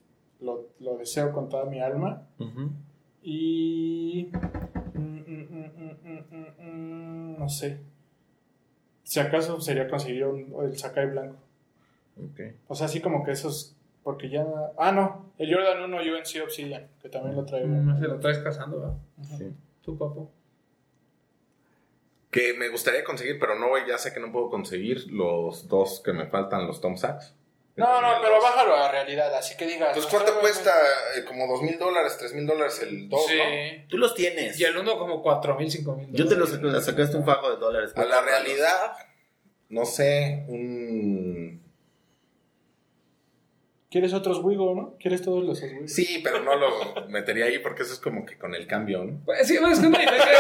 Lo, 0.40 0.68
lo 0.78 0.96
deseo 0.96 1.32
con 1.32 1.50
toda 1.50 1.66
mi 1.66 1.80
alma. 1.82 2.22
Y. 3.22 4.30
mm, 4.94 4.98
mm, 4.98 5.46
mm, 5.50 5.70
mm, 5.76 5.96
mm, 6.02 6.24
mm, 6.30 7.34
mm, 7.34 7.38
no 7.38 7.48
sé. 7.50 7.78
Si 9.02 9.20
acaso 9.20 9.61
sería 9.61 9.86
conseguir 9.86 10.24
un- 10.24 10.54
el 10.64 10.78
Sakai 10.78 11.11
blanco. 11.11 11.36
O 12.68 12.74
sea, 12.74 12.86
así 12.86 13.00
como 13.00 13.24
que 13.24 13.32
esos. 13.32 13.74
Porque 14.02 14.28
ya. 14.30 14.44
Ah, 14.78 14.92
no. 14.92 15.32
El 15.38 15.52
Jordan 15.54 15.82
1 15.82 15.96
UNC 15.96 16.42
Obsidian, 16.44 16.88
que 17.02 17.08
también 17.08 17.36
lo 17.36 17.44
traigo. 17.44 17.68
Mm, 17.68 17.98
se 18.00 18.06
lo 18.08 18.18
traes 18.20 18.38
cazando, 18.38 18.80
¿verdad? 18.80 18.96
Sí. 19.38 19.52
Tu 19.82 19.96
papo. 19.98 20.30
Que 22.30 22.54
me 22.54 22.68
gustaría 22.68 23.02
conseguir, 23.02 23.38
pero 23.40 23.56
no, 23.56 23.76
ya 23.86 23.98
sé 23.98 24.12
que 24.14 24.20
no 24.20 24.30
puedo 24.30 24.50
conseguir 24.50 25.11
los 25.12 25.66
dos 25.68 26.00
que 26.04 26.12
me 26.12 26.26
faltan, 26.26 26.66
los 26.66 26.80
Tom 26.80 26.96
Sachs. 26.96 27.34
No, 27.76 28.00
no, 28.00 28.08
pero 28.22 28.40
bájalo 28.40 28.74
a 28.76 28.90
realidad, 28.90 29.34
así 29.34 29.56
que 29.56 29.66
digas. 29.66 29.90
Pues 29.94 30.06
¿cuánto 30.06 30.38
cuesta? 30.38 30.70
Eh, 31.16 31.24
como 31.24 31.46
dos 31.46 31.62
mil 31.62 31.78
dólares, 31.78 32.16
tres 32.18 32.34
mil 32.34 32.46
dólares 32.46 32.80
el 32.82 33.08
dos, 33.08 33.26
Sí. 33.26 33.36
¿no? 33.36 33.88
Tú 33.88 33.96
los 33.98 34.14
tienes. 34.14 34.61
Y 34.61 34.64
el 34.64 34.76
1 34.76 34.98
como 34.98 35.22
4 35.22 35.56
mil, 35.56 35.70
5 35.70 35.96
mil. 35.96 36.12
Yo 36.12 36.28
te 36.28 36.36
los 36.36 36.52
sac- 36.52 36.80
sacaste 36.80 37.16
un 37.16 37.24
fajo 37.24 37.50
de 37.50 37.56
dólares. 37.56 37.92
A 37.96 38.04
la 38.04 38.20
realidad, 38.20 38.92
no 39.70 39.84
sé, 39.86 40.44
un... 40.48 41.20
¿Quieres 43.91 44.14
otros 44.14 44.38
Wigo, 44.45 44.74
no? 44.74 44.97
¿Quieres 45.01 45.20
todos 45.22 45.45
los 45.45 45.61
Wigo? 45.62 45.88
Sí, 45.88 46.20
pero 46.22 46.41
no 46.45 46.55
lo 46.55 47.09
metería 47.09 47.47
ahí 47.47 47.59
porque 47.59 47.82
eso 47.82 47.93
es 47.93 47.99
como 47.99 48.24
que 48.24 48.38
con 48.38 48.55
el 48.55 48.66
cambio, 48.66 49.05
¿no? 49.05 49.20
Pues, 49.24 49.47
sí, 49.49 49.55
es 49.55 49.80
que 49.80 49.86
una 49.86 49.99
diferencia. 49.99 50.28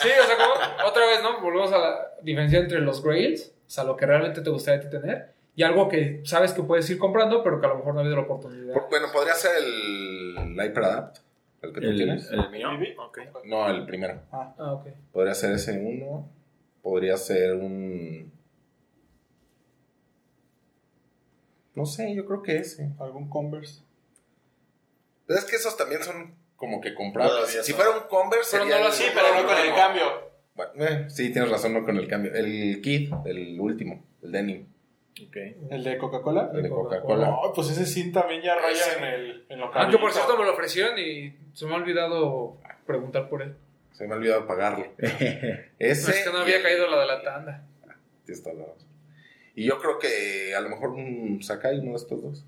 Sí, 0.00 0.08
o 0.08 0.26
sea, 0.26 0.36
como 0.38 0.88
otra 0.88 1.04
vez, 1.06 1.22
¿no? 1.22 1.42
Volvemos 1.42 1.70
a 1.74 1.78
la 1.78 2.10
diferencia 2.22 2.58
entre 2.58 2.80
los 2.80 3.02
grails, 3.04 3.52
o 3.66 3.70
sea, 3.70 3.84
lo 3.84 3.98
que 3.98 4.06
realmente 4.06 4.40
te 4.40 4.48
gustaría 4.48 4.88
tener, 4.88 5.34
y 5.54 5.62
algo 5.62 5.90
que 5.90 6.22
sabes 6.24 6.54
que 6.54 6.62
puedes 6.62 6.88
ir 6.88 6.98
comprando, 6.98 7.42
pero 7.44 7.60
que 7.60 7.66
a 7.66 7.68
lo 7.68 7.74
mejor 7.76 7.92
no 7.92 8.00
ha 8.00 8.02
habido 8.02 8.16
la 8.16 8.22
oportunidad. 8.22 8.72
Por- 8.72 8.88
bueno, 8.88 9.08
podría 9.12 9.34
ser 9.34 9.50
el 9.62 10.36
HyperAdapt, 10.56 11.18
el 11.60 11.72
que 11.74 11.80
tú 11.82 11.86
¿El, 11.88 11.96
tienes. 11.96 12.30
el 12.30 12.48
mío? 12.50 12.70
¿Vivi? 12.78 12.94
Ok. 12.98 13.18
No, 13.44 13.68
el 13.68 13.84
primero. 13.84 14.22
Ah, 14.32 14.54
Ah, 14.56 14.72
ok. 14.72 14.86
Podría 15.12 15.34
ser 15.34 15.52
ese 15.52 15.72
uno. 15.78 16.26
podría 16.80 17.18
ser 17.18 17.56
un... 17.56 18.32
No 21.80 21.86
sé, 21.86 22.14
yo 22.14 22.26
creo 22.26 22.42
que 22.42 22.58
ese. 22.58 22.90
¿Algún 23.00 23.30
Converse? 23.30 23.80
Pero 25.26 25.38
es 25.38 25.46
que 25.46 25.56
esos 25.56 25.78
también 25.78 26.04
son 26.04 26.34
como 26.54 26.78
que. 26.78 26.90
Todavía 26.90 27.62
Si 27.62 27.72
fuera 27.72 27.90
un 27.92 28.02
Converse, 28.06 28.50
Pero 28.50 28.64
sería 28.64 28.80
no 28.80 28.88
lo 28.88 28.92
sí, 28.92 29.04
pero 29.14 29.34
no 29.34 29.48
con 29.48 29.56
el 29.56 29.74
cambio. 29.74 30.04
Bueno, 30.54 30.72
eh, 30.84 31.06
sí, 31.08 31.32
tienes 31.32 31.50
razón, 31.50 31.72
no 31.72 31.82
con 31.82 31.96
el 31.96 32.06
cambio. 32.06 32.34
El 32.34 32.82
Kid, 32.82 33.14
el 33.24 33.58
último, 33.58 34.04
el 34.22 34.30
denim. 34.30 34.66
¿El 35.70 35.84
de 35.84 35.96
Coca-Cola? 35.96 36.50
el 36.52 36.64
de 36.64 36.68
Coca-Cola. 36.68 37.28
No, 37.28 37.52
pues 37.54 37.70
ese 37.70 37.86
sí 37.86 38.12
también 38.12 38.42
ya 38.42 38.56
raya 38.56 38.98
en, 38.98 39.04
el, 39.04 39.46
en 39.48 39.58
lo 39.58 39.70
Ah, 39.74 39.90
por 39.98 40.12
cierto 40.12 40.36
me 40.36 40.44
lo 40.44 40.52
ofrecieron 40.52 40.98
y 40.98 41.34
se 41.54 41.64
me 41.64 41.72
ha 41.72 41.76
olvidado 41.76 42.58
preguntar 42.86 43.30
por 43.30 43.40
él. 43.40 43.56
Se 43.92 44.06
me 44.06 44.12
ha 44.12 44.16
olvidado 44.18 44.46
pagarle. 44.46 44.90
No, 44.98 45.86
Ese. 45.86 46.10
es 46.10 46.24
que 46.24 46.30
no 46.30 46.40
había 46.40 46.62
caído 46.62 46.86
la 46.88 47.00
de 47.00 47.06
la 47.06 47.22
tanda. 47.22 47.64
Tienes 48.26 48.42
toda 48.42 48.56
la 48.56 48.66
razón. 48.66 48.89
Y 49.54 49.64
yo 49.64 49.80
creo 49.80 49.98
que 49.98 50.54
a 50.54 50.60
lo 50.60 50.68
mejor 50.68 50.90
un 50.90 51.42
Sakai, 51.42 51.78
uno 51.78 51.90
de 51.90 51.96
estos 51.96 52.22
dos. 52.22 52.46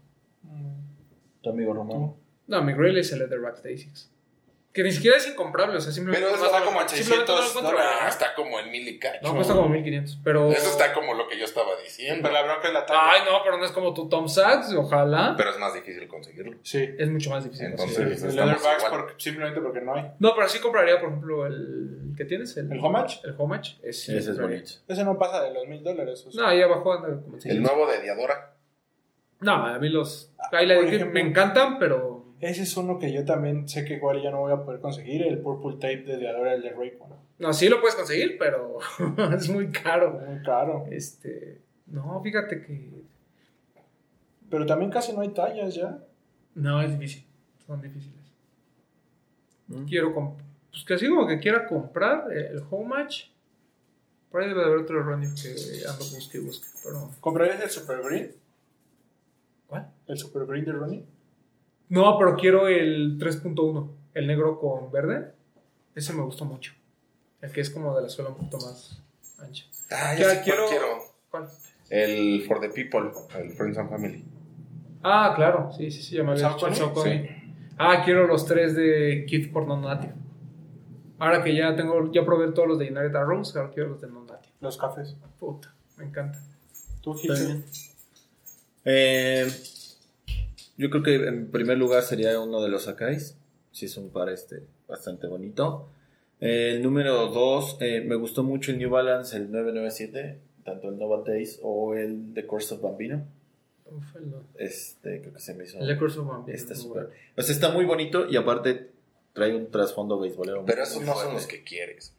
Tu 1.40 1.50
amigo 1.50 1.74
Román. 1.74 2.14
No, 2.46 2.62
mi 2.62 2.72
Grail 2.72 2.98
es 2.98 3.12
el 3.12 3.20
Leatherback 3.20 3.62
Basics. 3.62 4.11
Que 4.72 4.82
ni 4.82 4.90
siquiera 4.90 5.18
es 5.18 5.28
incomprable, 5.28 5.76
o 5.76 5.80
sea, 5.82 5.92
simplemente. 5.92 6.26
Pero 6.26 6.34
eso 6.42 6.46
está 6.46 6.64
como 6.64 6.80
en 6.80 6.88
simplemente 6.88 7.30
no 7.30 7.36
lo 7.36 7.42
600 7.44 7.64
encuentro. 7.72 7.84
Ah, 8.00 8.08
está 8.08 8.34
como 8.34 8.58
en 8.58 8.70
mil 8.70 8.88
y 8.88 8.98
cacho. 8.98 9.18
No, 9.22 9.34
cuesta 9.34 9.52
como 9.52 9.68
1500. 9.68 10.18
Pero. 10.24 10.50
Eso 10.50 10.70
está 10.70 10.94
como 10.94 11.12
lo 11.12 11.28
que 11.28 11.38
yo 11.38 11.44
estaba 11.44 11.72
diciendo. 11.82 12.22
Pero 12.22 12.32
la 12.32 12.42
bronca 12.42 12.68
es 12.68 12.72
la 12.72 12.86
talla. 12.86 13.00
Ay, 13.04 13.20
no, 13.30 13.42
pero 13.44 13.58
no 13.58 13.64
es 13.66 13.70
como 13.72 13.92
tu 13.92 14.08
Tom 14.08 14.28
Sachs, 14.28 14.72
ojalá. 14.74 15.34
Pero 15.36 15.50
es 15.50 15.58
más 15.58 15.74
difícil 15.74 16.08
conseguirlo. 16.08 16.56
Sí. 16.62 16.88
Es 16.98 17.10
mucho 17.10 17.28
más 17.28 17.44
difícil. 17.44 17.66
Entonces. 17.66 17.98
El 17.98 18.34
Leatherbacks 18.34 18.84
porque- 18.88 19.14
simplemente 19.18 19.60
porque 19.60 19.82
no 19.82 19.94
hay. 19.94 20.10
No, 20.18 20.34
pero 20.34 20.48
sí 20.48 20.58
compraría, 20.58 20.98
por 20.98 21.10
ejemplo, 21.10 21.46
el. 21.46 22.14
¿Qué 22.16 22.24
tienes? 22.24 22.56
El, 22.56 22.72
¿El 22.72 22.78
Homage? 22.82 23.20
El 23.24 23.34
Homage. 23.36 23.76
Es, 23.82 24.08
Ese 24.08 24.30
es 24.30 24.40
bonito. 24.40 24.70
Ese 24.88 25.04
no 25.04 25.18
pasa 25.18 25.42
de 25.42 25.52
los 25.52 25.66
mil 25.66 25.82
dólares. 25.84 26.24
o 26.26 26.32
sea. 26.32 26.42
No, 26.42 26.48
ahí 26.48 26.62
abajo 26.62 26.94
anda 26.94 27.08
como 27.22 27.36
El 27.36 27.42
600. 27.42 27.72
nuevo 27.76 27.90
de 27.92 28.00
Diadora. 28.00 28.54
No, 29.40 29.66
a 29.66 29.78
mí 29.78 29.88
los. 29.90 30.32
Por 30.50 30.60
Grip 30.60 30.78
ejemplo- 30.88 31.10
me 31.12 31.20
encantan, 31.20 31.78
pero. 31.78 32.11
Ese 32.42 32.62
es 32.64 32.76
uno 32.76 32.98
que 32.98 33.12
yo 33.12 33.24
también 33.24 33.68
sé 33.68 33.84
que 33.84 33.94
igual 33.94 34.20
ya 34.20 34.30
no 34.32 34.40
voy 34.40 34.52
a 34.52 34.62
poder 34.64 34.80
conseguir. 34.80 35.22
El 35.22 35.38
Purple 35.38 35.74
Tape 35.74 36.02
de 36.02 36.18
Diadora, 36.18 36.52
el 36.54 36.62
de 36.62 36.70
Raycon. 36.72 37.08
No, 37.38 37.52
sí 37.54 37.68
lo 37.68 37.80
puedes 37.80 37.94
conseguir, 37.94 38.36
pero 38.38 38.78
es 39.36 39.48
muy 39.48 39.70
caro. 39.70 40.20
Muy 40.26 40.42
caro. 40.42 40.84
Este. 40.90 41.60
No, 41.86 42.20
fíjate 42.22 42.60
que. 42.62 43.02
Pero 44.50 44.66
también 44.66 44.90
casi 44.90 45.12
no 45.12 45.20
hay 45.20 45.28
tallas 45.30 45.74
ya. 45.74 45.98
No, 46.56 46.82
es 46.82 46.90
difícil. 46.90 47.24
Son 47.66 47.80
difíciles. 47.80 48.18
Mm. 49.68 49.84
Quiero. 49.84 50.14
comp- 50.14 50.42
Pues 50.70 50.84
que 50.84 50.94
así 50.94 51.08
como 51.08 51.26
que 51.28 51.38
quiera 51.38 51.66
comprar 51.68 52.26
eh, 52.32 52.48
el 52.52 52.62
Homage. 52.70 53.30
Por 54.32 54.42
ahí 54.42 54.48
debe 54.48 54.60
de 54.62 54.66
haber 54.66 54.78
otro 54.80 54.98
erróneo 55.00 55.30
que 55.40 55.48
ando 55.88 56.04
busque 56.04 56.38
y 56.38 56.40
busque. 56.40 56.66
Pero. 56.82 57.08
¿Comprarías 57.20 57.62
el 57.62 57.70
Super 57.70 58.02
Green? 58.02 58.32
¿Cuál? 59.68 59.90
¿El 60.08 60.18
Super 60.18 60.44
Green 60.46 60.64
de 60.64 60.72
Ronnie? 60.72 61.04
No, 61.92 62.16
pero 62.18 62.36
quiero 62.36 62.68
el 62.68 63.18
3.1. 63.18 63.90
El 64.14 64.26
negro 64.26 64.58
con 64.58 64.90
verde. 64.90 65.32
Ese 65.94 66.14
me 66.14 66.22
gustó 66.22 66.46
mucho. 66.46 66.72
El 67.42 67.52
que 67.52 67.60
es 67.60 67.68
como 67.68 67.94
de 67.94 68.00
la 68.02 68.08
suela 68.08 68.30
un 68.30 68.36
poquito 68.36 68.56
más 68.58 69.02
ancha. 69.38 69.66
Ah, 69.90 70.14
Ya 70.18 70.30
sé 70.30 70.40
quiero- 70.42 70.68
quiero. 70.68 70.86
¿Cuál? 71.30 71.48
El 71.90 72.42
For 72.48 72.60
the 72.60 72.70
People, 72.70 73.10
el 73.38 73.50
Friends 73.50 73.76
and 73.76 73.90
Family. 73.90 74.24
Ah, 75.02 75.34
claro. 75.36 75.70
Sí, 75.76 75.90
sí, 75.90 76.02
sí. 76.02 76.16
Ya 76.16 76.22
me 76.22 76.32
había. 76.32 76.48
Ah, 77.78 78.02
quiero 78.04 78.26
los 78.26 78.46
tres 78.46 78.74
de 78.74 79.26
Kid 79.28 79.52
por 79.52 79.66
non-native. 79.66 80.14
Ahora 81.18 81.44
que 81.44 81.54
ya 81.54 81.76
tengo, 81.76 82.10
ya 82.10 82.24
probé 82.24 82.52
todos 82.52 82.68
los 82.68 82.78
de 82.78 82.86
United 82.86 83.14
Arrows, 83.14 83.54
ahora 83.56 83.70
quiero 83.70 83.90
los 83.90 84.00
de 84.00 84.08
non-native. 84.08 84.52
Los 84.60 84.78
cafés. 84.78 85.14
Puta, 85.38 85.74
me 85.98 86.04
encanta. 86.04 86.40
¿Tú, 87.02 87.12
Gil? 87.14 87.32
Está 87.32 87.44
bien. 87.44 87.64
Eh, 88.84 89.52
yo 90.76 90.90
creo 90.90 91.02
que 91.02 91.14
en 91.16 91.50
primer 91.50 91.78
lugar 91.78 92.02
sería 92.02 92.38
uno 92.40 92.62
de 92.62 92.68
los 92.68 92.84
Sakais. 92.84 93.36
Sí, 93.72 93.86
es 93.86 93.96
un 93.96 94.10
par 94.10 94.28
este, 94.28 94.62
bastante 94.88 95.26
bonito. 95.26 95.88
Eh, 96.40 96.72
el 96.74 96.82
número 96.82 97.28
2, 97.28 97.78
me 98.04 98.14
gustó 98.16 98.42
mucho 98.42 98.70
el 98.72 98.78
New 98.78 98.90
Balance, 98.90 99.36
el 99.36 99.50
997, 99.50 100.38
tanto 100.64 100.88
el 100.88 100.98
Nova 100.98 101.22
Days 101.24 101.58
o 101.62 101.94
el 101.94 102.32
The 102.34 102.46
Course 102.46 102.74
of 102.74 102.82
Bambino. 102.82 103.24
Uf, 103.86 104.16
el, 104.16 104.32
Este, 104.58 105.20
creo 105.20 105.32
que 105.34 105.40
se 105.40 105.54
me 105.54 105.64
hizo. 105.64 105.78
el 105.78 105.86
de 105.86 105.98
Curse 105.98 106.18
of 106.20 106.26
Vampire, 106.28 106.56
Está 106.56 106.74
muy 106.74 106.82
súper. 106.82 107.02
bueno. 107.04 107.16
O 107.36 107.42
sea, 107.42 107.54
está 107.54 107.68
muy 107.70 107.84
bonito 107.84 108.26
y 108.28 108.36
aparte 108.36 108.90
trae 109.34 109.54
un 109.54 109.70
trasfondo 109.70 110.18
beisbolero. 110.18 110.64
Pero 110.66 110.82
esos 110.82 111.02
no 111.02 111.14
son 111.14 111.34
los 111.34 111.46
que 111.46 111.62
quieres. 111.62 112.14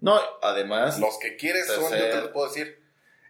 No, 0.00 0.16
además. 0.42 0.98
Los 1.00 1.18
que 1.20 1.36
quieres 1.36 1.66
son, 1.66 1.90
yo 1.92 2.10
te 2.10 2.20
lo 2.20 2.32
puedo 2.32 2.48
decir, 2.48 2.78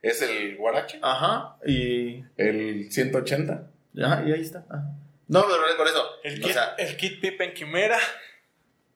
es 0.00 0.20
el 0.22 0.56
Guarache, 0.56 0.98
Ajá, 1.02 1.58
y. 1.66 2.24
el 2.38 2.90
180. 2.90 3.70
Ajá, 4.00 4.24
y 4.26 4.32
ahí 4.32 4.40
está. 4.40 4.64
ajá. 4.68 4.84
No, 5.28 5.44
pero 5.46 5.76
por 5.76 5.86
eso. 5.86 6.04
El 6.24 6.40
o 6.42 6.44
kit, 6.44 6.52
sea, 6.52 6.74
el 6.78 6.96
kit 6.96 7.20
Pippen 7.20 7.54
Quimera. 7.54 7.98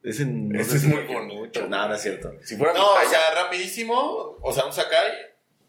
ese, 0.02 0.26
no 0.26 0.60
Ese 0.60 0.76
es 0.76 0.84
muy 0.84 1.02
bonito. 1.04 1.66
No, 1.66 1.88
no 1.88 1.94
es 1.94 2.02
cierto. 2.02 2.34
Si 2.42 2.56
fuera 2.56 2.72
mi 2.74 2.78
No, 2.78 2.86
o 2.86 3.08
sea, 3.08 3.34
rapidísimo. 3.34 4.36
O 4.42 4.52
sea, 4.52 4.66
un 4.66 4.72
Sakai 4.72 5.12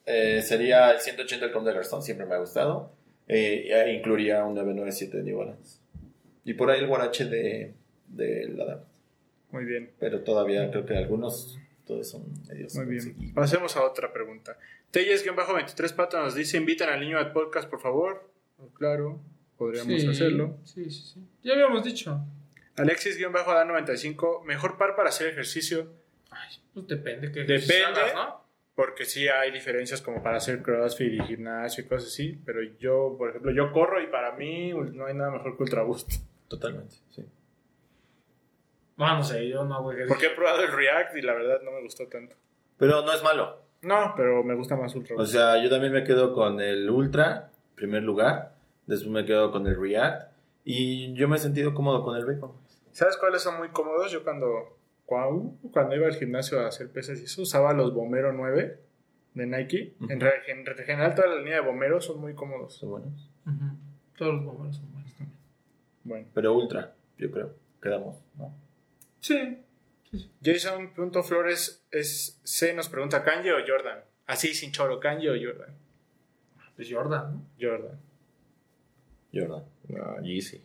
eh, 0.06 0.42
sería 0.42 0.92
el 0.92 1.00
180 1.00 1.46
del 1.46 1.54
Conde 1.54 1.72
de 1.72 1.78
Garzón, 1.78 2.02
siempre 2.04 2.26
me 2.26 2.36
ha 2.36 2.40
gustado. 2.40 2.92
Eh, 3.28 3.94
incluiría 3.98 4.44
un 4.44 4.56
997 4.56 5.18
de 5.18 5.24
New 5.24 5.38
Balance. 5.38 5.80
Y 6.44 6.54
por 6.54 6.70
ahí 6.72 6.80
el 6.80 6.88
Guarache 6.88 7.26
de, 7.26 7.74
de 8.08 8.48
la 8.50 8.66
dama. 8.66 8.84
Muy 9.52 9.66
bien. 9.66 9.92
Pero 10.00 10.22
todavía 10.22 10.70
creo 10.72 10.86
que 10.86 10.96
algunos 10.98 11.58
todos 11.86 12.10
son 12.10 12.24
medios. 12.48 12.76
Muy 12.76 12.86
bien. 12.86 13.34
Pasemos 13.34 13.76
a 13.78 13.84
otra 13.84 14.12
pregunta. 14.12 14.58
Telles-23 14.92 15.94
Pato 15.96 16.18
nos 16.20 16.36
dice: 16.36 16.58
invitan 16.58 16.90
al 16.90 17.00
niño 17.00 17.18
al 17.18 17.32
podcast, 17.32 17.70
por 17.70 17.82
favor. 17.82 18.30
Claro, 18.74 19.20
podríamos 19.58 20.02
Sí, 20.02 20.08
hacerlo. 20.08 20.58
Sí, 20.64 20.90
sí, 20.90 21.14
sí. 21.14 21.28
Ya 21.44 21.54
habíamos 21.54 21.84
dicho. 21.84 22.20
Alexis-95, 22.76 24.44
mejor 24.44 24.78
par 24.78 24.96
para 24.96 25.10
hacer 25.10 25.28
ejercicio. 25.28 25.92
Ay, 26.30 26.50
pues 26.74 26.88
depende. 26.88 27.32
Que 27.32 27.44
Depende. 27.44 27.86
hagas, 27.86 28.14
¿no? 28.14 28.46
Porque 28.76 29.06
sí 29.06 29.28
hay 29.28 29.52
diferencias 29.52 30.02
como 30.02 30.22
para 30.22 30.38
hacer 30.38 30.62
crossfit 30.62 31.14
y 31.14 31.20
gimnasio 31.24 31.84
y 31.84 31.88
cosas 31.88 32.10
así. 32.10 32.40
Pero 32.46 32.62
yo, 32.80 33.16
por 33.18 33.30
ejemplo, 33.32 33.52
yo 33.52 33.72
corro 33.72 34.02
y 34.02 34.08
para 34.08 34.34
mí 34.34 34.72
no 34.72 35.08
hay 35.08 35.16
nada 35.16 35.32
mejor 35.32 35.58
que 35.58 35.64
Ultra 35.64 35.82
Boost. 35.82 36.12
Totalmente, 36.48 36.96
sí. 37.10 37.26
No, 38.98 39.16
no 39.16 39.24
sé, 39.24 39.48
yo 39.48 39.64
no 39.66 39.76
hago 39.76 39.92
ejercicio. 39.92 40.16
Porque 40.16 40.28
he 40.28 40.36
probado 40.36 40.64
el 40.64 40.72
React 40.72 41.16
y 41.18 41.22
la 41.22 41.34
verdad 41.34 41.62
no 41.64 41.72
me 41.72 41.82
gustó 41.82 42.08
tanto. 42.08 42.36
Pero 42.78 43.04
no 43.04 43.12
es 43.14 43.24
malo. 43.24 43.64
No, 43.82 44.14
pero 44.16 44.44
me 44.44 44.56
gusta 44.56 44.76
más 44.76 44.94
Ultra 44.96 45.16
O 45.18 45.26
sea, 45.26 45.62
yo 45.64 45.70
también 45.70 45.94
me 45.94 46.04
quedo 46.04 46.34
con 46.34 46.60
el 46.62 46.90
Ultra, 46.90 47.52
primer 47.78 48.04
lugar. 48.04 48.56
Después 48.88 49.10
me 49.12 49.24
quedo 49.26 49.52
con 49.54 49.66
el 49.68 49.80
React. 49.80 50.34
Y 50.66 51.14
yo 51.14 51.30
me 51.30 51.38
he 51.38 51.40
sentido 51.40 51.74
cómodo 51.74 52.04
con 52.04 52.18
el 52.18 52.26
Bacon. 52.26 52.52
¿Sabes 52.92 53.16
cuáles 53.16 53.42
son 53.42 53.58
muy 53.58 53.70
cómodos? 53.70 54.12
Yo 54.12 54.24
cuando, 54.24 54.78
cuando, 55.06 55.54
cuando 55.72 55.96
iba 55.96 56.08
al 56.08 56.16
gimnasio 56.16 56.60
a 56.60 56.68
hacer 56.68 56.90
pesas 56.90 57.20
y 57.22 57.24
eso, 57.24 57.42
usaba 57.44 57.72
los 57.74 57.94
Bomero 57.94 58.34
9 58.34 58.80
de 59.36 59.46
Nike. 59.46 59.94
En, 60.10 60.20
re- 60.20 60.42
en 60.48 60.66
general 60.66 61.16
toda 61.16 61.28
la 61.30 61.36
línea 61.38 61.56
de 61.56 61.62
Bomero 61.62 62.02
son 62.02 62.20
muy 62.20 62.34
cómodos. 62.34 62.74
Son 62.76 62.90
buenos. 62.90 63.30
Todos 64.18 64.34
los 64.34 64.44
bomberos 64.46 64.76
son 64.78 64.92
buenos 64.92 65.12
también. 65.14 65.38
Bueno. 66.04 66.28
Pero 66.34 66.54
Ultra, 66.54 66.96
yo 67.18 67.32
creo. 67.32 67.54
Quedamos, 67.82 68.18
¿no? 68.38 68.54
Sí. 69.22 69.60
Jason.flores 70.44 71.86
es 71.92 72.40
C 72.44 72.74
nos 72.74 72.90
pregunta 72.90 73.24
Kanye 73.24 73.54
o 73.54 73.58
Jordan. 73.66 74.00
Así 74.26 74.54
sin 74.54 74.72
choro, 74.72 75.00
Kanye 75.00 75.30
o 75.30 75.34
Jordan. 75.34 75.70
Pues 76.78 76.88
Jordan, 76.90 77.34
¿no? 77.34 77.42
Jordan. 77.60 78.00
Jordan. 79.34 79.64
no, 79.90 80.22
Yeezy. 80.22 80.62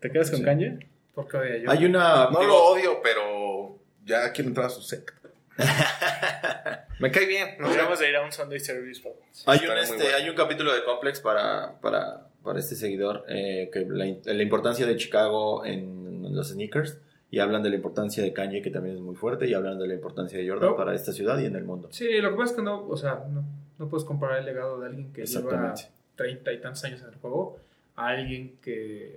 ¿Te 0.00 0.10
quedas 0.10 0.28
con 0.30 0.40
Sí. 0.40 0.44
Kanye? 0.44 0.78
Porque 1.14 1.36
odia 1.38 1.56
yo. 1.58 1.70
Hay 1.70 1.84
una. 1.86 2.24
No 2.30 2.40
digo, 2.40 2.52
lo 2.52 2.64
odio, 2.64 3.00
pero 3.02 3.78
ya 4.04 4.30
quiero 4.32 4.48
entrar 4.48 4.66
a 4.66 4.70
su 4.70 4.82
secta. 4.82 5.14
Me 7.00 7.10
cae 7.10 7.26
bien. 7.26 7.56
Nos 7.58 7.76
vamos 7.76 8.00
a 8.00 8.08
ir 8.08 8.16
a 8.16 8.22
un 8.24 8.32
Sunday 8.32 8.60
Service. 8.60 9.00
por 9.00 9.12
favor. 9.12 9.24
Hay 9.46 9.66
un, 9.68 9.78
este, 9.78 9.96
bueno. 9.96 10.16
hay 10.16 10.28
un 10.28 10.36
capítulo 10.36 10.74
de 10.74 10.84
Complex 10.84 11.20
para, 11.20 11.78
para, 11.80 12.28
para 12.42 12.58
este 12.58 12.74
seguidor 12.74 13.24
eh, 13.28 13.70
que 13.72 13.86
la, 13.88 14.06
la 14.24 14.42
importancia 14.42 14.86
de 14.86 14.96
Chicago 14.96 15.64
en, 15.64 16.34
los 16.34 16.48
sneakers 16.48 16.98
y 17.30 17.38
hablan 17.38 17.62
de 17.62 17.70
la 17.70 17.76
importancia 17.76 18.22
de 18.22 18.32
Kanye 18.32 18.60
que 18.62 18.70
también 18.70 18.96
es 18.96 19.00
muy 19.02 19.14
fuerte 19.14 19.46
y 19.46 19.54
hablan 19.54 19.78
de 19.78 19.86
la 19.86 19.94
importancia 19.94 20.38
de 20.38 20.48
Jordan 20.48 20.70
No. 20.70 20.76
para 20.76 20.94
esta 20.94 21.12
ciudad 21.12 21.38
y 21.38 21.46
en 21.46 21.54
el 21.54 21.64
mundo. 21.64 21.88
Sí, 21.92 22.08
lo 22.20 22.30
que 22.30 22.36
pasa 22.36 22.50
es 22.52 22.56
que 22.56 22.62
no, 22.62 22.86
o 22.88 22.96
sea, 22.96 23.22
no, 23.30 23.44
no 23.78 23.88
puedes 23.88 24.04
comparar 24.04 24.38
el 24.38 24.44
legado 24.46 24.80
de 24.80 24.86
alguien 24.86 25.12
que 25.12 25.24
lleva 25.26 25.40
Exactamente. 25.50 25.82
treinta 26.16 26.52
y 26.52 26.60
tantos 26.60 26.84
años 26.84 27.00
en 27.02 27.08
el 27.08 27.14
juego 27.16 27.58
a 27.96 28.08
alguien 28.08 28.56
que, 28.62 29.16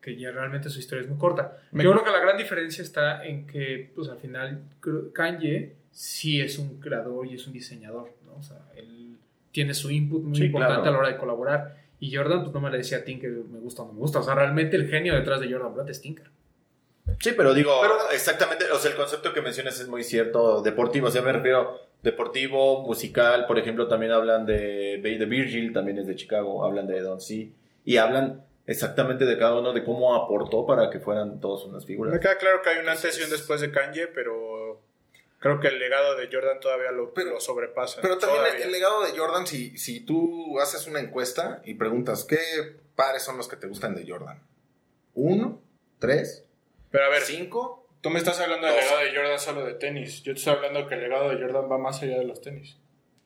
que 0.00 0.16
ya 0.16 0.30
realmente 0.30 0.68
su 0.70 0.78
historia 0.78 1.02
es 1.02 1.08
muy 1.08 1.18
corta. 1.18 1.58
Me- 1.72 1.84
Yo 1.84 1.92
creo 1.92 2.04
que 2.04 2.10
la 2.10 2.20
gran 2.20 2.36
diferencia 2.36 2.82
está 2.82 3.24
en 3.26 3.46
que, 3.46 3.90
pues 3.94 4.08
al 4.08 4.18
final, 4.18 4.62
Kanye 5.12 5.72
sí 5.90 6.40
es 6.40 6.58
un 6.58 6.78
creador 6.80 7.26
y 7.26 7.34
es 7.34 7.46
un 7.46 7.52
diseñador, 7.52 8.12
¿no? 8.26 8.36
O 8.38 8.42
sea, 8.42 8.58
él 8.76 9.16
tiene 9.52 9.72
su 9.74 9.90
input 9.90 10.22
muy 10.22 10.36
Sí, 10.36 10.44
importante 10.44 10.74
claro. 10.82 10.88
a 10.88 10.92
la 10.92 10.98
hora 10.98 11.08
de 11.08 11.16
colaborar. 11.16 11.76
Y 11.98 12.14
Jordan, 12.14 12.42
pues 12.42 12.52
no 12.52 12.60
me 12.60 12.70
le 12.70 12.78
decía 12.78 12.98
a 12.98 13.04
Tinker, 13.04 13.30
me 13.50 13.58
gusta 13.58 13.82
o 13.82 13.86
no 13.86 13.94
me 13.94 14.00
gusta. 14.00 14.18
O 14.18 14.22
sea, 14.22 14.34
realmente 14.34 14.76
el 14.76 14.86
genio 14.88 15.14
detrás 15.14 15.40
de 15.40 15.50
Jordan 15.50 15.74
Brand 15.74 15.88
es 15.88 16.00
Tinker. 16.02 16.26
Sí, 17.20 17.32
pero 17.36 17.54
digo, 17.54 17.78
Pero- 17.80 18.10
exactamente, 18.10 18.64
o 18.72 18.78
sea, 18.78 18.90
el 18.90 18.96
concepto 18.96 19.32
que 19.32 19.40
mencionas 19.40 19.78
es 19.80 19.88
muy 19.88 20.02
cierto, 20.02 20.60
deportivo, 20.62 21.08
o 21.08 21.10
sea, 21.10 21.22
me 21.22 21.32
refiero 21.32 21.80
deportivo, 22.02 22.82
musical, 22.82 23.46
por 23.46 23.58
ejemplo, 23.58 23.88
también 23.88 24.12
hablan 24.12 24.44
de, 24.46 24.98
de 25.02 25.24
Virgil, 25.26 25.72
también 25.72 25.98
es 25.98 26.06
de 26.06 26.14
Chicago, 26.16 26.64
hablan 26.64 26.86
de 26.86 27.00
Don 27.00 27.20
C, 27.20 27.50
y 27.84 27.96
hablan 27.96 28.44
exactamente 28.66 29.24
de 29.24 29.38
cada 29.38 29.58
uno, 29.58 29.72
de 29.72 29.84
cómo 29.84 30.14
aportó 30.14 30.66
para 30.66 30.90
que 30.90 30.98
fueran 31.00 31.40
todos 31.40 31.64
unas 31.66 31.82
Me 31.84 31.86
figuras. 31.86 32.18
queda 32.20 32.38
claro 32.38 32.60
que 32.62 32.70
hay 32.70 32.78
un 32.78 32.88
antes 32.88 33.18
y 33.18 33.22
un 33.22 33.30
después 33.30 33.60
de 33.60 33.70
Kanye, 33.70 34.08
pero 34.08 34.80
creo 35.38 35.60
que 35.60 35.68
el 35.68 35.78
legado 35.78 36.16
de 36.16 36.28
Jordan 36.30 36.58
todavía 36.60 36.90
lo, 36.90 37.12
Pero- 37.14 37.30
lo 37.30 37.40
sobrepasa. 37.40 38.00
Pero 38.02 38.18
también 38.18 38.42
Todavía. 38.42 38.64
el 38.66 38.72
legado 38.72 39.04
de 39.04 39.16
Jordan, 39.16 39.46
si, 39.46 39.78
si 39.78 40.00
tú 40.00 40.58
haces 40.60 40.86
una 40.88 40.98
encuesta 41.00 41.62
y 41.64 41.74
preguntas 41.74 42.24
qué 42.24 42.38
pares 42.96 43.22
son 43.22 43.36
los 43.36 43.46
que 43.46 43.56
te 43.56 43.68
gustan 43.68 43.94
de 43.94 44.04
Jordan. 44.10 44.40
¿Uno? 45.14 45.60
¿Tres? 45.98 46.44
Pero 46.90 47.04
a 47.04 47.08
ver, 47.08 47.22
¿Cinco? 47.22 47.86
tú 48.00 48.10
me 48.10 48.18
estás 48.18 48.38
hablando 48.40 48.66
del 48.66 48.76
legado 48.76 49.00
de 49.00 49.14
Jordan 49.16 49.38
solo 49.38 49.64
de 49.64 49.74
tenis. 49.74 50.22
Yo 50.22 50.32
te 50.32 50.38
estoy 50.38 50.52
hablando 50.54 50.86
que 50.86 50.94
el 50.94 51.00
legado 51.02 51.28
de 51.30 51.40
Jordan 51.40 51.70
va 51.70 51.78
más 51.78 52.02
allá 52.02 52.18
de 52.18 52.24
los 52.24 52.40
tenis. 52.40 52.76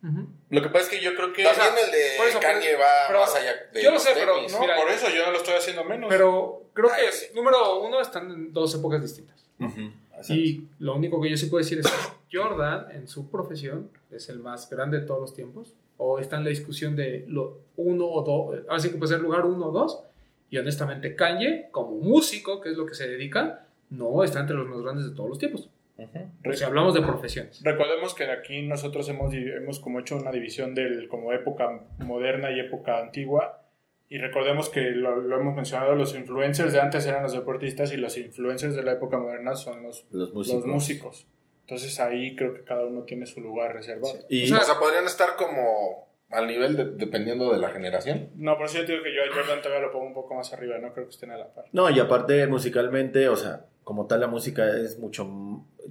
Ujú. 0.02 0.26
Lo 0.48 0.62
que 0.62 0.68
pasa 0.70 0.84
es 0.84 0.88
que 0.88 1.00
yo 1.02 1.14
creo 1.14 1.32
que... 1.34 1.42
También 1.44 1.74
sea, 1.74 1.84
el 1.84 1.90
de 1.90 1.98
por 2.16 2.26
eso, 2.26 2.40
Kanye 2.40 2.66
pero- 2.68 2.78
va 2.80 2.86
pero- 3.08 3.20
más 3.20 3.34
allá 3.34 3.52
de 3.72 3.82
yo 3.82 3.90
lo 3.90 3.94
los 3.94 4.02
sé, 4.02 4.10
pero. 4.14 4.36
No, 4.50 4.60
Mira, 4.60 4.76
por 4.76 4.90
eso 4.90 5.10
yo 5.10 5.26
no 5.26 5.32
lo 5.32 5.36
estoy 5.36 5.54
haciendo 5.54 5.84
menos. 5.84 6.08
Pero 6.08 6.62
creo 6.72 6.88
Ay, 6.90 7.06
que, 7.06 7.12
sí. 7.12 7.26
número 7.34 7.80
uno, 7.80 8.00
están 8.00 8.30
en 8.30 8.52
dos 8.52 8.74
épocas 8.74 9.02
distintas. 9.02 9.44
Ujú, 9.58 9.80
exacto. 10.12 10.32
Y 10.32 10.66
lo 10.78 10.94
único 10.94 11.20
que 11.20 11.28
yo 11.28 11.36
sí 11.36 11.46
puedo 11.46 11.62
decir 11.62 11.80
es 11.80 11.86
que 11.86 12.36
Jordan, 12.38 12.90
en 12.92 13.08
su 13.08 13.30
profesión, 13.30 13.90
es 14.10 14.30
el 14.30 14.38
más 14.38 14.70
grande 14.70 15.00
de 15.00 15.06
todos 15.06 15.20
los 15.20 15.34
tiempos. 15.34 15.74
O 15.98 16.18
está 16.18 16.36
en 16.38 16.44
la 16.44 16.50
discusión 16.50 16.96
de 16.96 17.26
lo 17.28 17.58
uno 17.76 18.06
o 18.06 18.22
dos. 18.22 18.60
Así 18.70 18.88
que 18.90 18.96
puede 18.96 19.12
ser 19.12 19.20
lugar 19.20 19.44
uno 19.44 19.66
o 19.66 19.70
dos. 19.70 20.02
Y 20.50 20.58
honestamente, 20.58 21.14
Kanye, 21.14 21.68
como 21.70 21.92
músico, 21.96 22.60
que 22.60 22.70
es 22.70 22.76
lo 22.76 22.84
que 22.86 22.94
se 22.94 23.08
dedica, 23.08 23.66
no 23.90 24.22
está 24.24 24.40
entre 24.40 24.56
los 24.56 24.68
más 24.68 24.80
grandes 24.82 25.08
de 25.08 25.14
todos 25.14 25.28
los 25.30 25.38
tiempos. 25.38 25.70
Ujú. 25.96 26.52
Si 26.54 26.64
hablamos 26.64 26.94
de 26.94 27.02
profesiones. 27.02 27.60
Recordemos 27.62 28.14
que 28.14 28.24
aquí 28.24 28.62
nosotros 28.62 29.08
hemos, 29.08 29.32
hemos 29.34 29.80
como 29.80 30.00
hecho 30.00 30.16
una 30.16 30.30
división 30.32 30.74
del 30.74 31.08
como 31.08 31.32
época 31.32 31.84
moderna 31.98 32.50
y 32.50 32.58
época 32.60 32.98
antigua. 32.98 33.62
Y 34.08 34.18
recordemos 34.18 34.70
que 34.70 34.80
lo, 34.90 35.16
lo 35.20 35.38
hemos 35.40 35.54
mencionado, 35.54 35.94
los 35.94 36.16
influencers 36.16 36.72
de 36.72 36.80
antes 36.80 37.06
eran 37.06 37.22
los 37.22 37.32
deportistas 37.32 37.92
y 37.92 37.96
los 37.96 38.18
influencers 38.18 38.74
de 38.74 38.82
la 38.82 38.92
época 38.92 39.18
moderna 39.18 39.54
son 39.54 39.84
los, 39.84 40.04
Los 40.10 40.32
músicos. 40.34 40.60
los 40.64 40.66
músicos. 40.74 41.26
Entonces 41.60 42.00
ahí 42.00 42.34
creo 42.34 42.54
que 42.54 42.64
cada 42.64 42.84
uno 42.86 43.02
tiene 43.02 43.26
su 43.26 43.40
lugar 43.40 43.72
reservado. 43.74 44.14
Y, 44.28 44.44
O 44.44 44.46
sea, 44.48 44.58
O 44.58 44.64
sea, 44.64 44.78
podrían 44.80 45.04
estar 45.04 45.36
como 45.36 46.08
al 46.30 46.46
nivel 46.46 46.76
de- 46.76 46.84
dependiendo 46.92 47.52
de 47.52 47.58
la 47.58 47.70
generación. 47.70 48.28
No, 48.36 48.56
por 48.56 48.66
eso 48.66 48.78
yo 48.78 48.84
digo 48.86 49.02
que 49.02 49.14
yo 49.14 49.22
a 49.22 49.34
Jordan 49.34 49.60
todavía 49.62 49.86
lo 49.86 49.92
pongo 49.92 50.06
un 50.06 50.14
poco 50.14 50.34
más 50.34 50.52
arriba, 50.52 50.78
no 50.78 50.92
creo 50.92 51.06
que 51.06 51.10
estén 51.10 51.30
a 51.30 51.36
la 51.36 51.48
par. 51.52 51.64
No, 51.72 51.90
y 51.90 51.98
aparte 51.98 52.46
musicalmente, 52.46 53.28
o 53.28 53.36
sea, 53.36 53.64
como 53.84 54.06
tal 54.06 54.20
la 54.20 54.26
música 54.28 54.76
es 54.76 54.98
mucho 54.98 55.28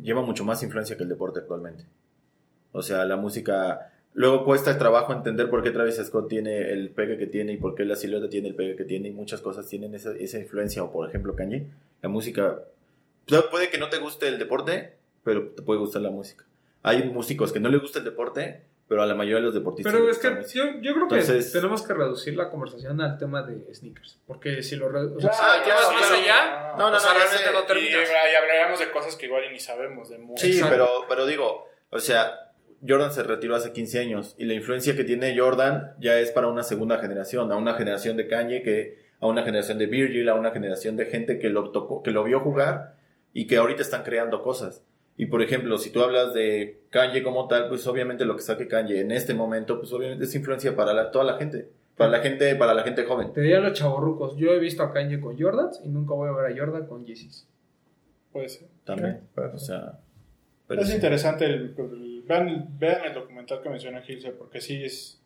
lleva 0.01 0.21
mucho 0.21 0.45
más 0.45 0.63
influencia 0.63 0.95
que 0.95 1.03
el 1.03 1.09
deporte 1.09 1.39
actualmente. 1.39 1.83
O 2.71 2.81
sea, 2.81 3.03
la 3.05 3.17
música 3.17 3.91
luego 4.13 4.45
cuesta 4.45 4.77
trabajo 4.77 5.11
entender 5.13 5.49
por 5.49 5.61
qué 5.63 5.71
Travis 5.71 5.95
Scott 5.97 6.29
tiene 6.29 6.71
el 6.71 6.89
pegue 6.89 7.17
que 7.17 7.27
tiene 7.27 7.53
y 7.53 7.57
por 7.57 7.75
qué 7.75 7.83
la 7.85 7.95
silueta 7.95 8.29
tiene 8.29 8.47
el 8.47 8.55
pegue 8.55 8.75
que 8.75 8.85
tiene 8.85 9.09
y 9.09 9.11
muchas 9.11 9.41
cosas 9.41 9.67
tienen 9.67 9.93
esa, 9.95 10.11
esa 10.13 10.39
influencia 10.39 10.83
o 10.83 10.91
por 10.91 11.07
ejemplo 11.09 11.35
Kanye, 11.35 11.65
la 12.01 12.09
música 12.09 12.59
puede 13.51 13.69
que 13.69 13.77
no 13.77 13.89
te 13.89 13.97
guste 13.97 14.27
el 14.27 14.39
deporte, 14.39 14.93
pero 15.23 15.49
te 15.49 15.61
puede 15.61 15.79
gustar 15.79 16.01
la 16.01 16.09
música. 16.11 16.45
Hay 16.81 17.03
músicos 17.03 17.51
que 17.51 17.59
no 17.59 17.69
les 17.69 17.81
gusta 17.81 17.99
el 17.99 18.05
deporte, 18.05 18.61
pero 18.89 19.03
a 19.03 19.05
la 19.05 19.13
mayoría 19.13 19.35
de 19.37 19.43
los 19.43 19.53
deportistas 19.53 19.93
Pero 19.93 20.09
es 20.09 20.17
que 20.17 20.29
yo, 20.51 20.63
yo 20.81 20.93
creo 20.95 21.07
que 21.07 21.43
tenemos 21.53 21.83
que 21.83 21.93
reducir 21.93 22.35
la 22.35 22.49
conversación 22.49 22.99
al 23.01 23.19
tema 23.19 23.43
de 23.43 23.71
sneakers. 23.73 24.19
Porque 24.25 24.63
si 24.63 24.75
lo 24.77 24.89
reducimos 24.89 25.35
Ah, 25.39 25.63
ya, 25.65 25.75
más 25.75 26.07
claro. 26.07 26.15
allá, 26.15 26.73
No, 26.75 26.89
no, 26.89 26.97
o 26.97 26.99
sea, 26.99 27.13
no, 27.13 27.19
realmente 27.19 27.51
no 27.53 27.59
Y, 27.61 27.67
terminas. 27.67 28.09
y 28.09 28.35
hablaremos 28.35 28.79
de 28.79 28.89
cosas 28.91 29.15
que 29.15 29.27
igual 29.27 29.43
y 29.47 29.53
ni 29.53 29.59
sabemos 29.59 30.09
de 30.09 30.17
música. 30.17 30.41
Sí, 30.41 30.53
Exacto. 30.57 30.73
pero, 30.73 30.87
pero 31.07 31.25
digo, 31.27 31.67
o 31.91 31.99
sea, 31.99 32.51
Jordan 32.85 33.13
se 33.13 33.21
retiró 33.21 33.55
hace 33.55 33.71
15 33.73 33.99
años 33.99 34.33
y 34.39 34.45
la 34.45 34.55
influencia 34.55 34.95
que 34.95 35.03
tiene 35.03 35.37
Jordan 35.37 35.93
ya 35.99 36.17
es 36.17 36.31
para 36.31 36.47
una 36.47 36.63
segunda 36.63 36.97
generación, 36.97 37.51
a 37.51 37.57
una 37.57 37.75
generación 37.75 38.17
de 38.17 38.27
Kanye, 38.27 38.63
que, 38.63 38.97
a 39.21 39.27
una 39.27 39.43
generación 39.43 39.77
de 39.77 39.85
Virgil, 39.85 40.27
a 40.29 40.33
una 40.33 40.49
generación 40.49 40.97
de 40.97 41.05
gente 41.05 41.37
que 41.37 41.49
lo 41.49 41.69
tocó, 41.71 42.01
que 42.01 42.09
lo 42.09 42.23
vio 42.23 42.39
jugar 42.39 42.95
y 43.33 43.45
que 43.45 43.57
ahorita 43.57 43.83
están 43.83 44.01
creando 44.01 44.41
cosas. 44.41 44.83
Y 45.19 45.25
por 45.25 45.41
ejemplo, 45.43 45.77
si 45.77 45.89
tú 45.91 46.01
hablas 46.01 46.33
de 46.33 46.79
Kanye 46.91 47.21
como 47.23 47.47
tal, 47.49 47.67
pues 47.67 47.85
obviamente 47.87 48.23
lo 48.23 48.37
que 48.37 48.41
saque 48.41 48.69
Kanye 48.69 49.01
en 49.01 49.11
este 49.11 49.33
momento, 49.33 49.77
pues 49.77 49.91
obviamente 49.91 50.23
es 50.23 50.33
influencia 50.33 50.75
para 50.77 50.93
la- 50.93 51.11
toda 51.11 51.25
la 51.25 51.37
gente, 51.37 51.69
para 51.97 52.09
la 52.09 52.19
gente, 52.21 52.55
para 52.55 52.73
la 52.73 52.83
gente 52.83 53.03
joven. 53.03 53.33
Te 53.33 53.41
diría 53.41 53.59
los 53.59 53.73
chavorrucos, 53.77 54.37
yo 54.37 54.53
he 54.53 54.59
visto 54.59 54.81
a 54.81 54.93
Kanye 54.93 55.19
con 55.19 55.37
Jordans 55.37 55.81
y 55.83 55.89
nunca 55.89 56.13
voy 56.13 56.29
a 56.29 56.31
ver 56.31 56.51
a 56.53 56.57
Jordan 56.57 56.87
con 56.87 57.05
Yeezys. 57.05 57.45
Puede 58.31 58.47
ser. 58.47 58.69
También. 58.85 59.19
O 59.53 59.57
sea, 59.59 59.99
pero 60.67 60.81
es 60.83 60.87
sí. 60.87 60.95
interesante 60.95 61.43
el, 61.45 61.75
el- 61.77 62.23
vean, 62.25 62.69
vean 62.79 63.03
el 63.03 63.13
documental 63.13 63.61
que 63.61 63.69
menciona 63.69 64.01
Gilse 64.01 64.31
porque 64.31 64.61
sí 64.61 64.81
es 64.85 65.21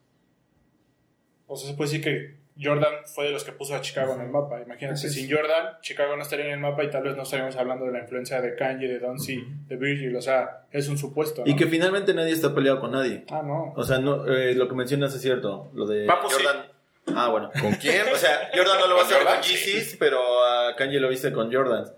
o 1.46 1.56
sea 1.56 1.70
se 1.70 1.76
puede 1.78 1.92
decir 1.92 2.04
que 2.04 2.38
Jordan 2.62 2.94
fue 3.06 3.26
de 3.26 3.32
los 3.32 3.44
que 3.44 3.52
puso 3.52 3.76
a 3.76 3.82
Chicago 3.82 4.14
en 4.14 4.22
el 4.22 4.30
mapa 4.30 4.62
es. 4.62 5.02
sin 5.14 5.30
Jordan 5.30 5.78
Chicago 5.82 6.16
no 6.16 6.22
estaría 6.22 6.46
en 6.46 6.52
el 6.54 6.60
mapa 6.60 6.84
y 6.84 6.90
tal 6.90 7.04
vez 7.04 7.16
no 7.16 7.24
estaríamos 7.24 7.56
hablando 7.56 7.86
de 7.86 7.92
la 7.92 8.00
influencia 8.00 8.42
de 8.42 8.56
Kanye 8.56 8.88
de 8.88 9.00
Doncic 9.00 9.44
de 9.68 9.76
Virgil 9.76 10.16
o 10.16 10.22
sea 10.22 10.66
es 10.72 10.88
un 10.88 10.98
supuesto 10.98 11.44
¿no? 11.46 11.52
Y 11.52 11.56
que 11.56 11.66
finalmente 11.68 12.14
nadie 12.14 12.32
está 12.32 12.54
peleado 12.54 12.80
con 12.80 12.92
nadie. 12.92 13.26
ah 13.30 13.42
no 13.44 13.74
O 13.76 13.84
sea, 13.84 14.00
no, 14.00 14.26
eh, 14.28 14.56
lo 14.56 14.68
que 14.68 14.76
mencionas 14.76 15.14
es 15.16 15.22
cierto. 15.22 15.70
Lo 15.74 15.86
de 15.86 16.06
Papu, 16.06 16.30
sí. 16.30 16.36
Jordan. 16.44 16.66
Ah, 17.16 17.30
bueno. 17.30 17.52
¿Con 17.60 17.74
quién? 17.74 18.08
O 18.14 18.16
sea, 18.18 18.50
Jordan 18.56 18.80
no 18.80 18.88
lo 18.88 18.96
va 18.96 19.02
a 19.02 19.06
hacer 19.06 19.18
Jordan, 19.18 19.36
con 19.36 19.44
sí. 19.44 19.96
Pero 20.00 20.20
a 20.46 20.76
Kanye 20.76 21.00
lo 21.00 21.10
viste 21.10 21.32
con 21.32 21.52
Jordans. 21.52 21.94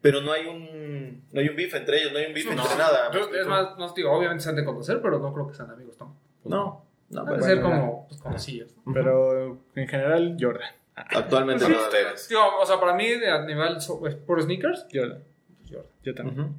Pero 0.00 0.20
no 0.20 0.32
hay 0.32 0.46
un 0.46 1.24
no 1.32 1.40
hay 1.40 1.48
un 1.48 1.56
beef 1.56 1.74
entre 1.74 1.98
ellos, 2.00 2.12
no 2.12 2.18
hay 2.18 2.26
un 2.26 2.34
beef 2.34 2.46
entre 2.46 2.76
nada. 2.76 3.10
es 3.10 3.46
más, 3.46 3.76
no 3.78 3.86
os 3.86 3.94
digo, 3.94 4.12
obviamente 4.12 4.44
se 4.44 4.50
han 4.50 4.56
de 4.56 4.64
conocer, 4.64 5.00
pero 5.02 5.18
no 5.18 5.32
creo 5.32 5.48
que 5.48 5.54
sean 5.54 5.70
amigos 5.70 5.96
tampoco. 5.96 6.20
No, 6.44 6.84
no, 7.14 7.20
Han 7.22 7.26
pero 7.26 7.38
de 7.38 7.42
ser 7.44 7.60
como 7.62 8.06
pues, 8.08 8.20
conocidos. 8.20 8.74
¿no? 8.84 8.92
pero 8.92 9.58
en 9.74 9.88
general 9.88 10.36
Jordan 10.40 10.70
actualmente 10.94 11.64
Pues 11.64 11.76
no. 11.76 12.16
sí, 12.16 12.34
o 12.34 12.66
sea, 12.66 12.78
para 12.80 12.94
mí, 12.94 13.06
a 13.12 13.44
nivel 13.44 13.80
so- 13.80 13.98
pues, 13.98 14.14
por 14.14 14.40
sneakers, 14.42 14.86
Jordan 14.92 15.22
Jordan. 15.68 15.86
yo 16.02 16.14
también 16.14 16.40
Ujú. 16.40 16.54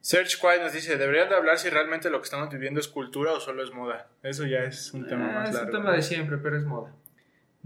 Search 0.00 0.38
Quiet 0.38 0.60
nos 0.62 0.72
dice 0.74 0.98
deberían 0.98 1.28
de 1.30 1.34
hablar 1.36 1.56
si 1.58 1.70
realmente 1.70 2.10
lo 2.10 2.18
que 2.20 2.24
estamos 2.24 2.50
viviendo 2.50 2.78
es 2.80 2.88
cultura 2.88 3.32
o 3.32 3.40
solo 3.40 3.62
es 3.64 3.72
moda 3.72 4.06
eso 4.22 4.44
ya 4.44 4.64
es 4.64 4.92
un 4.92 5.06
tema 5.06 5.30
Ah, 5.30 5.34
más 5.40 5.48
es 5.48 5.54
largo 5.54 5.70
un 5.70 5.76
tema 5.82 5.92
de 5.92 6.02
siempre, 6.02 6.36
pero 6.38 6.56
es 6.58 6.64
moda. 6.64 6.92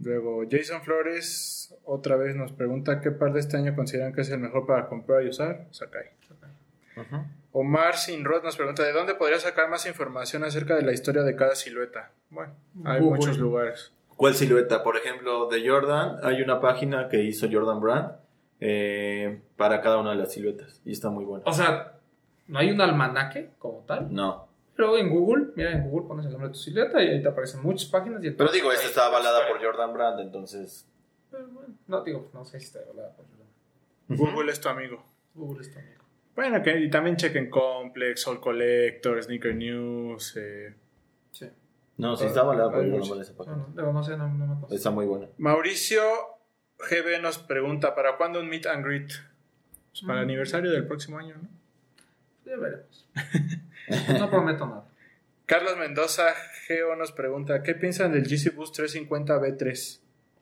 Luego, 0.01 0.45
Jason 0.49 0.81
Flores 0.83 1.75
otra 1.85 2.15
vez 2.15 2.37
nos 2.37 2.53
pregunta 2.53 3.01
qué 3.01 3.11
par 3.11 3.33
de 3.33 3.41
este 3.41 3.57
año 3.57 3.75
consideran 3.75 4.13
que 4.13 4.21
es 4.21 4.31
el 4.31 4.39
mejor 4.39 4.65
para 4.65 4.87
comprar 4.87 5.25
y 5.25 5.29
usar. 5.31 5.67
Sakai. 5.73 6.05
Ujú. 6.97 7.25
Omar 7.53 7.97
Sinrod 7.97 8.43
nos 8.45 8.57
pregunta 8.57 8.83
de 8.85 8.93
dónde 8.93 9.15
podría 9.15 9.39
sacar 9.41 9.69
más 9.71 9.87
información 9.87 10.45
acerca 10.45 10.75
de 10.77 10.83
la 10.83 10.93
historia 10.93 11.23
de 11.23 11.35
cada 11.35 11.55
silueta. 11.55 12.13
Bueno, 12.31 12.55
hay 12.85 13.01
Google. 13.01 13.19
muchos 13.19 13.39
lugares. 13.39 13.93
¿Cuál 14.17 14.35
silueta? 14.35 14.83
Por 14.83 14.97
ejemplo, 14.97 15.49
de 15.49 15.67
Jordan, 15.69 16.19
hay 16.23 16.43
una 16.43 16.61
página 16.61 17.09
que 17.09 17.23
hizo 17.23 17.47
Jordan 17.51 17.81
Brand 17.81 18.13
eh, 18.61 19.41
para 19.57 19.81
cada 19.81 19.99
una 19.99 20.11
de 20.11 20.17
las 20.17 20.33
siluetas. 20.33 20.81
Y 20.85 20.93
está 20.93 21.09
muy 21.09 21.25
buena. 21.25 21.45
O 21.47 21.53
sea, 21.53 21.95
no 22.49 22.59
hay 22.59 22.71
un 22.71 22.81
almanaque 22.81 23.51
como 23.59 23.85
tal, 23.87 24.13
No. 24.13 24.49
pero 24.77 24.97
en 24.99 25.09
Google, 25.09 25.47
mira, 25.55 25.73
en 25.73 25.89
Google 25.89 26.09
pones 26.09 26.27
el 26.27 26.33
nombre 26.33 26.49
de 26.49 26.55
tu 26.55 26.59
silueta 26.61 27.03
y 27.03 27.09
ahí 27.09 27.23
te 27.23 27.29
aparecen 27.29 27.63
muchas 27.63 27.89
páginas. 27.89 28.23
Y 28.25 28.31
Pero 28.33 28.51
digo, 28.51 28.71
esta 28.73 28.87
está 28.87 29.07
avalada 29.07 29.47
por 29.49 29.63
Jordan 29.65 29.93
Brand, 29.95 30.21
entonces. 30.21 30.87
Pero 31.31 31.47
bueno, 31.49 31.75
no 31.87 32.03
digo, 32.03 32.29
no 32.35 32.45
sé 32.45 32.59
si 32.61 32.67
está 32.67 32.81
avalada 32.81 33.15
por 33.15 33.25
Jordan. 33.27 33.47
Google 34.33 34.51
es 34.53 34.61
tu 34.61 34.69
amigo. 34.69 35.03
Google 35.35 35.61
está 35.63 35.79
amigo. 35.81 35.98
Bueno, 36.39 36.63
que, 36.63 36.79
y 36.79 36.89
también 36.89 37.17
chequen 37.17 37.51
Complex, 37.51 38.29
All 38.29 38.41
Collector, 38.41 39.21
Sneaker 39.21 39.57
News. 39.57 40.37
eh. 40.37 40.73
Sí. 41.33 41.49
No, 41.97 42.17
sí 42.17 42.27
está 42.27 42.41
avalada 42.43 42.71
por 42.71 42.79
Hay 42.85 42.91
Jordan 42.93 43.09
muchos. 43.09 43.09
Brand 43.09 43.23
esa 43.23 43.33
No, 43.33 43.67
página. 43.67 43.83
no, 43.87 43.93
no 43.93 44.03
sé, 44.05 44.17
no, 44.17 44.29
no 44.29 44.47
me 44.47 44.55
consta. 44.61 44.77
Está 44.77 44.91
muy 44.93 45.05
buena. 45.07 45.27
Mauricio 45.39 46.01
GB 46.79 47.21
nos 47.23 47.39
pregunta, 47.39 47.97
¿para 47.97 48.17
cuándo 48.17 48.39
un 48.39 48.49
meet 48.49 48.67
and 48.67 48.85
greet? 48.87 49.09
Pues 49.91 50.03
para 50.07 50.21
el 50.21 50.27
Mm. 50.27 50.29
aniversario 50.29 50.71
del 50.71 50.87
próximo 50.87 51.19
año, 51.19 51.35
¿no? 51.43 51.49
Ya 52.47 52.57
veremos. 52.57 53.09
No 54.21 54.31
prometo 54.31 54.65
nada. 54.67 54.85
Carlos 55.47 55.77
Mendoza 55.77 56.35
Geo 56.69 56.95
nos 56.95 57.11
pregunta, 57.11 57.65
¿qué 57.65 57.75
piensan 57.75 58.13
del 58.13 58.29
GC 58.29 58.51
Boost 58.55 58.77
350 58.77 59.41
B3? 59.41 60.01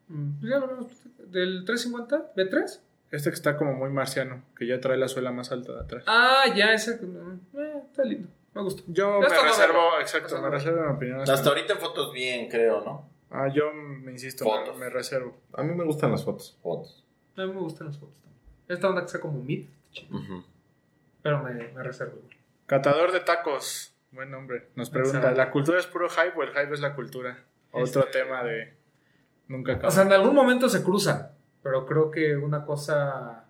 Mm, 0.08 0.40
pues 0.40 0.50
ya 0.50 0.58
lo 0.58 0.66
vemos. 0.68 0.92
Del 1.32 1.64
350, 1.64 2.32
B3. 2.36 2.80
Este 3.10 3.30
que 3.30 3.34
está 3.34 3.56
como 3.56 3.72
muy 3.74 3.90
marciano, 3.90 4.42
que 4.56 4.66
ya 4.66 4.80
trae 4.80 4.96
la 4.96 5.08
suela 5.08 5.30
más 5.32 5.52
alta 5.52 5.72
de 5.72 5.80
atrás. 5.80 6.04
Ah, 6.06 6.44
ya, 6.54 6.72
ese. 6.72 6.92
eh, 6.94 7.82
está 7.88 8.04
lindo. 8.04 8.28
Me 8.54 8.62
gusta. 8.62 8.82
Yo 8.88 9.20
me 9.20 9.26
está 9.26 9.42
reservo, 9.42 9.98
exacto, 10.00 10.26
Está 10.34 10.40
me 10.40 10.50
reservo 10.50 10.82
mi 10.82 10.96
opinión. 10.96 11.20
Hasta 11.20 11.48
ahorita 11.48 11.74
en 11.74 11.78
fotos 11.78 12.12
bien, 12.12 12.48
creo, 12.48 12.80
¿no? 12.82 13.08
Ah, 13.30 13.48
yo 13.48 13.72
me 13.72 14.12
insisto, 14.12 14.44
me, 14.44 14.50
Fotos. 14.50 14.78
me 14.78 14.88
reservo. 14.88 15.36
A 15.52 15.62
mí 15.62 15.74
me 15.74 15.84
gustan 15.84 16.10
las 16.10 16.24
fotos. 16.24 16.56
Fotos. 16.62 17.04
A 17.36 17.42
mí 17.42 17.52
me 17.52 17.60
gustan 17.60 17.88
las 17.88 17.98
fotos 17.98 18.14
también. 18.22 18.40
Esta 18.68 18.88
onda 18.88 19.02
que 19.02 19.08
sea 19.08 19.20
como 19.20 19.42
mid, 19.42 19.66
Ujú. 20.10 20.42
pero 21.22 21.42
me, 21.42 21.52
me 21.68 21.82
reservo 21.82 22.16
igual. 22.16 22.36
Catador 22.66 23.12
de 23.12 23.20
tacos, 23.20 23.94
buen 24.10 24.30
nombre. 24.30 24.68
Nos 24.74 24.90
pregunta, 24.90 25.18
Exacto. 25.18 25.36
¿la 25.38 25.50
cultura 25.50 25.78
es 25.78 25.86
puro 25.86 26.08
hype 26.08 26.32
o 26.36 26.42
el 26.42 26.48
hype 26.50 26.72
es 26.72 26.80
la 26.80 26.94
cultura? 26.94 27.44
Otro 27.72 28.04
Este- 28.04 28.20
tema 28.20 28.42
de 28.42 28.74
nunca 29.48 29.72
acaba. 29.74 29.88
O 29.88 29.90
sea, 29.90 30.04
en 30.04 30.12
algún 30.12 30.34
momento 30.34 30.68
se 30.68 30.82
cruzan, 30.82 31.30
pero 31.66 31.84
creo 31.84 32.10
que 32.10 32.36
una 32.36 32.64
cosa 32.64 33.44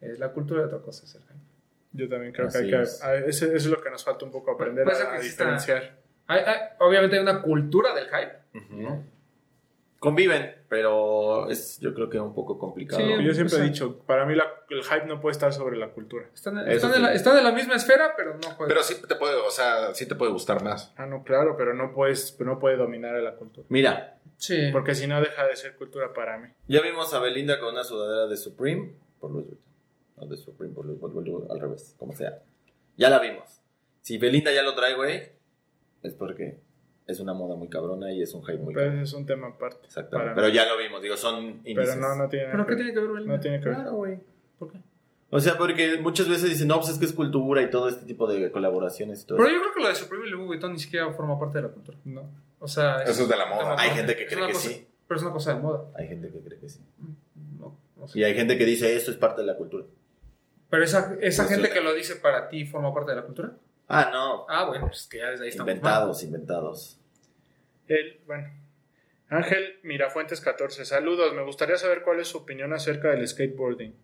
Es 0.00 0.18
la 0.18 0.32
cultura 0.32 0.62
y 0.62 0.64
otra 0.64 0.78
cosa 0.80 1.04
es 1.04 1.14
el 1.14 1.22
hype. 1.22 1.34
Yo 1.92 2.08
también 2.08 2.32
creo 2.32 2.48
que 2.48 2.58
hay 2.58 2.70
que. 2.70 2.82
es. 2.82 3.02
a- 3.02 3.14
Eso, 3.14 3.46
es 3.46 3.66
lo 3.66 3.80
que 3.80 3.90
nos 3.90 4.02
falta 4.04 4.24
un 4.24 4.32
poco 4.32 4.50
aprender 4.50 4.84
Puede 4.84 4.96
ser 4.96 5.06
a, 5.06 5.20
diferenciar. 5.20 5.96
Hay- 6.26 6.40
hay- 6.44 6.60
obviamente 6.80 7.16
hay 7.16 7.22
una 7.22 7.40
cultura 7.42 7.94
del 7.94 8.06
hype. 8.08 9.02
Conviven, 9.98 10.56
pero 10.72 11.50
es 11.50 11.78
yo 11.80 11.92
creo 11.92 12.08
que 12.08 12.18
un 12.18 12.32
poco 12.32 12.58
complicado. 12.58 13.02
Sí, 13.02 13.06
Yo 13.22 13.34
siempre 13.34 13.44
o 13.44 13.58
sea- 13.58 13.66
he 13.66 13.68
dicho, 13.68 13.98
para 14.06 14.24
mí 14.24 14.34
la- 14.34 14.64
el 14.70 14.82
hype 14.82 15.04
no 15.04 15.20
puede 15.20 15.32
estar 15.32 15.52
sobre 15.52 15.76
la 15.76 15.90
cultura. 15.90 16.30
Están, 16.32 16.66
están 16.66 16.92
sí. 16.92 16.96
en 16.96 17.02
la, 17.02 17.12
están 17.12 17.36
en 17.36 17.44
la 17.44 17.52
misma 17.52 17.74
esfera, 17.74 18.14
pero 18.16 18.32
no 18.38 18.40
juegan. 18.52 18.68
Pero 18.68 18.82
sí 18.82 18.94
te 19.06 19.14
puede, 19.16 19.34
o 19.36 19.50
sea, 19.50 19.92
sí 19.92 20.06
te 20.08 20.14
puede 20.14 20.32
gustar 20.32 20.64
más. 20.64 20.90
Ah, 20.96 21.04
no, 21.04 21.24
claro, 21.24 21.58
pero 21.58 21.74
no 21.74 21.92
puedes, 21.92 22.40
no 22.40 22.58
puede 22.58 22.78
dominar 22.78 23.14
a 23.14 23.20
la 23.20 23.34
cultura. 23.36 23.66
Mira, 23.68 24.18
sí. 24.38 24.70
Porque 24.72 24.94
si 24.94 25.06
no 25.06 25.20
deja 25.20 25.46
de 25.46 25.56
ser 25.56 25.76
cultura 25.76 26.14
para 26.14 26.38
mí. 26.38 26.48
ya 26.68 26.80
vimos 26.80 27.12
a 27.12 27.18
Belinda 27.20 27.60
con 27.60 27.74
una 27.74 27.84
sudadera 27.84 28.26
de 28.26 28.38
Supreme 28.38 28.94
por 29.20 29.30
Louis 29.30 29.44
Vuitton. 29.48 29.72
No 30.16 30.26
de 30.26 30.36
Supreme 30.38 30.72
por 30.74 30.86
Louis 30.86 30.98
Vuitton, 30.98 31.48
al 31.50 31.60
revés, 31.60 31.94
como 31.98 32.14
sea. 32.14 32.38
Ya 32.96 33.10
la 33.10 33.18
vimos. 33.18 33.60
Si 34.00 34.16
Belinda 34.16 34.50
ya 34.54 34.62
lo 34.62 34.74
trae, 34.74 34.94
güey, 34.94 35.32
es 36.02 36.14
porque 36.14 36.60
es 37.12 37.20
una 37.20 37.32
moda 37.34 37.54
muy 37.56 37.68
cabrona 37.68 38.12
y 38.12 38.22
es 38.22 38.34
un 38.34 38.42
hype 38.42 38.58
muy 38.58 38.74
Pero 38.74 38.92
ese 38.92 39.02
es 39.02 39.12
un 39.12 39.24
tema 39.26 39.48
aparte. 39.48 39.86
Exactamente. 39.86 40.32
Pero 40.34 40.48
mí. 40.48 40.52
ya 40.52 40.66
lo 40.66 40.76
vimos, 40.76 41.00
digo, 41.02 41.16
son 41.16 41.60
Pero 41.62 41.70
índices. 41.82 41.96
no, 41.98 42.16
no 42.16 42.28
tiene 42.28 42.46
¿Pero 42.50 42.66
qué 42.66 42.76
tiene 42.76 42.92
que 42.92 43.00
ver 43.00 43.08
Belinda? 43.10 43.34
No 43.36 43.40
tiene 43.40 43.60
que 43.60 43.68
ver. 43.68 43.74
Claro, 43.76 43.92
güey. 43.94 44.18
¿Por 44.58 44.72
qué? 44.72 44.78
O 45.30 45.40
sea, 45.40 45.56
porque 45.56 45.98
muchas 46.00 46.28
veces 46.28 46.50
dicen, 46.50 46.68
no, 46.68 46.76
pues 46.78 46.90
es 46.90 46.98
que 46.98 47.06
es 47.06 47.12
cultura 47.14 47.62
y 47.62 47.70
todo 47.70 47.88
este 47.88 48.04
tipo 48.04 48.26
de 48.26 48.50
colaboraciones 48.52 49.22
y 49.22 49.26
todo 49.26 49.38
Pero 49.38 49.48
eso. 49.48 49.56
yo 49.56 49.62
creo 49.62 49.74
que 49.74 49.80
lo 49.82 49.88
de 49.88 49.94
Supreme 49.94 50.26
y 50.26 50.30
Louis 50.30 50.46
Vuitton 50.46 50.72
ni 50.72 50.78
siquiera 50.78 51.10
forma 51.14 51.38
parte 51.38 51.58
de 51.58 51.62
la 51.62 51.68
cultura. 51.70 51.96
No. 52.04 52.28
O 52.58 52.68
sea, 52.68 53.02
Eso 53.02 53.22
es 53.22 53.28
de 53.28 53.36
la 53.36 53.46
moda. 53.46 53.76
Hay 53.78 53.90
gente 53.90 54.14
que 54.16 54.26
cree 54.26 54.46
que 54.46 54.52
cosa- 54.52 54.68
sí. 54.68 54.86
Pero 55.08 55.16
es 55.18 55.22
una 55.24 55.32
cosa 55.32 55.54
de 55.54 55.60
moda. 55.60 55.84
Hay 55.96 56.08
gente 56.08 56.30
que 56.30 56.38
cree 56.40 56.58
que 56.58 56.68
sí. 56.68 56.80
No, 57.58 57.76
no. 57.96 58.06
Y 58.14 58.24
hay 58.24 58.34
gente 58.34 58.56
que 58.58 58.64
dice, 58.66 58.94
esto 58.96 59.10
es 59.10 59.16
parte 59.16 59.40
de 59.40 59.46
la 59.46 59.56
cultura. 59.56 59.84
Pero 60.70 60.84
esa, 60.84 61.16
esa 61.20 61.44
gente 61.46 61.70
que 61.70 61.80
lo 61.82 61.92
dice 61.94 62.16
para 62.16 62.48
ti 62.48 62.64
forma 62.66 62.92
parte 62.94 63.10
de 63.12 63.16
la 63.18 63.24
cultura. 63.24 63.52
Ah, 63.88 64.08
no. 64.12 64.46
Ah, 64.48 64.64
bueno, 64.66 64.86
pues 64.86 65.06
que 65.06 65.18
ya 65.18 65.30
desde 65.30 65.44
ahí 65.44 65.50
estamos. 65.50 65.66
mal. 65.66 65.76
Inventados, 65.76 66.22
inventados. 66.22 66.98
El, 67.88 68.20
bueno. 68.26 68.48
Ángel 69.28 69.76
Mirafuentes 69.82 70.40
14. 70.40 70.84
Saludos. 70.84 71.34
Me 71.34 71.42
gustaría 71.42 71.76
saber 71.76 72.02
cuál 72.02 72.20
es 72.20 72.28
su 72.28 72.38
opinión 72.38 72.72
acerca 72.72 73.10
del 73.10 73.26
skateboarding. 73.26 73.94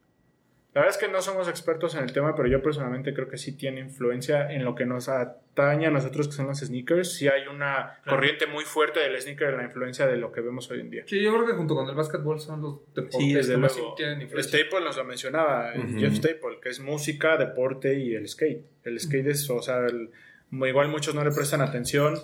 La 0.75 0.83
verdad 0.83 0.97
es 1.01 1.03
que 1.07 1.11
no 1.13 1.21
somos 1.23 1.49
expertos 1.49 1.95
en 1.97 2.05
el 2.05 2.13
tema, 2.13 2.37
pero 2.37 2.47
yo 2.47 2.63
personalmente 2.63 3.13
creo 3.15 3.27
que 3.29 3.39
sí 3.39 3.57
tiene 3.57 3.81
influencia 3.81 4.53
en 4.53 4.65
lo 4.65 4.75
que 4.75 4.85
nos 4.87 5.09
atañe 5.09 5.87
a 5.87 5.91
nosotros 5.91 6.29
que 6.29 6.35
son 6.35 6.47
los 6.47 6.59
sneakers. 6.61 7.15
Sí 7.15 7.27
hay 7.27 7.47
una 7.49 7.99
Claro. 8.05 8.17
corriente 8.19 8.47
muy 8.47 8.65
fuerte 8.65 9.01
del 9.01 9.21
sneaker 9.21 9.49
en 9.51 9.57
la 9.57 9.65
influencia 9.65 10.07
de 10.07 10.19
lo 10.19 10.31
que 10.31 10.41
vemos 10.43 10.71
hoy 10.71 10.81
en 10.81 10.91
día. 10.91 11.03
Sí, 11.07 11.21
yo 11.21 11.33
creo 11.35 11.47
que 11.47 11.55
junto 11.55 11.75
con 11.75 11.89
el 11.89 11.95
básquetbol 11.95 12.39
son 12.39 12.61
los 12.63 12.81
deportes 12.95 13.17
Sí, 13.19 13.33
desde 13.33 13.53
que 13.55 13.59
más 13.59 13.77
luego. 13.77 13.95
tienen 13.97 14.21
influencia. 14.23 14.59
Staple 14.61 14.85
nos 14.85 14.97
lo 14.97 15.05
mencionaba, 15.05 15.73
el 15.73 15.81
Ujú. 15.87 15.99
Jeff 16.01 16.15
Staple, 16.15 16.61
que 16.63 16.69
es 16.69 16.81
música, 16.81 17.37
deporte 17.39 17.95
y 17.99 18.15
el 18.15 18.29
skate. 18.29 18.65
El 18.85 19.01
skate 19.01 19.27
es, 19.29 19.49
o 19.51 19.61
sea, 19.63 19.87
el- 19.87 20.11
igual 20.53 20.89
muchos 20.89 21.15
no 21.15 21.25
le 21.25 21.31
prestan 21.33 21.61
atención 21.63 22.21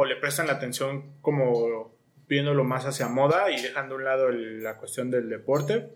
o 0.00 0.04
le 0.06 0.16
prestan 0.16 0.46
la 0.46 0.54
atención 0.54 1.12
como 1.20 1.94
viéndolo 2.26 2.64
más 2.64 2.86
hacia 2.86 3.06
moda 3.08 3.50
y 3.50 3.60
dejando 3.60 3.96
a 3.96 3.98
un 3.98 4.04
lado 4.04 4.28
el- 4.28 4.62
la 4.62 4.76
cuestión 4.78 5.10
del 5.10 5.28
deporte, 5.28 5.90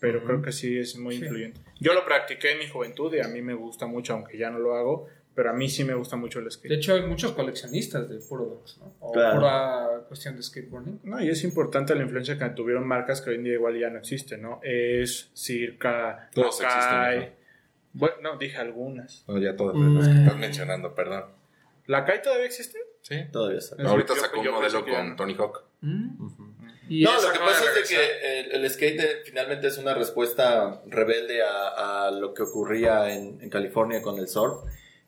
pero 0.00 0.18
Ujú. 0.18 0.26
creo 0.26 0.42
que 0.42 0.50
sí 0.52 0.76
es 0.76 0.96
muy 0.98 1.16
Sí. 1.16 1.22
influyente. 1.22 1.60
Yo 1.78 1.92
lo 1.94 2.04
practiqué 2.04 2.52
en 2.52 2.58
mi 2.58 2.66
juventud 2.68 3.14
y 3.14 3.20
a 3.20 3.28
mí 3.28 3.42
me 3.42 3.54
gusta 3.54 3.86
mucho, 3.86 4.14
aunque 4.14 4.36
ya 4.38 4.50
no 4.50 4.58
lo 4.58 4.74
hago, 4.74 5.06
pero 5.36 5.50
a 5.50 5.52
mí 5.52 5.68
sí 5.68 5.84
me 5.84 5.94
gusta 5.94 6.16
mucho 6.16 6.40
el 6.40 6.46
De 6.46 6.50
skate. 6.50 6.72
hecho, 6.72 6.94
hay 6.94 7.02
muchos 7.02 7.30
coleccionistas 7.32 8.08
de 8.08 8.18
puro 8.18 8.44
dogs, 8.46 8.78
¿no? 8.78 8.92
O 8.98 9.12
Claro. 9.12 9.36
pura 9.38 9.86
cuestión 10.08 10.34
de 10.34 10.42
skateboarding. 10.42 10.98
No, 11.04 11.22
y 11.22 11.28
es 11.28 11.44
importante 11.44 11.94
la 11.94 12.02
influencia 12.02 12.36
que 12.36 12.48
tuvieron 12.50 12.84
marcas 12.86 13.20
que 13.20 13.30
hoy 13.30 13.36
en 13.36 13.44
día 13.44 13.52
igual 13.54 13.78
ya 13.78 13.88
no 13.90 13.98
existen, 13.98 14.42
¿no? 14.42 14.58
Es, 14.64 15.30
Circa, 15.34 16.28
Todos 16.34 16.60
Lakai. 16.60 17.16
existen, 17.18 17.38
Bueno, 17.92 18.16
no, 18.22 18.36
dije 18.36 18.56
algunas. 18.58 19.24
No, 19.28 19.38
ya 19.38 19.54
todas 19.56 19.74
Mm. 19.76 19.96
las 19.98 20.08
que 20.08 20.14
estás 20.22 20.36
mencionando, 20.38 20.94
perdón. 20.94 21.24
¿La 21.86 22.04
Kai 22.04 22.20
todavía 22.22 22.44
existe? 22.46 22.78
Sí. 23.08 23.16
Todavía 23.32 23.58
Ahorita 23.86 24.14
yo- 24.14 24.20
sacó 24.20 24.38
un 24.40 24.44
yo 24.44 24.52
modelo 24.52 24.84
con 24.84 25.16
Tony 25.16 25.34
Hawk. 25.34 25.62
Y 26.90 27.04
No, 27.04 27.12
lo 27.14 27.32
que 27.32 27.38
pasa 27.38 27.64
es 27.64 27.74
de 27.88 27.94
que 27.96 28.40
el, 28.40 28.64
el 28.64 28.70
skate 28.70 29.00
eh, 29.00 29.16
finalmente 29.24 29.66
es 29.66 29.78
una 29.78 29.94
respuesta 29.94 30.80
rebelde 30.86 31.42
a, 31.42 32.06
a 32.06 32.10
lo 32.10 32.32
que 32.34 32.42
ocurría 32.42 33.14
en, 33.14 33.40
en 33.42 33.50
California 33.50 34.00
con 34.02 34.18
el 34.18 34.28
surf. 34.28 34.58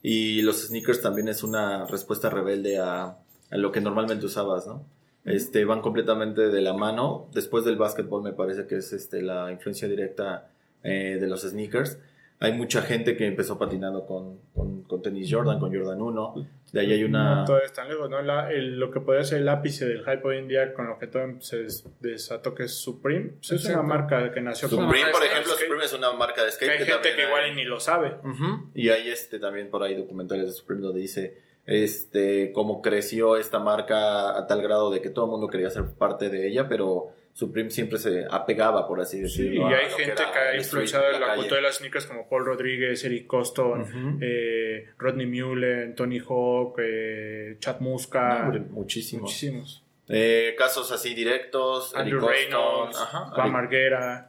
Y 0.02 0.40
los 0.42 0.66
sneakers 0.66 1.02
también 1.02 1.28
es 1.28 1.42
una 1.42 1.86
respuesta 1.86 2.30
rebelde 2.30 2.78
a, 2.78 3.16
a 3.50 3.56
lo 3.56 3.70
que 3.72 3.80
normalmente 3.80 4.24
usabas, 4.26 4.66
¿no? 4.66 4.84
Este, 5.26 5.66
van 5.66 5.82
completamente 5.82 6.48
de 6.48 6.60
la 6.62 6.72
mano. 6.72 7.28
Después 7.34 7.64
del 7.66 7.76
básquetbol 7.76 8.22
me 8.22 8.32
parece 8.32 8.66
que 8.66 8.76
es 8.76 8.92
este, 8.94 9.20
la 9.20 9.50
influencia 9.52 9.86
directa 9.88 10.48
eh, 10.82 11.18
de 11.20 11.26
los 11.26 11.42
sneakers. 11.42 11.98
Hay 12.42 12.54
mucha 12.54 12.80
gente 12.80 13.16
que 13.18 13.26
empezó 13.26 13.58
patinando 13.58 14.06
con, 14.06 14.38
con, 14.54 14.82
con 14.84 15.02
tenis 15.02 15.28
Jordan, 15.30 15.58
con 15.60 15.74
Jordan 15.74 16.00
1. 16.00 16.46
De 16.72 16.80
ahí 16.80 16.92
hay 16.92 17.04
una... 17.04 17.36
No, 17.40 17.44
todavía 17.44 17.66
están 17.66 17.88
lejos, 17.88 18.08
¿no? 18.08 18.22
La- 18.22 18.50
el- 18.52 18.78
lo 18.78 18.90
que 18.90 19.00
podría 19.00 19.24
ser 19.24 19.40
el 19.40 19.48
ápice 19.48 19.86
del 19.86 20.00
hype 20.04 20.20
hoy 20.24 20.38
en 20.38 20.48
día 20.48 20.72
con 20.72 20.86
lo 20.86 20.98
que 20.98 21.06
todo 21.08 21.22
se 21.40 21.64
des- 21.64 21.84
desató 22.00 22.54
que 22.54 22.64
es 22.64 22.74
Supreme. 22.74 23.32
pues 23.46 23.52
es 23.52 23.64
una 23.66 23.82
marca 23.82 24.32
que 24.32 24.40
nació 24.40 24.68
como 24.70 24.82
Supreme, 24.84 25.10
por 25.10 25.24
ejemplo, 25.24 25.52
skate, 25.52 25.64
Supreme 25.66 25.84
es 25.84 25.92
una 25.92 26.12
marca 26.12 26.42
de 26.42 26.48
que 26.48 26.52
skate. 26.54 26.70
hay 26.70 26.78
gente 26.78 26.92
también 26.92 27.16
que 27.16 27.22
hay- 27.22 27.28
igual 27.28 27.48
y 27.50 27.54
ni 27.56 27.64
lo 27.64 27.80
sabe. 27.80 28.14
Ujú. 28.22 28.70
Y 28.74 28.88
hay 28.90 29.08
este 29.08 29.38
también 29.38 29.68
por 29.70 29.82
ahí 29.82 29.94
documentales 29.96 30.46
de 30.46 30.52
Supreme 30.52 30.82
donde 30.82 31.00
dice 31.00 31.38
este 31.66 32.52
cómo 32.52 32.82
creció 32.82 33.36
esta 33.36 33.58
marca 33.58 34.36
a 34.36 34.46
tal 34.46 34.62
grado 34.62 34.90
de 34.90 35.00
que 35.00 35.10
todo 35.10 35.26
el 35.26 35.30
mundo 35.30 35.48
quería 35.48 35.70
ser 35.70 35.84
parte 35.96 36.28
de 36.28 36.48
ella, 36.48 36.68
pero 36.68 37.12
Supreme 37.40 37.70
siempre 37.70 37.98
se 37.98 38.26
apegaba, 38.30 38.86
por 38.86 39.00
así 39.00 39.16
Sí, 39.16 39.22
decirlo. 39.22 39.70
y 39.70 39.72
hay 39.72 39.88
gente 39.90 40.22
que 40.30 40.38
ha 40.38 40.56
influenciado 40.56 41.10
en 41.10 41.20
la 41.22 41.34
cultura 41.36 41.56
de 41.56 41.62
las 41.62 41.76
sneakers 41.76 42.04
como 42.04 42.28
Paul 42.28 42.44
Rodríguez, 42.44 43.02
Eric 43.02 43.26
Coston, 43.26 44.18
eh, 44.20 44.90
Rodney 44.98 45.26
Mullen, 45.26 45.94
Tony 45.94 46.18
Hawk, 46.18 46.78
eh, 46.82 47.56
Chad 47.58 47.80
Muska, 47.80 48.44
No, 48.52 48.58
muchísimos. 48.72 49.22
muchísimos. 49.22 49.82
Eh, 50.12 50.54
casos 50.58 50.90
así 50.92 51.14
directos. 51.14 51.94
Andrew 51.94 52.18
Eric 52.28 52.30
Reynolds, 52.50 52.98
ajá, 53.00 53.30
Juan 53.32 53.52
Marguera. 53.52 54.28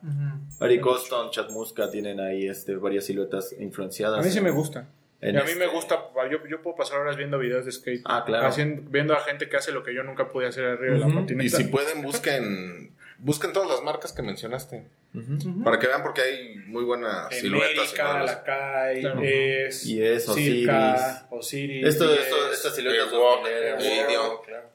Eric 0.62 0.80
Coston, 0.82 1.32
Chad 1.32 1.49
Muska 1.49 1.91
tienen 1.91 2.20
ahí 2.22 2.47
este, 2.47 2.76
varias 2.76 3.05
siluetas 3.05 3.53
influenciadas. 3.59 4.20
A 4.20 4.24
mí 4.24 4.30
sí 4.30 4.38
en- 4.38 4.43
me 4.45 4.51
gusta. 4.51 4.88
en 5.20 5.36
Y 5.36 5.38
a 5.38 5.41
mí 5.43 5.47
este- 5.51 5.59
me 5.59 5.68
gusta, 5.68 6.03
yo, 6.32 6.38
yo 6.47 6.62
puedo 6.62 6.76
pasar 6.78 6.99
horas 6.99 7.18
viendo 7.18 7.38
videos 7.39 7.66
de 7.66 7.72
skate. 7.72 8.01
Ah, 8.05 8.24
claro. 8.26 8.47
Haciendo- 8.47 8.89
viendo 8.89 9.14
a 9.16 9.20
gente 9.20 9.49
que 9.49 9.57
hace 9.57 9.72
lo 9.72 9.84
que 9.84 9.93
yo 9.93 10.03
nunca 10.03 10.30
pude 10.30 10.47
hacer 10.47 10.66
arriba 10.66 10.93
de 10.93 10.99
la 10.99 11.07
patineta. 11.14 11.43
Y 11.43 11.49
si 11.49 11.64
pueden, 11.66 12.01
busquen, 12.03 12.91
busquen 13.22 13.54
todas 13.54 13.70
las 13.70 13.82
marcas 13.82 14.12
que 14.14 14.22
mencionaste. 14.22 14.86
Para 15.64 15.78
que 15.80 15.88
vean, 15.88 16.04
porque 16.04 16.22
hay 16.22 16.56
muy 16.68 16.84
buenas 16.84 17.34
siluetas. 17.36 17.70
y 17.76 18.00
América. 18.00 18.24
Lakai, 18.24 19.02
Claro. 19.02 19.22
es, 19.24 19.86
Y 19.86 20.02
es 20.04 20.26
Circa, 20.26 21.28
Osiris. 21.30 21.86
Esto, 21.88 22.06
y 22.14 22.18
esto, 22.18 22.48
es, 22.48 22.54
estas 22.54 22.76
siluetas 22.76 23.12
Walk, 23.12 24.46
claro. 24.46 24.72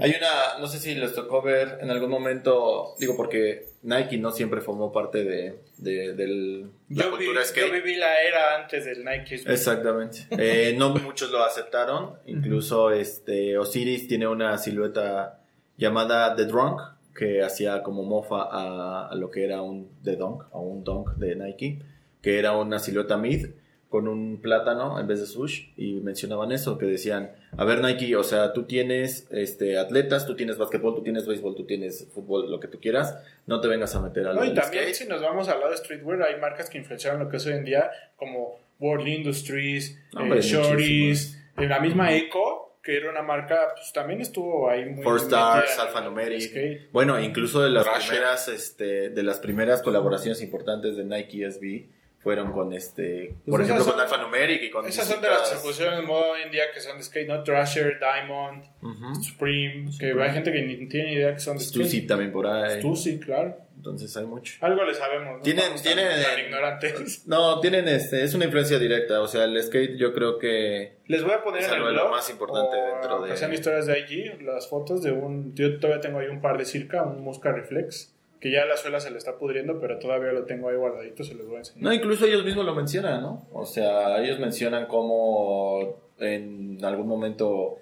Hay 0.00 0.10
una, 0.18 0.58
no 0.58 0.66
sé 0.66 0.78
si 0.78 0.94
les 0.94 1.12
tocó 1.14 1.42
ver 1.42 1.78
en 1.80 1.90
algún 1.90 2.10
momento, 2.10 2.94
digo 2.98 3.16
porque 3.16 3.66
Nike 3.82 4.16
no 4.16 4.32
siempre 4.32 4.60
formó 4.60 4.90
parte 4.92 5.22
de, 5.24 5.60
de, 5.76 6.14
del- 6.14 6.62
la 6.88 7.04
Yo, 7.04 7.10
vi- 7.16 7.26
cultura 7.26 7.44
skate. 7.44 7.66
yo 7.68 7.72
viví 7.72 7.96
la 7.96 8.20
era 8.22 8.56
antes 8.56 8.84
del 8.84 9.04
Nike. 9.04 9.36
Exactamente. 9.46 10.26
Eh, 10.30 10.74
no 10.76 10.90
muchos 10.90 11.30
lo 11.30 11.44
aceptaron. 11.44 12.16
Incluso 12.26 12.90
este 12.90 13.58
Osiris 13.58 14.08
tiene 14.08 14.26
una 14.26 14.56
silueta 14.58 15.38
llamada 15.76 16.34
The 16.34 16.46
Drunk 16.46 16.80
que 17.14 17.42
hacía 17.42 17.82
como 17.82 18.02
mofa 18.02 18.42
a, 18.42 19.08
a 19.08 19.14
lo 19.14 19.30
que 19.30 19.44
era 19.44 19.62
un 19.62 19.90
The 20.02 20.16
Dunk 20.16 20.44
o 20.52 20.60
un 20.60 20.84
Dunk 20.84 21.16
de 21.16 21.36
Nike, 21.36 21.80
que 22.20 22.38
era 22.38 22.56
una 22.56 22.78
silueta 22.78 23.16
mid 23.16 23.46
con 23.92 24.08
un 24.08 24.40
plátano 24.40 24.98
en 24.98 25.06
vez 25.06 25.20
de 25.20 25.26
sush 25.26 25.66
y 25.76 26.00
mencionaban 26.00 26.50
eso 26.50 26.78
que 26.78 26.86
decían 26.86 27.32
a 27.54 27.64
ver 27.66 27.82
Nike 27.82 28.16
o 28.16 28.24
sea 28.24 28.54
tú 28.54 28.62
tienes 28.62 29.28
este 29.30 29.76
atletas 29.76 30.26
tú 30.26 30.34
tienes 30.34 30.56
básquetbol 30.56 30.94
tú 30.94 31.02
tienes 31.02 31.26
béisbol 31.26 31.54
tú 31.54 31.66
tienes 31.66 32.08
fútbol 32.14 32.50
lo 32.50 32.58
que 32.58 32.68
tú 32.68 32.80
quieras 32.80 33.18
no 33.46 33.60
te 33.60 33.68
vengas 33.68 33.94
a 33.94 34.00
meter 34.00 34.28
a 34.28 34.32
No, 34.32 34.46
y 34.46 34.54
también 34.54 34.84
skate. 34.84 34.94
si 34.94 35.06
nos 35.06 35.20
vamos 35.20 35.46
al 35.50 35.60
lado 35.60 35.72
de 35.72 35.76
streetwear, 35.76 36.22
hay 36.22 36.40
marcas 36.40 36.70
que 36.70 36.78
influenciaron 36.78 37.20
lo 37.20 37.28
que 37.28 37.36
es 37.36 37.44
hoy 37.44 37.52
en 37.52 37.64
día, 37.64 37.90
como 38.16 38.56
World 38.80 39.08
Industries, 39.08 40.00
Hombre, 40.16 40.38
eh, 40.38 40.42
Shorties, 40.42 41.38
en 41.58 41.68
la 41.68 41.78
misma 41.78 42.14
Eco, 42.14 42.71
que 42.82 42.96
era 42.96 43.10
una 43.10 43.22
marca, 43.22 43.68
pues 43.76 43.92
también 43.92 44.20
estuvo 44.20 44.68
ahí 44.68 44.84
muy 44.86 45.04
Four 45.04 45.18
Stars, 45.18 45.70
el 45.96 46.04
Numeric. 46.04 46.40
skate. 46.40 46.90
Bueno, 46.92 47.20
incluso 47.20 47.62
de 47.62 47.70
las 47.70 47.86
primeras, 47.88 48.48
este, 48.48 49.10
de 49.10 49.22
las 49.22 49.38
primeras 49.38 49.82
colaboraciones 49.82 50.42
importantes 50.42 50.96
de 50.96 51.04
Nike 51.04 51.44
SB 51.50 51.86
fueron 52.22 52.52
con 52.52 52.72
este, 52.72 53.34
por 53.46 53.58
Pues 53.58 53.62
ejemplo, 53.68 53.82
esas 53.84 53.92
con 53.94 54.00
Alpha 54.00 54.16
Numeric 54.18 54.62
y 54.62 54.70
con 54.70 54.86
Esas 54.86 55.06
son 55.08 55.20
de 55.20 55.28
las 55.28 55.40
que 55.40 55.44
se 55.46 55.54
distintas- 55.54 55.76
pusieron 55.76 55.98
en 56.00 56.06
moda 56.06 56.30
hoy 56.32 56.42
en 56.42 56.50
día 56.52 56.64
que 56.72 56.80
son 56.80 56.96
de 56.96 57.02
skate, 57.04 57.28
¿no? 57.28 57.42
Thrasher, 57.42 57.98
Diamond, 57.98 58.64
Ujú. 58.82 59.14
Supreme, 59.22 59.90
que 59.98 60.12
hay 60.20 60.30
gente 60.30 60.52
que 60.52 60.62
ni 60.62 60.88
tiene 60.88 61.14
idea 61.14 61.34
que 61.34 61.40
son 61.40 61.58
de 61.58 61.64
skate. 61.64 61.84
Stussy 61.86 62.06
también 62.06 62.30
por 62.32 62.46
ahí. 62.46 62.78
Stussy, 62.80 63.18
claro. 63.20 63.56
Entonces 63.82 64.16
hay 64.16 64.26
mucho. 64.26 64.54
Algo 64.60 64.84
le 64.84 64.94
sabemos, 64.94 65.38
¿no? 65.38 65.42
Tienen- 65.42 65.74
tan- 65.74 65.82
tienen- 65.82 66.46
ignorantes. 66.46 67.26
No, 67.26 67.58
tienen 67.58 67.88
este, 67.88 68.22
es 68.22 68.32
una 68.32 68.44
influencia 68.44 68.78
directa, 68.78 69.20
o 69.20 69.26
sea, 69.26 69.42
el 69.42 69.60
skate 69.60 69.96
yo 69.96 70.14
creo 70.14 70.38
que 70.38 70.98
Les 71.08 71.24
voy 71.24 71.32
a 71.32 71.42
poner 71.42 71.62
Es 71.62 71.66
en 71.68 71.74
el 71.74 71.80
de 71.80 71.92
lo 71.92 71.92
blog, 72.02 72.10
más 72.12 72.30
importante 72.30 72.76
o 72.76 72.84
dentro 72.94 73.22
de- 73.22 73.36
sean 73.36 73.52
historias 73.52 73.86
de 73.86 73.98
IG, 73.98 74.40
las 74.42 74.68
fotos 74.68 75.02
de 75.02 75.10
un... 75.10 75.52
Yo 75.56 75.80
todavía 75.80 76.00
tengo 76.00 76.20
ahí 76.20 76.28
un 76.28 76.40
par 76.40 76.58
de 76.58 76.64
circa, 76.64 77.02
un 77.02 77.24
Musca 77.24 77.50
Reflex, 77.50 78.14
que 78.38 78.52
ya 78.52 78.64
la 78.66 78.76
suela 78.76 79.00
se 79.00 79.10
le 79.10 79.18
está 79.18 79.36
pudriendo, 79.36 79.80
pero 79.80 79.98
todavía 79.98 80.30
lo 80.30 80.44
tengo 80.44 80.68
ahí 80.68 80.76
guardadito, 80.76 81.24
se 81.24 81.34
los 81.34 81.46
voy 81.48 81.56
a 81.56 81.58
enseñar. 81.58 81.82
No, 81.82 81.92
incluso 81.92 82.24
ellos 82.26 82.44
mismos 82.44 82.64
lo 82.64 82.74
mencionan, 82.76 83.20
¿no? 83.20 83.48
O 83.52 83.66
sea, 83.66 84.22
ellos 84.22 84.38
mencionan 84.38 84.86
cómo 84.86 86.00
en 86.20 86.78
algún 86.84 87.08
momento, 87.08 87.78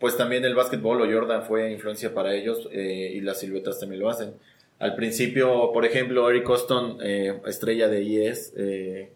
pues 0.00 0.16
también 0.16 0.44
el 0.44 0.54
básquetbol 0.56 1.00
o 1.02 1.06
Jordan 1.12 1.44
fue 1.44 1.70
influencia 1.70 2.12
para 2.12 2.34
ellos 2.34 2.68
eh, 2.72 3.12
y 3.14 3.20
las 3.20 3.38
siluetas 3.40 3.78
también 3.78 4.00
lo 4.02 4.10
hacen. 4.10 4.34
Al 4.78 4.94
principio, 4.94 5.72
por 5.72 5.86
ejemplo, 5.86 6.28
Eric 6.28 6.44
Coston, 6.44 6.98
eh, 7.02 7.40
estrella 7.46 7.88
de 7.88 8.02
IES, 8.02 8.52
eh, 8.56 9.12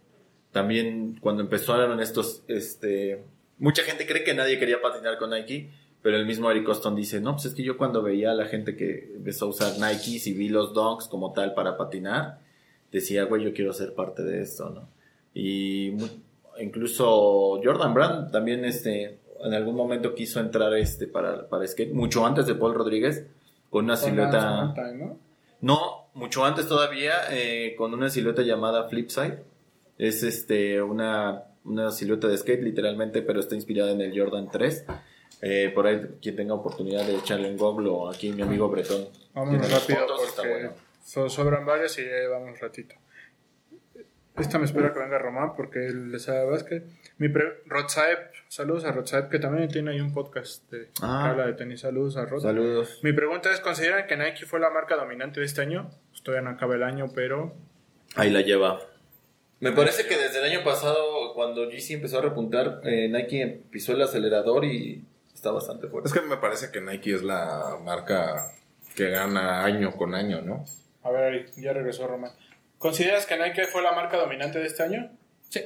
también 0.53 1.19
cuando 1.21 1.43
empezaron 1.43 2.01
estos, 2.01 2.43
este, 2.49 3.23
mucha 3.59 3.83
gente 3.83 4.07
cree 4.07 4.25
que 4.25 4.35
nadie 4.35 4.59
quería 4.59 4.81
patinar 4.81 5.19
con 5.19 5.31
Nike, 5.31 5.71
pero 6.03 6.17
el 6.17 6.25
mismo 6.25 6.51
Eric 6.51 6.65
Coston 6.65 6.97
dice, 6.97 7.21
no, 7.21 7.33
pues 7.33 7.45
es 7.45 7.55
que 7.55 7.63
yo 7.63 7.77
cuando 7.77 8.03
veía 8.03 8.31
a 8.31 8.35
la 8.35 8.47
gente 8.47 8.75
que 8.75 9.13
empezó 9.17 9.47
a 9.47 9.49
usar 9.49 9.79
Nikes 9.79 10.27
y 10.27 10.33
vi 10.33 10.49
los 10.49 10.73
donks 10.73 11.09
como 11.09 11.33
tal 11.33 11.53
para 11.53 11.77
patinar, 11.77 12.39
decía, 12.91 13.25
güey, 13.25 13.45
yo 13.45 13.53
quiero 13.53 13.75
ser 13.75 13.95
parte 13.95 14.23
de 14.23 14.41
esto, 14.41 14.71
¿no? 14.71 14.89
Y 15.35 15.93
incluso 16.59 17.61
Jordan 17.63 17.93
Brand 17.93 18.33
también, 18.33 18.65
este, 18.65 19.19
en 19.45 19.55
algún 19.55 19.77
momento 19.77 20.15
quiso 20.15 20.41
entrar, 20.41 20.73
este, 20.75 21.07
para, 21.07 21.47
para 21.49 21.67
skate, 21.67 21.93
mucho 21.93 22.25
antes 22.25 22.47
de 22.47 22.55
Paul 22.55 22.75
Rodríguez, 22.75 23.27
con 23.69 23.85
una 23.85 23.97
silueta... 23.97 24.75
No, 25.61 26.09
mucho 26.15 26.45
antes 26.45 26.67
todavía, 26.67 27.15
eh, 27.31 27.75
con 27.77 27.93
una 27.95 28.09
silueta 28.11 28.43
llamada 28.43 28.89
Flipside. 28.89 29.39
Es 29.99 30.23
este 30.23 30.81
una, 30.83 31.45
una 31.65 31.91
silueta 31.91 32.27
de 32.29 32.39
skate, 32.39 32.63
literalmente, 32.63 33.23
pero 33.23 33.41
está 33.41 33.55
inspirada 33.55 33.93
en 33.93 34.01
el 34.01 34.19
Jordan 34.19 34.49
3. 34.51 34.85
Eh, 35.43 35.71
por 35.75 35.87
ahí, 35.87 36.01
quien 36.21 36.37
tenga 36.37 36.55
oportunidad 36.55 37.05
de 37.07 37.17
echarle 37.17 37.51
un 37.51 37.57
google 37.57 37.89
o 37.91 38.09
aquí 38.11 38.31
mi 38.33 38.43
amigo 38.43 38.69
Bretón. 38.69 39.07
Las 39.35 39.71
rápido 39.71 40.01
fotos, 40.01 40.33
porque 40.37 40.49
bueno. 40.51 40.73
so- 41.05 41.29
sobran 41.29 41.65
varias 41.67 41.99
y 41.99 42.05
ya 42.05 42.29
vamos 42.31 42.59
ratito. 42.61 42.95
Esta 44.37 44.59
me 44.59 44.65
espera 44.65 44.93
que 44.93 44.99
venga 45.01 45.19
Román 45.19 45.55
porque 45.57 45.87
él 45.87 46.11
le 46.13 46.19
sabe 46.19 46.45
básquet. 46.49 46.85
Mi 47.21 47.29
pre 47.29 47.61
Rotsaep, 47.66 48.33
saludos 48.49 48.87
a 48.87 48.93
Rotsaep 48.93 49.29
que 49.31 49.39
también 49.39 49.68
tiene 49.68 49.91
ahí 49.91 50.01
un 50.01 50.14
podcast 50.14 50.71
de 50.71 50.89
Ah. 51.03 51.21
que 51.25 51.31
habla 51.33 51.47
de 51.49 51.53
tenis. 51.53 51.81
Saludos 51.81 52.16
a 52.16 52.25
Rot. 52.25 52.41
Saludos. 52.41 52.99
Mi 53.03 53.12
pregunta 53.12 53.53
es, 53.53 53.61
¿consideran 53.61 54.07
que 54.07 54.16
Nike 54.16 54.47
fue 54.47 54.59
la 54.59 54.71
marca 54.71 54.97
dominante 54.97 55.39
de 55.41 55.45
este 55.45 55.61
año? 55.61 55.91
Pues 56.09 56.23
todavía 56.23 56.49
no 56.49 56.57
acaba 56.57 56.77
el 56.77 56.83
año, 56.83 57.11
pero 57.14 57.55
Ahí 58.16 58.31
la 58.31 58.41
lleva. 58.41 58.81
Me 59.61 59.73
parece 59.73 60.07
que 60.07 60.16
desde 60.16 60.39
el 60.39 60.51
año 60.51 60.64
pasado, 60.64 61.35
cuando 61.35 61.68
GC 61.68 61.93
empezó 61.93 62.21
a 62.21 62.23
repuntar, 62.23 62.81
eh, 62.85 63.07
Nike 63.11 63.64
pisó 63.71 63.93
el 63.93 64.01
acelerador 64.01 64.64
y 64.64 65.05
está 65.35 65.51
bastante 65.51 65.89
fuerte. 65.89 66.09
Es 66.09 66.14
que 66.14 66.23
me 66.23 66.39
parece 66.39 66.71
que 66.73 66.81
Nike 66.81 67.14
es 67.16 67.23
la 67.23 67.77
marca 67.85 68.51
que 68.97 69.11
gana 69.11 69.62
año 69.62 69.93
con 69.93 70.14
año, 70.14 70.41
¿no? 70.41 70.64
a 71.03 71.11
ver, 71.11 71.47
ya 71.57 71.73
regresó 71.75 72.07
Román. 72.07 72.33
¿Consideras 72.79 73.27
que 73.27 73.37
Nike 73.39 73.66
fue 73.66 73.83
la 73.83 73.93
marca 73.93 74.16
dominante 74.16 74.59
de 74.59 74.66
este 74.66 74.83
año? 74.83 75.11
Sí. 75.51 75.61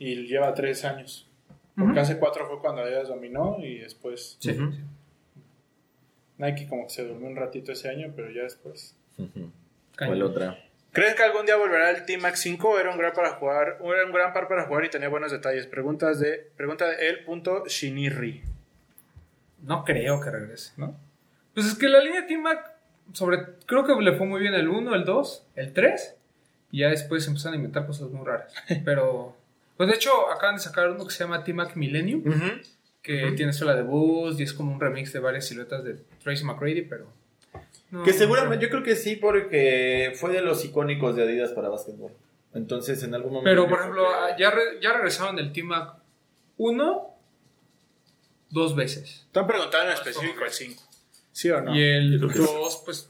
Y 0.00 0.26
lleva 0.26 0.52
tres 0.54 0.84
años. 0.84 1.28
Porque 1.76 2.00
hace 2.00 2.18
cuatro 2.18 2.46
fue 2.48 2.58
cuando 2.58 2.82
Adidas 2.82 3.06
dominó 3.08 3.56
y 3.60 3.78
después 3.78 4.36
Sí. 4.40 4.58
Nike 6.38 6.66
como 6.68 6.84
que 6.84 6.90
se 6.90 7.04
durmió 7.06 7.28
un 7.28 7.36
ratito 7.36 7.70
ese 7.72 7.88
año, 7.88 8.12
pero 8.16 8.30
ya 8.30 8.42
después. 8.42 8.96
Ujú. 9.18 9.50
Cañón. 9.94 10.18
¿Cuál 10.18 10.22
otra? 10.22 10.58
¿Crees 10.92 11.14
que 11.14 11.22
algún 11.22 11.46
día 11.46 11.56
volverá 11.56 11.90
el 11.90 12.04
Team 12.04 12.22
Max 12.22 12.40
5 12.40 12.68
o 12.68 12.78
era 12.78 12.90
un 12.90 12.98
gran 12.98 13.12
para 13.12 13.30
jugar, 13.34 13.78
era 13.80 14.04
un 14.04 14.12
gran 14.12 14.32
par 14.32 14.48
para 14.48 14.66
jugar 14.66 14.84
y 14.84 14.90
tenía 14.90 15.08
buenos 15.08 15.30
detalles? 15.30 15.66
Preguntas 15.66 16.18
de 16.18 16.50
pregunta 16.56 16.88
de 16.88 17.08
el 17.08 17.24
punto 17.24 17.64
Shinirri, 17.66 18.42
No 19.62 19.84
creo 19.84 20.20
que 20.20 20.30
regrese. 20.30 20.72
¿no? 20.78 20.96
Pues 21.54 21.66
es 21.66 21.74
que 21.76 21.88
la 21.88 22.00
línea 22.00 22.26
T-Mac, 22.26 22.72
sobre, 23.12 23.38
creo 23.66 23.84
que 23.84 23.94
le 24.02 24.12
fue 24.14 24.26
muy 24.26 24.40
bien 24.40 24.54
el 24.54 24.68
1, 24.68 24.94
el 24.94 25.04
2, 25.04 25.46
el 25.56 25.72
3, 25.72 26.16
y 26.72 26.80
ya 26.80 26.88
después 26.88 27.26
empezaron 27.28 27.54
a 27.54 27.56
inventar 27.58 27.86
cosas 27.86 28.08
muy 28.10 28.26
raras. 28.26 28.52
Pero, 28.84 29.36
pues 29.80 29.88
de 29.88 29.94
hecho, 29.96 30.30
acaban 30.30 30.56
de 30.56 30.60
sacar 30.60 30.90
uno 30.90 31.06
que 31.06 31.12
se 31.14 31.24
llama 31.24 31.42
T-Mac 31.42 31.74
Millennium, 31.74 32.22
que 33.00 33.32
tiene 33.32 33.54
suela 33.54 33.74
de 33.74 33.80
boost 33.82 34.38
y 34.38 34.42
es 34.42 34.52
como 34.52 34.74
un 34.74 34.78
remix 34.78 35.10
de 35.14 35.20
varias 35.20 35.46
siluetas 35.46 35.82
de 35.82 35.94
Tracy 36.22 36.44
McGrady, 36.44 36.82
pero. 36.82 37.06
no, 37.90 38.02
Que 38.02 38.12
seguramente, 38.12 38.62
yo 38.62 38.70
creo 38.70 38.82
que 38.82 38.94
sí, 38.94 39.16
porque 39.16 40.12
fue 40.20 40.32
de 40.32 40.42
los 40.42 40.62
icónicos 40.66 41.16
de 41.16 41.22
Adidas 41.22 41.52
para 41.52 41.70
básquetbol. 41.70 42.12
Entonces, 42.52 43.02
en 43.04 43.14
algún 43.14 43.32
momento. 43.32 43.48
Pero, 43.50 43.68
por 43.70 43.78
ejemplo, 43.80 44.04
que- 44.36 44.42
ya, 44.42 44.50
re- 44.50 44.80
ya 44.82 44.92
regresaron 44.92 45.38
el 45.38 45.50
T-Mac 45.50 45.94
1 46.58 47.14
dos 48.50 48.76
veces. 48.76 49.22
Están 49.26 49.46
preguntando 49.46 49.86
en 49.92 49.94
específico 49.94 50.44
el 50.44 50.50
5. 50.50 50.82
¿Sí 51.32 51.48
o 51.50 51.60
no? 51.62 51.74
Y 51.74 51.80
el 51.82 52.20
Yo 52.20 52.28
creo 52.28 52.44
que 52.46 52.52
2, 52.52 52.82
pues, 52.84 53.08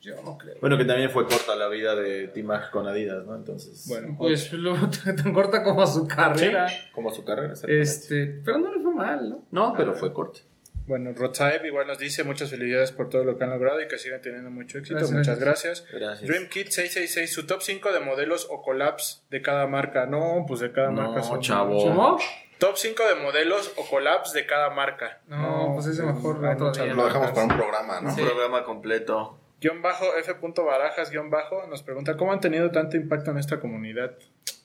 yo 0.00 0.22
no 0.22 0.38
creo. 0.38 0.56
Bueno, 0.60 0.78
que 0.78 0.84
también 0.84 1.10
fue 1.10 1.26
corta 1.26 1.56
la 1.56 1.68
vida 1.68 1.94
de 1.94 2.28
T-Mac 2.28 2.70
con 2.70 2.86
Adidas, 2.86 3.24
¿no? 3.24 3.34
Entonces. 3.34 3.86
Bueno, 3.88 4.14
Pues 4.16 4.52
lo, 4.52 4.74
tan 5.16 5.32
corta 5.32 5.62
como 5.62 5.86
su 5.86 6.06
carrera. 6.06 6.68
Como 6.92 7.12
su 7.12 7.24
carrera. 7.24 7.54
Este, 7.66 8.40
pero 8.44 8.58
no 8.58 8.74
le 8.74 8.82
fue 8.82 8.94
mal, 8.94 9.28
¿no? 9.28 9.44
No, 9.50 9.74
pero 9.76 9.94
fue 9.94 10.12
corta. 10.12 10.40
Bueno, 10.86 11.12
Rotsaeb 11.14 11.66
igual 11.66 11.86
nos 11.86 11.98
dice 11.98 12.24
muchas 12.24 12.48
felicidades 12.48 12.92
por 12.92 13.10
todo 13.10 13.22
lo 13.22 13.36
que 13.36 13.44
han 13.44 13.50
logrado 13.50 13.78
y 13.82 13.88
que 13.88 13.98
sigan 13.98 14.22
teniendo 14.22 14.50
mucho 14.50 14.78
éxito. 14.78 14.96
Gracias. 14.96 15.18
Muchas 15.18 15.38
gracias. 15.38 15.86
Gracias. 15.92 16.26
DreamKit 16.26 16.68
666, 16.68 17.30
su 17.30 17.46
top 17.46 17.60
5 17.60 17.92
de 17.92 18.00
modelos 18.00 18.48
o 18.50 18.62
collabs 18.62 19.26
de 19.28 19.42
cada 19.42 19.66
marca. 19.66 20.06
No, 20.06 20.46
pues 20.48 20.60
de 20.60 20.72
cada 20.72 20.90
No, 20.90 21.02
marca 21.02 21.22
son 21.22 21.40
chavo. 21.42 21.82
¿Cómo? 21.82 22.18
Top 22.56 22.76
5 22.76 23.02
de 23.06 23.14
modelos 23.16 23.70
o 23.76 23.86
collabs 23.86 24.32
de 24.32 24.46
cada 24.46 24.70
marca. 24.70 25.20
No, 25.26 25.72
pues 25.74 25.88
ese 25.88 26.02
mejor 26.04 26.42
hay 26.44 26.54
otro 26.54 26.68
muchas 26.68 26.84
día. 26.84 26.94
Lo 26.94 27.04
dejamos 27.04 27.30
para 27.32 27.42
un 27.42 27.56
programa, 27.56 28.00
¿no? 28.00 28.08
Un 28.08 28.16
programa 28.16 28.64
completo. 28.64 29.38
Guión 29.60 29.82
bajo 29.82 30.04
F. 30.16 30.34
Barajas 30.64 31.10
guion 31.10 31.30
bajo 31.30 31.66
nos 31.66 31.82
pregunta 31.82 32.16
¿Cómo 32.16 32.32
han 32.32 32.40
tenido 32.40 32.70
tanto 32.70 32.96
impacto 32.96 33.30
en 33.32 33.38
esta 33.38 33.58
comunidad? 33.60 34.12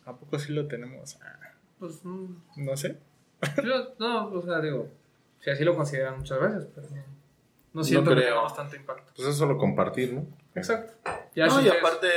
¿A 0.05 0.13
poco 0.15 0.37
sí 0.39 0.51
lo 0.53 0.67
tenemos? 0.67 1.17
Pues, 1.79 1.99
mm, 2.03 2.35
No 2.57 2.77
sé. 2.77 2.97
yo, 3.63 3.93
no, 3.99 4.27
o 4.27 4.41
sea, 4.41 4.61
digo, 4.61 4.87
si 5.39 5.49
así 5.49 5.63
lo 5.63 5.75
consideran 5.75 6.17
muchas 6.19 6.39
veces, 6.39 6.67
pero 6.73 6.87
no, 6.91 7.03
no 7.73 7.83
siento 7.83 8.11
que 8.11 8.15
creo. 8.17 8.27
tengamos 8.29 8.55
tanto 8.55 8.75
impacto. 8.75 9.11
Pues 9.15 9.27
es 9.27 9.35
solo 9.35 9.57
compartir, 9.57 10.13
¿no? 10.13 10.25
Exacto. 10.55 10.93
Ya 11.35 11.47
No, 11.47 11.59
si 11.59 11.65
y 11.65 11.69
aparte, 11.69 12.07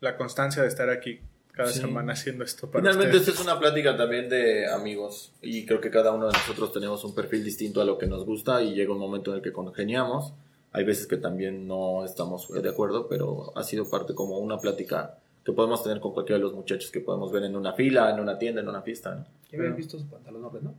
La 0.00 0.16
constancia 0.16 0.62
de 0.62 0.68
estar 0.68 0.88
aquí 0.90 1.20
cada 1.52 1.70
Sí. 1.70 1.80
semana 1.80 2.12
haciendo 2.12 2.44
esto 2.44 2.70
para 2.70 2.82
finalmente 2.82 3.16
ustedes. 3.16 3.28
esto 3.28 3.42
es 3.42 3.48
una 3.48 3.58
plática 3.58 3.96
también 3.96 4.28
de 4.28 4.70
amigos. 4.70 5.32
Y 5.42 5.64
creo 5.66 5.80
que 5.80 5.90
cada 5.90 6.12
uno 6.12 6.26
de 6.26 6.32
nosotros 6.34 6.70
tenemos 6.72 7.02
un 7.04 7.14
perfil 7.14 7.42
distinto 7.42 7.80
a 7.80 7.84
lo 7.84 7.96
que 7.98 8.06
nos 8.06 8.24
gusta 8.26 8.60
y 8.62 8.74
llega 8.74 8.92
un 8.92 8.98
momento 8.98 9.30
en 9.32 9.38
el 9.38 9.42
que 9.42 9.52
congeniamos. 9.52 10.34
Hay 10.72 10.84
veces 10.84 11.06
que 11.06 11.16
también 11.16 11.66
no 11.66 12.04
estamos 12.04 12.48
de 12.50 12.68
acuerdo, 12.68 13.08
pero 13.08 13.52
ha 13.56 13.62
sido 13.64 13.88
parte 13.88 14.14
como 14.14 14.38
una 14.38 14.58
plática 14.58 15.18
que 15.44 15.52
podemos 15.52 15.82
tener 15.82 16.00
con 16.00 16.12
cualquiera 16.12 16.38
de 16.38 16.42
los 16.44 16.52
muchachos 16.54 16.90
que 16.90 17.00
podemos 17.00 17.32
ver 17.32 17.44
en 17.44 17.56
una 17.56 17.72
fila, 17.72 18.10
en 18.10 18.20
una 18.20 18.38
tienda, 18.38 18.60
en 18.60 18.68
una 18.68 18.82
fiesta. 18.82 19.14
¿no? 19.14 19.26
Ya 19.50 19.58
habías 19.58 19.76
visto 19.76 19.98
su 19.98 20.08
pantalón 20.08 20.42
verde, 20.52 20.60
¿no? 20.64 20.74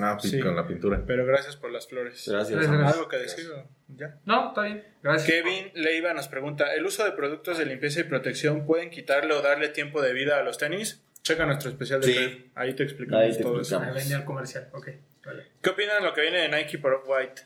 Ah, 0.00 0.16
sí, 0.18 0.30
Sí. 0.30 0.40
con 0.40 0.56
la 0.56 0.66
pintura. 0.66 1.02
Pero 1.06 1.26
gracias 1.26 1.56
por 1.56 1.70
las 1.70 1.86
flores. 1.86 2.24
Gracias. 2.26 2.66
¿Algo 2.66 3.08
que 3.08 3.18
decir? 3.18 3.44
¿Ya? 3.88 4.18
No, 4.24 4.48
está 4.48 4.62
bien. 4.62 4.82
Gracias. 5.02 5.28
Kevin 5.30 5.70
Leiva 5.74 6.14
nos 6.14 6.28
pregunta, 6.28 6.72
¿el 6.74 6.86
uso 6.86 7.04
de 7.04 7.12
productos 7.12 7.58
de 7.58 7.66
limpieza 7.66 8.00
y 8.00 8.04
protección 8.04 8.64
pueden 8.64 8.88
quitarle 8.88 9.34
o 9.34 9.42
darle 9.42 9.68
tiempo 9.68 10.00
de 10.00 10.14
vida 10.14 10.38
a 10.38 10.42
los 10.42 10.56
tenis? 10.56 11.02
Checa 11.22 11.44
nuestro 11.44 11.68
especial 11.68 12.00
de 12.00 12.06
Sí. 12.06 12.50
Ahí 12.54 12.74
te 12.74 12.84
explicamos 12.84 13.22
Ahí 13.24 13.36
te 13.36 13.42
todo 13.42 13.60
eso. 13.60 13.74
explicamos. 13.74 13.94
Me 13.96 14.00
venía 14.02 14.16
al 14.16 14.24
comercial, 14.24 14.68
ok. 14.72 14.88
Vale. 15.26 15.46
¿Qué 15.60 15.70
opinan 15.70 15.98
de 16.02 16.08
lo 16.08 16.14
que 16.14 16.20
viene 16.22 16.38
de 16.38 16.48
Nike 16.48 16.78
por 16.78 16.94
Off-White? 16.94 17.42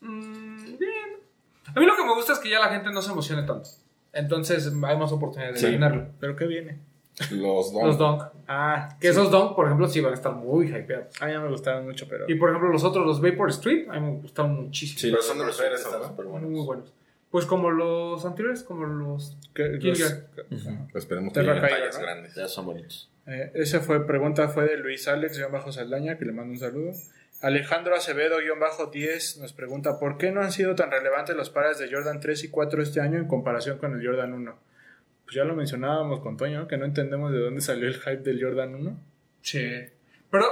Mm, 0.00 0.78
bien. 0.78 1.20
A 1.74 1.80
mí 1.80 1.86
lo 1.86 1.96
que 1.96 2.04
me 2.04 2.14
gusta 2.14 2.32
es 2.34 2.38
que 2.38 2.50
ya 2.50 2.58
la 2.60 2.68
gente 2.68 2.90
no 2.90 3.02
se 3.02 3.10
emocione 3.12 3.42
tanto. 3.44 3.68
Entonces 4.12 4.66
hay 4.84 4.96
más 4.98 5.12
oportunidades 5.12 5.60
de 5.60 5.68
Sí. 5.68 5.72
ganarlo. 5.74 6.08
¿Pero 6.18 6.36
qué 6.36 6.46
viene? 6.46 6.78
Los 7.32 7.72
Los 7.72 7.72
dos. 7.72 7.98
Dunk. 7.98 8.22
Ah, 8.48 8.96
Que 9.00 9.08
esos 9.08 9.30
Dunk, 9.30 9.54
por 9.54 9.66
ejemplo, 9.66 9.86
sí 9.88 10.00
van 10.00 10.12
a 10.12 10.14
estar 10.14 10.32
muy 10.32 10.68
hypeados. 10.68 11.20
a 11.20 11.26
mí 11.26 11.32
ya 11.32 11.40
me 11.40 11.48
gustaron 11.48 11.84
mucho, 11.84 12.06
pero... 12.08 12.24
Y 12.28 12.34
por 12.36 12.48
ejemplo, 12.48 12.70
los 12.70 12.82
otros, 12.82 13.06
los 13.06 13.20
Vapor 13.20 13.50
Street, 13.50 13.88
a 13.90 13.94
mí 13.94 14.00
me 14.00 14.20
gustaron 14.22 14.64
muchísimo. 14.64 14.98
Sí, 15.00 15.06
Pero 15.08 15.16
los 15.18 15.26
son 15.26 15.36
de 15.38 15.42
otros 15.44 15.56
mujeres, 15.58 15.80
están 15.80 16.00
¿no? 16.00 16.08
súper 16.08 16.24
Muy, 16.24 16.32
buenos. 16.32 16.50
muy 16.50 16.64
buenos. 16.66 16.92
Pues 17.30 17.44
como 17.46 17.70
los 17.70 18.24
anteriores, 18.24 18.62
como 18.64 18.86
los. 18.86 19.36
¿Qué- 19.54 19.78
King 19.78 19.90
los-. 19.90 20.12
Ajá. 20.66 20.86
Esperemos 20.94 21.32
que 21.32 21.40
Terra 21.40 21.54
lleguen 21.54 21.68
Kyber, 21.68 21.80
tallas 21.82 21.96
¿no? 21.98 22.02
grandes. 22.02 22.34
Ya 22.34 22.48
son 22.48 22.66
bonitos. 22.66 23.10
Eh, 23.26 23.52
esa 23.54 23.80
fue 23.80 24.04
pregunta 24.06 24.48
fue 24.48 24.64
de 24.64 24.78
Luis 24.78 25.06
Alex 25.06 25.36
guion 25.38 25.52
bajo 25.52 25.70
Saldaña 25.70 26.18
que 26.18 26.24
le 26.24 26.32
mando 26.32 26.52
un 26.54 26.58
saludo. 26.58 26.92
Alejandro 27.40 27.94
Acevedo 27.94 28.38
guion 28.38 28.60
bajo 28.60 28.86
10 28.86 29.38
nos 29.38 29.52
pregunta 29.52 29.98
¿por 29.98 30.18
qué 30.18 30.30
no 30.30 30.42
han 30.42 30.52
sido 30.52 30.74
tan 30.74 30.90
relevantes 30.90 31.34
los 31.34 31.48
pares 31.48 31.78
de 31.78 31.90
Jordan 31.90 32.20
3 32.20 32.44
y 32.44 32.50
4 32.50 32.82
este 32.82 33.00
año 33.00 33.18
en 33.18 33.26
comparación 33.26 33.78
con 33.78 33.98
el 33.98 34.06
Jordan 34.06 34.34
1? 34.34 34.58
Pues 35.30 35.36
ya 35.36 35.44
lo 35.44 35.54
mencionábamos 35.54 36.20
con 36.20 36.36
Toño, 36.36 36.66
que 36.66 36.76
no 36.76 36.84
entendemos 36.84 37.30
de 37.30 37.38
dónde 37.38 37.60
salió 37.60 37.86
el 37.86 37.94
hype 37.94 38.16
del 38.24 38.42
Jordan 38.42 38.74
1. 38.74 38.98
Sí. 39.42 39.64
Pero. 40.28 40.44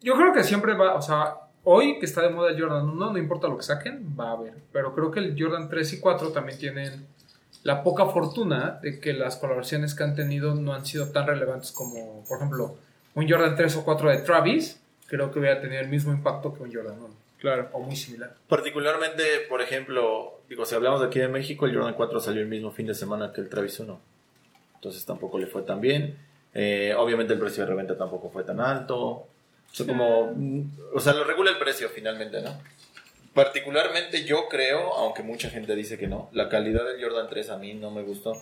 Yo 0.00 0.14
creo 0.14 0.32
que 0.32 0.44
siempre 0.44 0.74
va. 0.74 0.94
O 0.94 1.02
sea, 1.02 1.34
hoy 1.64 1.98
que 1.98 2.06
está 2.06 2.22
de 2.22 2.30
moda 2.30 2.52
el 2.52 2.60
Jordan 2.60 2.88
1, 2.88 3.12
no 3.12 3.18
importa 3.18 3.48
lo 3.48 3.56
que 3.56 3.64
saquen, 3.64 4.14
va 4.16 4.28
a 4.28 4.32
haber. 4.34 4.54
Pero 4.72 4.94
creo 4.94 5.10
que 5.10 5.18
el 5.18 5.34
Jordan 5.36 5.68
3 5.68 5.94
y 5.94 5.98
4 5.98 6.28
también 6.30 6.56
tienen 6.56 7.08
la 7.64 7.82
poca 7.82 8.06
fortuna 8.06 8.78
de 8.80 9.00
que 9.00 9.12
las 9.12 9.36
colaboraciones 9.38 9.96
que 9.96 10.04
han 10.04 10.14
tenido 10.14 10.54
no 10.54 10.72
han 10.72 10.86
sido 10.86 11.10
tan 11.10 11.26
relevantes 11.26 11.72
como, 11.72 12.24
por 12.28 12.36
ejemplo, 12.36 12.78
un 13.18 13.28
Jordan 13.28 13.56
3 13.56 13.76
o 13.76 13.84
4 13.84 14.10
de 14.10 14.18
Travis. 14.18 14.80
Creo 15.08 15.32
que 15.32 15.40
hubiera 15.40 15.60
tenido 15.60 15.80
el 15.80 15.88
mismo 15.88 16.12
impacto 16.12 16.54
que 16.54 16.62
un 16.62 16.72
Jordan 16.72 16.98
1. 16.98 17.08
Claro. 17.38 17.68
o 17.72 17.80
muy 17.80 17.94
similar. 17.94 18.34
Particularmente, 18.48 19.22
por 19.48 19.60
ejemplo, 19.60 20.40
digo, 20.48 20.64
si 20.64 20.74
hablamos 20.74 21.00
de 21.00 21.06
aquí 21.06 21.20
de 21.20 21.28
México, 21.28 21.66
el 21.66 21.74
Jordan 21.74 21.94
4 21.94 22.20
salió 22.20 22.42
el 22.42 22.48
mismo 22.48 22.72
fin 22.72 22.86
de 22.86 22.94
semana 22.94 23.32
que 23.32 23.40
el 23.40 23.48
Travis 23.48 23.78
1. 23.78 24.00
Entonces 24.74 25.04
tampoco 25.04 25.38
le 25.38 25.46
fue 25.46 25.62
tan 25.62 25.80
bien. 25.80 26.16
Eh, 26.54 26.94
obviamente 26.96 27.34
el 27.34 27.40
precio 27.40 27.64
de 27.64 27.70
reventa 27.70 27.96
tampoco 27.96 28.30
fue 28.30 28.44
tan 28.44 28.60
alto. 28.60 28.98
O 28.98 29.28
sea, 29.72 29.86
como, 29.86 30.32
mm, 30.34 30.70
o 30.94 31.00
sea, 31.00 31.12
lo 31.12 31.24
regula 31.24 31.50
el 31.50 31.58
precio 31.58 31.88
finalmente, 31.88 32.40
¿no? 32.40 32.56
Particularmente 33.34 34.24
yo 34.24 34.48
creo, 34.48 34.94
aunque 34.94 35.22
mucha 35.22 35.50
gente 35.50 35.74
dice 35.76 35.98
que 35.98 36.08
no, 36.08 36.28
la 36.32 36.48
calidad 36.48 36.84
del 36.84 37.02
Jordan 37.02 37.28
3 37.28 37.50
a 37.50 37.58
mí 37.58 37.74
no 37.74 37.90
me 37.90 38.02
gustó. 38.02 38.40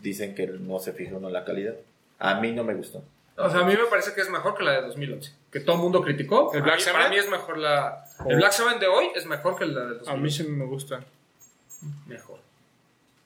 Dicen 0.00 0.34
que 0.34 0.46
no 0.46 0.78
se 0.78 0.92
fija 0.92 1.16
uno 1.16 1.28
en 1.28 1.34
la 1.34 1.44
calidad. 1.44 1.74
A 2.18 2.40
mí 2.40 2.52
no 2.52 2.64
me 2.64 2.74
gustó. 2.74 3.02
O 3.36 3.50
sea, 3.50 3.60
a 3.60 3.64
mí 3.64 3.72
me 3.74 3.86
parece 3.90 4.12
que 4.14 4.20
es 4.20 4.30
mejor 4.30 4.56
que 4.56 4.62
la 4.62 4.72
de 4.72 4.82
2011. 4.82 5.32
Que 5.50 5.60
todo 5.60 5.76
el 5.76 5.82
mundo 5.82 6.02
criticó. 6.02 6.52
¿El 6.54 6.62
Black 6.62 6.80
Seven? 6.80 6.98
Para 7.00 7.10
mí 7.10 7.16
es 7.16 7.28
mejor 7.30 7.58
la... 7.58 8.04
Oh. 8.20 8.30
El 8.30 8.36
Black 8.36 8.52
Seven 8.52 8.78
de 8.78 8.86
hoy 8.86 9.06
es 9.14 9.26
mejor 9.26 9.56
que 9.58 9.64
la 9.66 9.80
de 9.80 9.94
2011. 9.98 10.10
A 10.10 10.16
mí 10.16 10.30
sí 10.30 10.42
me 10.44 10.64
gusta. 10.66 11.02
Mejor. 12.06 12.38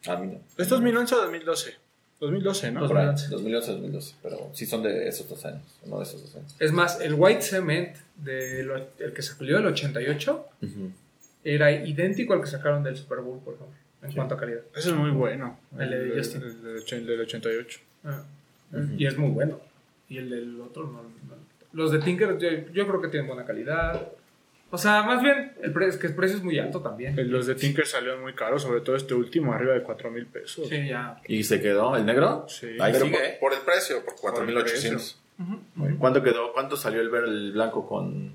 A 0.09 0.17
mí 0.17 0.29
no. 0.29 0.41
¿Es 0.57 0.69
2011 0.69 1.15
o 1.15 1.19
2012? 1.23 1.75
2012, 2.21 2.73
¿no? 2.73 2.87
Por 2.87 2.97
ahí, 2.97 3.07
2011. 3.07 3.29
2011, 3.29 3.73
2012. 3.73 4.15
Pero 4.23 4.51
sí 4.55 4.65
son 4.67 4.83
de 4.83 5.09
esos 5.09 5.29
dos 5.29 5.45
años. 5.45 5.63
No 5.85 5.99
de 5.99 6.05
esos 6.05 6.23
dos 6.23 6.35
años. 6.37 6.55
Es 6.59 6.73
más, 6.73 7.01
el 7.01 7.15
White 7.15 7.43
Cement, 7.43 7.97
de 8.17 8.63
lo- 8.63 8.77
el 8.99 9.13
que 9.13 9.23
salió 9.23 9.59
el 9.59 9.67
88, 9.67 10.47
Ujú. 10.63 10.91
era 11.45 11.71
idéntico 11.73 12.33
al 12.33 12.41
que 12.41 12.47
sacaron 12.47 12.83
del 12.83 12.97
Super 12.97 13.19
Bowl, 13.19 13.41
por 13.41 13.55
ejemplo, 13.55 13.77
en 14.03 14.13
cuanto 14.13 14.35
a 14.37 14.39
calidad. 14.39 14.61
Eso 14.75 14.91
es 14.91 14.95
muy 14.97 15.11
bueno. 15.11 15.59
El 15.79 15.91
de 15.91 16.17
Justin. 16.17 16.43
El, 16.43 16.63
del 16.63 16.77
och- 16.79 16.93
el 16.93 17.07
del 17.07 17.21
88. 17.21 17.81
Ah, 18.05 18.23
Y 18.97 19.07
es 19.07 19.19
muy 19.19 19.31
bueno. 19.31 19.61
Y 20.09 20.19
el 20.19 20.31
del 20.31 20.61
otro 20.61 20.85
no. 20.87 21.03
no. 21.03 21.11
Los 21.73 21.91
de 21.93 21.99
Tinker 21.99 22.39
yo, 22.39 22.49
yo 22.73 22.87
creo 22.87 23.01
que 23.01 23.09
tienen 23.09 23.27
buena 23.27 23.45
calidad. 23.45 24.09
O 24.71 24.79
sea, 24.79 25.03
más 25.05 25.23
bien, 25.23 25.53
el 25.63 25.73
pre- 25.73 25.87
es 25.87 25.97
que 25.97 26.09
el 26.09 26.15
precio 26.15 26.39
es 26.39 26.43
muy 26.43 26.59
alto 26.59 26.81
también. 26.81 27.19
El- 27.19 27.31
Los 27.31 27.47
de 27.47 27.55
Tinker 27.55 27.87
salieron 27.87 28.21
muy 28.23 28.35
caros, 28.35 28.63
sobre 28.63 28.81
todo 28.81 28.97
este 28.97 29.15
último, 29.15 29.53
arriba 29.53 29.75
de 29.75 29.83
4 29.83 30.11
mil 30.11 30.27
pesos. 30.27 30.69
Sí, 30.69 30.89
ya. 30.89 31.21
¿Y 31.29 31.45
se 31.45 31.61
quedó 31.61 31.97
el 31.97 32.05
negro? 32.05 32.47
Sí. 32.49 32.77
Ahí 32.81 32.93
Pero 32.93 33.05
sigue, 33.07 33.17
por, 33.17 33.25
¿eh? 33.27 33.37
por 33.41 33.53
el 33.55 33.61
precio, 33.61 34.05
por 34.05 34.15
4.800. 34.17 35.17
¿Cuánto 35.99 36.23
quedó? 36.23 36.53
¿Cuánto 36.53 36.77
salió 36.77 37.01
el 37.01 37.11
ver 37.11 37.25
el 37.25 37.53
blanco 37.53 37.87
con 37.87 38.33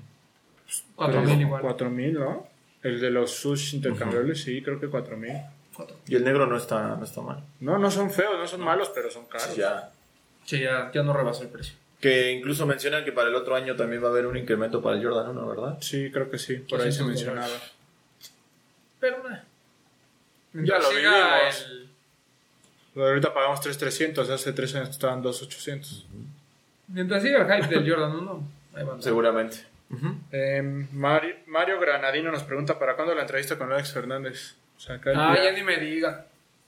4000 0.96 1.40
igual. 1.40 1.60
4 1.62 1.90
mil, 1.90 2.14
¿no? 2.14 2.46
El 2.82 3.00
de 3.00 3.10
los 3.10 3.30
sush 3.30 3.74
intercambiables, 3.74 4.40
sí, 4.42 4.62
creo 4.62 4.80
que 4.80 4.88
4 4.88 5.16
mil. 5.16 5.32
y 6.06 6.14
el 6.16 6.24
negro 6.24 6.46
no 6.46 6.56
está 6.56 6.96
no 6.96 7.04
está 7.04 7.20
mal? 7.22 7.42
No, 7.60 7.78
no 7.78 7.90
son 7.90 8.10
feos, 8.10 8.34
no 8.38 8.46
son 8.46 8.60
malos, 8.60 8.90
pero 8.94 9.10
son 9.10 9.26
caros. 9.26 9.54
Ya. 9.56 9.90
Sí, 10.44 10.60
ya, 10.60 10.90
ya 10.92 11.02
no 11.02 11.12
rebasó 11.12 11.42
el 11.42 11.48
precio. 11.48 11.74
Que 12.00 12.32
incluso 12.32 12.66
mencionan 12.66 13.04
que 13.04 13.12
para 13.12 13.28
el 13.28 13.34
otro 13.34 13.54
año 13.54 13.76
también 13.76 14.02
va 14.02 14.08
a 14.08 14.10
haber 14.10 14.26
un 14.26 14.36
incremento 14.36 14.82
para 14.82 14.96
el 14.96 15.04
Jordan 15.06 15.28
1, 15.36 15.48
¿verdad? 15.48 15.78
Sí, 15.80 16.10
creo 16.12 16.28
que 16.30 16.38
sí, 16.38 16.56
por 16.56 16.80
ahí 16.80 16.90
se 16.92 17.02
200 17.04 17.06
mencionaba. 17.08 17.62
Pero, 19.00 19.16
eh. 19.30 19.40
Ya 20.54 20.78
lo 20.78 20.90
vivimos. 20.90 21.66
el- 21.70 21.88
Lo 22.94 23.04
de 23.04 23.08
ahorita 23.10 23.32
pagamos 23.32 23.60
3,300, 23.60 24.28
hace 24.28 24.52
3 24.52 24.74
años 24.74 24.90
estaban 24.90 25.22
2,800. 25.22 26.06
Mientras 26.88 27.22
siga 27.22 27.38
el 27.46 27.62
hype 27.62 27.74
del 27.74 27.88
Jordan 27.90 28.16
1, 28.16 28.48
ahí 28.74 28.84
van. 28.84 29.02
Seguramente. 29.02 29.58
Eh, 30.30 30.86
Mario, 30.92 31.36
Mario 31.46 31.78
Granadino 31.80 32.30
nos 32.32 32.42
pregunta 32.42 32.78
para 32.78 32.96
cuándo 32.96 33.14
la 33.14 33.22
entrevista 33.22 33.56
con 33.56 33.72
Alex 33.72 33.92
Fernández. 33.92 34.56
O 34.76 34.80
sea, 34.80 34.96
acá 34.96 35.10
el 35.12 35.18
Ah, 35.18 35.32
día- 35.34 35.44
ya 35.44 35.52
ni 35.52 35.62
me 35.62 35.78
diga. 35.78 36.26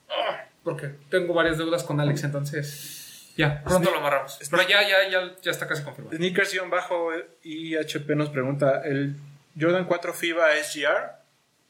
Ah, 0.08 0.44
Porque 0.62 0.90
tengo 1.10 1.34
varias 1.34 1.58
deudas 1.58 1.82
con 1.84 2.00
Alex, 2.00 2.24
entonces. 2.24 3.00
Ya, 3.36 3.62
pronto 3.64 3.90
lo 3.90 3.98
amarramos. 3.98 4.38
Pero 4.50 4.62
ya, 4.68 4.82
ya, 4.88 5.08
ya, 5.08 5.34
ya 5.42 5.50
está 5.50 5.66
casi 5.66 5.82
confirmado. 5.82 6.16
Sneakers-IHP 6.16 8.14
nos 8.14 8.30
pregunta, 8.30 8.82
¿el 8.84 9.16
Jordan 9.58 9.84
4 9.86 10.12
FIBA 10.14 10.52
SGR? 10.62 11.12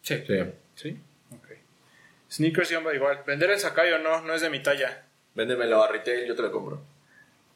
Sí. 0.03 0.25
Sí. 0.27 0.43
Sí. 0.75 1.01
Ok. 1.31 1.49
Sneakers 2.31 2.71
igual. 2.71 3.21
¿Vender 3.27 3.51
en 3.51 3.61
Sakai 3.61 3.93
o 3.93 3.99
no? 3.99 4.21
No 4.23 4.35
es 4.35 4.43
de 4.43 4.51
mi 4.51 4.61
talla. 4.63 5.03
Véndemelo 5.35 5.83
a 5.83 5.89
retail, 5.91 6.27
yo 6.27 6.35
te 6.35 6.43
lo 6.43 6.53
compro. 6.53 6.83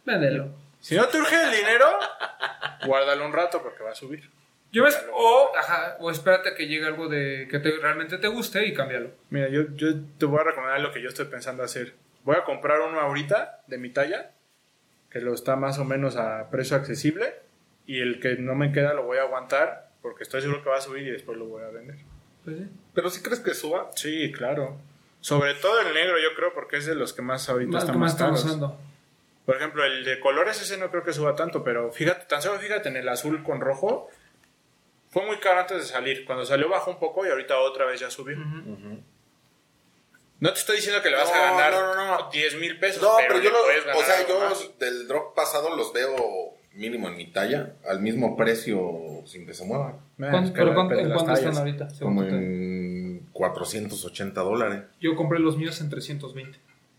Véndelo. 0.05 0.49
Si 0.81 0.95
no 0.97 1.07
te 1.09 1.19
urge 1.19 1.43
el 1.43 1.51
dinero, 1.51 1.87
guárdalo 2.87 3.27
un 3.27 3.33
rato 3.33 3.63
porque 3.63 3.83
va 3.83 3.91
a 3.91 3.95
subir. 3.95 4.31
Yo 4.71 4.85
ves, 4.85 4.99
o, 5.13 5.51
ajá, 5.57 5.97
o 5.99 6.11
espérate 6.11 6.55
que 6.55 6.67
llegue 6.67 6.87
algo 6.87 7.09
de 7.09 7.49
que 7.51 7.59
te- 7.59 7.77
realmente 7.79 8.19
te 8.19 8.29
guste 8.29 8.67
y 8.67 8.75
cámbialo. 8.75 9.11
Mira, 9.31 9.49
yo, 9.49 9.63
yo 9.77 9.89
te 10.19 10.27
voy 10.27 10.41
a 10.41 10.45
recomendar 10.45 10.81
lo 10.81 10.93
que 10.93 11.01
yo 11.03 11.09
estoy 11.09 11.25
pensando 11.27 11.63
hacer. 11.63 11.95
Voy 12.25 12.37
a 12.37 12.45
comprar 12.45 12.81
uno 12.81 13.01
ahorita 13.01 13.63
de 13.67 13.79
mi 13.79 13.91
talla, 13.91 14.33
que 15.11 15.21
lo 15.21 15.33
está 15.35 15.57
más 15.57 15.79
o 15.79 15.85
menos 15.85 16.17
a 16.17 16.51
precio 16.51 16.77
accesible, 16.77 17.35
y 17.87 18.01
el 18.01 18.21
que 18.21 18.37
no 18.37 18.55
me 18.55 18.73
queda 18.73 18.93
lo 18.93 19.05
voy 19.05 19.19
a 19.19 19.23
aguantar 19.23 19.89
porque 20.03 20.23
estoy 20.23 20.43
seguro 20.43 20.63
que 20.63 20.69
va 20.71 20.77
a 20.77 20.81
subir 20.81 21.07
y 21.07 21.11
después 21.11 21.39
lo 21.39 21.47
voy 21.47 21.63
a 21.65 21.69
vender. 21.69 21.97
Pues 22.45 22.59
sí. 22.59 22.67
Pero 22.95 23.11
si 23.11 23.23
crees 23.23 23.41
que 23.41 23.55
suba, 23.55 23.91
Sí, 23.95 24.31
claro. 24.33 24.77
Sobre 25.21 25.55
todo 25.55 25.81
el 25.81 25.93
negro, 25.95 26.17
yo 26.19 26.35
creo, 26.37 26.53
porque 26.55 26.77
es 26.77 26.87
de 26.87 26.95
los 26.95 27.13
que 27.13 27.23
más 27.23 27.49
ahorita 27.49 27.73
Más 27.73 27.83
están 27.85 27.99
más 27.99 28.15
caros. 28.15 28.45
usando. 28.45 28.79
Por 29.45 29.57
ejemplo, 29.57 29.85
el 29.85 30.05
de 30.05 30.21
colores 30.21 30.61
ese 30.63 30.77
no 30.77 30.91
creo 30.91 31.03
que 31.03 31.13
suba 31.13 31.35
tanto, 31.35 31.65
pero 31.65 31.91
fíjate, 31.91 32.27
tan 32.27 32.41
solo 32.43 32.59
fíjate 32.61 32.89
en 32.91 32.97
el 32.97 33.09
azul 33.09 33.43
con 33.43 33.61
rojo. 33.61 34.09
Fue 35.11 35.25
muy 35.27 35.39
caro 35.39 35.61
antes 35.61 35.79
de 35.79 35.85
salir. 35.85 36.25
Cuando 36.27 36.45
salió 36.45 36.69
bajó 36.69 36.91
un 36.91 36.99
poco 37.01 37.27
y 37.27 37.31
ahorita 37.31 37.59
otra 37.59 37.87
vez 37.87 37.99
ya 37.99 38.11
subió. 38.11 38.37
No 40.41 40.53
te 40.53 40.61
estoy 40.61 40.77
diciendo 40.77 41.03
que 41.03 41.11
le 41.11 41.17
vas 41.17 41.31
a 41.33 41.41
ganar 41.41 41.73
no, 41.73 41.95
no, 41.95 42.19
no. 42.19 42.31
10 42.31 42.59
mil 42.61 42.79
pesos. 42.79 43.03
No, 43.03 43.17
pero, 43.19 43.41
yo, 43.41 43.51
lo- 43.51 43.59
o 43.99 44.03
sea, 44.05 44.27
yo 44.29 44.39
más. 44.41 44.79
del 44.79 45.09
drop 45.09 45.35
pasado 45.35 45.75
los 45.77 45.93
veo 45.93 46.55
mínimo 46.75 47.09
en 47.09 47.17
mi 47.17 47.27
talla, 47.27 47.73
al 47.89 48.01
mismo 48.01 48.37
precio 48.37 48.79
sin 49.27 49.47
que 49.47 49.55
se 49.55 49.65
muevan. 49.65 49.97
¿Cuánto- 50.17 50.39
es 50.39 50.51
que 50.53 50.59
¿Pero 50.59 50.75
cuánto, 50.75 50.95
de 50.95 51.03
en 51.03 51.11
cuánto 51.13 51.33
están 51.33 51.57
ahorita? 51.57 51.89
Como 52.01 52.23
en 52.23 53.27
480 53.33 54.41
dólares. 54.43 54.83
Yo 55.01 55.17
compré 55.17 55.39
los 55.41 55.57
míos 55.57 55.81
en 55.81 55.91
320. 55.91 56.59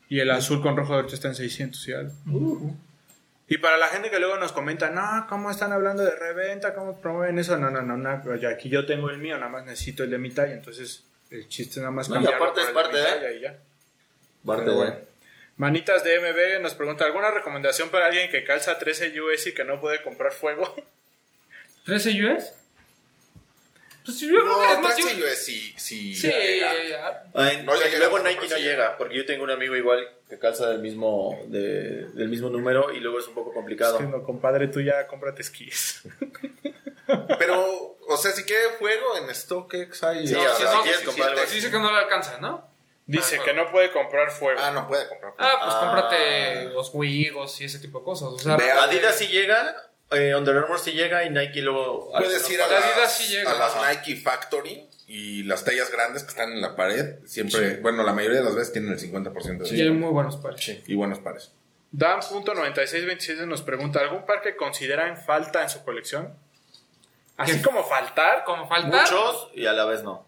Y 0.10 0.20
el 0.20 0.32
azul 0.32 0.62
con 0.62 0.76
rojo 0.76 0.96
ahorita 0.96 1.14
está 1.14 1.28
en 1.30 1.36
600 1.36 1.88
y 1.88 1.94
algo. 1.94 2.14
Y 3.48 3.58
para 3.60 3.78
la 3.78 3.88
gente 3.88 4.10
que 4.12 4.20
luego 4.20 4.38
nos 4.38 4.52
comenta, 4.52 4.90
no, 4.90 5.26
¿cómo 5.30 5.50
están 5.50 5.72
hablando 5.72 6.04
de 6.04 6.12
reventa? 6.16 6.74
¿Cómo 6.76 6.98
promueven 7.00 7.40
eso? 7.40 7.58
No, 7.58 7.70
no, 7.72 7.82
no, 7.82 7.98
no, 7.98 8.36
ya 8.36 8.50
aquí 8.50 8.70
yo 8.70 8.86
tengo 8.86 9.10
el 9.10 9.18
mío, 9.18 9.38
nada 9.38 9.50
más 9.50 9.66
necesito 9.66 10.04
el 10.04 10.10
de 10.12 10.18
mi 10.18 10.30
talla. 10.30 10.54
Entonces, 10.54 11.04
el 11.32 11.48
chiste 11.48 11.80
nada 11.80 11.92
más 11.92 12.10
No, 12.10 12.22
y 12.22 12.26
aparte 12.26 12.62
es 12.62 12.68
parte 12.68 12.98
de- 12.98 13.38
y 13.38 13.42
ya. 13.42 13.58
Parte 14.46 14.70
de- 14.70 14.76
bueno. 14.76 14.96
Manitas 15.58 16.04
de 16.06 16.16
MB 16.22 16.62
nos 16.62 16.74
pregunta, 16.74 17.04
¿alguna 17.06 17.32
recomendación 17.32 17.90
para 17.90 18.06
alguien 18.06 18.32
que 18.32 18.44
calza 18.46 18.80
13 18.80 19.20
US 19.22 19.48
y 19.48 19.54
que 19.54 19.64
no 19.66 19.80
puede 19.82 20.02
comprar 20.02 20.32
fuego? 20.32 20.74
¿13 21.86 22.36
US? 22.36 22.54
Pues 24.06 24.22
yo 24.22 24.30
creo 24.30 24.60
que 24.62 24.74
es 24.74 24.80
más. 24.80 24.98
yo- 24.98 25.28
es 25.28 25.46
si, 25.46 25.74
si 25.78 26.16
Sí, 26.16 26.28
llega. 26.32 27.24
Ay, 27.36 27.62
No, 27.64 27.76
llega 27.76 27.98
luego 28.00 28.20
Nike 28.20 28.48
no 28.50 28.58
llega, 28.58 28.98
porque 28.98 29.16
yo 29.18 29.26
tengo 29.26 29.44
un 29.44 29.52
amigo 29.52 29.76
igual 29.76 30.08
que 30.30 30.40
calza 30.40 30.70
del 30.70 30.80
mismo, 30.80 31.40
de- 31.48 32.08
del 32.14 32.30
mismo 32.30 32.50
número 32.50 32.92
y 32.94 33.02
luego 33.02 33.20
es 33.20 33.28
un 33.28 33.36
poco 33.36 33.54
complicado. 33.54 33.94
Diciendo, 33.94 34.24
compadre, 34.24 34.68
tú 34.70 34.82
ya 34.82 35.06
cómprate 35.08 35.42
esquís. 35.44 36.02
Pero, 37.38 37.98
o 38.10 38.18
sea, 38.18 38.32
si 38.32 38.44
quiere 38.44 38.70
fuego 38.80 39.18
en 39.18 39.34
StockX 39.34 40.04
hay. 40.04 40.28
Sí, 40.28 40.34
No, 40.34 40.40
o 40.42 40.44
sea, 40.44 40.56
sí, 40.56 40.64
si 40.64 40.64
no, 40.66 40.82
quieres 40.84 41.00
17. 41.02 41.06
comprar 41.06 41.30
algo 41.30 41.42
Pues 41.42 41.54
dice 41.54 41.72
que 41.72 41.80
no 41.80 41.92
le 41.92 41.98
alcanza, 42.00 42.38
¿no? 42.40 42.68
Dice 43.06 43.38
Ah, 43.40 43.44
que 43.44 43.54
no 43.54 43.72
puede 43.72 43.92
comprar 43.92 44.30
fuego. 44.32 44.60
Ah, 44.64 44.72
no 44.72 44.88
puede 44.88 45.08
comprar. 45.08 45.34
Ah, 45.40 45.54
pues 45.64 45.74
Ah. 45.76 45.80
cómprate 45.80 46.66
los 46.74 46.92
Wigos 46.94 47.60
y 47.62 47.66
ese 47.66 47.80
tipo 47.80 48.00
de 48.00 48.06
cosas. 48.06 48.30
O 48.30 48.38
sea, 48.40 48.56
Ve, 48.56 48.72
Adidas 48.72 49.16
sí 49.18 49.28
llega, 49.28 49.90
eh, 50.12 50.36
Under 50.36 50.58
Armour 50.58 50.80
sí 50.80 50.92
llega 50.92 51.24
y 51.24 51.30
Nike 51.32 51.62
luego... 51.62 52.12
Puedes 52.12 52.48
ir 52.52 52.62
a 52.62 52.68
Las 52.68 52.72
las, 52.82 52.94
Adidas 52.94 53.18
sí 53.18 53.34
llega. 53.34 53.50
a 53.52 53.54
las 53.56 53.76
Ajá. 53.76 53.90
Nike 53.94 54.16
Factory 54.16 54.88
y 55.08 55.42
las 55.44 55.66
tallas 55.66 55.92
grandes 55.92 56.22
que 56.24 56.30
están 56.30 56.52
en 56.52 56.62
la 56.62 56.76
pared. 56.76 57.16
Siempre, 57.26 57.78
bueno, 57.78 58.04
la 58.04 58.14
mayoría 58.14 58.40
de 58.40 58.44
las 58.44 58.54
veces 58.54 58.74
tienen 58.74 58.92
el 58.92 59.00
50% 59.00 59.58
de 59.68 59.76
y 59.76 59.82
hay 59.82 59.90
muy 59.90 60.10
buenos 60.12 60.38
pares. 60.38 60.64
Sí, 60.64 60.84
y 60.86 60.94
buenos 60.94 61.18
pares. 61.20 61.52
Dan.9627 61.92 63.46
nos 63.48 63.62
pregunta, 63.64 64.00
¿algún 64.00 64.26
par 64.26 64.42
que 64.42 64.56
consideran 64.56 65.18
falta 65.18 65.64
en 65.64 65.70
su 65.70 65.84
colección? 65.84 66.36
Así 67.40 67.62
como 67.62 67.84
faltar, 67.84 68.44
Como 68.44 68.68
falta. 68.68 69.02
Muchos 69.02 69.50
y 69.54 69.66
a 69.66 69.74
la 69.74 69.86
vez 69.86 70.04
no. 70.04 70.26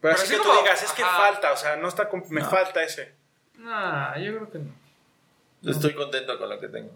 Pero 0.00 0.14
así 0.14 0.22
así 0.24 0.32
que 0.32 0.38
tú 0.38 0.48
como- 0.48 0.60
digas, 0.62 0.82
es 0.82 0.92
que 0.92 1.02
falta, 1.02 1.52
o 1.52 1.56
sea, 1.56 1.76
no 1.76 1.88
está 1.88 2.08
me 2.30 2.40
No. 2.40 2.48
falta 2.50 2.82
ese. 2.82 3.14
Nah, 3.58 4.16
yo 4.18 4.34
creo 4.36 4.50
que 4.50 4.58
no. 4.58 5.70
Estoy 5.70 5.94
contento 5.94 6.38
con 6.38 6.48
lo 6.48 6.58
que 6.58 6.68
tengo. 6.68 6.90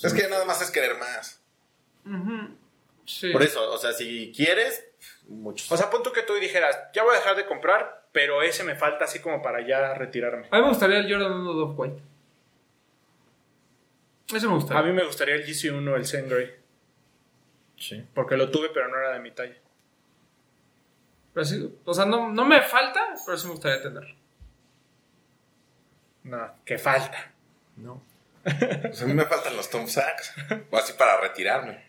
Es 0.00 0.14
que 0.14 0.28
nada 0.28 0.44
más 0.44 0.62
es 0.62 0.70
querer 0.70 0.96
más. 0.96 1.42
Sí. 3.04 3.32
Por 3.32 3.42
eso, 3.42 3.72
o 3.72 3.78
sea, 3.78 3.92
si 3.92 4.32
quieres, 4.34 4.84
muchos. 5.26 5.70
O 5.72 5.76
sea, 5.76 5.90
pon 5.90 6.02
tú 6.04 6.12
que 6.12 6.22
tú 6.22 6.34
dijeras, 6.34 6.78
ya 6.94 7.02
voy 7.02 7.14
a 7.14 7.18
dejar 7.18 7.34
de 7.36 7.46
comprar, 7.46 8.06
pero 8.12 8.42
ese 8.42 8.62
me 8.62 8.76
falta 8.76 9.06
así 9.06 9.18
como 9.20 9.42
para 9.42 9.66
ya 9.66 9.94
retirarme. 9.94 10.46
A 10.50 10.56
mí 10.56 10.62
me 10.62 10.68
gustaría 10.68 10.98
el 10.98 11.12
Jordan 11.12 11.32
1 11.32 11.52
Dove 11.52 11.74
White. 11.74 12.02
Ese 14.34 14.46
me 14.46 14.54
gustaría. 14.54 14.80
A 14.80 14.84
mí 14.84 14.92
me 14.92 15.04
gustaría 15.04 15.34
el 15.34 15.44
GC1, 15.44 15.96
el 15.96 16.06
Zen 16.06 16.28
Grey, 16.28 16.54
Sí. 17.78 18.04
porque 18.14 18.36
lo 18.36 18.50
tuve, 18.50 18.70
pero 18.74 18.88
no 18.88 18.98
era 18.98 19.12
de 19.12 19.20
mi 19.20 19.30
talla. 19.30 19.56
Pero 21.34 21.44
sí, 21.44 21.78
o 21.84 21.94
sea, 21.94 22.04
no, 22.04 22.32
no 22.32 22.44
me 22.44 22.60
falta, 22.62 23.14
pero 23.24 23.36
sí 23.38 23.46
me 23.46 23.52
gustaría 23.52 23.82
tenerlo. 23.82 24.14
No, 26.24 26.54
que 26.64 26.78
falta. 26.78 27.32
No. 27.76 28.02
Pues 28.42 29.02
a 29.02 29.06
mí 29.06 29.14
me 29.14 29.24
faltan 29.24 29.56
los 29.56 29.70
Tom 29.70 29.86
Sacks. 29.86 30.34
O 30.70 30.76
así 30.76 30.92
para 30.94 31.20
retirarme. 31.20 31.86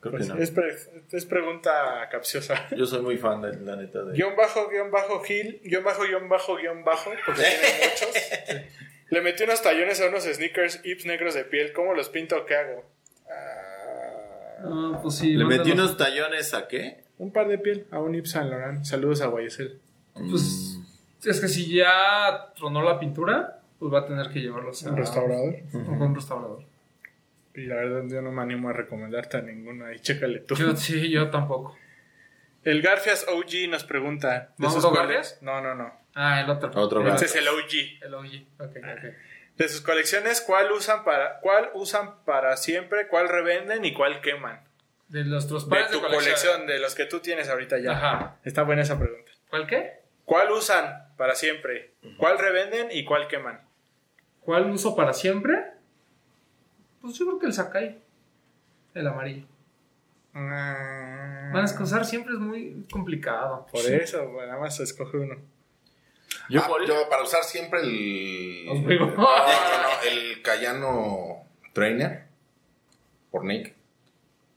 Creo 0.00 0.12
que 0.12 0.18
Pues 0.18 0.28
no. 0.28 0.36
es, 0.36 0.50
pre- 0.50 0.76
es 1.12 1.24
pregunta 1.26 2.08
capciosa. 2.10 2.68
Yo 2.76 2.84
soy 2.86 3.00
muy 3.02 3.16
fan 3.16 3.40
de 3.42 3.56
la 3.60 3.76
neta 3.76 4.02
de. 4.02 4.12
Guión 4.12 4.34
bajo, 4.36 4.68
guion 4.68 4.90
bajo, 4.90 5.22
Gil, 5.22 5.60
guion 5.64 5.84
bajo, 5.84 6.02
guion 6.04 6.28
bajo, 6.28 6.56
guion 6.56 6.84
bajo, 6.84 7.10
porque 7.24 7.42
tiene 7.42 7.88
muchos. 7.90 8.64
Le 9.10 9.20
metí 9.20 9.44
unos 9.44 9.62
tallones 9.62 10.00
a 10.00 10.06
unos 10.08 10.24
sneakers 10.24 10.80
Ips 10.84 11.06
negros 11.06 11.34
de 11.34 11.44
piel. 11.44 11.72
¿Cómo 11.72 11.94
los 11.94 12.08
pinto 12.08 12.36
o 12.36 12.46
qué 12.46 12.56
hago? 12.56 12.84
Ah, 13.30 13.63
Ah, 14.64 14.98
pues 15.02 15.16
sí. 15.16 15.34
¿Le 15.34 15.44
metí 15.44 15.72
unos 15.72 15.96
tallones 15.96 16.54
a 16.54 16.66
qué? 16.68 17.04
un 17.18 17.32
par 17.32 17.48
de 17.48 17.58
piel 17.58 17.86
a 17.90 18.00
un 18.00 18.14
Ips 18.14 18.30
Saint 18.32 18.50
Laurent. 18.50 18.84
Saludos 18.84 19.20
a 19.20 19.26
Guayesel. 19.26 19.80
Pues 20.14 20.80
es 21.24 21.40
que 21.40 21.48
si 21.48 21.74
ya 21.74 22.52
tronó 22.56 22.82
la 22.82 22.98
pintura, 22.98 23.60
pues 23.78 23.92
va 23.92 24.00
a 24.00 24.06
tener 24.06 24.28
que 24.30 24.40
llevarlos 24.40 24.84
a 24.86 24.90
Un 24.90 24.96
restaurador. 24.96 25.54
un 25.72 26.14
restaurador. 26.14 26.64
Y 27.54 27.66
la 27.66 27.76
verdad 27.76 28.02
yo 28.08 28.20
no 28.20 28.32
me 28.32 28.42
animo 28.42 28.68
a 28.68 28.72
recomendarte 28.72 29.36
a 29.36 29.42
ninguno. 29.42 29.86
Ahí 29.86 30.00
chécale 30.00 30.40
tú. 30.40 30.56
Yo, 30.56 30.74
sí, 30.76 31.08
yo 31.10 31.30
tampoco. 31.30 31.76
El 32.64 32.82
Garfias 32.82 33.26
OG 33.28 33.68
nos 33.70 33.84
pregunta. 33.84 34.54
¿de 34.58 34.66
¿Mauro 34.66 34.80
sus 34.80 34.92
Garfias? 34.92 35.38
No, 35.40 35.60
no, 35.60 35.74
no. 35.74 35.92
Ah, 36.14 36.40
el 36.40 36.50
otro. 36.50 36.70
Otro 36.74 37.00
Garfias. 37.00 37.22
Este 37.22 37.38
es 37.38 37.44
el 37.44 37.48
OG. 37.48 38.04
El 38.04 38.14
OG. 38.14 38.26
Ok, 38.58 38.76
ok. 38.76 39.14
De 39.56 39.68
sus 39.68 39.80
colecciones, 39.80 40.40
¿cuál 40.40 40.72
usan 40.72 41.04
para, 41.04 41.38
cuál 41.40 41.70
usan 41.74 42.24
para 42.24 42.56
siempre, 42.56 43.06
cuál 43.08 43.28
revenden 43.28 43.84
y 43.84 43.92
cuál 43.92 44.20
queman? 44.20 44.60
De 45.08 45.24
nuestros 45.24 45.68
De 45.68 45.70
pares 45.70 45.90
tu 45.90 46.00
de 46.00 46.08
colección, 46.08 46.66
de 46.66 46.80
los 46.80 46.94
que 46.94 47.06
tú 47.06 47.20
tienes 47.20 47.48
ahorita 47.48 47.78
ya. 47.78 47.92
Ajá. 47.92 48.36
Está 48.44 48.64
buena 48.64 48.82
esa 48.82 48.98
pregunta. 48.98 49.30
¿Cuál 49.48 49.66
qué? 49.66 50.00
¿Cuál 50.24 50.50
usan 50.50 51.08
para 51.16 51.34
siempre? 51.34 51.94
¿Cuál 52.18 52.38
revenden 52.38 52.88
y 52.90 53.04
cuál 53.04 53.28
queman? 53.28 53.60
¿Cuál 54.40 54.70
uso 54.70 54.96
para 54.96 55.12
siempre? 55.12 55.54
Pues 57.00 57.16
yo 57.16 57.26
creo 57.26 57.38
que 57.38 57.46
el 57.46 57.52
Sakai. 57.52 57.98
El 58.94 59.06
amarillo. 59.06 59.46
Ah, 60.34 61.50
Van 61.52 61.64
a 61.64 61.82
usar 61.82 62.04
siempre 62.04 62.34
es 62.34 62.40
muy 62.40 62.84
complicado. 62.90 63.66
Por 63.70 63.84
eso, 63.86 64.32
nada 64.40 64.58
más 64.58 64.80
escoge 64.80 65.18
uno. 65.18 65.36
Yo 66.50 66.60
Ah, 66.62 66.68
por 66.68 66.86
yo 66.86 67.08
para 67.08 67.22
usar 67.22 67.42
siempre 67.44 67.80
el. 67.80 68.66
Os 68.70 68.86
digo. 68.86 69.06
No, 69.06 69.12
no, 69.16 69.22
no, 69.22 70.02
el 70.10 70.42
Cayano 70.42 71.44
Trainer. 71.72 72.24
Por 73.30 73.44
Nick. 73.44 73.74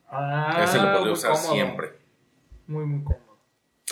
Ah, 0.09 0.61
Ese 0.63 0.77
lo 0.79 0.93
podría 0.93 1.13
usar 1.13 1.31
cómodo. 1.31 1.53
siempre. 1.53 1.93
Muy, 2.67 2.85
muy 2.85 3.03
cómodo. 3.03 3.37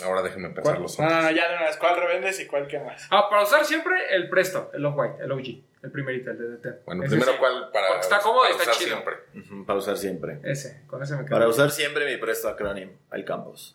Ahora 0.04 0.20
déjenme 0.22 0.48
¿Cuál? 0.52 0.54
pensar 0.54 0.78
los 0.80 0.98
No, 0.98 1.04
otros. 1.06 1.16
no, 1.22 1.30
no, 1.30 1.36
ya 1.36 1.48
de 1.48 1.56
una 1.56 1.64
vez. 1.66 1.76
¿Cuál 1.78 1.96
revendes 1.96 2.38
y 2.40 2.46
cuál 2.46 2.66
quemas? 2.68 3.06
Ah, 3.10 3.28
para 3.30 3.42
usar 3.44 3.64
siempre 3.64 4.14
el 4.14 4.28
Presto, 4.28 4.70
el 4.74 4.84
Off-White, 4.84 5.24
el 5.24 5.32
OG, 5.32 5.44
el 5.82 5.90
primerito, 5.90 6.30
el 6.30 6.38
de 6.38 6.48
DT. 6.58 6.82
Bueno, 6.84 7.02
Ese 7.04 7.10
primero, 7.16 7.32
sí. 7.32 7.38
¿cuál 7.38 7.70
para, 7.72 7.88
Porque 7.88 8.02
está 8.02 8.18
cómodo 8.20 8.44
y 8.44 8.52
para 8.52 8.62
está 8.62 8.70
usar 8.72 8.74
chido. 8.84 8.96
siempre? 9.02 9.64
Para 9.66 9.78
usar 9.78 9.96
siempre. 9.96 10.40
Ese, 10.44 10.82
con 10.86 11.02
ese 11.02 11.14
me 11.16 11.24
quedo. 11.24 11.30
Para 11.30 11.48
usar 11.48 11.70
siempre 11.70 12.04
mi 12.04 12.18
presto 12.18 12.48
acrónimo, 12.48 12.92
al 13.10 13.24
campus. 13.24 13.74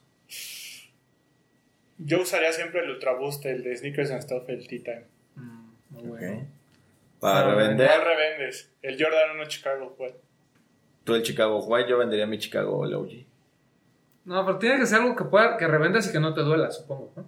Yo 2.04 2.22
usaría 2.22 2.52
siempre 2.52 2.82
el 2.82 2.90
Ultra 2.90 3.14
Boost, 3.14 3.46
el 3.46 3.64
de 3.64 3.76
Sneakers 3.78 4.12
and 4.12 4.22
Stuff, 4.24 4.50
el 4.50 4.68
T-Time. 4.68 5.04
Mm, 5.36 5.70
muy 5.90 6.04
bueno. 6.04 6.48
Para 7.20 7.44
¿Cuál 7.46 7.56
revender, 7.56 7.90
revendes? 8.04 8.72
El 8.82 9.02
Jordan 9.02 9.36
1 9.36 9.46
Chicago, 9.48 9.94
¿cuál? 9.98 10.14
tú 11.04 11.16
el 11.16 11.24
Chicago 11.24 11.64
White, 11.66 11.90
yo 11.90 11.98
vendería 11.98 12.26
mi 12.28 12.38
Chicago 12.38 12.86
el 12.86 12.94
OG. 12.94 13.10
No, 14.26 14.46
pero 14.46 14.60
tiene 14.60 14.78
que 14.80 14.86
ser 14.86 15.02
algo 15.02 15.16
que 15.16 15.24
pueda, 15.26 15.58
que 15.58 15.68
revendas 15.68 16.08
y 16.08 16.12
que 16.12 16.20
no 16.20 16.34
te 16.34 16.42
duela, 16.42 16.70
supongo, 16.72 17.12
¿no? 17.16 17.28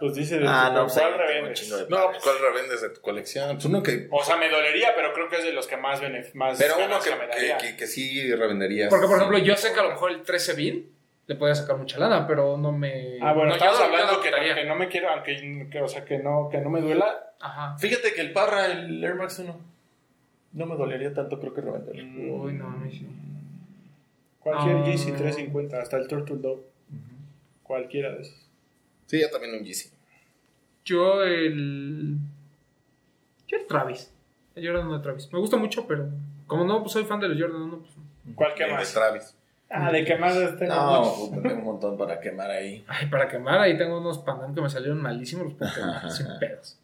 Pues 0.00 0.14
dice 0.14 0.38
de 0.38 0.46
Ah, 0.48 0.68
tu- 0.68 0.74
no, 0.74 0.82
pues 0.86 0.98
¿cuál 0.98 1.12
un 1.12 1.18
revendes? 1.18 1.70
No, 1.88 2.06
pues, 2.10 2.22
¿cuál 2.24 2.36
revendes 2.40 2.80
de 2.82 2.88
tu 2.90 3.00
colección? 3.02 3.52
Pues 3.54 3.64
uno 3.66 3.82
que. 3.82 4.08
O 4.10 4.24
sea, 4.24 4.36
me 4.36 4.48
dolería, 4.50 4.94
pero 4.96 5.12
creo 5.12 5.28
que 5.28 5.36
es 5.36 5.44
de 5.44 5.52
los 5.52 5.66
que 5.68 5.76
más 5.76 6.00
benef 6.00 6.34
más 6.34 6.58
Pero 6.58 6.74
uno 6.84 6.98
que, 6.98 7.10
me 7.14 7.26
daría. 7.28 7.58
que, 7.58 7.68
que, 7.68 7.76
que 7.76 7.86
sí 7.86 8.34
revenderías. 8.34 8.88
Porque, 8.90 9.06
por 9.06 9.16
ejemplo, 9.18 9.38
yo 9.38 9.54
sé 9.56 9.72
que 9.72 9.78
a 9.80 9.84
lo 9.84 9.90
mejor 9.90 10.10
el 10.10 10.22
13 10.22 10.54
bin 10.54 10.92
le 11.26 11.34
podía 11.36 11.54
sacar 11.54 11.76
mucha 11.76 11.98
lana, 11.98 12.26
pero 12.26 12.56
no 12.56 12.72
me. 12.72 13.18
Ah, 13.20 13.32
bueno, 13.32 13.50
no, 13.50 13.54
estamos 13.56 13.80
hablando 13.80 14.20
que, 14.20 14.30
no, 14.30 14.36
que 14.36 14.74
me 14.74 14.88
quiero, 14.88 15.10
aunque, 15.10 15.68
que, 15.70 15.80
o 15.80 15.88
sea, 15.88 16.04
que 16.04 16.18
no, 16.18 16.48
que 16.50 16.58
no 16.58 16.70
me 16.70 16.80
duela. 16.80 17.34
Ajá. 17.40 17.76
Fíjate 17.78 18.12
que 18.12 18.20
el 18.20 18.32
Parra, 18.32 18.66
el 18.66 19.02
Air 19.02 19.14
Max 19.14 19.38
1, 19.38 19.56
no 20.52 20.66
me 20.66 20.76
dolería 20.76 21.14
tanto, 21.14 21.38
creo 21.40 21.54
que 21.54 21.60
revenderlo. 21.60 22.34
Uy, 22.42 22.54
no, 22.54 22.66
a 22.66 22.70
mí 22.76 22.90
sí. 22.90 23.06
Cualquier 24.40 24.76
Ah. 24.76 24.84
GC 24.84 25.12
350, 25.16 25.80
hasta 25.80 25.96
el 25.96 26.08
Turtle 26.08 26.36
Dog. 26.36 26.60
Cualquiera 27.62 28.10
de 28.10 28.22
esos. 28.22 28.48
Sí, 29.06 29.20
yo 29.20 29.30
también 29.30 29.54
un 29.54 29.64
GC. 29.64 29.90
Yo 30.84 31.22
el. 31.22 32.16
Yo 33.46 33.56
el 33.56 33.66
Travis. 33.66 34.12
El 34.54 34.66
Jordan 34.66 34.86
1 34.88 34.96
de 34.98 35.02
Travis. 35.02 35.32
Me 35.32 35.38
gusta 35.38 35.56
mucho, 35.56 35.86
pero 35.86 36.08
como 36.46 36.64
no 36.64 36.80
pues, 36.80 36.92
soy 36.92 37.04
fan 37.04 37.20
de 37.20 37.28
los 37.28 37.40
Jordan 37.40 37.62
1, 37.62 37.78
pues. 37.78 37.94
¿Cuál 38.34 38.52
El 38.52 38.58
de 38.58 38.72
más? 38.72 38.92
Travis. 38.92 39.36
Ah, 39.74 39.90
de 39.90 40.04
que 40.04 40.16
más 40.16 40.34
tengo 40.58 40.74
No, 40.74 41.00
muchos. 41.02 41.28
pues, 41.30 41.42
tengo 41.42 41.54
un 41.56 41.64
montón 41.64 41.96
para 41.96 42.20
quemar 42.20 42.50
ahí. 42.50 42.84
Ay, 42.86 43.06
para 43.06 43.26
quemar, 43.28 43.58
ahí 43.58 43.78
tengo 43.78 43.98
unos 43.98 44.18
Panam 44.18 44.54
que 44.54 44.60
me 44.60 44.68
salieron 44.68 45.00
malísimos, 45.00 45.44
los 45.46 45.54
puedo 45.54 45.72
quemar 45.74 46.10
sin 46.10 46.26
pedos. 46.38 46.78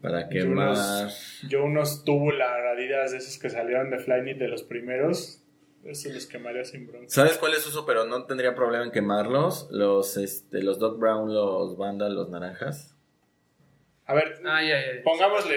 Para 0.00 0.22
Yo 0.22 0.28
quemar. 0.28 0.68
unos, 0.70 1.42
yo 1.48 1.64
unos 1.64 2.04
tubular 2.04 2.66
Adidas 2.68 3.10
de 3.12 3.18
esos 3.18 3.36
que 3.38 3.50
salieron 3.50 3.90
de 3.90 3.98
Flyknit 3.98 4.38
de 4.38 4.48
los 4.48 4.62
primeros. 4.62 5.42
Esos 5.84 6.12
los 6.12 6.26
quemaría 6.26 6.64
sin 6.64 6.86
bronca. 6.86 7.06
¿Sabes 7.08 7.38
cuáles 7.38 7.66
uso? 7.66 7.84
Pero 7.86 8.04
no 8.04 8.24
tendría 8.24 8.54
problema 8.54 8.84
en 8.84 8.90
quemarlos. 8.90 9.68
Los, 9.70 10.16
este, 10.16 10.62
los 10.62 10.78
Doc 10.78 10.98
Brown, 10.98 11.32
los 11.32 11.76
Vandal, 11.76 12.14
los 12.14 12.28
naranjas. 12.30 12.94
A 14.06 14.14
ver, 14.14 14.40
Ay, 14.46 14.70
ay, 14.72 14.84
ay. 14.94 15.02
pongámosle 15.02 15.56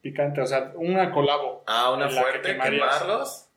picante, 0.00 0.40
o 0.40 0.46
sea, 0.46 0.72
una 0.76 1.10
colabo. 1.12 1.62
Ah, 1.66 1.92
una 1.92 2.08
que 2.08 2.14
fuerte, 2.14 2.52
quemarías. 2.52 2.98
quemarlos. 3.00 3.47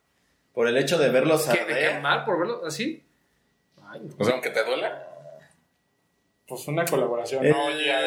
Por 0.53 0.67
el 0.67 0.77
hecho 0.77 0.97
de 0.97 1.09
verlos 1.09 1.45
¿Qué, 1.47 1.63
¿De 1.65 1.73
arder. 1.73 1.91
quemar 1.95 2.25
por 2.25 2.39
verlo 2.39 2.65
así? 2.65 3.03
Ay, 3.83 4.01
O 4.17 4.23
sea, 4.23 4.33
aunque 4.33 4.49
te 4.49 4.63
duela. 4.63 5.07
Pues 6.47 6.67
una 6.67 6.83
colaboración, 6.85 7.45
El, 7.45 7.51
no 7.53 7.69
ya. 7.71 8.01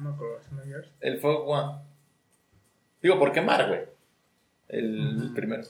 no 0.00 0.10
acuerdo. 0.10 0.40
¿se 0.46 0.54
me 0.54 0.62
dio? 0.64 0.76
el 1.00 1.18
Fog 1.18 1.48
One. 1.48 1.78
Digo, 3.02 3.18
por 3.18 3.32
quemar, 3.32 3.66
güey. 3.66 3.80
El 4.68 5.32
primero. 5.34 5.62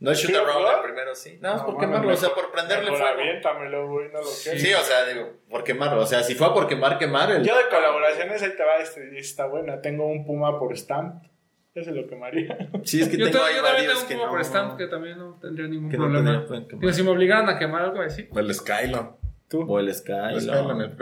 No 0.00 0.10
el 0.10 0.16
shoot 0.16 0.32
¿Sí, 0.32 0.36
around, 0.36 0.76
el 0.78 0.82
primero 0.82 1.14
sí. 1.14 1.38
No, 1.40 1.54
es 1.54 1.60
No, 1.62 1.66
por 1.66 1.78
quemarlo, 1.78 2.12
o 2.12 2.16
sea, 2.16 2.30
por 2.34 2.50
prenderle 2.50 2.90
fuego. 2.90 3.06
aviéntamelo, 3.06 3.88
güey, 3.88 4.08
no 4.10 4.20
lo 4.20 4.26
quiero. 4.42 4.58
Sí, 4.58 4.74
o 4.74 4.82
sea, 4.82 5.06
digo, 5.06 5.30
por 5.48 5.62
quemarlo. 5.64 6.02
O 6.02 6.06
sea, 6.06 6.22
si 6.24 6.34
fue 6.34 6.52
por 6.52 6.66
quemar, 6.66 6.98
quemar. 6.98 7.30
El... 7.30 7.44
Yo 7.44 7.56
de 7.56 7.68
colaboraciones, 7.70 8.42
ahí 8.42 8.54
te 8.56 8.64
va, 8.64 8.76
este, 8.78 9.16
está 9.18 9.46
buena. 9.46 9.80
Tengo 9.80 10.06
un 10.06 10.26
Puma 10.26 10.58
por 10.58 10.76
Stamp. 10.76 11.24
Ese 11.74 11.92
lo 11.92 12.06
quemaría. 12.06 12.56
Sí, 12.84 13.00
es 13.02 13.08
que 13.08 13.16
Yo, 13.18 13.30
tengo 13.30 13.44
ahí 13.44 13.56
yo 13.56 13.62
también 13.62 13.86
varios 13.88 14.06
tengo 14.06 14.08
que 14.08 14.14
un 14.14 14.20
poco 14.20 14.26
no. 14.26 14.32
por 14.36 14.44
stamp 14.44 14.78
que 14.78 14.86
también 14.86 15.18
no 15.18 15.38
tendría 15.40 15.66
ningún 15.66 15.90
que 15.90 15.96
no 15.98 16.04
problema. 16.04 16.30
tendría- 16.46 16.68
quemar. 16.68 16.80
Digo, 16.80 16.92
si 16.92 17.02
me 17.02 17.10
obligaran 17.10 17.48
a 17.48 17.58
quemar 17.58 17.82
algo 17.82 18.00
así. 18.00 18.28
El 18.34 18.54
Skylon. 18.54 19.16
Tú. 19.48 19.62
O 19.68 19.78
el 19.80 19.92
Sky. 19.94 20.12
El 20.12 20.46
no. 20.46 20.52
Skylon, 20.54 20.80
el. 20.82 20.96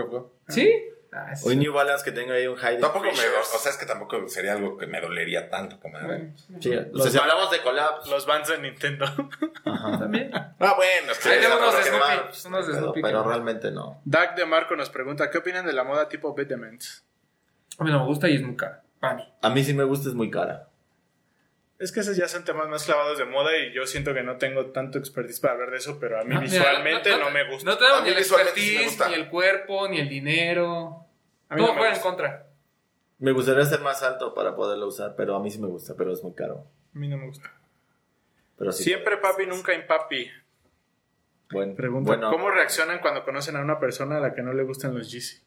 ¿Sí? 0.49 0.73
Ah, 1.15 1.37
sí. 1.37 1.47
O 1.47 1.53
el 1.53 1.59
New 1.59 1.75
Balance 1.75 2.03
que 2.03 2.11
tengo 2.13 2.33
ahí 2.33 2.47
un 2.47 2.57
high. 2.57 2.81
Tampoco 2.81 3.05
me. 3.05 3.11
O 3.11 3.15
sea, 3.59 3.71
es 3.71 3.77
que 3.77 3.85
tampoco 3.85 4.27
sería 4.29 4.53
algo 4.55 4.79
que 4.79 4.87
me 4.87 4.99
dolería 4.99 5.51
tanto. 5.51 5.79
Como 5.79 5.99
Bueno, 6.01 6.33
Sí, 6.59 6.75
o 6.75 6.83
Los 6.91 7.03
sea, 7.03 7.13
si 7.13 7.19
hablamos 7.19 7.51
de 7.51 7.61
collabs. 7.61 8.09
Los 8.09 8.25
Vans 8.27 8.49
de 8.49 8.59
Nintendo. 8.59 9.05
Ajá. 9.67 9.99
también. 9.99 10.31
Ah, 10.35 10.75
bueno, 10.75 11.13
es 11.13 11.19
que. 11.19 11.29
Tengo 11.37 11.59
unos 11.59 11.77
de 11.77 11.83
Snoopy. 11.83 12.05
Pues, 12.29 12.45
Unos 12.47 12.67
de 12.67 12.73
pero, 12.73 12.83
Snoopy 12.85 13.03
pero 13.03 13.23
realmente 13.25 13.71
no. 13.71 14.01
Doug 14.07 14.35
de 14.37 14.47
Marco 14.47 14.75
nos 14.75 14.89
pregunta: 14.89 15.31
¿Qué 15.31 15.37
opinan 15.37 15.67
de 15.67 15.75
la 15.75 15.85
moda 15.85 16.09
tipo 16.09 16.35
Betterments? 16.35 17.05
A 17.79 17.85
mí 17.85 17.91
no 17.91 18.01
me 18.01 18.07
gusta 18.07 18.29
y 18.31 18.37
es 18.37 18.43
muy 18.43 18.57
cara. 18.57 18.82
Para 19.03 19.15
mí. 19.15 19.25
A 19.43 19.51
mí 19.51 19.65
sí 19.65 19.75
me 19.75 19.83
gusta, 19.83 20.09
es 20.09 20.15
muy 20.15 20.31
cara. 20.31 20.69
Es 21.81 21.91
que 21.91 21.99
esos 21.99 22.17
ya 22.17 22.29
son 22.29 22.45
temas 22.45 22.69
más 22.69 22.85
clavados 22.85 23.19
de 23.19 23.25
moda 23.25 23.51
y 23.59 23.73
yo 23.73 23.85
siento 23.85 24.15
que 24.15 24.23
no 24.23 24.37
tengo 24.37 24.67
tanto 24.67 24.97
expertise 24.99 25.41
para 25.41 25.55
hablar 25.55 25.73
de 25.73 25.79
eso, 25.79 25.99
pero 25.99 26.21
a 26.21 26.23
mí 26.23 26.33
Ah, 26.37 26.39
visualmente 26.39 27.11
no, 27.19 27.29
me 27.33 27.51
gusta. 27.51 27.69
No 27.69 27.77
mí 27.77 28.05
ni 28.05 28.09
el 28.11 28.25
sí 28.25 28.33
expertise, 28.33 28.85
gusta. 28.85 29.09
ni 29.09 29.15
el 29.15 29.29
cuerpo, 29.29 29.89
ni 29.89 29.99
el 29.99 30.09
dinero. 30.09 31.05
A 31.49 31.57
mí 31.57 31.61
Todo 31.61 31.67
no 31.67 31.75
me 31.75 31.79
juega 31.81 31.97
en 31.97 32.01
contra. 32.01 32.47
Me 33.19 33.33
gustaría 33.33 33.65
ser 33.65 33.81
más 33.81 34.05
alto 34.05 34.35
para 34.35 34.55
poderlo 34.55 34.87
usar, 34.87 35.17
pero 35.17 35.35
a 35.35 35.41
mí 35.41 35.51
sí 35.51 35.59
me 35.59 35.67
gusta, 35.67 35.95
pero 35.99 36.13
es 36.13 36.23
muy 36.23 36.35
caro. 36.35 36.65
A 36.95 36.99
mí 37.01 37.09
no 37.09 37.17
me 37.17 37.27
gusta. 37.27 37.53
Pero 38.57 38.71
sí. 38.71 38.85
Siempre 38.85 39.17
papi, 39.17 39.47
nunca 39.47 39.75
impapi. 39.75 40.31
Bueno, 41.51 41.75
Pregunta: 41.75 42.07
bueno, 42.07 42.31
¿Cómo 42.31 42.53
reaccionan 42.53 43.01
cuando 43.01 43.25
conocen 43.25 43.57
a 43.57 43.61
una 43.61 43.81
persona 43.81 44.19
a 44.19 44.21
la 44.21 44.33
que 44.33 44.43
no 44.43 44.53
le 44.53 44.63
gustan 44.63 44.95
los 44.95 45.11
Yeezy? 45.11 45.41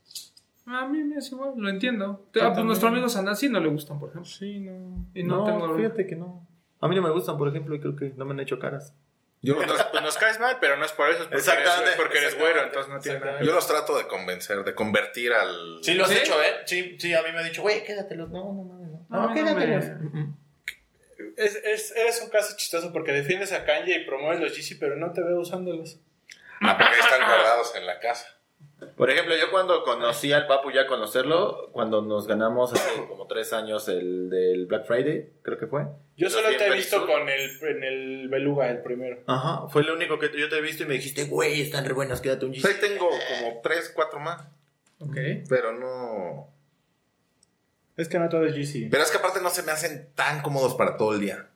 A 0.67 0.85
mí 0.87 1.03
me 1.03 1.17
es 1.17 1.31
igual, 1.31 1.53
lo 1.57 1.69
entiendo. 1.69 2.25
Ah, 2.41 2.51
pues 2.53 2.65
nuestros 2.65 2.91
amigos 2.91 3.15
Anasi 3.15 3.49
no 3.49 3.59
le 3.59 3.67
gustan, 3.69 3.99
por 3.99 4.09
ejemplo. 4.09 4.29
Sí, 4.29 4.59
no. 4.59 5.05
Y 5.13 5.23
no, 5.23 5.43
tengo. 5.45 5.75
fíjate 5.75 6.07
que 6.07 6.15
no. 6.15 6.47
A 6.81 6.87
mí 6.87 6.95
no 6.95 7.01
me 7.03 7.11
gustan, 7.11 7.37
por 7.37 7.47
ejemplo, 7.47 7.75
y 7.75 7.79
creo 7.79 7.95
que 7.95 8.13
no 8.17 8.25
me 8.25 8.31
han 8.33 8.39
hecho 8.39 8.57
caras. 8.59 8.93
Yo 9.41 9.53
los, 9.63 9.83
pues 9.91 10.01
nos 10.01 10.17
caes 10.17 10.39
mal, 10.39 10.57
pero 10.59 10.75
no 10.77 10.85
es 10.85 10.91
por 10.91 11.07
eso, 11.07 11.19
es 11.21 11.25
porque, 11.25 11.37
Exactamente, 11.37 11.81
eres, 11.83 11.89
es 11.91 11.95
porque 12.01 12.17
eres 12.17 12.39
güero, 12.39 12.63
entonces 12.63 12.91
no 12.91 12.99
tiene 12.99 13.19
nada. 13.19 13.43
yo 13.43 13.53
los 13.53 13.67
trato 13.67 13.95
de 13.95 14.07
convencer, 14.07 14.63
de 14.63 14.73
convertir 14.73 15.33
al. 15.33 15.79
Sí, 15.83 15.93
lo 15.93 16.05
has 16.05 16.09
¿Sí? 16.09 16.17
hecho, 16.17 16.41
¿eh? 16.41 16.47
Sí, 16.65 16.95
sí, 16.99 17.13
a 17.13 17.21
mí 17.21 17.31
me 17.31 17.39
ha 17.39 17.43
dicho, 17.43 17.61
güey, 17.61 17.83
quédatelos. 17.83 18.31
No, 18.31 18.43
no, 18.45 18.63
no, 18.63 18.79
no. 18.79 19.05
No, 19.07 19.27
no 19.29 19.33
quédatelos. 19.35 19.85
me- 19.85 20.09
Mm, 20.21 20.37
Es, 21.37 21.55
es- 21.63 21.95
eres 21.95 22.21
un 22.23 22.29
caso 22.29 22.55
chistoso 22.57 22.91
porque 22.91 23.11
defiendes 23.11 23.51
a 23.53 23.65
Kanye 23.65 23.97
y 24.01 24.05
promueves 24.05 24.39
los 24.41 24.55
Yeezy, 24.55 24.75
pero 24.75 24.95
no 24.95 25.11
te 25.11 25.21
veo 25.21 25.39
usándolos. 25.39 25.99
Ah, 26.61 26.75
porque 26.77 26.99
están 26.99 27.19
guardados 27.27 27.75
en 27.75 27.85
la 27.85 27.99
casa. 27.99 28.27
Por 28.97 29.09
ejemplo, 29.09 29.35
yo 29.35 29.51
cuando 29.51 29.83
conocí 29.83 30.33
al 30.33 30.47
Papu, 30.47 30.71
ya 30.71 30.85
conocerlo, 30.85 31.69
cuando 31.71 32.01
nos 32.01 32.27
ganamos 32.27 32.73
hace 32.73 33.07
como 33.07 33.25
tres 33.25 33.53
años 33.53 33.87
el 33.87 34.29
del 34.29 34.65
Black 34.65 34.85
Friday, 34.85 35.31
creo 35.41 35.57
que 35.57 35.67
fue. 35.67 35.85
Yo 36.17 36.29
solo 36.29 36.49
te 36.57 36.67
he 36.67 36.73
visto 36.73 37.05
con 37.05 37.27
el, 37.27 37.57
en 37.61 37.83
el 37.83 38.29
Beluga, 38.29 38.69
el 38.69 38.81
primero. 38.81 39.21
Ajá, 39.27 39.67
fue 39.69 39.83
lo 39.83 39.93
único 39.93 40.19
que 40.19 40.29
yo 40.37 40.49
te 40.49 40.57
he 40.57 40.61
visto 40.61 40.83
y 40.83 40.85
me 40.87 40.95
dijiste, 40.95 41.25
güey, 41.25 41.61
están 41.61 41.85
re 41.85 41.93
buenos, 41.93 42.21
quédate 42.21 42.45
un 42.45 42.53
gis. 42.53 42.65
ahí 42.65 42.75
tengo 42.79 43.09
como 43.09 43.61
3, 43.61 43.91
4 43.95 44.19
más. 44.19 44.47
Ok. 44.99 45.17
Pero 45.49 45.73
no. 45.73 46.49
Es 47.97 48.09
que 48.09 48.19
no 48.19 48.27
todo 48.27 48.45
es 48.45 48.55
GC. 48.55 48.89
Pero 48.91 49.03
es 49.03 49.11
que 49.11 49.17
aparte 49.17 49.41
no 49.41 49.49
se 49.49 49.63
me 49.63 49.71
hacen 49.71 50.09
tan 50.15 50.41
cómodos 50.41 50.75
para 50.75 50.97
todo 50.97 51.13
el 51.13 51.21
día. 51.21 51.49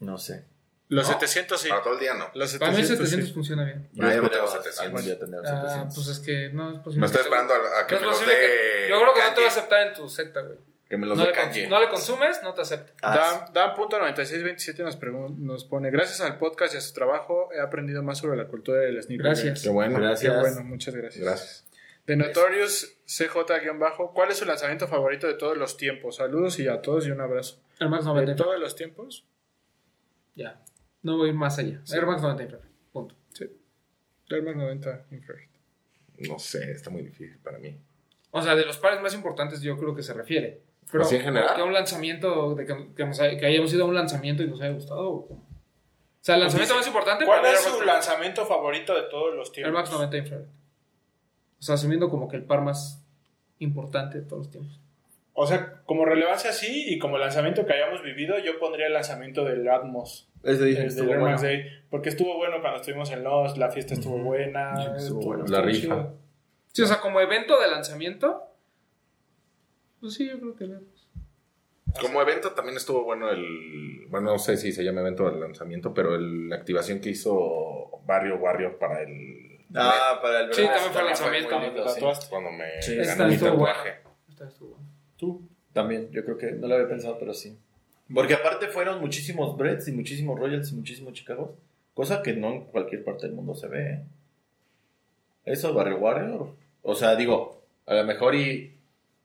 No 0.00 0.18
sé. 0.18 0.49
Los 0.90 1.06
No, 1.06 1.12
700 1.14 1.58
sí. 1.60 1.68
Para 1.70 1.82
todo 1.82 1.94
el 1.94 2.00
día 2.00 2.14
no. 2.14 2.30
Los 2.34 2.52
Para 2.58 2.72
mí 2.72 2.76
700, 2.78 3.08
700 3.08 3.28
sí. 3.28 3.34
funciona 3.34 3.64
bien. 3.64 3.88
Ah, 4.00 4.14
yo 4.14 4.22
no 4.22 4.28
tengo 4.28 4.44
esperaba 4.44 4.48
700. 4.50 4.80
algún 4.80 5.02
día 5.04 5.18
tener 5.18 5.40
Ah, 5.46 5.60
700. 5.62 5.94
pues 5.94 6.06
es 6.08 6.18
que 6.20 6.48
no 6.52 6.72
es 6.72 6.78
posible. 6.80 7.00
Me 7.00 7.06
estoy 7.06 7.22
esperando 7.22 7.54
a, 7.54 7.80
a 7.80 7.86
que 7.86 7.94
No 7.94 7.96
es 7.96 8.02
me 8.02 8.06
los 8.08 8.16
posible 8.18 8.34
dé. 8.34 8.46
que- 8.46 8.88
Yo 8.90 9.00
creo 9.00 9.14
que 9.14 9.20
no 9.22 9.34
te 9.34 9.40
va 9.40 9.46
a 9.46 9.50
aceptar 9.50 9.86
en 9.86 9.94
tu 9.94 10.08
secta, 10.08 10.40
güey. 10.42 10.58
Que 10.88 10.96
me 10.96 11.06
los 11.06 11.16
No 11.16 11.24
dé 11.24 11.32
le, 11.32 11.68
no 11.68 11.80
le 11.80 11.88
consumes, 11.88 12.40
no 12.42 12.52
te 12.54 12.62
acepta. 12.62 12.92
Ah, 13.02 13.46
Dan, 13.54 13.76
Dan.9627 13.76 14.78
nos, 14.82 14.98
nos 15.38 15.64
pone, 15.64 15.90
gracias 15.92 16.20
al 16.22 16.36
podcast 16.38 16.74
y 16.74 16.78
a 16.78 16.80
su 16.80 16.92
trabajo 16.92 17.48
he 17.52 17.60
aprendido 17.60 18.02
más 18.02 18.18
sobre 18.18 18.36
la 18.36 18.48
cultura 18.48 18.80
del 18.80 19.00
sneaker. 19.00 19.24
Gracias. 19.26 19.62
Qué 19.62 19.68
bueno. 19.68 20.00
Gracias. 20.00 20.32
Qué 20.34 20.40
bueno, 20.40 20.64
muchas 20.64 20.94
gracias. 20.96 21.24
Gracias. 21.24 21.66
De 22.06 22.16
Notorious 22.16 22.96
CJ-bajo, 23.06 24.12
¿cuál 24.12 24.32
es 24.32 24.38
su 24.38 24.44
lanzamiento 24.44 24.88
favorito 24.88 25.28
de 25.28 25.34
todos 25.34 25.56
los 25.56 25.76
tiempos? 25.76 26.16
Saludos 26.16 26.58
y 26.58 26.66
a 26.66 26.80
todos 26.82 27.06
y 27.06 27.12
un 27.12 27.20
abrazo. 27.20 27.62
Max 27.78 28.04
¿De 28.04 28.10
90 28.10 28.34
todos 28.36 28.58
los 28.58 28.74
tiempos? 28.74 29.24
Ya. 30.34 30.60
No 31.02 31.16
voy 31.16 31.28
a 31.28 31.32
ir 31.32 31.36
más 31.36 31.58
allá. 31.58 31.80
Air 31.92 32.06
Max 32.06 32.22
90 32.22 32.42
infrared. 32.42 32.64
Punto. 32.92 33.14
Sí. 33.32 33.46
Air 34.30 34.42
Max 34.42 34.56
90 34.56 35.06
Infrared. 35.10 35.48
No 36.28 36.38
sé, 36.38 36.70
está 36.72 36.90
muy 36.90 37.02
difícil 37.02 37.38
para 37.38 37.58
mí. 37.58 37.78
O 38.30 38.42
sea, 38.42 38.54
de 38.54 38.64
los 38.66 38.76
pares 38.78 39.00
más 39.00 39.14
importantes 39.14 39.62
yo 39.62 39.76
creo 39.78 39.94
que 39.94 40.02
se 40.02 40.12
refiere. 40.12 40.62
Pero 40.92 41.04
¿Así 41.04 41.16
en 41.16 41.22
general? 41.22 41.54
que 41.56 41.62
un 41.62 41.72
lanzamiento, 41.72 42.54
de 42.54 42.66
que, 42.66 42.94
que 42.94 43.06
nos 43.06 43.18
haya- 43.20 43.38
que 43.38 43.46
hayamos 43.46 43.72
ido 43.72 43.84
a 43.84 43.88
un 43.88 43.94
lanzamiento 43.94 44.42
y 44.42 44.48
nos 44.48 44.60
haya 44.60 44.72
gustado. 44.74 45.08
¿o 45.10 45.46
sea, 46.20 46.34
el 46.34 46.42
lanzamiento 46.42 46.74
más 46.74 46.86
importante 46.86 47.24
¿Cuál 47.24 47.46
es 47.46 47.60
su 47.62 47.80
lanzamiento 47.82 48.44
favorito 48.44 48.94
de 48.94 49.08
todos 49.08 49.34
los 49.34 49.48
Air 49.48 49.54
tiempos? 49.54 49.72
Max 49.74 49.90
90 49.92 50.16
infrared. 50.18 50.44
O 51.58 51.62
sea, 51.62 51.74
asumiendo 51.76 52.10
como 52.10 52.28
que 52.28 52.36
el 52.36 52.44
par 52.44 52.60
más 52.62 53.02
importante 53.58 54.18
de 54.20 54.24
todos 54.26 54.46
los 54.46 54.50
tiempos. 54.50 54.78
O 55.42 55.46
sea, 55.46 55.82
como 55.86 56.04
relevancia 56.04 56.52
sí 56.52 56.84
y 56.92 56.98
como 56.98 57.16
lanzamiento 57.16 57.64
que 57.64 57.72
hayamos 57.72 58.02
vivido, 58.02 58.38
yo 58.38 58.58
pondría 58.58 58.86
el 58.88 58.92
lanzamiento 58.92 59.44
del 59.44 59.66
Atmos. 59.68 60.28
ese 60.42 60.64
dije 60.66 60.82
El 60.82 60.88
estuvo 60.88 61.08
del 61.10 61.18
bueno. 61.20 61.40
Day. 61.40 61.64
Porque 61.88 62.10
estuvo 62.10 62.36
bueno 62.36 62.60
cuando 62.60 62.80
estuvimos 62.80 63.10
en 63.10 63.24
Lost, 63.24 63.56
la 63.56 63.70
fiesta 63.70 63.94
estuvo 63.94 64.18
buena. 64.18 64.76
Sí, 64.98 65.04
estuvo 65.04 65.20
bueno. 65.22 65.44
La 65.48 65.62
rifa. 65.62 65.80
chido. 65.80 66.16
Sí, 66.72 66.82
o 66.82 66.86
sea, 66.86 67.00
como 67.00 67.20
evento 67.20 67.58
de 67.58 67.68
lanzamiento. 67.68 68.42
Pues 70.00 70.14
sí, 70.14 70.28
yo 70.28 70.38
creo 70.38 70.56
que 70.56 70.66
Max. 70.66 70.84
Como 72.00 72.20
evento 72.22 72.52
también 72.52 72.76
estuvo 72.76 73.02
bueno 73.04 73.30
el. 73.30 74.06
Bueno, 74.10 74.32
no 74.32 74.38
sé 74.38 74.56
si 74.58 74.72
se 74.72 74.84
llama 74.84 75.00
evento 75.00 75.28
del 75.30 75.40
lanzamiento, 75.40 75.92
pero 75.94 76.14
el- 76.14 76.48
la 76.50 76.56
activación 76.56 77.00
que 77.00 77.08
hizo 77.10 78.00
Barrio 78.04 78.38
Barrio 78.38 78.78
para 78.78 79.02
el. 79.02 79.64
Ah, 79.74 80.18
para 80.22 80.40
el 80.40 80.52
Sí, 80.54 80.64
también 80.64 80.92
fue 80.92 81.02
lanzamiento. 81.04 81.60
lindo, 81.60 81.88
sí. 81.88 81.94
Tatuaste. 81.94 82.26
Cuando 82.28 82.50
me 82.52 82.82
Sí, 82.82 82.96
gané 82.96 83.10
esta 83.10 83.26
mi 83.26 83.36
tatuaje. 83.38 83.94
Esta 84.28 84.46
estuvo 84.46 84.74
buena. 84.76 84.89
Tú. 85.20 85.42
También, 85.74 86.10
yo 86.10 86.24
creo 86.24 86.38
que 86.38 86.52
no 86.52 86.66
lo 86.66 86.74
había 86.74 86.88
pensado, 86.88 87.18
pero 87.18 87.34
sí. 87.34 87.56
Porque 88.12 88.34
aparte 88.34 88.68
fueron 88.68 89.00
muchísimos 89.00 89.56
Breds 89.56 89.86
y 89.88 89.92
muchísimos 89.92 90.38
Royals 90.38 90.72
y 90.72 90.74
muchísimos 90.74 91.12
Chicago. 91.12 91.54
Cosa 91.94 92.22
que 92.22 92.32
no 92.32 92.52
en 92.52 92.64
cualquier 92.64 93.04
parte 93.04 93.26
del 93.26 93.36
mundo 93.36 93.54
se 93.54 93.68
ve. 93.68 94.00
Eso, 95.44 95.74
Barrio 95.74 95.98
Warrior. 95.98 96.54
O 96.82 96.94
sea, 96.94 97.14
digo, 97.14 97.62
a 97.86 97.94
lo 97.94 98.04
mejor 98.04 98.34
y 98.34 98.72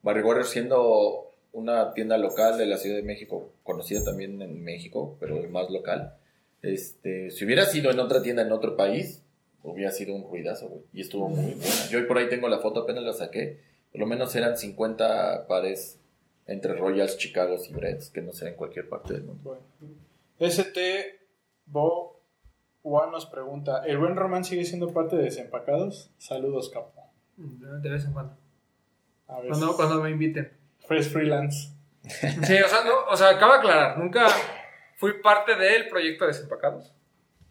Barrio 0.02 0.26
Warrior 0.26 0.46
siendo 0.46 1.30
una 1.52 1.94
tienda 1.94 2.18
local 2.18 2.58
de 2.58 2.66
la 2.66 2.76
Ciudad 2.76 2.96
de 2.96 3.02
México, 3.02 3.50
conocida 3.64 4.04
también 4.04 4.40
en 4.42 4.62
México, 4.62 5.16
pero 5.18 5.42
más 5.48 5.70
local. 5.70 6.14
Este, 6.62 7.30
si 7.30 7.44
hubiera 7.44 7.64
sido 7.64 7.90
en 7.90 7.98
otra 7.98 8.22
tienda 8.22 8.42
en 8.42 8.52
otro 8.52 8.76
país, 8.76 9.22
hubiera 9.62 9.90
sido 9.90 10.14
un 10.14 10.28
ruidazo, 10.28 10.68
güey. 10.68 10.82
Y 10.92 11.00
estuvo 11.00 11.28
muy 11.28 11.54
buena. 11.54 11.88
Yo 11.90 12.06
por 12.06 12.18
ahí 12.18 12.28
tengo 12.28 12.48
la 12.48 12.58
foto, 12.58 12.80
apenas 12.80 13.04
la 13.04 13.14
saqué. 13.14 13.58
Por 13.92 14.00
lo 14.00 14.06
menos 14.06 14.34
eran 14.36 14.56
50 14.56 15.46
pares 15.46 16.00
entre 16.46 16.74
Royals, 16.74 17.16
Chicago 17.18 17.56
y 17.68 17.72
Breds, 17.72 18.10
que 18.10 18.20
no 18.22 18.32
sea 18.32 18.48
en 18.48 18.56
cualquier 18.56 18.88
parte 18.88 19.14
del 19.14 19.24
mundo. 19.24 19.40
Bueno. 19.42 19.62
ST 20.38 20.78
Bo 21.66 22.20
Juan 22.82 23.10
nos 23.10 23.26
pregunta, 23.26 23.82
¿el 23.84 23.98
buen 23.98 24.14
Román 24.14 24.44
sigue 24.44 24.64
siendo 24.64 24.92
parte 24.92 25.16
de 25.16 25.24
Desempacados? 25.24 26.10
Saludos, 26.18 26.70
capo. 26.70 26.92
De 27.36 27.88
vez 27.90 28.04
en 28.04 28.12
cuando. 28.12 28.36
A 29.26 29.40
ver. 29.40 29.48
Cuando, 29.50 29.74
cuando 29.74 30.00
me 30.02 30.10
inviten. 30.10 30.52
Fresh 30.86 31.10
Freelance. 31.10 31.70
Sí, 32.04 32.54
o 32.64 32.68
sea, 32.68 32.84
no, 32.84 33.10
o 33.10 33.16
sea, 33.16 33.30
acaba 33.30 33.54
de 33.54 33.58
aclarar, 33.58 33.98
nunca 33.98 34.28
fui 34.94 35.20
parte 35.20 35.56
del 35.56 35.88
proyecto 35.88 36.24
de 36.24 36.28
Desempacados. 36.32 36.94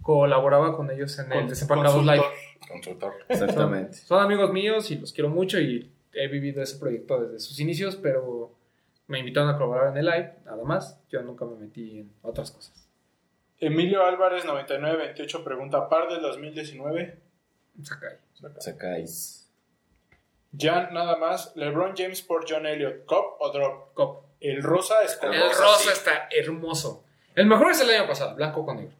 Colaboraba 0.01 0.73
con 0.77 0.89
ellos 0.89 1.19
en 1.19 1.25
el 1.31 1.39
Con- 1.39 1.47
Desempacados 1.49 1.95
consultor. 1.95 2.15
Live. 2.15 2.67
Constructor. 2.69 3.13
Exactamente. 3.27 3.93
Son 3.97 4.23
amigos 4.23 4.53
míos 4.53 4.89
y 4.91 4.95
los 4.95 5.11
quiero 5.11 5.29
mucho 5.29 5.59
y 5.59 5.91
he 6.15 6.27
vivido 6.27 6.63
ese 6.63 6.77
proyecto 6.77 7.21
desde 7.21 7.39
sus 7.39 7.59
inicios, 7.59 7.95
pero 7.95 8.55
me 9.07 9.19
invitaron 9.19 9.49
a 9.49 9.57
colaborar 9.57 9.91
en 9.91 9.97
el 9.97 10.05
live, 10.05 10.35
nada 10.45 10.63
más. 10.63 10.99
Yo 11.09 11.21
nunca 11.21 11.45
me 11.45 11.57
metí 11.57 11.99
en 11.99 12.13
otras 12.21 12.51
cosas. 12.51 12.87
Emilio 13.59 14.05
Álvarez 14.05 14.45
9928 14.45 15.43
pregunta, 15.43 15.87
¿par 15.87 16.09
del 16.09 16.21
2019? 16.21 17.19
Sakai. 17.83 18.17
Sacáis. 18.59 19.51
Jan, 20.57 20.93
nada 20.93 21.17
más, 21.17 21.55
LeBron 21.55 21.93
James 21.95 22.21
por 22.21 22.45
John 22.49 22.65
Elliott, 22.65 23.05
¿cop 23.05 23.35
o 23.39 23.51
drop? 23.51 23.93
Cop. 23.93 24.25
El 24.39 24.63
rosa 24.63 25.01
es 25.03 25.15
con 25.17 25.33
El 25.33 25.41
rosa, 25.41 25.61
rosa 25.63 25.79
sí. 25.79 25.89
está 25.91 26.29
hermoso. 26.31 27.03
El 27.35 27.47
mejor 27.47 27.71
es 27.71 27.81
el 27.81 27.89
año 27.89 28.07
pasado, 28.07 28.35
blanco 28.35 28.65
con 28.65 28.77
negro. 28.77 28.95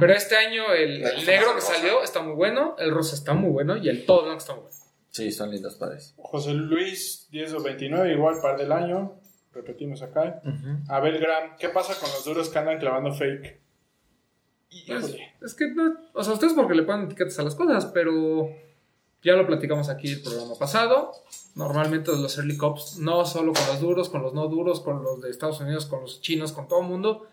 Pero 0.00 0.12
este 0.12 0.36
año 0.36 0.72
el, 0.72 1.00
negro 1.24 1.48
que 1.48 1.60
rosa. 1.60 1.74
salió 1.74 2.02
está 2.02 2.20
muy 2.20 2.34
bueno, 2.34 2.74
el 2.78 2.90
rosa 2.90 3.14
está 3.14 3.34
muy 3.34 3.50
bueno 3.50 3.76
y 3.76 3.88
el 3.88 4.04
todo 4.04 4.24
blanco 4.24 4.38
está 4.38 4.54
muy 4.54 4.62
bueno. 4.62 4.76
Sí, 5.10 5.32
son 5.32 5.50
lindos 5.50 5.74
pares. 5.74 6.14
José 6.16 6.54
Luis 6.54 7.28
1029, 7.32 8.12
igual 8.12 8.40
par 8.40 8.56
del 8.58 8.72
año. 8.72 9.20
Repetimos 9.52 10.02
acá. 10.02 10.40
Abel 10.88 11.18
Graham, 11.18 11.56
¿qué 11.58 11.68
pasa 11.68 11.94
con 11.98 12.08
los 12.10 12.24
duros 12.24 12.48
que 12.48 12.58
andan 12.58 12.78
clavando 12.78 13.12
fake? 13.12 13.60
Híjole. 14.70 15.34
es 15.42 15.54
que 15.54 15.66
no, 15.74 15.96
o 16.14 16.22
sea, 16.22 16.32
ustedes 16.34 16.52
porque 16.52 16.74
le 16.74 16.84
ponen 16.84 17.06
etiquetas 17.06 17.36
a 17.40 17.42
las 17.42 17.56
cosas, 17.56 17.86
pero 17.86 18.48
ya 19.22 19.34
lo 19.34 19.44
platicamos 19.46 19.88
aquí 19.88 20.12
el 20.12 20.22
programa 20.22 20.54
pasado. 20.56 21.12
Normalmente 21.56 22.12
los 22.12 22.38
early 22.38 22.56
cops, 22.56 22.98
no 22.98 23.24
solo 23.26 23.52
con 23.52 23.66
los 23.66 23.80
duros, 23.80 24.08
con 24.08 24.22
los 24.22 24.32
no 24.32 24.46
duros, 24.46 24.80
con 24.80 25.02
los 25.02 25.20
de 25.20 25.30
Estados 25.30 25.60
Unidos, 25.60 25.86
con 25.86 26.02
los 26.02 26.20
chinos, 26.20 26.52
con 26.52 26.68
todo 26.68 26.82
el 26.82 26.86
mundo, 26.86 27.26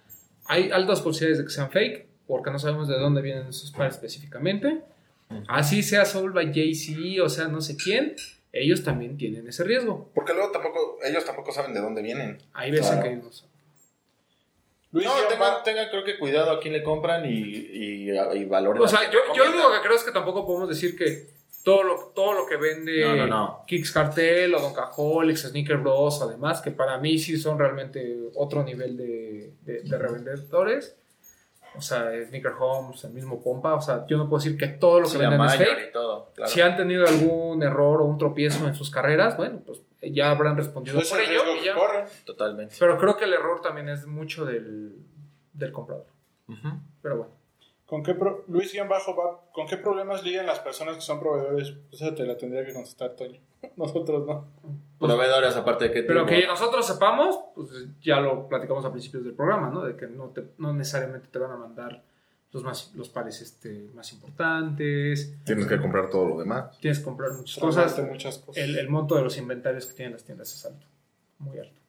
hay 0.47 0.71
altas 0.71 1.01
posibilidades 1.01 1.37
de 1.39 1.43
que 1.45 1.51
sean 1.51 1.69
fake, 1.69 2.07
porque 2.25 2.49
no 2.49 2.57
sabemos 2.57 2.87
de 2.87 2.97
dónde 2.97 3.21
vienen 3.21 3.47
esos 3.47 3.71
pares 3.71 3.95
específicamente. 3.95 4.83
Así 5.47 5.83
sea 5.83 6.05
Soul 6.05 6.31
by 6.31 6.53
Jay-Z, 6.53 7.23
o 7.23 7.29
sea, 7.29 7.47
no 7.47 7.61
sé 7.61 7.75
quién, 7.75 8.15
ellos 8.53 8.83
también 8.83 9.17
tienen 9.17 9.47
ese 9.47 9.63
riesgo. 9.63 10.09
Porque 10.13 10.33
luego 10.33 10.51
tampoco, 10.51 10.97
ellos 11.03 11.25
tampoco 11.25 11.51
saben 11.51 11.73
de 11.73 11.81
dónde 11.81 12.01
vienen. 12.01 12.41
Hay 12.53 12.71
veces 12.71 12.87
Claro. 12.87 13.03
que 13.03 13.09
ellos 13.11 13.23
no 13.25 13.31
saben. 13.31 13.51
Luis 14.91 15.05
No, 15.05 15.13
tengan, 15.29 15.63
tengan 15.63 15.89
creo 15.89 16.03
que 16.05 16.17
cuidado 16.17 16.51
a 16.51 16.59
quién 16.61 16.73
le 16.73 16.81
compran 16.81 17.25
y, 17.25 17.29
y, 17.29 18.09
y 18.11 18.45
valoren. 18.45 18.81
O 18.81 18.87
sea, 18.87 19.11
yo, 19.11 19.19
yo 19.35 19.43
lo 19.45 19.51
único 19.51 19.71
que 19.73 19.81
creo 19.81 19.95
es 19.95 20.03
que 20.03 20.11
tampoco 20.11 20.45
podemos 20.45 20.69
decir 20.69 20.97
que 20.97 21.27
todo 21.63 21.83
lo, 21.83 21.95
todo 22.15 22.33
lo 22.33 22.45
que 22.47 22.55
vende 22.55 23.01
No, 23.03 23.15
no, 23.17 23.27
no. 23.27 23.63
Kicks 23.67 23.91
Cartel 23.91 24.55
o 24.55 24.61
Don 24.61 24.73
Cajolix, 24.73 25.41
Sneaker 25.41 25.77
Bros, 25.77 26.21
además, 26.21 26.61
que 26.61 26.71
para 26.71 26.97
mí 26.99 27.19
sí 27.19 27.37
son 27.37 27.59
realmente 27.59 28.17
otro 28.35 28.63
nivel 28.63 28.95
de, 28.95 29.51
de, 29.63 29.81
de 29.81 29.97
revendedores. 29.97 30.95
O 31.77 31.81
sea, 31.81 32.09
Sneaker 32.27 32.53
Homes, 32.59 33.03
el 33.03 33.11
mismo 33.13 33.41
Pompa. 33.41 33.75
O 33.75 33.81
sea, 33.81 34.05
yo 34.07 34.17
no 34.17 34.27
puedo 34.29 34.43
decir 34.43 34.57
que 34.57 34.67
todo 34.67 34.99
lo 34.99 35.05
que 35.05 35.11
Sí, 35.13 35.17
venden 35.17 35.41
es 35.41 35.55
fake. 35.55 35.89
y 35.89 35.91
todo, 35.91 36.31
claro. 36.35 36.51
Si 36.51 36.61
han 36.61 36.75
tenido 36.75 37.05
algún 37.07 37.61
error 37.63 38.01
o 38.01 38.05
un 38.05 38.17
tropiezo 38.17 38.67
en 38.67 38.75
sus 38.75 38.89
carreras, 38.89 39.37
bueno, 39.37 39.61
pues 39.65 39.81
ya 40.01 40.31
habrán 40.31 40.57
respondido 40.57 40.99
Es 40.99 41.09
por 41.09 41.19
el 41.19 41.29
ello. 41.31 41.41
ya. 41.63 41.75
Totalmente. 42.25 42.75
Pero 42.79 42.97
creo 42.97 43.17
que 43.17 43.25
el 43.25 43.33
error 43.33 43.61
también 43.61 43.89
es 43.89 44.05
mucho 44.07 44.45
del, 44.45 44.95
del 45.53 45.71
comprador. 45.71 46.07
Pero 47.01 47.17
bueno. 47.17 47.31
¿Con 47.85 48.03
qué 48.03 48.13
pro- 48.15 48.43
Luis 48.49 48.73
Guión 48.73 48.89
Bajo 48.89 49.15
va- 49.15 49.39
¿con 49.53 49.65
qué 49.65 49.77
problemas 49.77 50.21
lidian 50.23 50.45
las 50.45 50.59
personas 50.59 50.95
que 50.95 51.01
son 51.01 51.19
proveedores? 51.21 51.73
Esa 51.91 52.13
te 52.13 52.25
la 52.25 52.35
tendría 52.37 52.65
que 52.65 52.73
contestar, 52.73 53.11
Toño. 53.15 53.39
Nosotros 53.75 54.25
no. 54.25 54.45
Proveedores, 54.99 55.55
aparte 55.55 55.85
de 55.85 55.91
que. 55.91 56.03
Pero 56.03 56.25
que 56.25 56.45
nosotros 56.47 56.85
sepamos, 56.85 57.37
pues 57.55 57.69
ya 58.01 58.19
lo 58.19 58.47
platicamos 58.47 58.83
a 58.85 58.91
principios 58.91 59.23
del 59.23 59.33
programa, 59.33 59.69
¿no? 59.69 59.83
De 59.83 59.95
que 59.95 60.07
no, 60.07 60.29
te- 60.29 60.47
no 60.57 60.73
necesariamente 60.73 61.27
te 61.31 61.37
van 61.39 61.51
a 61.51 61.57
mandar 61.57 62.03
los, 62.51 62.63
más, 62.63 62.91
los 62.95 63.09
pares 63.09 63.41
este, 63.41 63.89
más 63.93 64.11
importantes. 64.13 65.35
Tienes 65.45 65.67
que 65.67 65.79
comprar 65.79 66.09
todo 66.09 66.27
lo 66.29 66.39
demás. 66.39 66.77
Tienes 66.79 66.99
que 66.99 67.05
comprar 67.05 67.33
muchas 67.33 67.59
cosas. 67.59 67.99
Muchas 68.09 68.37
cosas. 68.39 68.63
El, 68.63 68.77
el 68.77 68.89
monto 68.89 69.15
de 69.15 69.21
los 69.23 69.37
inventarios 69.37 69.85
que 69.85 69.93
tienen 69.93 70.13
las 70.13 70.23
tiendas 70.23 70.51
es 70.53 70.65
alto. 70.65 70.85
Muy 71.39 71.59
alto. 71.59 71.79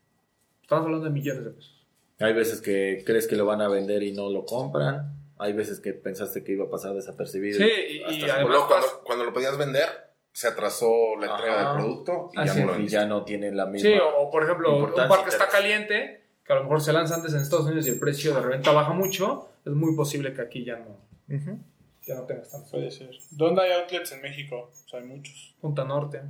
Estamos 0.63 0.85
hablando 0.85 1.07
de 1.07 1.11
millones 1.13 1.45
de 1.45 1.51
pesos. 1.51 1.87
Hay 2.21 2.35
veces 2.35 2.61
que 2.61 3.03
crees 3.07 3.27
que 3.27 3.37
lo 3.37 3.47
van 3.47 3.63
a 3.63 3.69
vender 3.69 4.03
y 4.03 4.13
no 4.13 4.29
lo 4.29 4.45
compran. 4.45 5.15
Hay 5.39 5.53
veces 5.53 5.81
que 5.81 5.93
pensaste 5.95 6.43
que 6.45 6.53
iba 6.53 6.65
a 6.67 6.71
pasar 6.71 6.93
desapercibido. 6.95 7.59
Sí, 7.59 7.71
y, 7.91 8.03
Hasta 8.03 8.13
y 8.15 8.29
además 8.29 8.65
cuando, 8.67 8.87
cuando 9.05 9.25
lo 9.25 9.33
podías 9.33 9.57
vender, 9.57 9.87
se 10.39 10.47
atrasó 10.47 11.17
la 11.19 11.27
entrega 11.33 11.61
Ajá. 11.61 11.73
del 11.73 11.83
producto 11.83 12.31
y 12.33 12.39
Así 12.39 12.61
ya 12.61 12.61
no 12.61 12.67
lo. 12.67 12.73
Y 12.73 12.77
vendiste. 12.77 12.97
ya 12.97 13.07
no 13.07 13.25
tiene 13.25 13.51
la 13.51 13.67
misma. 13.67 13.91
Sí, 13.91 13.97
o, 13.99 14.21
o 14.23 14.31
por 14.31 14.45
ejemplo, 14.45 14.71
un 14.71 14.79
Importancia 14.85 15.17
parque 15.17 15.31
está 15.31 15.49
caliente, 15.49 16.23
que 16.45 16.53
a 16.53 16.57
lo 16.57 16.63
mejor 16.63 16.81
se 16.81 16.93
lanza 16.93 17.17
antes 17.17 17.35
en 17.35 17.41
Estados 17.41 17.67
Unidos 17.67 17.89
y 17.89 17.91
el 17.91 17.99
precio 17.99 18.33
de 18.35 18.41
reventa 18.43 18.71
baja 18.71 18.93
mucho, 18.93 19.49
es 19.67 19.73
muy 19.73 19.97
posible 19.97 20.33
que 20.35 20.41
aquí 20.43 20.65
ya 20.65 20.77
no, 20.77 20.97
ya 22.07 22.15
no 22.15 22.23
tengas 22.23 22.51
tanto. 22.51 22.71
Puede 22.71 22.89
ser. 22.93 23.11
¿Dónde 23.33 23.63
hay 23.63 23.73
outlets 23.73 24.13
en 24.13 24.23
México? 24.23 24.71
Pues 24.71 24.95
hay 24.95 25.09
muchos. 25.09 25.57
Punta 25.61 25.85
Norte. 25.85 26.21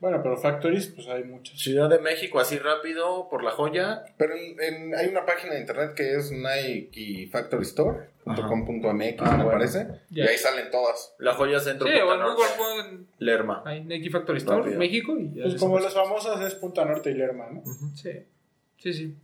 Bueno, 0.00 0.20
pero 0.22 0.36
factories, 0.36 0.86
pues 0.88 1.08
hay 1.08 1.24
muchos. 1.24 1.58
Ciudad 1.60 1.88
de 1.90 1.98
México, 1.98 2.38
así 2.38 2.56
rápido, 2.58 3.28
por 3.28 3.42
la 3.42 3.50
joya. 3.50 4.04
Pero 4.16 4.34
en- 4.36 4.60
en- 4.62 4.94
hay 4.94 5.08
una 5.08 5.26
página 5.26 5.54
de 5.54 5.60
internet 5.60 5.92
que 5.94 6.14
es 6.14 6.30
nikefactorystore.com.mx, 6.30 8.92
me 8.92 9.16
Ah, 9.18 9.34
bueno. 9.36 9.50
parece. 9.50 9.88
Y 10.10 10.20
ahí 10.20 10.36
salen 10.38 10.70
todas. 10.70 11.14
La 11.18 11.34
joya 11.34 11.58
centro 11.60 11.86
Sí, 11.88 11.94
Punta 11.94 12.06
o 12.06 12.14
en 12.14 12.20
Norte. 12.20 12.42
Google 12.58 12.98
Lerma. 13.18 13.62
ahí, 13.66 13.82
Nike 13.84 14.10
Factory 14.10 14.38
Store, 14.38 14.58
Rápido. 14.62 14.78
México 14.78 15.16
y 15.18 15.34
ya 15.34 15.42
Pues 15.44 15.56
como 15.56 15.78
las 15.80 15.94
famosas 15.94 16.40
es 16.42 16.54
Punta 16.54 16.84
Norte 16.84 17.10
y 17.10 17.14
Lerma, 17.14 17.48
¿no? 17.50 17.62
Sí, 17.96 18.10
sí, 18.76 18.92
sí. 18.92 19.16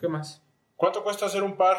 ¿Qué 0.00 0.08
más? 0.08 0.42
¿Cuánto 0.76 1.02
cuesta 1.04 1.26
hacer 1.26 1.42
un 1.44 1.56
par? 1.56 1.76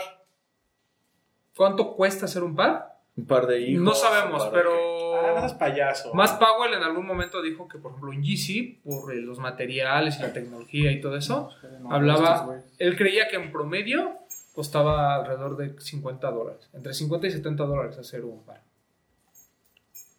¿Cuánto 1.56 1.94
cuesta 1.95 2.26
hacer 2.26 2.44
un 2.44 2.56
par? 2.56 2.99
Un 3.20 3.26
par 3.26 3.48
de 3.48 3.60
hijos. 3.62 3.84
no 3.84 3.94
sabemos, 3.94 4.48
pero... 4.54 4.72
Ah, 5.20 5.32
no 5.34 5.40
seas 5.40 5.54
payaso. 5.56 6.14
Más 6.14 6.32
Powell 6.34 6.74
en 6.74 6.84
algún 6.84 7.06
momento 7.06 7.41
dijo 7.41 7.68
que, 7.68 7.78
por 7.78 7.91
ejemplo, 7.91 8.14
en 8.14 8.24
GC, 8.24 8.80
por 8.84 9.14
eh, 9.14 9.18
los 9.18 9.40
materiales 9.40 10.18
y 10.20 10.22
la 10.22 10.32
tecnología 10.32 10.91
y 10.91 11.02
todo 11.02 11.18
eso, 11.18 11.50
No, 11.82 11.91
hablaba, 11.94 12.62
él 12.78 12.96
creía 12.98 13.28
que 13.28 13.36
en 13.36 13.52
promedio 13.52 14.14
costaba 14.54 15.16
alrededor 15.16 15.58
de 15.58 15.80
50 15.80 16.32
dólares, 16.32 16.70
entre 16.74 16.94
50 16.94 17.28
y 17.28 17.32
70 17.32 17.64
dólares 17.66 17.98
hacer 17.98 18.24
un 18.24 18.44
par 18.44 18.62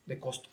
de 0.07 0.19
costo. 0.21 0.49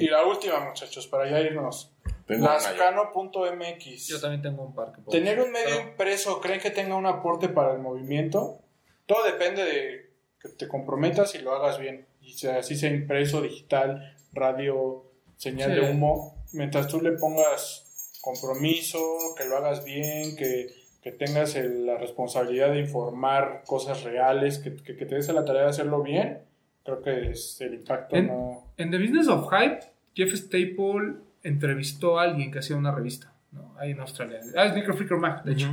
Y 0.00 0.08
la 0.08 0.24
última, 0.26 0.60
muchachos, 0.60 1.06
para 1.06 1.28
ya 1.30 1.40
irnos. 1.40 1.92
Lascano.mx. 2.26 4.08
Yo 4.08 4.20
también 4.20 4.42
tengo 4.42 4.62
un 4.64 4.74
par 4.74 4.92
que 4.92 5.00
puedo 5.00 5.10
¿Tener 5.16 5.40
un 5.40 5.50
medio 5.52 5.76
pero- 5.76 5.88
impreso 5.90 6.40
creen 6.40 6.60
que 6.60 6.70
tenga 6.70 6.94
un 6.96 7.06
aporte 7.06 7.48
para 7.48 7.72
el 7.74 7.78
movimiento? 7.80 8.58
Todo 9.06 9.24
depende 9.24 9.64
de 9.64 10.09
que 10.40 10.48
te 10.48 10.68
comprometas 10.68 11.34
y 11.34 11.38
lo 11.38 11.54
hagas 11.54 11.78
bien. 11.78 12.06
Y 12.22 12.32
sea 12.32 12.58
así 12.58 12.76
sea 12.76 12.90
impreso, 12.90 13.42
digital, 13.42 14.16
radio, 14.32 15.04
señal 15.36 15.74
Sí. 15.74 15.80
de 15.80 15.90
humo. 15.90 16.36
Mientras 16.52 16.88
tú 16.88 17.00
le 17.00 17.12
pongas 17.12 18.18
compromiso, 18.22 18.98
que 19.36 19.44
lo 19.46 19.56
hagas 19.56 19.84
bien, 19.84 20.36
que, 20.36 20.68
que 21.02 21.12
tengas 21.12 21.56
el- 21.56 21.86
la 21.86 21.96
responsabilidad 21.98 22.70
de 22.70 22.80
informar 22.80 23.62
cosas 23.66 24.02
reales, 24.02 24.58
que, 24.58 24.76
que, 24.76 24.96
que 24.96 25.06
te 25.06 25.14
des 25.14 25.28
a 25.28 25.32
la 25.32 25.44
tarea 25.44 25.62
de 25.62 25.68
hacerlo 25.68 26.02
bien, 26.02 26.40
creo 26.84 27.02
que 27.02 27.30
es, 27.30 27.60
el 27.60 27.74
impacto 27.74 28.16
En- 28.16 28.26
no... 28.28 28.66
En 28.76 28.90
The 28.90 28.98
Business 28.98 29.28
of 29.28 29.48
Hype, 29.50 29.80
Jeff 30.14 30.32
Staple 30.34 31.14
entrevistó 31.42 32.18
a 32.18 32.24
alguien 32.24 32.50
que 32.50 32.58
hacía 32.58 32.76
una 32.76 32.92
revista, 32.92 33.32
¿no? 33.52 33.74
Ahí 33.78 33.92
en 33.92 34.00
Australia. 34.00 34.40
Ah, 34.56 34.66
es 34.66 34.72
Sneaker 34.72 34.94
Freaker 34.94 35.16
Mag, 35.18 35.42
de 35.44 35.52
hecho. 35.52 35.68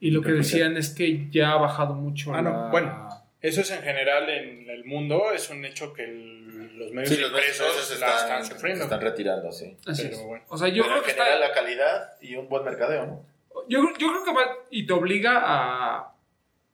Y 0.00 0.10
lo 0.10 0.20
que 0.22 0.32
decían 0.32 0.76
es 0.76 0.90
que 0.90 1.28
ya 1.30 1.52
ha 1.52 1.56
bajado 1.56 1.94
mucho 1.94 2.34
Ah, 2.34 2.42
no, 2.42 2.50
la- 2.50 2.70
bueno. 2.70 3.08
Eso 3.40 3.60
es 3.60 3.70
en 3.70 3.82
general 3.82 4.28
en 4.30 4.68
el 4.70 4.84
mundo, 4.84 5.30
es 5.32 5.50
un 5.50 5.64
hecho 5.64 5.92
que 5.92 6.04
el- 6.04 6.76
los 6.78 6.90
medios 6.92 7.10
Sí, 7.10 7.16
los 7.20 7.30
impresos 7.30 7.92
están, 7.92 8.10
están 8.16 8.44
sufriendo. 8.44 8.84
están 8.84 9.00
retirando, 9.00 9.52
sí. 9.52 9.76
Así 9.86 10.02
Pero 10.04 10.16
es. 10.16 10.22
bueno. 10.24 10.44
O 10.48 10.58
sea, 10.58 10.68
yo 10.68 10.82
Pero 10.82 10.86
creo 10.86 10.98
en 10.98 11.04
que 11.04 11.10
general 11.12 11.34
está... 11.34 11.48
la 11.48 11.54
calidad 11.54 12.10
y 12.20 12.36
un 12.36 12.48
buen 12.48 12.64
mercadeo, 12.64 13.06
¿no? 13.06 13.24
Yo, 13.68 13.80
yo 13.98 14.08
creo 14.08 14.24
que 14.24 14.32
va 14.32 14.42
y 14.70 14.86
te 14.86 14.92
obliga 14.92 15.40
a 15.44 16.12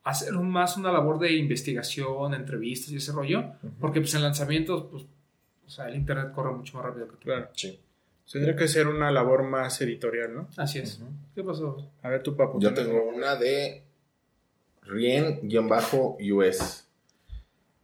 hacer 0.04 0.32
más 0.32 0.76
una 0.76 0.90
labor 0.92 1.18
de 1.20 1.32
investigación, 1.32 2.34
entrevistas 2.34 2.90
y 2.90 2.96
ese 2.96 3.12
rollo, 3.12 3.44
porque 3.80 4.00
pues 4.00 4.14
en 4.14 4.22
lanzamientos, 4.22 4.86
pues, 4.90 5.04
o 5.66 5.70
sea, 5.70 5.86
el 5.88 5.94
internet 5.94 6.32
corre 6.32 6.52
mucho 6.52 6.76
más 6.76 6.86
rápido 6.86 7.06
que 7.06 7.12
tú. 7.16 7.20
Claro. 7.22 7.48
Sí. 7.54 7.78
Tendría 8.30 8.56
que 8.56 8.66
ser 8.66 8.88
una 8.88 9.10
labor 9.10 9.42
más 9.44 9.80
editorial, 9.82 10.34
¿no? 10.34 10.48
Así 10.56 10.78
es. 10.80 11.00
¿Qué 11.34 11.42
pasó? 11.44 11.90
A 12.02 12.08
ver, 12.08 12.22
tu 12.22 12.34
papu. 12.36 12.58
Yo 12.60 12.72
¿tienes 12.72 12.90
tengo 12.90 13.04
una 13.04 13.36
de 13.36 13.82
Rien-US. 14.82 16.86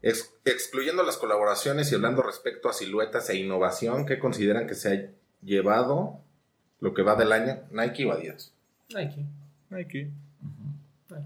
Ex- 0.03 0.33
excluyendo 0.45 1.03
las 1.03 1.17
colaboraciones 1.17 1.91
y 1.91 1.95
hablando 1.95 2.23
respecto 2.23 2.69
a 2.69 2.73
siluetas 2.73 3.29
e 3.31 3.37
innovación, 3.37 4.07
¿qué 4.07 4.19
consideran 4.19 4.67
que 4.67 4.75
se 4.75 4.93
ha 4.93 5.11
llevado 5.45 6.21
lo 6.81 6.95
que 6.95 7.03
va 7.03 7.17
del 7.17 7.33
año 7.33 7.61
Nike 7.71 8.07
o 8.07 8.13
Adidas? 8.13 8.53
Nike. 8.95 9.25
Nike. 9.71 10.11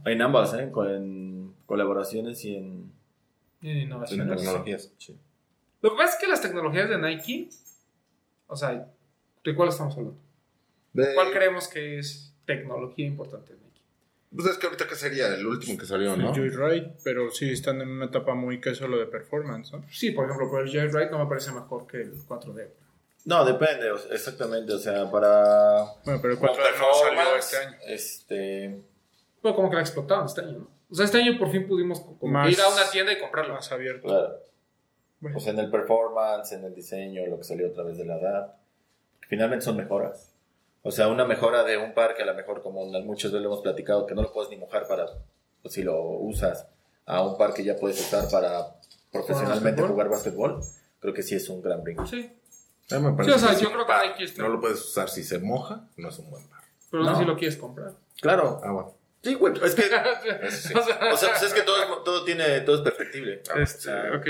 En 0.07 0.23
ambas, 0.23 0.55
¿eh? 0.55 0.71
Con 0.71 0.89
en 0.91 1.55
colaboraciones 1.67 2.45
y 2.45 2.57
en... 2.57 2.93
En 3.63 3.69
En 3.71 3.77
innovaciones. 3.83 4.37
tecnologías. 4.37 4.91
Sí. 4.99 5.17
Lo 5.83 5.91
que 5.91 5.97
pasa 5.97 6.15
es 6.15 6.21
que 6.21 6.29
las 6.29 6.41
tecnologías 6.41 6.89
de 6.89 6.99
Nike, 6.99 7.51
o 8.47 8.57
sea, 8.57 8.89
¿de 9.45 9.55
cuál 9.55 9.69
estamos 9.69 9.95
hablando? 9.97 10.19
De- 10.93 11.15
¿Cuál 11.15 11.33
creemos 11.33 11.69
que 11.69 11.99
es 11.99 12.33
tecnología 12.47 13.07
importante 13.07 13.53
de 13.53 13.59
Nike? 13.61 13.72
Pues 14.35 14.49
es 14.49 14.57
que 14.57 14.67
ahorita 14.67 14.87
que 14.87 14.95
sería 14.95 15.29
el 15.35 15.47
último 15.47 15.79
que 15.79 15.85
salió, 15.85 16.17
¿no? 16.17 16.35
El 16.35 16.57
Joyride, 16.57 16.95
pero 17.05 17.31
sí 17.31 17.51
están 17.53 17.81
en 17.83 17.89
una 17.91 18.07
etapa 18.07 18.35
muy 18.35 18.61
que 18.61 18.75
solo 18.75 18.99
de 18.99 19.07
performance, 19.07 19.73
¿no? 19.73 19.85
Sí, 19.91 20.13
por 20.13 20.25
ejemplo, 20.25 20.49
pero 20.51 20.65
el 20.65 20.71
Joyride 20.71 21.11
no 21.11 21.19
me 21.19 21.27
parece 21.27 21.53
mejor 21.53 21.87
que 21.87 21.99
el 21.99 22.15
4D. 22.27 22.69
No, 23.25 23.45
depende, 23.45 23.91
o 23.91 23.99
sea, 23.99 24.13
exactamente, 24.15 24.73
o 24.73 24.79
sea, 24.79 25.11
para... 25.11 25.85
Bueno, 26.05 26.21
pero 26.21 26.35
el 26.35 26.41
como 26.41 26.53
4 26.53 26.65
no 26.79 26.95
salió 26.95 27.37
este 27.37 27.57
año. 27.59 27.77
Este... 27.87 28.83
Pero 29.43 29.55
como 29.55 29.69
que 29.71 29.77
la 29.77 29.83
explotaron 29.83 30.27
este 30.27 30.41
año, 30.41 30.59
¿no? 30.59 30.69
O 30.91 30.95
sea, 30.95 31.05
este 31.07 31.19
año 31.19 31.39
por 31.39 31.51
fin 31.51 31.67
pudimos 31.67 32.01
como 32.01 32.33
Más- 32.33 32.53
ir 32.53 32.61
a 32.61 32.69
una 32.69 32.91
tienda 32.91 33.13
y 33.13 33.19
comprarlo. 33.19 33.55
Más 33.55 33.71
abierto. 33.73 34.09
Claro. 34.09 34.41
Bueno. 35.21 35.35
Pues 35.35 35.47
en 35.47 35.59
el 35.59 35.71
performance, 35.71 36.53
en 36.53 36.65
el 36.65 36.75
diseño, 36.75 37.27
lo 37.27 37.39
que 37.39 37.45
salió 37.45 37.69
a 37.69 37.73
través 37.73 37.97
de 37.97 38.05
la 38.05 38.19
edad. 38.19 38.55
Finalmente 39.29 39.65
son 39.65 39.77
mejoras. 39.77 40.32
O 40.83 40.91
sea, 40.91 41.09
una 41.09 41.25
mejora 41.25 41.63
de 41.65 41.77
un 41.79 41.95
par 41.95 42.15
que 42.17 42.23
a 42.23 42.27
lo 42.27 42.35
mejor, 42.35 42.63
como 42.63 42.85
muchas 42.87 43.31
veces 43.31 43.43
lo 43.43 43.49
hemos 43.53 43.63
platicado, 43.63 44.07
que 44.07 44.15
no 44.15 44.23
lo 44.23 44.33
puedes 44.33 44.51
ni 44.51 44.57
mojar 44.57 44.87
para, 44.89 45.07
pues, 45.63 45.75
si 45.75 45.83
lo 45.83 46.01
usas, 46.03 46.67
a 47.07 47.23
un 47.25 47.37
par 47.39 47.55
que 47.55 47.63
ya 47.65 47.77
puedes 47.77 48.01
usar 48.01 48.29
para 48.31 48.67
profesionalmente 49.13 49.83
jugar 49.83 50.09
básquetbol, 50.09 50.61
creo 51.01 51.15
que 51.15 51.23
sí 51.23 51.35
es 51.37 51.49
un 51.49 51.63
gran 51.63 51.83
brinco. 51.85 52.07
Sí, 52.07 52.33
A 52.91 52.99
mí 52.99 53.03
me 53.05 53.11
Sí, 53.11 53.17
parece 53.17 53.35
o 53.35 53.39
sea, 53.39 53.59
yo 53.59 53.71
creo 53.73 53.87
que 53.87 54.43
No 54.43 54.49
lo 54.49 54.61
puedes 54.61 54.81
usar 54.81 55.09
si 55.09 55.23
se 55.23 55.39
moja, 55.39 55.85
no 55.97 56.09
es 56.09 56.19
un 56.19 56.31
buen 56.31 56.47
par. 56.49 56.61
pero 56.91 57.05
no, 57.05 57.11
No. 57.11 57.17
sé 57.17 57.23
si 57.23 57.29
lo 57.29 57.37
quieres 57.37 57.57
comprar. 57.57 57.93
Claro. 58.21 58.61
Ah, 58.63 58.73
bueno. 58.73 58.95
Sí, 59.23 59.35
güey, 59.35 59.55
es 59.65 59.75
que, 59.77 59.83
sí. 60.51 60.75
o 60.75 60.83
sea, 60.83 61.13
o 61.13 61.17
sea, 61.17 61.29
pues 61.31 61.43
es 61.45 61.55
que 61.55 61.63
todo, 61.63 61.77
es- 61.81 62.05
todo 62.05 62.25
tiene, 62.25 62.61
todo 62.63 62.77
es 62.77 62.83
perfectible. 62.83 63.43
Este, 63.57 63.91
ok. 64.11 64.25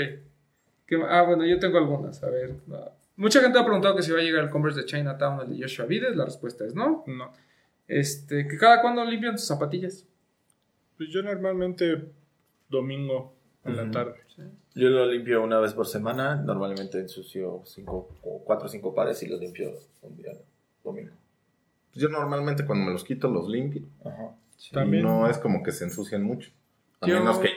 ¿Qué- 0.85 1.03
ah, 1.09 1.23
bueno, 1.23 1.45
yo 1.45 1.59
tengo 1.59 1.77
algunas. 1.79 2.21
A 2.23 2.29
ver. 2.29 2.53
no. 2.67 2.91
Mucha 3.15 3.41
gente 3.41 3.59
ha 3.59 3.63
preguntado 3.63 3.95
que 3.95 4.01
si 4.03 4.11
va 4.11 4.19
a 4.19 4.23
llegar 4.23 4.43
el 4.43 4.49
Converse 4.49 4.79
de 4.81 4.85
Chinatown, 4.85 5.41
el 5.41 5.57
de 5.57 5.63
Joshua 5.63 5.85
Vides. 5.85 6.15
La 6.15 6.25
respuesta 6.25 6.65
es 6.65 6.73
no. 6.75 7.03
No. 7.07 7.31
Este, 7.87 8.47
que 8.47 8.57
cada 8.57 8.81
cuándo 8.81 9.03
limpian 9.05 9.37
sus 9.37 9.47
zapatillas. 9.47 10.07
Pues 10.97 11.09
yo 11.09 11.21
normalmente 11.21 12.09
domingo 12.69 13.35
en 13.65 13.75
la 13.77 13.91
tarde. 13.91 14.15
Yo 14.75 14.89
lo 14.89 15.05
limpio 15.05 15.43
una 15.43 15.59
vez 15.59 15.73
por 15.73 15.85
semana, 15.85 16.35
normalmente 16.35 16.99
ensucio 16.99 17.61
cinco, 17.65 18.09
o 18.23 18.43
cuatro 18.43 18.65
o 18.65 18.69
cinco 18.69 18.95
pares 18.95 19.21
y 19.21 19.27
los 19.27 19.39
limpio 19.39 19.71
un 20.01 20.15
día 20.17 20.31
domingo. 20.83 21.11
Yo 21.93 22.09
normalmente 22.09 22.65
cuando 22.65 22.85
me 22.85 22.91
los 22.91 23.03
quito 23.03 23.27
los 23.29 23.47
limpio. 23.47 23.83
Ajá. 24.03 24.35
Y 24.69 24.73
También. 24.73 25.03
no 25.03 25.29
es 25.29 25.37
como 25.37 25.61
que 25.61 25.71
se 25.71 25.83
ensucian 25.83 26.23
mucho. 26.23 26.49
A 27.01 27.07
Yo- 27.07 27.19
menos 27.19 27.37
que 27.37 27.49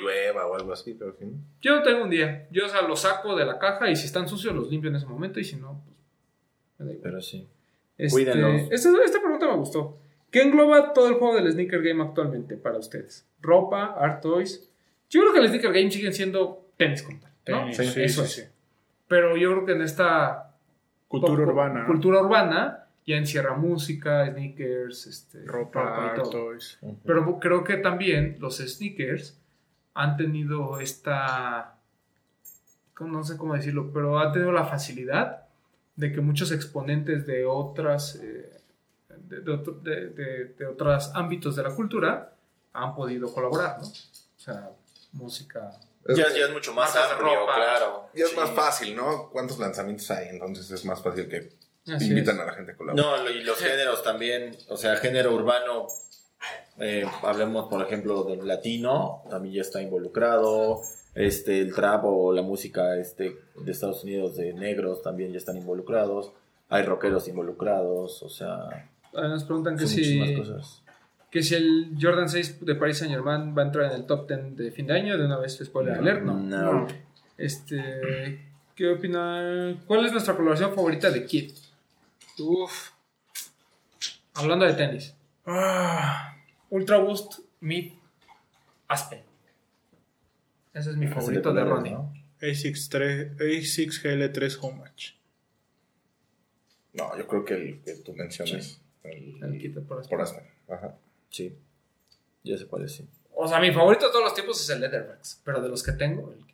o 0.47 0.55
algo 0.56 0.73
así, 0.73 0.94
pero 0.98 1.14
si 1.18 1.24
no. 1.27 1.32
Yo 1.60 1.77
no 1.77 1.82
tengo 1.82 2.05
un 2.05 2.10
día. 2.10 2.47
Yo, 2.51 2.66
o 2.66 2.68
sea, 2.68 2.82
los 2.82 3.01
saco 3.01 3.35
de 3.36 3.44
la 3.47 3.59
caja 3.59 3.90
y 3.90 3.97
si 3.97 4.06
están 4.06 4.28
sucios 4.28 4.55
los 4.55 4.70
limpio 4.70 4.90
en 4.90 4.97
ese 4.97 5.06
momento 5.06 5.39
y 5.40 5.44
si 5.44 5.56
no, 5.56 5.82
pues 5.85 5.97
me 6.78 6.86
da 6.86 6.93
igual. 6.93 7.02
Pero 7.10 7.20
sí. 7.23 7.47
Este, 7.98 8.14
cuídenlos. 8.14 8.62
esta, 8.70 8.90
esta 9.05 9.20
pregunta 9.20 9.47
me 9.47 9.56
gustó. 9.56 9.98
¿Qué 10.31 10.43
engloba 10.43 10.93
todo 10.93 11.09
el 11.09 11.14
juego 11.14 11.35
del 11.36 11.51
sneaker 11.52 11.82
game 11.82 12.02
actualmente 12.02 12.56
para 12.56 12.78
ustedes? 12.78 13.27
¿Ropa? 13.40 13.94
¿Art 13.98 14.23
toys? 14.23 14.68
Yo 15.09 15.20
creo 15.23 15.32
que 15.32 15.39
el 15.40 15.48
sneaker 15.48 15.73
game 15.73 15.90
siguen 15.90 16.12
siendo 16.12 16.66
tenis 16.77 17.05
tal, 17.05 17.14
¿no? 17.20 17.60
Tenis, 17.60 17.77
Sí, 17.77 17.85
sí, 17.86 18.02
eso 18.02 18.24
sí, 18.24 18.43
sí. 18.43 18.48
Pero 19.09 19.36
yo 19.36 19.52
creo 19.52 19.66
que 19.66 19.73
en 19.73 19.82
esta 19.82 20.55
Cultura 21.09 21.32
poco- 21.39 21.51
urbana. 21.52 21.86
cultura 21.86 22.20
urbana 22.20 22.82
ya 23.06 23.16
encierra 23.16 23.55
música, 23.55 24.28
sneakers, 24.31 25.06
este, 25.06 25.44
Ropa, 25.47 26.12
y 26.12 26.16
todo. 26.20 26.31
toys. 26.31 26.78
Pero 27.05 27.39
creo 27.39 27.62
que 27.62 27.77
también 27.77 28.36
los 28.40 28.56
sneakers 28.59 29.39
han 29.97 30.16
tenido 30.16 30.78
esta. 30.81 31.74
No 33.01 33.24
sé 33.24 33.36
cómo 33.36 33.55
decirlo, 33.55 33.90
pero 33.93 34.18
han 34.18 34.32
tenido 34.32 34.52
la 34.52 34.64
facilidad 34.64 35.43
de 35.97 36.12
que 36.12 36.20
muchos 36.20 36.51
exponentes 36.52 37.27
de 37.27 37.44
otras. 37.47 38.16
eh, 38.16 38.52
de, 39.18 39.40
de 39.40 39.56
de- 39.82 40.06
de- 40.10 40.44
de 40.56 40.66
otros 40.66 41.10
ámbitos 41.14 41.56
de 41.56 41.62
la 41.64 41.74
cultura 41.74 42.32
han 42.74 42.94
podido 42.94 43.32
colaborar, 43.32 43.78
¿no? 43.81 43.86
O 43.89 44.39
sea, 44.39 44.70
música. 45.12 45.70
Es, 46.05 46.16
Ya, 46.16 46.28
ya 46.28 46.44
es 46.47 46.52
mucho 46.52 46.73
más 46.73 46.94
amplio, 46.94 47.35
ropa. 47.40 47.55
claro. 47.56 48.09
ya 48.14 48.24
es 48.27 48.31
Sí. 48.31 48.36
más 48.36 48.51
fácil, 48.51 48.94
¿no? 48.94 49.28
¿Cuántos 49.31 49.59
lanzamientos 49.59 50.09
hay? 50.12 50.28
Entonces 50.28 50.70
es 50.70 50.85
más 50.85 51.02
fácil 51.02 51.28
que 51.28 51.51
Así 51.93 52.09
invitan 52.09 52.36
es. 52.36 52.43
a 52.43 52.44
la 52.44 52.52
gente 52.52 52.73
a 52.73 52.77
colaborar. 52.77 53.24
No, 53.24 53.31
y 53.31 53.43
los 53.43 53.59
géneros 53.59 54.02
también, 54.05 54.56
o 54.68 54.77
sea, 54.77 54.97
género 54.97 55.35
urbano, 55.35 55.86
Eh, 56.78 57.06
hablemos, 57.23 57.68
por 57.68 57.82
ejemplo, 57.82 58.24
del 58.24 58.47
latino, 58.47 59.23
también 59.31 59.55
ya 59.55 59.60
está 59.62 59.81
involucrado. 59.81 60.82
Este, 61.14 61.60
el 61.62 61.74
trap 61.74 62.05
o 62.05 62.32
la 62.32 62.43
música 62.43 62.97
este, 62.97 63.36
de 63.59 63.73
Estados 63.73 64.05
Unidos 64.05 64.36
de 64.36 64.52
negros 64.52 65.02
también 65.02 65.32
ya 65.32 65.39
están 65.39 65.56
involucrados. 65.56 66.32
Hay 66.68 66.82
rockeros 66.82 67.27
involucrados, 67.28 68.23
o 68.23 68.28
sea, 68.28 68.90
Nos 69.14 69.44
preguntan 69.44 69.78
que 69.78 69.86
si, 69.86 70.36
cosas. 70.36 70.82
que 71.31 71.43
si 71.43 71.55
el 71.55 71.97
Jordan 71.98 72.28
6 72.28 72.66
de 72.66 72.74
Paris 72.74 72.98
Saint 72.98 73.14
Germain 73.14 73.56
va 73.56 73.62
a 73.62 73.66
entrar 73.66 73.86
en 73.86 73.93
el 73.93 74.05
top 74.05 74.28
10 74.28 74.56
de 74.56 74.70
fin 74.73 74.86
de 74.86 74.94
año. 74.94 75.16
De 75.16 75.24
una 75.24 75.39
vez, 75.39 75.59
spoiler 75.64 75.94
alert, 75.94 76.23
¿no? 76.23 76.35
No. 76.35 76.86
Este, 77.39 78.40
¿Qué 78.74 78.90
opina? 78.90 79.74
¿Cuál 79.86 80.05
es 80.05 80.12
nuestra 80.12 80.35
colaboración 80.35 80.74
favorita 80.74 81.10
de 81.10 81.24
Kid? 81.24 81.52
Uf. 82.39 82.90
Hablando 84.35 84.66
de 84.66 84.74
tenis. 84.74 85.14
Ah, 85.47 86.35
Ultra 86.70 86.98
Boost 86.98 87.40
Mid 87.60 87.93
Aspen. 88.88 89.22
Ese 90.74 90.90
es 90.90 90.97
mi 90.97 91.06
favorito 91.06 91.52
de 91.52 91.64
Ronnie. 91.64 91.93
¿no? 91.93 92.12
A6, 92.40 92.88
3, 92.90 93.36
A6 93.38 94.02
GL3 94.02 94.59
Home 94.60 94.78
Match. 94.80 95.12
No, 96.93 97.16
yo 97.16 97.26
creo 97.26 97.44
que 97.44 97.55
el 97.55 97.80
que 97.82 97.94
tú 97.97 98.12
mencionas. 98.14 98.80
El, 99.02 99.43
El 99.43 99.74
de 99.74 99.80
por 99.80 100.01
Aspen. 100.01 100.16
por 100.18 100.22
Aspen. 100.22 100.44
Ajá. 100.68 100.97
Sí. 101.30 101.56
Ya 102.43 102.56
se 102.59 102.66
parece. 102.66 103.06
O 103.34 103.47
sea, 103.47 103.60
mi 103.60 103.72
favorito 103.72 104.06
de 104.06 104.12
todos 104.12 104.24
los 104.24 104.34
tiempos 104.34 104.60
es 104.60 104.68
el 104.70 104.80
Leatherbacks. 104.80 105.40
Pero 105.44 105.60
de 105.62 105.68
los 105.68 105.82
que 105.82 105.93
tengo, 105.93 106.32
el. 106.32 106.45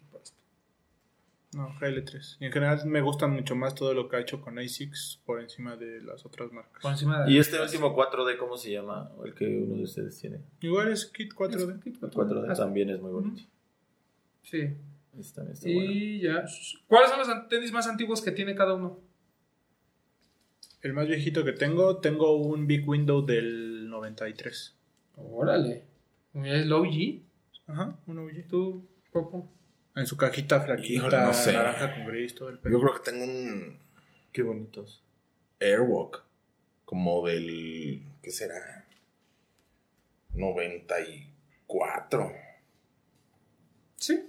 No, 1.54 1.68
GL3. 1.78 2.38
Y 2.40 2.46
en 2.46 2.52
general 2.52 2.80
me 2.86 3.02
gusta 3.02 3.26
mucho 3.26 3.54
más 3.54 3.74
todo 3.74 3.92
lo 3.92 4.08
que 4.08 4.16
ha 4.16 4.20
hecho 4.20 4.40
con 4.40 4.54
A6 4.56 5.20
por 5.24 5.40
encima 5.40 5.76
de 5.76 6.00
las 6.00 6.24
otras 6.24 6.50
marcas. 6.50 6.80
Por 6.82 6.92
encima 6.92 7.24
de. 7.24 7.32
¿Y 7.32 7.38
este 7.38 7.60
último 7.60 7.94
4D 7.94 8.38
cómo 8.38 8.56
se 8.56 8.72
llama? 8.72 9.10
El 9.24 9.34
que 9.34 9.46
uno 9.46 9.76
de 9.76 9.82
ustedes 9.82 10.18
tiene. 10.18 10.40
Igual 10.60 10.92
es 10.92 11.06
Kit 11.06 11.34
4D. 11.34 11.82
Kid 11.82 11.96
El 12.02 12.10
4D 12.10 12.50
Aspen. 12.50 12.56
también 12.66 12.90
es 12.90 13.00
muy 13.00 13.12
bonito. 13.12 13.42
Sí. 14.42 14.76
Este 15.18 15.34
también 15.34 15.52
está 15.52 15.68
bueno. 15.68 15.92
Y 15.92 16.20
ya. 16.22 16.44
¿Cuáles 16.86 17.10
son 17.10 17.18
los 17.18 17.48
tenis 17.48 17.70
más 17.70 17.86
antiguos 17.86 18.22
que 18.22 18.32
tiene 18.32 18.54
cada 18.54 18.74
uno? 18.74 18.98
El 20.80 20.94
más 20.94 21.06
viejito 21.06 21.44
que 21.44 21.52
tengo, 21.52 21.98
tengo 21.98 22.34
un 22.36 22.66
Big 22.66 22.88
Window 22.88 23.24
del 23.24 23.88
93. 23.88 24.74
Órale. 25.16 25.84
¿Es 26.34 26.62
el 26.64 26.72
OG? 26.72 27.20
Ajá, 27.66 27.98
un 28.06 28.18
OG. 28.18 28.48
¿Tú, 28.48 28.88
Popo? 29.12 29.48
En 29.94 30.06
su 30.06 30.16
cajita 30.16 30.60
flaquita, 30.60 30.92
Híjole, 31.08 31.18
no 31.20 31.34
sé. 31.34 31.52
naranja 31.52 31.94
con 31.94 32.06
gris, 32.06 32.34
todo 32.34 32.48
el 32.48 32.56
Yo 32.56 32.62
pelo. 32.62 32.80
creo 32.80 32.94
que 32.94 33.10
tengo 33.10 33.24
un 33.24 33.78
Qué 34.32 34.42
bonitos. 34.42 35.02
Airwalk. 35.60 36.24
Como 36.86 37.26
del. 37.26 38.02
¿Qué 38.22 38.30
será? 38.30 38.86
94. 40.34 42.32
Sí. 43.96 44.28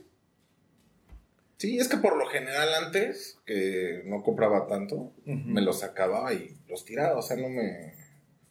Sí, 1.58 1.78
es 1.80 1.88
que 1.88 1.98
por 1.98 2.18
lo 2.18 2.26
general 2.28 2.74
antes, 2.86 3.40
que 3.46 4.02
no 4.06 4.22
compraba 4.24 4.68
tanto, 4.68 5.14
me 5.26 5.62
los 5.62 5.80
sacaba 5.80 6.34
y 6.34 6.58
los 6.68 6.84
tiraba. 6.86 7.18
O 7.18 7.22
sea, 7.22 7.38
no 7.38 7.48
me. 7.50 7.94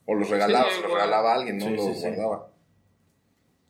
O 0.06 0.14
los 0.14 0.30
regalaba, 0.30 0.64
Sí, 0.64 0.70
se 0.70 0.76
los 0.80 0.86
igual. 0.89 1.02
regalaba 1.02 1.32
a 1.32 1.34
alguien, 1.36 1.59
no 1.59 1.66
Sí, 1.66 1.72
los 1.76 1.84
sí, 1.86 1.94
sí. 1.94 2.01
guardaba. 2.09 2.51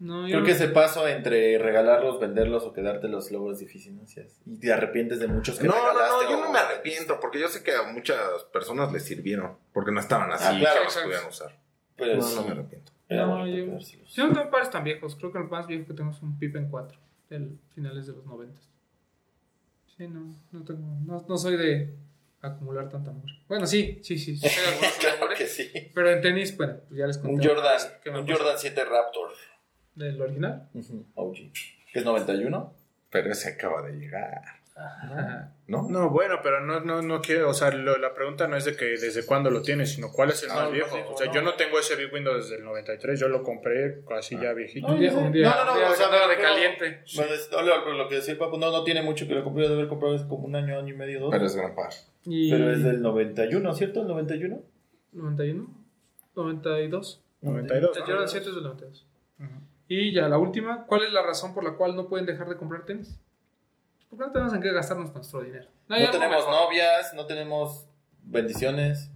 No, 0.03 0.23
yo 0.23 0.29
Creo 0.31 0.41
no- 0.41 0.47
que 0.47 0.53
ese 0.53 0.69
paso 0.69 1.07
entre 1.07 1.59
regalarlos, 1.59 2.19
venderlos 2.19 2.65
o 2.65 2.73
quedártelos 2.73 3.31
luego 3.31 3.53
es 3.53 3.61
difícil, 3.61 3.97
¿no? 3.97 4.03
Y 4.47 4.59
te 4.59 4.73
arrepientes 4.73 5.21
de 5.21 5.29
muchos 5.29 5.59
que 5.61 5.69
No, 5.69 5.75
no, 5.75 5.89
regalaste. 5.93 6.25
no, 6.25 6.31
yo 6.31 6.39
o- 6.39 6.45
no 6.45 6.53
me 6.53 6.59
arrepiento, 6.59 7.21
porque 7.21 7.39
yo 7.39 7.47
sé 7.49 7.63
que 7.63 7.73
a 7.73 7.85
muchas 7.85 8.19
personas 8.53 8.93
les 8.93 9.05
sirvieron, 9.05 9.57
porque 9.73 9.93
no 9.93 10.01
estaban 10.01 10.33
así, 10.33 10.45
Ah, 10.49 10.59
claro, 10.59 10.79
que 10.81 10.85
los 10.87 10.97
pudieran 10.97 11.29
usar. 11.29 11.57
Pero 11.97 12.17
no, 12.17 12.23
sí, 12.23 12.35
no 12.35 12.45
me 12.45 12.51
arrepiento. 12.51 12.93
No, 13.11 13.47
yo-. 13.47 13.79
Yo 13.79 14.27
no 14.27 14.33
tengo 14.35 14.51
pares 14.51 14.71
tan 14.71 14.83
viejos. 14.83 15.15
Creo 15.17 15.31
que 15.31 15.39
el 15.39 15.45
más 15.45 15.67
viejo 15.69 15.87
que 15.87 15.95
tengo 15.95 16.11
es 16.11 16.21
un 16.23 16.37
Pippen 16.39 16.69
4. 16.69 16.99
Del 17.31 17.59
finales 17.75 18.07
de 18.07 18.15
los 18.15 18.25
90. 18.27 18.61
Sí, 19.97 20.09
no. 20.09 20.35
No, 20.51 20.65
tengo, 20.65 20.81
no, 21.07 21.25
no 21.29 21.37
soy 21.39 21.57
de 21.57 21.95
acumular 22.41 22.89
tanta 22.89 23.11
amor. 23.11 23.27
Bueno, 23.47 23.67
sí, 23.67 24.01
sí, 24.03 24.19
sí. 24.19 24.37
sí 24.37 24.49
Claro 25.01 25.17
amores, 25.19 25.39
que 25.39 25.47
sí. 25.47 25.71
Pero 25.95 26.11
en 26.11 26.21
tenis, 26.21 26.57
bueno, 26.57 26.75
pues 26.89 26.99
ya 26.99 27.07
les 27.07 27.19
conté. 27.19 27.35
Un 27.37 27.55
Jordan, 27.55 27.79
¿Qué 28.03 28.11
me 28.11 28.21
un? 28.21 28.27
Jordan 28.29 28.57
7 28.59 28.85
Raptor. 28.85 29.31
¿Del 29.95 30.21
original? 30.21 30.69
OG. 31.15 31.35
¿Que 31.93 31.99
es 31.99 32.05
91? 32.05 32.75
Pero 33.11 33.31
ese 33.31 33.51
acaba 33.51 33.83
de 33.83 33.93
llegar, 33.93 34.41
Ajá. 34.75 35.53
¿no? 35.67 35.87
No, 35.91 36.09
bueno, 36.09 36.37
pero 36.43 36.61
no, 36.61 36.81
no, 36.81 37.03
no 37.03 37.21
quiero, 37.21 37.51
o 37.51 37.55
sea, 37.55 37.71
lo- 37.71 37.99
la 37.99 38.15
pregunta 38.15 38.49
no 38.49 38.57
es 38.57 38.65
de 38.65 38.75
que 38.75 38.87
desde 38.87 39.27
cuándo 39.27 39.51
lo 39.51 39.61
tienes, 39.61 39.93
sino 39.93 40.11
cuál 40.11 40.31
es 40.31 40.43
el 40.45 40.51
Ah, 40.51 40.55
más 40.55 40.73
viejo. 40.73 40.95
viejo, 40.97 41.13
O 41.13 41.19
sea, 41.19 41.27
no. 41.27 41.35
yo 41.35 41.43
no 41.43 41.55
tengo 41.57 41.79
ese 41.79 41.95
Big 41.97 42.11
Window 42.11 42.35
desde 42.35 42.57
el 42.57 42.65
93, 42.65 43.21
yo 43.21 43.29
lo 43.29 43.43
compré 43.43 44.03
casi 44.09 44.39
ya 44.41 44.55
viejito. 44.55 44.87
Un 44.87 44.99
día, 44.99 45.13
un 45.15 45.31
día, 45.31 45.51
No, 45.51 45.65
no, 45.67 45.79
no, 45.79 45.91
o 45.91 45.95
sea, 45.95 46.07
andaba 46.07 46.27
de 46.29 46.39
caliente. 46.41 47.03
Bueno, 47.17 47.35
es- 47.35 47.51
no, 47.53 47.61
lo, 47.61 47.93
lo 47.93 48.09
que 48.09 48.15
decía 48.15 48.33
el 48.33 48.39
papo, 48.39 48.57
no, 48.57 48.71
no 48.73 48.83
tiene 48.83 49.03
mucho 49.03 49.29
que 49.29 49.35
lo 49.35 49.45
compré, 49.45 49.69
de 49.69 49.75
haber 49.75 49.89
comprado 49.89 50.15
hace 50.15 50.27
como 50.27 50.47
un 50.47 50.57
año, 50.57 50.79
año 50.79 50.95
y 50.95 50.97
medio, 50.97 51.21
dos. 51.21 51.31
Pero 51.33 51.45
es 51.45 51.55
gran 51.55 51.75
par. 51.75 51.91
Y... 52.25 52.51
Pero 52.51 52.71
es 52.73 52.83
del 52.83 53.03
91, 53.03 53.75
¿cierto? 53.75 54.01
¿El 54.01 54.07
91? 54.09 54.63
91, 55.13 55.69
92. 56.35 57.23
92. 57.43 57.97
El 57.97 58.01
¿no? 58.01 58.07
Jordan 58.07 58.29
7 58.29 58.49
es 58.49 58.55
del 58.55 58.65
92. 58.65 59.07
Ujú. 59.39 59.49
Y 59.89 60.13
ya 60.13 60.29
la 60.29 60.39
última, 60.39 60.87
¿cuál 60.87 61.03
es 61.05 61.13
la 61.13 61.23
razón 61.23 61.53
por 61.55 61.65
la 61.65 61.73
cual 61.73 61.95
no 61.97 62.09
pueden 62.09 62.27
dejar 62.27 62.49
de 62.49 62.57
comprar 62.57 62.85
tenis? 62.85 63.19
Porque 64.09 64.25
no 64.27 64.33
tenemos 64.33 64.55
en 64.55 64.63
qué 64.63 64.73
gastarnos 64.73 65.13
nuestro 65.15 65.43
dinero. 65.43 65.69
No, 65.89 65.97
algo 65.97 66.11
tenemos 66.11 66.47
mejor. 66.47 66.65
novias, 66.65 67.13
no 67.15 67.27
tenemos 67.27 67.87
bendiciones. 68.23 69.11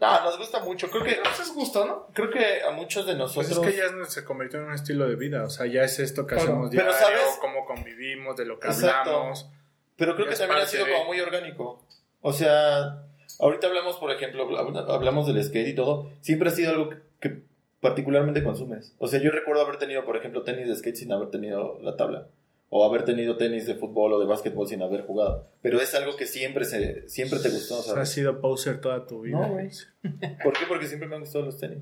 No, 0.00 0.24
nos 0.24 0.36
gusta 0.36 0.58
mucho. 0.60 0.90
Creo 0.90 1.04
que, 1.04 1.20
Pues 1.22 1.40
es 1.40 1.54
gusto, 1.54 1.86
¿no? 1.86 2.06
creo 2.12 2.28
que 2.30 2.62
a 2.62 2.72
muchos 2.72 3.06
de 3.06 3.12
Pues 3.14 3.18
nosotros... 3.36 3.58
es 3.66 3.72
que 3.74 3.76
ya 3.78 3.90
no- 3.92 4.04
se 4.04 4.24
convirtió 4.24 4.58
en 4.60 4.66
un 4.66 4.72
estilo 4.74 5.06
de 5.08 5.14
vida, 5.14 5.44
o 5.44 5.50
sea, 5.50 5.66
ya 5.66 5.84
es 5.84 5.98
esto 6.00 6.26
que 6.26 6.34
hacemos 6.34 6.70
pero, 6.70 6.82
diario, 6.90 6.92
¿sabes? 6.92 7.38
cómo 7.40 7.64
convivimos, 7.66 8.36
de 8.36 8.44
lo 8.46 8.58
que 8.58 8.66
Exacto. 8.68 9.10
hablamos. 9.10 9.48
Pero 9.96 10.16
creo 10.16 10.26
que 10.28 10.34
también 10.34 10.60
ha 10.60 10.66
sido 10.66 10.84
de- 10.86 10.92
como 10.92 11.04
muy 11.04 11.20
orgánico. 11.20 11.84
O 12.20 12.32
sea, 12.32 13.04
ahorita 13.38 13.68
hablamos, 13.68 13.96
por 13.98 14.10
ejemplo, 14.10 14.48
hab- 14.50 14.90
hablamos 14.92 15.26
del 15.28 15.42
skate 15.44 15.68
y 15.68 15.74
todo. 15.74 16.10
Siempre 16.20 16.48
ha 16.48 16.52
sido 16.52 16.72
algo 16.72 16.90
que 17.20 17.42
particularmente 17.82 18.44
consumes. 18.44 18.94
O 18.98 19.08
sea, 19.08 19.20
yo 19.20 19.32
recuerdo 19.32 19.62
haber 19.62 19.76
tenido, 19.76 20.04
por 20.04 20.16
ejemplo, 20.16 20.44
tenis 20.44 20.68
de 20.68 20.76
skate 20.76 20.94
sin 20.94 21.12
haber 21.12 21.30
tenido 21.30 21.80
la 21.82 21.96
tabla. 21.96 22.28
O 22.70 22.84
haber 22.84 23.04
tenido 23.04 23.36
tenis 23.36 23.66
de 23.66 23.74
fútbol 23.74 24.12
o 24.12 24.20
de 24.20 24.24
básquetbol 24.24 24.68
sin 24.68 24.82
haber 24.82 25.04
jugado. 25.04 25.48
Pero 25.60 25.80
es 25.80 25.92
algo 25.96 26.16
que 26.16 26.26
siempre 26.26 26.64
se, 26.64 27.06
siempre 27.08 27.40
te 27.40 27.50
gustó, 27.50 27.74
sea, 27.74 27.92
has 27.92 27.96
¿sabes? 27.96 28.08
sido 28.10 28.40
poser 28.40 28.80
toda 28.80 29.04
tu 29.04 29.22
vida. 29.22 29.36
No, 29.36 29.52
güey. 29.52 29.68
¿Por 30.44 30.52
qué? 30.52 30.64
Porque 30.68 30.86
siempre 30.86 31.08
me 31.08 31.16
han 31.16 31.22
gustado 31.22 31.44
los 31.44 31.58
tenis. 31.58 31.80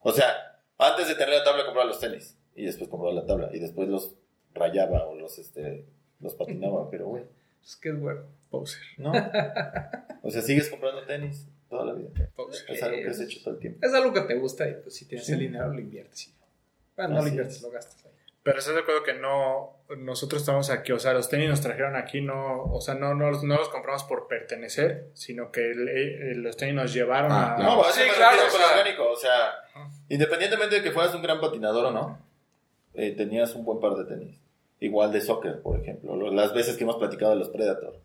O 0.00 0.12
sea, 0.12 0.26
antes 0.76 1.06
de 1.06 1.14
tener 1.14 1.34
la 1.34 1.44
tabla 1.44 1.64
compraba 1.64 1.86
los 1.88 2.00
tenis. 2.00 2.36
Y 2.56 2.64
después 2.66 2.90
compraba 2.90 3.14
la 3.14 3.24
tabla. 3.24 3.48
Y 3.52 3.60
después 3.60 3.88
los 3.88 4.14
rayaba 4.54 5.06
o 5.06 5.14
los, 5.14 5.38
este, 5.38 5.86
los 6.20 6.34
patinaba. 6.34 6.90
Pero, 6.90 7.06
güey. 7.06 7.22
Es 7.64 7.76
que 7.76 7.90
es 7.90 8.00
bueno. 8.00 8.22
Poser. 8.50 8.82
No. 8.98 9.12
O 10.24 10.30
sea, 10.30 10.40
sigues 10.40 10.68
comprando 10.70 11.02
tenis 11.04 11.48
toda 11.72 11.86
la 11.86 11.92
vida. 11.94 12.10
poser. 12.36 12.70
Es 12.70 12.82
algo 12.82 12.96
que 13.02 13.08
has 13.08 13.20
hecho 13.20 13.40
todo 13.42 13.54
el 13.54 13.60
tiempo. 13.60 13.78
Es 13.86 13.92
algo 13.94 14.12
que 14.12 14.20
te 14.22 14.34
gusta 14.34 14.68
y 14.68 14.74
pues 14.74 14.94
si 14.94 15.06
tienes 15.08 15.26
Sí. 15.26 15.32
el 15.32 15.38
dinero 15.40 15.72
lo 15.72 15.80
inviertes. 15.80 16.28
y- 16.28 16.34
Bueno, 16.96 17.14
no 17.14 17.22
lo 17.22 17.28
inviertes, 17.28 17.56
es. 17.56 17.62
lo 17.62 17.70
gastas 17.70 18.04
ahí. 18.04 18.12
Pero 18.44 18.58
estás 18.58 18.74
de 18.74 18.80
acuerdo 18.80 19.02
que 19.04 19.14
no, 19.14 19.78
nosotros 19.98 20.42
estamos 20.42 20.68
aquí, 20.70 20.90
o 20.92 20.98
sea, 20.98 21.12
los 21.14 21.28
tenis 21.28 21.48
nos 21.48 21.60
trajeron 21.60 21.94
aquí, 21.96 22.20
no, 22.20 22.64
o 22.64 22.80
sea, 22.80 22.94
no, 22.94 23.14
no, 23.14 23.30
los- 23.30 23.44
no 23.44 23.56
los 23.56 23.68
compramos 23.68 24.02
por 24.04 24.26
pertenecer, 24.28 25.10
sino 25.14 25.50
que 25.52 25.70
el- 25.70 25.88
eh, 25.88 26.34
los 26.34 26.56
tenis 26.56 26.74
nos 26.74 26.92
llevaron 26.92 27.30
Ah, 27.32 27.54
a... 27.56 27.62
No, 27.62 27.84
Sí, 27.84 28.00
claro, 28.16 28.38
o 28.46 28.50
sea- 28.50 28.72
orgánico. 28.80 29.10
O 29.10 29.16
sea, 29.16 29.52
independientemente 30.08 30.76
de 30.76 30.82
que 30.82 30.90
fueras 30.90 31.14
un 31.14 31.22
gran 31.22 31.40
patinador 31.40 31.86
o 31.86 31.90
no, 31.92 32.18
eh, 32.94 33.12
tenías 33.16 33.54
un 33.54 33.64
buen 33.64 33.80
par 33.80 33.94
de 33.94 34.04
tenis. 34.04 34.36
Igual 34.80 35.12
de 35.12 35.20
soccer, 35.20 35.62
por 35.62 35.78
ejemplo. 35.80 36.16
lo- 36.16 36.32
Las 36.32 36.52
veces 36.52 36.76
que 36.76 36.82
hemos 36.84 36.96
platicado 36.96 37.30
de 37.32 37.38
los 37.38 37.48
Predator. 37.48 38.00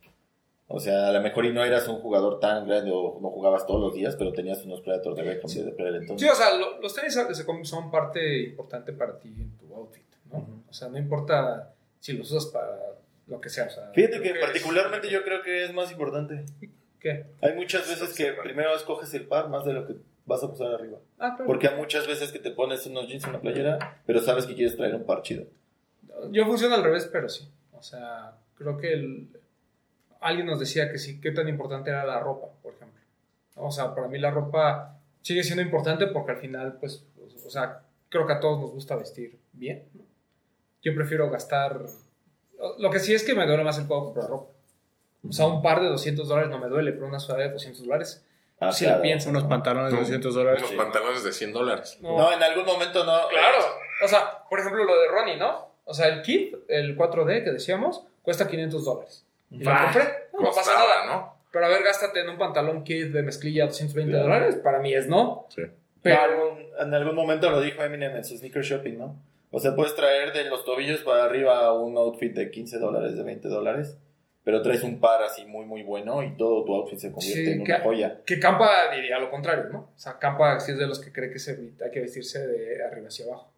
O 0.70 0.80
sea, 0.82 1.08
a 1.08 1.12
lo 1.14 1.22
mejor 1.22 1.46
y 1.46 1.54
no 1.54 1.64
eras 1.64 1.88
un 1.88 2.00
jugador 2.02 2.40
tan 2.42 2.68
grande 2.68 2.92
o 2.94 3.20
no 3.22 3.30
jugabas 3.30 3.66
todos 3.66 3.80
los 3.80 3.94
días, 3.94 4.16
pero 4.18 4.34
tenías 4.34 4.64
unos 4.66 4.82
Predator 4.82 5.16
de 5.16 5.24
Beckham 5.24 5.50
y 5.50 5.62
de 5.64 5.72
Predator. 5.72 6.20
Sí, 6.20 6.26
Entonces, 6.26 6.32
o 6.32 6.36
sea, 6.36 6.58
lo- 6.58 6.82
los 6.82 6.94
tenis 6.94 7.18
son 7.64 7.90
parte 7.90 8.44
importante 8.44 8.92
para 8.92 9.18
ti 9.18 9.30
en 9.30 9.52
tu 9.58 9.74
outfit, 9.74 10.04
¿no? 10.32 10.46
O 10.70 10.74
sea, 10.74 10.90
no 10.90 10.98
importa 10.98 11.74
si 12.02 12.14
los 12.14 12.30
usas 12.32 12.48
para 12.52 12.78
lo 13.28 13.40
que 13.40 13.50
sea. 13.50 13.68
O 13.68 13.70
sea 13.70 13.92
fíjate 13.94 14.22
que 14.22 14.36
particularmente 14.36 15.10
yo 15.10 15.24
creo 15.24 15.42
que 15.42 15.64
es 15.64 15.74
más 15.74 15.90
importante. 15.92 16.44
¿Qué? 17.00 17.26
Hay 17.42 17.54
muchas 17.56 17.88
veces 17.88 18.14
que 18.14 18.34
primero 18.34 18.76
escoges 18.76 19.14
el 19.14 19.26
par 19.26 19.48
más 19.50 19.64
de 19.64 19.72
lo 19.74 19.86
que 19.88 19.96
vas 20.26 20.44
a 20.44 20.48
usar 20.48 20.74
arriba. 20.74 20.98
Ah, 21.18 21.30
claro. 21.36 21.46
Porque 21.46 21.68
hay 21.70 21.76
muchas 21.78 22.08
veces 22.08 22.32
que 22.34 22.40
te 22.40 22.52
pones 22.52 22.86
unos 22.88 23.08
jeans 23.08 23.26
y 23.26 23.30
una 23.30 23.40
playera, 23.40 24.02
pero 24.06 24.20
sabes 24.20 24.46
que 24.46 24.56
quieres 24.56 24.76
traer 24.76 24.96
un 24.96 25.06
par 25.06 25.22
chido. 25.22 25.46
Yo 26.32 26.46
funciono 26.46 26.76
al 26.76 26.84
revés, 26.84 27.08
pero 27.12 27.30
sí. 27.30 27.48
O 27.72 27.82
sea, 27.82 28.34
creo 28.56 28.78
que 28.78 28.92
el- 28.94 29.30
alguien 30.22 30.46
nos 30.48 30.60
decía 30.60 30.92
que 30.92 30.98
sí, 30.98 31.20
qué 31.22 31.32
tan 31.32 31.48
importante 31.48 31.90
era 31.90 32.06
la 32.06 32.20
ropa, 32.20 32.48
por 32.62 32.74
ejemplo. 32.74 33.02
O 33.56 33.72
sea, 33.72 33.94
para 33.96 34.08
mí 34.08 34.18
la 34.20 34.32
ropa 34.32 34.98
sigue 35.22 35.44
siendo 35.44 35.62
importante 35.62 36.08
porque 36.08 36.32
al 36.32 36.38
final, 36.38 36.78
pues, 36.80 37.06
o 37.46 37.50
sea, 37.50 37.82
creo 38.10 38.26
que 38.28 38.34
a 38.34 38.40
todos 38.40 38.60
nos 38.60 38.72
gusta 38.72 38.96
vestir 38.96 39.38
bien. 39.54 39.88
¿no? 39.94 40.04
Yo 40.82 40.94
prefiero 40.96 41.30
gastar... 41.30 41.82
Lo 42.80 42.90
que 42.90 43.00
sí 43.00 43.14
es 43.14 43.24
que 43.24 43.36
me 43.36 43.46
duele 43.46 43.64
más 43.64 43.78
el 43.78 43.88
codo 43.88 44.06
comprar 44.06 44.28
ropa. 44.30 44.52
O 45.28 45.32
sea, 45.32 45.46
un 45.48 45.62
par 45.62 45.82
de 45.82 45.88
200 45.90 46.28
dólares 46.28 46.50
no 46.50 46.60
me 46.60 46.68
duele, 46.68 46.92
pero 46.92 47.08
una 47.08 47.20
sudadera 47.20 47.48
de 47.48 47.54
200 47.54 47.86
dólares 47.86 48.24
Ah, 48.60 48.72
si 48.72 48.86
claro. 48.86 48.98
la 48.98 49.04
piensas. 49.04 49.30
Unos 49.30 49.44
¿no? 49.44 49.50
pantalones 49.50 49.92
de 49.92 49.98
No. 49.98 50.02
200 50.02 50.34
dólares. 50.34 50.64
Unos 50.64 50.84
pantalones 50.84 51.24
de 51.24 51.32
100 51.32 51.54
dólares. 51.54 51.98
No. 52.02 52.18
No, 52.18 52.34
en 52.34 52.42
algún 52.42 52.66
momento 52.66 53.04
no. 53.06 53.28
Claro. 53.28 53.58
O 54.04 54.08
sea, 54.08 54.44
por 54.50 54.60
ejemplo, 54.60 54.84
lo 54.84 55.00
de 55.00 55.08
Ronnie, 55.10 55.38
¿no? 55.38 55.68
O 55.86 55.94
sea, 55.94 56.08
el 56.08 56.22
kit, 56.24 56.56
el 56.68 56.98
4D 56.98 57.44
que 57.44 57.52
decíamos, 57.52 58.04
cuesta 58.24 58.48
500 58.48 58.84
dólares. 58.84 59.26
Y 59.52 59.64
lo 59.64 59.72
Ah, 59.72 59.90
compré. 59.94 60.14
No, 60.34 60.52
pasa 60.52 60.74
nada, 60.74 61.06
¿no? 61.06 61.38
Pero 61.52 61.66
a 61.66 61.70
ver, 61.70 61.84
gástate 61.84 62.20
en 62.22 62.30
un 62.30 62.38
pantalón 62.38 62.84
kit 62.84 63.08
de 63.08 63.24
mezclilla 63.24 63.66
220 63.66 64.16
dólares. 64.18 64.56
Para 64.64 64.80
mí 64.80 64.94
es 64.94 65.08
no. 65.08 65.48
Sí. 65.50 65.64
Pero. 66.02 66.58
En 66.80 66.94
algún 66.94 67.16
momento 67.16 67.50
lo 67.50 67.60
dijo 67.62 67.82
Eminem 67.84 68.16
en 68.16 68.24
su 68.24 68.38
sneaker 68.38 68.62
shopping, 68.64 68.98
¿no? 68.98 69.16
O 69.50 69.60
sea, 69.60 69.76
puedes 69.76 69.96
traer 69.96 70.34
de 70.34 70.44
los 70.50 70.64
tobillos 70.66 71.00
para 71.02 71.24
arriba 71.24 71.74
un 71.74 71.98
outfit 71.98 72.34
de 72.34 72.52
15 72.52 72.78
dólares, 72.78 73.16
de 73.16 73.24
20 73.24 73.48
dólares, 73.48 73.98
pero 74.44 74.62
traes 74.62 74.84
un 74.84 75.00
par 75.00 75.24
así 75.24 75.46
muy, 75.46 75.66
muy 75.66 75.82
bueno 75.84 76.22
y 76.22 76.36
todo 76.38 76.64
tu 76.66 76.76
outfit 76.76 77.00
se 77.00 77.12
convierte 77.12 77.46
Sí, 77.46 77.52
en 77.52 77.64
que- 77.64 77.72
una 77.72 77.82
joya. 77.82 78.22
Que 78.26 78.40
Campa 78.40 78.92
diría 78.94 79.18
lo 79.18 79.32
contrario, 79.32 79.66
¿no? 79.72 79.80
O 79.96 80.00
sea, 80.00 80.20
Campa 80.20 80.60
sí 80.60 80.74
es 80.74 80.78
de 80.78 80.86
los 80.86 81.00
que 81.00 81.12
cree 81.12 81.32
que 81.32 81.40
se, 81.40 81.52
hay 81.84 81.92
que 81.92 82.02
vestirse 82.02 82.46
de 82.46 82.84
arriba 82.84 83.08
hacia 83.08 83.26
abajo. 83.26 83.52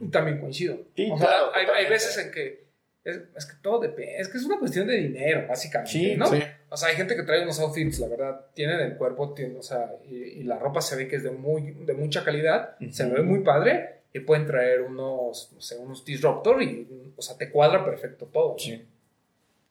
Y 0.00 0.08
también 0.10 0.38
coincido. 0.40 0.76
Sí, 0.94 1.10
o 1.10 1.16
sea, 1.16 1.26
claro, 1.26 1.46
hay, 1.54 1.60
hay 1.60 1.66
totalmente. 1.66 1.92
veces 1.92 2.18
en 2.18 2.30
que 2.32 2.64
es, 3.04 3.20
es 3.36 3.46
que 3.46 3.54
todo 3.62 3.80
depende, 3.80 4.18
es 4.18 4.28
que 4.28 4.38
es 4.38 4.44
una 4.44 4.58
cuestión 4.58 4.86
de 4.86 4.96
dinero, 4.96 5.46
básicamente, 5.48 5.90
Sí, 5.92 6.16
¿no? 6.16 6.26
sí. 6.26 6.42
O 6.68 6.76
sea, 6.76 6.88
hay 6.90 6.96
gente 6.96 7.16
que 7.16 7.22
trae 7.22 7.42
unos 7.42 7.58
outfits, 7.60 7.98
la 7.98 8.08
verdad, 8.08 8.46
tienen 8.54 8.80
el 8.80 8.96
cuerpo, 8.96 9.32
tiene, 9.34 9.56
o 9.58 9.62
sea, 9.62 9.90
y, 10.08 10.16
y 10.16 10.42
la 10.44 10.58
ropa 10.58 10.80
se 10.80 10.96
ve 10.96 11.08
que 11.08 11.16
es 11.16 11.22
de, 11.22 11.30
muy, 11.30 11.72
de 11.72 11.94
mucha 11.94 12.24
calidad, 12.24 12.76
se 12.90 13.04
Ujú. 13.06 13.14
ve 13.14 13.22
muy 13.22 13.40
padre, 13.40 14.00
y 14.12 14.20
pueden 14.20 14.44
traer 14.46 14.82
unos, 14.82 15.50
no 15.54 15.60
sé, 15.60 15.76
unos 15.78 16.04
Disruptor 16.04 16.62
y, 16.62 17.12
o 17.16 17.22
sea, 17.22 17.36
te 17.36 17.48
cuadra 17.50 17.84
perfecto 17.84 18.26
todo. 18.26 18.52
¿no? 18.54 18.58
Sí. 18.58 18.84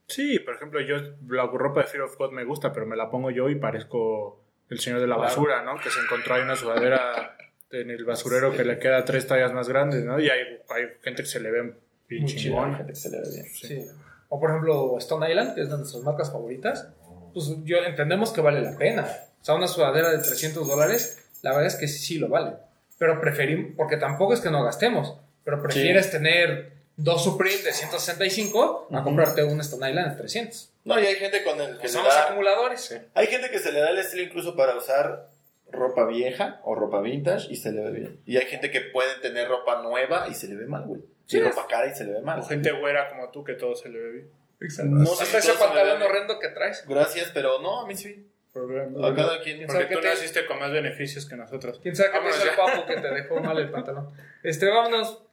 Sí, 0.08 0.40
por 0.40 0.56
ejemplo, 0.56 0.80
yo 0.82 0.96
la 1.28 1.46
ropa 1.46 1.82
de 1.82 1.88
Fear 1.88 2.04
of 2.04 2.18
God 2.18 2.32
me 2.32 2.44
gusta, 2.44 2.72
pero 2.74 2.86
me 2.86 2.96
la 2.96 3.12
pongo 3.12 3.30
yo 3.32 3.50
y 3.50 3.56
parezco 3.56 4.42
el 4.70 4.80
señor 4.80 5.02
de 5.02 5.08
la 5.08 5.16
Claro. 5.16 5.30
basura, 5.30 5.62
¿no? 5.64 5.76
Que 5.80 5.90
se 5.92 6.00
encontró 6.00 6.34
ahí 6.36 6.42
una 6.42 6.56
sudadera 6.56 7.38
en 7.72 7.92
el 7.92 8.06
basurero 8.06 8.52
que 8.52 8.64
le 8.64 8.80
queda 8.80 9.06
tres 9.06 9.28
tallas 9.28 9.54
más 9.54 9.70
grandes, 9.70 10.04
¿no? 10.06 10.20
Y 10.20 10.30
hay, 10.30 10.40
hay 10.70 10.86
gente 11.04 11.22
que 11.24 11.28
se 11.30 11.40
le 11.40 11.52
ve 11.52 11.74
bien 12.10 12.24
Muy 12.24 12.32
Hay 12.32 12.38
chingona. 12.38 12.78
gente 12.78 12.94
que 12.94 13.00
se 13.00 13.10
le 13.10 13.22
ve 13.22 13.30
bien. 13.32 13.46
Sí. 13.54 13.86
O 14.30 14.40
por 14.40 14.50
ejemplo, 14.50 14.98
Stone 14.98 15.30
Island, 15.30 15.56
que 15.56 15.62
es 15.62 15.70
de 15.70 15.78
nuestras 15.78 16.04
marcas 16.04 16.32
favoritas, 16.32 16.88
pues 17.34 17.48
yo 17.64 17.78
entendemos 17.78 18.32
que 18.32 18.42
vale 18.42 18.62
la 18.62 18.78
pena. 18.78 19.08
O 19.42 19.46
sea, 19.46 19.56
una 19.56 19.68
sudadera 19.68 20.10
de 20.12 20.18
300 20.20 20.68
dólares, 20.68 21.20
la 21.44 21.52
verdad 21.52 21.68
es 21.68 21.76
que 21.76 21.88
sí, 21.88 22.00
sí 22.00 22.18
lo 22.18 22.28
vale. 22.28 22.54
Pero 22.98 23.22
preferimos, 23.22 23.72
porque 23.78 23.96
tampoco 23.98 24.34
es 24.34 24.42
que 24.42 24.50
no 24.50 24.64
gastemos, 24.64 25.16
pero 25.46 25.62
prefieres 25.62 26.12
tener 26.12 26.74
dos 26.98 27.24
Supreme 27.24 27.62
de 27.64 27.72
165 27.72 28.88
a 28.92 28.96
Ujú. 28.96 29.04
comprarte 29.04 29.44
un 29.44 29.62
Stone 29.62 29.90
Island 29.90 30.12
de 30.12 30.18
300. 30.18 30.74
No, 30.86 31.00
y 31.00 31.06
hay 31.06 31.16
gente 31.16 31.44
con 31.44 31.60
el 31.62 31.78
que 31.78 31.84
le 31.84 31.90
somos 31.90 32.14
da, 32.14 32.26
acumuladores. 32.26 33.00
hay 33.14 33.28
gente 33.28 33.50
que 33.50 33.60
se 33.60 33.72
le 33.72 33.80
da 33.80 33.90
el 33.92 34.00
estilo 34.00 34.24
incluso 34.24 34.56
para 34.56 34.76
usar 34.76 35.30
ropa 35.72 36.06
vieja 36.06 36.60
o 36.64 36.76
ropa 36.76 37.00
vintage 37.00 37.48
y 37.52 37.56
se 37.56 37.72
le 37.72 37.82
ve 37.84 37.92
bien. 37.92 38.20
Y 38.26 38.38
hay 38.38 38.46
gente 38.48 38.70
que 38.72 38.82
puede 38.82 39.16
tener 39.22 39.48
ropa 39.48 39.82
nueva 39.82 40.28
y 40.30 40.34
se 40.34 40.48
le 40.48 40.56
ve 40.56 40.66
mal, 40.66 40.84
güey. 40.86 41.02
Sí, 41.30 41.38
es- 41.38 41.44
ropa 41.56 41.68
cara 41.68 41.88
y 41.88 41.96
se 41.96 42.04
le 42.06 42.14
ve 42.14 42.22
mal. 42.22 42.40
O 42.40 42.44
gente 42.44 42.72
güera 42.72 43.08
como 43.10 43.30
tú 43.30 43.44
que 43.44 43.54
todo 43.54 43.76
se 43.76 43.90
le 43.90 44.00
ve 44.00 44.12
bien. 44.12 44.30
No 44.92 45.06
sé 45.06 45.38
ese 45.38 45.54
pantalón 45.54 46.02
horrendo 46.02 46.38
que 46.40 46.50
traes. 46.50 46.84
Gracias, 46.88 47.32
pero 47.34 47.62
no, 47.62 47.82
a 47.82 47.88
mí 47.88 47.96
sí. 47.96 48.26
A 48.56 49.14
cada 49.16 49.40
quien. 49.42 49.66
Porque 49.68 49.86
tú 49.86 50.02
te- 50.02 50.10
naciste 50.10 50.46
con 50.46 50.60
más 50.60 50.72
beneficios 50.72 51.26
que 51.30 51.36
nosotros. 51.36 51.80
¿Quién 51.82 51.96
sabe 51.96 52.10
qué 52.12 52.30
hizo 52.30 52.44
el 52.44 52.56
papo 52.56 52.86
que 52.86 52.96
te 52.98 53.08
dejó 53.14 53.40
mal 53.40 53.58
el 53.58 53.70
pantalón? 53.70 54.10
Este, 54.44 54.68
vámonos. 54.70 55.24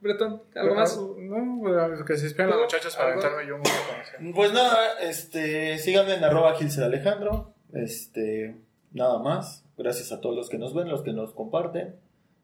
Bretón, 0.00 0.42
¿algo 0.56 0.74
más? 0.74 0.96
No, 0.96 1.56
bueno, 1.58 2.04
que 2.04 2.16
se 2.16 2.26
esperen 2.26 2.46
los 2.48 2.54
¿Algo? 2.54 2.64
muchachos 2.64 2.96
para 2.96 3.10
aventarme 3.10 3.46
yo. 3.46 3.58
Pues 4.34 4.52
nada, 4.52 4.98
este, 5.00 5.78
síganme 5.78 6.14
en 6.14 6.24
arroba 6.24 6.54
Gilser 6.56 6.82
Alejandro. 6.84 7.54
Este, 7.72 8.56
nada 8.92 9.18
más. 9.20 9.64
Gracias 9.76 10.10
a 10.12 10.20
todos 10.20 10.34
los 10.36 10.48
que 10.48 10.58
nos 10.58 10.74
ven, 10.74 10.88
los 10.88 11.02
que 11.02 11.12
nos 11.12 11.32
comparten. 11.34 11.96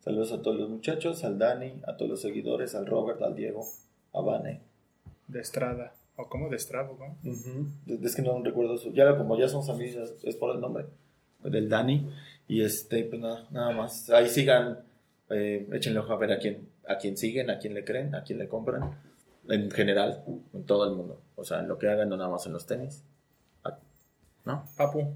Saludos 0.08 0.32
a 0.32 0.40
todos 0.40 0.58
los 0.58 0.70
muchachos, 0.70 1.22
al 1.22 1.38
Dani, 1.38 1.82
a 1.86 1.94
todos 1.98 2.10
los 2.10 2.22
seguidores, 2.22 2.74
al 2.74 2.86
Robert, 2.86 3.20
al 3.20 3.36
Diego, 3.36 3.66
a 4.14 4.22
Vane. 4.22 4.62
De 5.26 5.38
Estrada. 5.38 5.92
¿O 6.16 6.30
cómo? 6.30 6.48
De 6.48 6.56
Estrada, 6.56 6.88
¿no? 6.98 7.18
Es 8.02 8.16
que 8.16 8.22
no 8.22 8.42
recuerdo 8.42 8.78
su. 8.78 8.90
Ya 8.94 9.18
como 9.18 9.36
ya 9.36 9.48
somos 9.48 9.68
amigos, 9.68 10.14
es 10.22 10.34
por 10.36 10.54
el 10.54 10.62
nombre 10.62 10.86
del 11.44 11.68
Dani. 11.68 12.08
Y 12.48 12.62
este, 12.62 13.04
pues 13.04 13.20
nada, 13.20 13.46
nada 13.50 13.72
más. 13.72 14.08
Ahí 14.08 14.30
sigan, 14.30 14.78
eh, 15.28 15.68
échenle 15.74 15.98
ojo 15.98 16.14
a 16.14 16.16
ver 16.16 16.32
a 16.32 16.38
quién, 16.38 16.66
a 16.88 16.96
quién 16.96 17.18
siguen, 17.18 17.50
a 17.50 17.58
quién 17.58 17.74
le 17.74 17.84
creen, 17.84 18.14
a 18.14 18.22
quién 18.22 18.38
le 18.38 18.48
compran. 18.48 18.98
En 19.46 19.70
general, 19.70 20.24
en 20.54 20.64
todo 20.64 20.88
el 20.88 20.96
mundo. 20.96 21.20
O 21.36 21.44
sea, 21.44 21.60
en 21.60 21.68
lo 21.68 21.76
que 21.76 21.86
hagan, 21.86 22.08
no 22.08 22.16
nada 22.16 22.30
más 22.30 22.46
en 22.46 22.54
los 22.54 22.64
tenis. 22.64 23.04
Ah, 23.62 23.76
¿No? 24.46 24.64
Papu. 24.74 25.12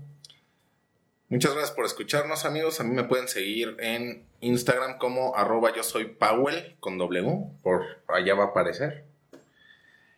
Muchas 1.33 1.55
gracias 1.55 1.75
por 1.75 1.87
escucharnos, 1.87 2.45
amigos. 2.45 2.79
A 2.79 2.85
mí 2.85 2.91
me 2.91 3.05
pueden 3.05 3.27
seguir 3.27 3.75
en 3.81 4.27
Instagram 4.43 4.99
como 4.99 5.35
arroba 5.35 5.75
yo 5.75 5.83
soy 5.83 6.05
Powell 6.05 6.77
con 6.79 6.99
W. 6.99 7.27
Por 7.63 7.85
allá 8.09 8.35
va 8.35 8.45
a 8.45 8.47
aparecer. 8.49 9.05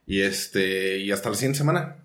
Y 0.09 0.23
este, 0.23 0.99
y 0.99 1.12
hasta 1.12 1.28
la 1.28 1.36
siguiente 1.36 1.59
semana. 1.59 1.99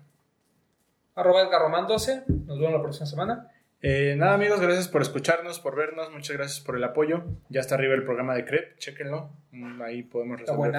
Arroba 1.16 1.42
Edgar 1.42 1.60
Román 1.60 1.88
12. 1.88 2.22
Nos 2.46 2.60
vemos 2.60 2.72
la 2.72 2.82
próxima 2.82 3.06
semana. 3.06 3.50
Eh, 3.82 4.14
nada, 4.16 4.34
amigos, 4.34 4.60
gracias 4.60 4.86
por 4.86 5.02
escucharnos, 5.02 5.58
por 5.58 5.74
vernos. 5.74 6.12
Muchas 6.12 6.36
gracias 6.36 6.60
por 6.60 6.76
el 6.76 6.84
apoyo. 6.84 7.24
Ya 7.48 7.62
está 7.62 7.74
arriba 7.74 7.94
el 7.94 8.04
programa 8.04 8.36
de 8.36 8.44
CREP, 8.44 8.78
chéquenlo. 8.78 9.32
Mm, 9.50 9.82
Ahí 9.82 10.04
podemos 10.04 10.38
resolver 10.38 10.72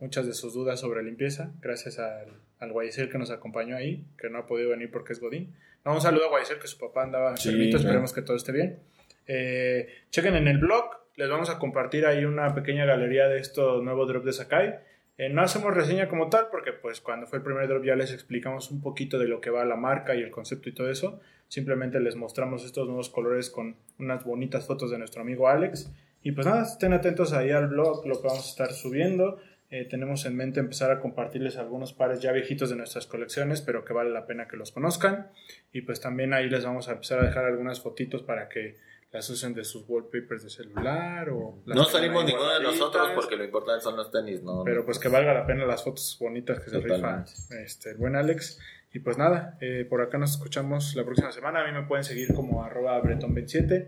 muchas 0.00 0.26
de 0.28 0.34
sus 0.34 0.54
dudas 0.54 0.78
sobre 0.78 1.02
limpieza. 1.02 1.50
Gracias 1.60 1.98
al, 1.98 2.28
al 2.60 2.70
Guayacel 2.70 3.10
que 3.10 3.18
nos 3.18 3.32
acompañó 3.32 3.76
ahí, 3.76 4.06
que 4.18 4.30
no 4.30 4.38
ha 4.38 4.46
podido 4.46 4.70
venir 4.70 4.88
porque 4.92 5.14
es 5.14 5.18
Godín. 5.18 5.52
No, 5.84 5.94
un 5.94 6.00
saludo 6.00 6.26
a 6.26 6.28
Guayacel, 6.28 6.58
que 6.58 6.68
su 6.68 6.78
papá 6.78 7.02
andaba 7.02 7.36
Sí, 7.36 7.48
enfermito. 7.48 7.76
claro. 7.78 7.88
Esperemos 7.88 8.12
que 8.12 8.22
todo 8.22 8.36
esté 8.36 8.52
bien. 8.52 8.78
Eh, 9.26 9.88
chequen 10.10 10.36
en 10.36 10.48
el 10.48 10.58
blog, 10.58 10.84
les 11.16 11.28
vamos 11.28 11.50
a 11.50 11.58
compartir 11.58 12.06
ahí 12.06 12.24
una 12.24 12.54
pequeña 12.54 12.84
galería 12.84 13.28
de 13.28 13.38
estos 13.38 13.82
nuevos 13.82 14.08
drops 14.08 14.24
de 14.26 14.32
Sakai. 14.32 14.78
Eh, 15.18 15.28
no 15.28 15.42
hacemos 15.42 15.74
reseña 15.74 16.08
como 16.08 16.28
tal 16.30 16.46
porque 16.50 16.72
pues 16.72 17.00
cuando 17.00 17.26
fue 17.26 17.38
el 17.38 17.44
primer 17.44 17.68
drop 17.68 17.84
ya 17.84 17.94
les 17.96 18.12
explicamos 18.12 18.70
un 18.70 18.80
poquito 18.80 19.18
de 19.18 19.28
lo 19.28 19.40
que 19.40 19.50
va 19.50 19.64
la 19.64 19.76
marca 19.76 20.14
y 20.14 20.22
el 20.22 20.30
concepto 20.30 20.68
y 20.68 20.72
todo 20.74 20.90
eso. 20.90 21.20
Simplemente 21.48 22.00
les 22.00 22.16
mostramos 22.16 22.64
estos 22.64 22.86
nuevos 22.86 23.10
colores 23.10 23.50
con 23.50 23.76
unas 23.98 24.24
bonitas 24.24 24.66
fotos 24.66 24.90
de 24.90 24.98
nuestro 24.98 25.20
amigo 25.22 25.48
Alex. 25.48 25.92
Y 26.22 26.32
pues 26.32 26.46
nada, 26.46 26.62
estén 26.62 26.92
atentos 26.92 27.32
ahí 27.32 27.50
al 27.50 27.66
blog, 27.68 28.06
lo 28.06 28.20
que 28.22 28.28
vamos 28.28 28.46
a 28.46 28.48
estar 28.48 28.72
subiendo. 28.72 29.38
Eh, 29.72 29.86
tenemos 29.86 30.26
en 30.26 30.36
mente 30.36 30.60
empezar 30.60 30.90
a 30.90 31.00
compartirles 31.00 31.56
algunos 31.56 31.94
pares 31.94 32.20
ya 32.20 32.30
viejitos 32.30 32.68
de 32.68 32.76
nuestras 32.76 33.06
colecciones, 33.06 33.62
pero 33.62 33.86
que 33.86 33.94
vale 33.94 34.10
la 34.10 34.26
pena 34.26 34.46
que 34.46 34.58
los 34.58 34.70
conozcan. 34.70 35.30
Y 35.72 35.80
pues 35.80 35.98
también 35.98 36.34
ahí 36.34 36.50
les 36.50 36.62
vamos 36.62 36.90
a 36.90 36.92
empezar 36.92 37.20
a 37.20 37.22
dejar 37.24 37.46
algunas 37.46 37.80
fotitos 37.80 38.22
para 38.22 38.50
que 38.50 38.76
las 39.12 39.30
usen 39.30 39.54
de 39.54 39.64
sus 39.64 39.88
wallpapers 39.88 40.42
de 40.42 40.50
celular 40.50 41.30
o 41.30 41.62
No 41.64 41.84
salimos 41.84 42.26
ninguno 42.26 42.52
de 42.52 42.62
nosotros 42.62 43.12
porque 43.14 43.34
lo 43.34 43.44
importante 43.44 43.82
son 43.82 43.96
los 43.96 44.10
tenis, 44.10 44.42
¿no? 44.42 44.62
Pero 44.62 44.84
pues 44.84 44.98
que 44.98 45.08
valga 45.08 45.32
la 45.32 45.46
pena 45.46 45.64
las 45.64 45.82
fotos 45.82 46.18
bonitas 46.20 46.60
que 46.60 46.68
se 46.68 46.78
rifa 46.78 47.24
este, 47.64 47.92
el 47.92 47.96
buen 47.96 48.14
Alex. 48.14 48.60
Y 48.92 48.98
pues 48.98 49.16
nada, 49.16 49.56
eh, 49.62 49.86
por 49.88 50.02
acá 50.02 50.18
nos 50.18 50.32
escuchamos 50.32 50.94
la 50.96 51.04
próxima 51.06 51.32
semana. 51.32 51.62
A 51.62 51.66
mí 51.66 51.72
me 51.72 51.86
pueden 51.86 52.04
seguir 52.04 52.34
como 52.34 52.62
arroba 52.62 53.02
breton27. 53.02 53.86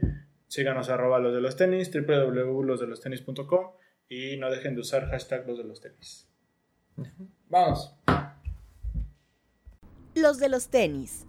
Síganos 0.49 0.89
arroba 0.89 1.19
los 1.19 1.35
de 1.35 1.43
los 1.43 1.57
tenis, 1.57 1.91
www.losdelostenis.com 1.93 3.84
y 4.09 4.37
no 4.37 4.51
dejen 4.51 4.75
de 4.75 4.81
usar 4.81 5.09
hashtag 5.11 5.47
los 5.47 5.59
de 5.59 5.65
los 5.65 5.81
tenis. 5.81 6.29
Vamos. 7.49 7.95
Los 10.15 10.39
de 10.39 10.49
los 10.49 10.69
tenis. 10.69 11.27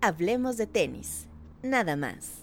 Hablemos 0.00 0.56
de 0.56 0.66
tenis. 0.66 1.28
Nada 1.62 1.96
más. 1.96 2.41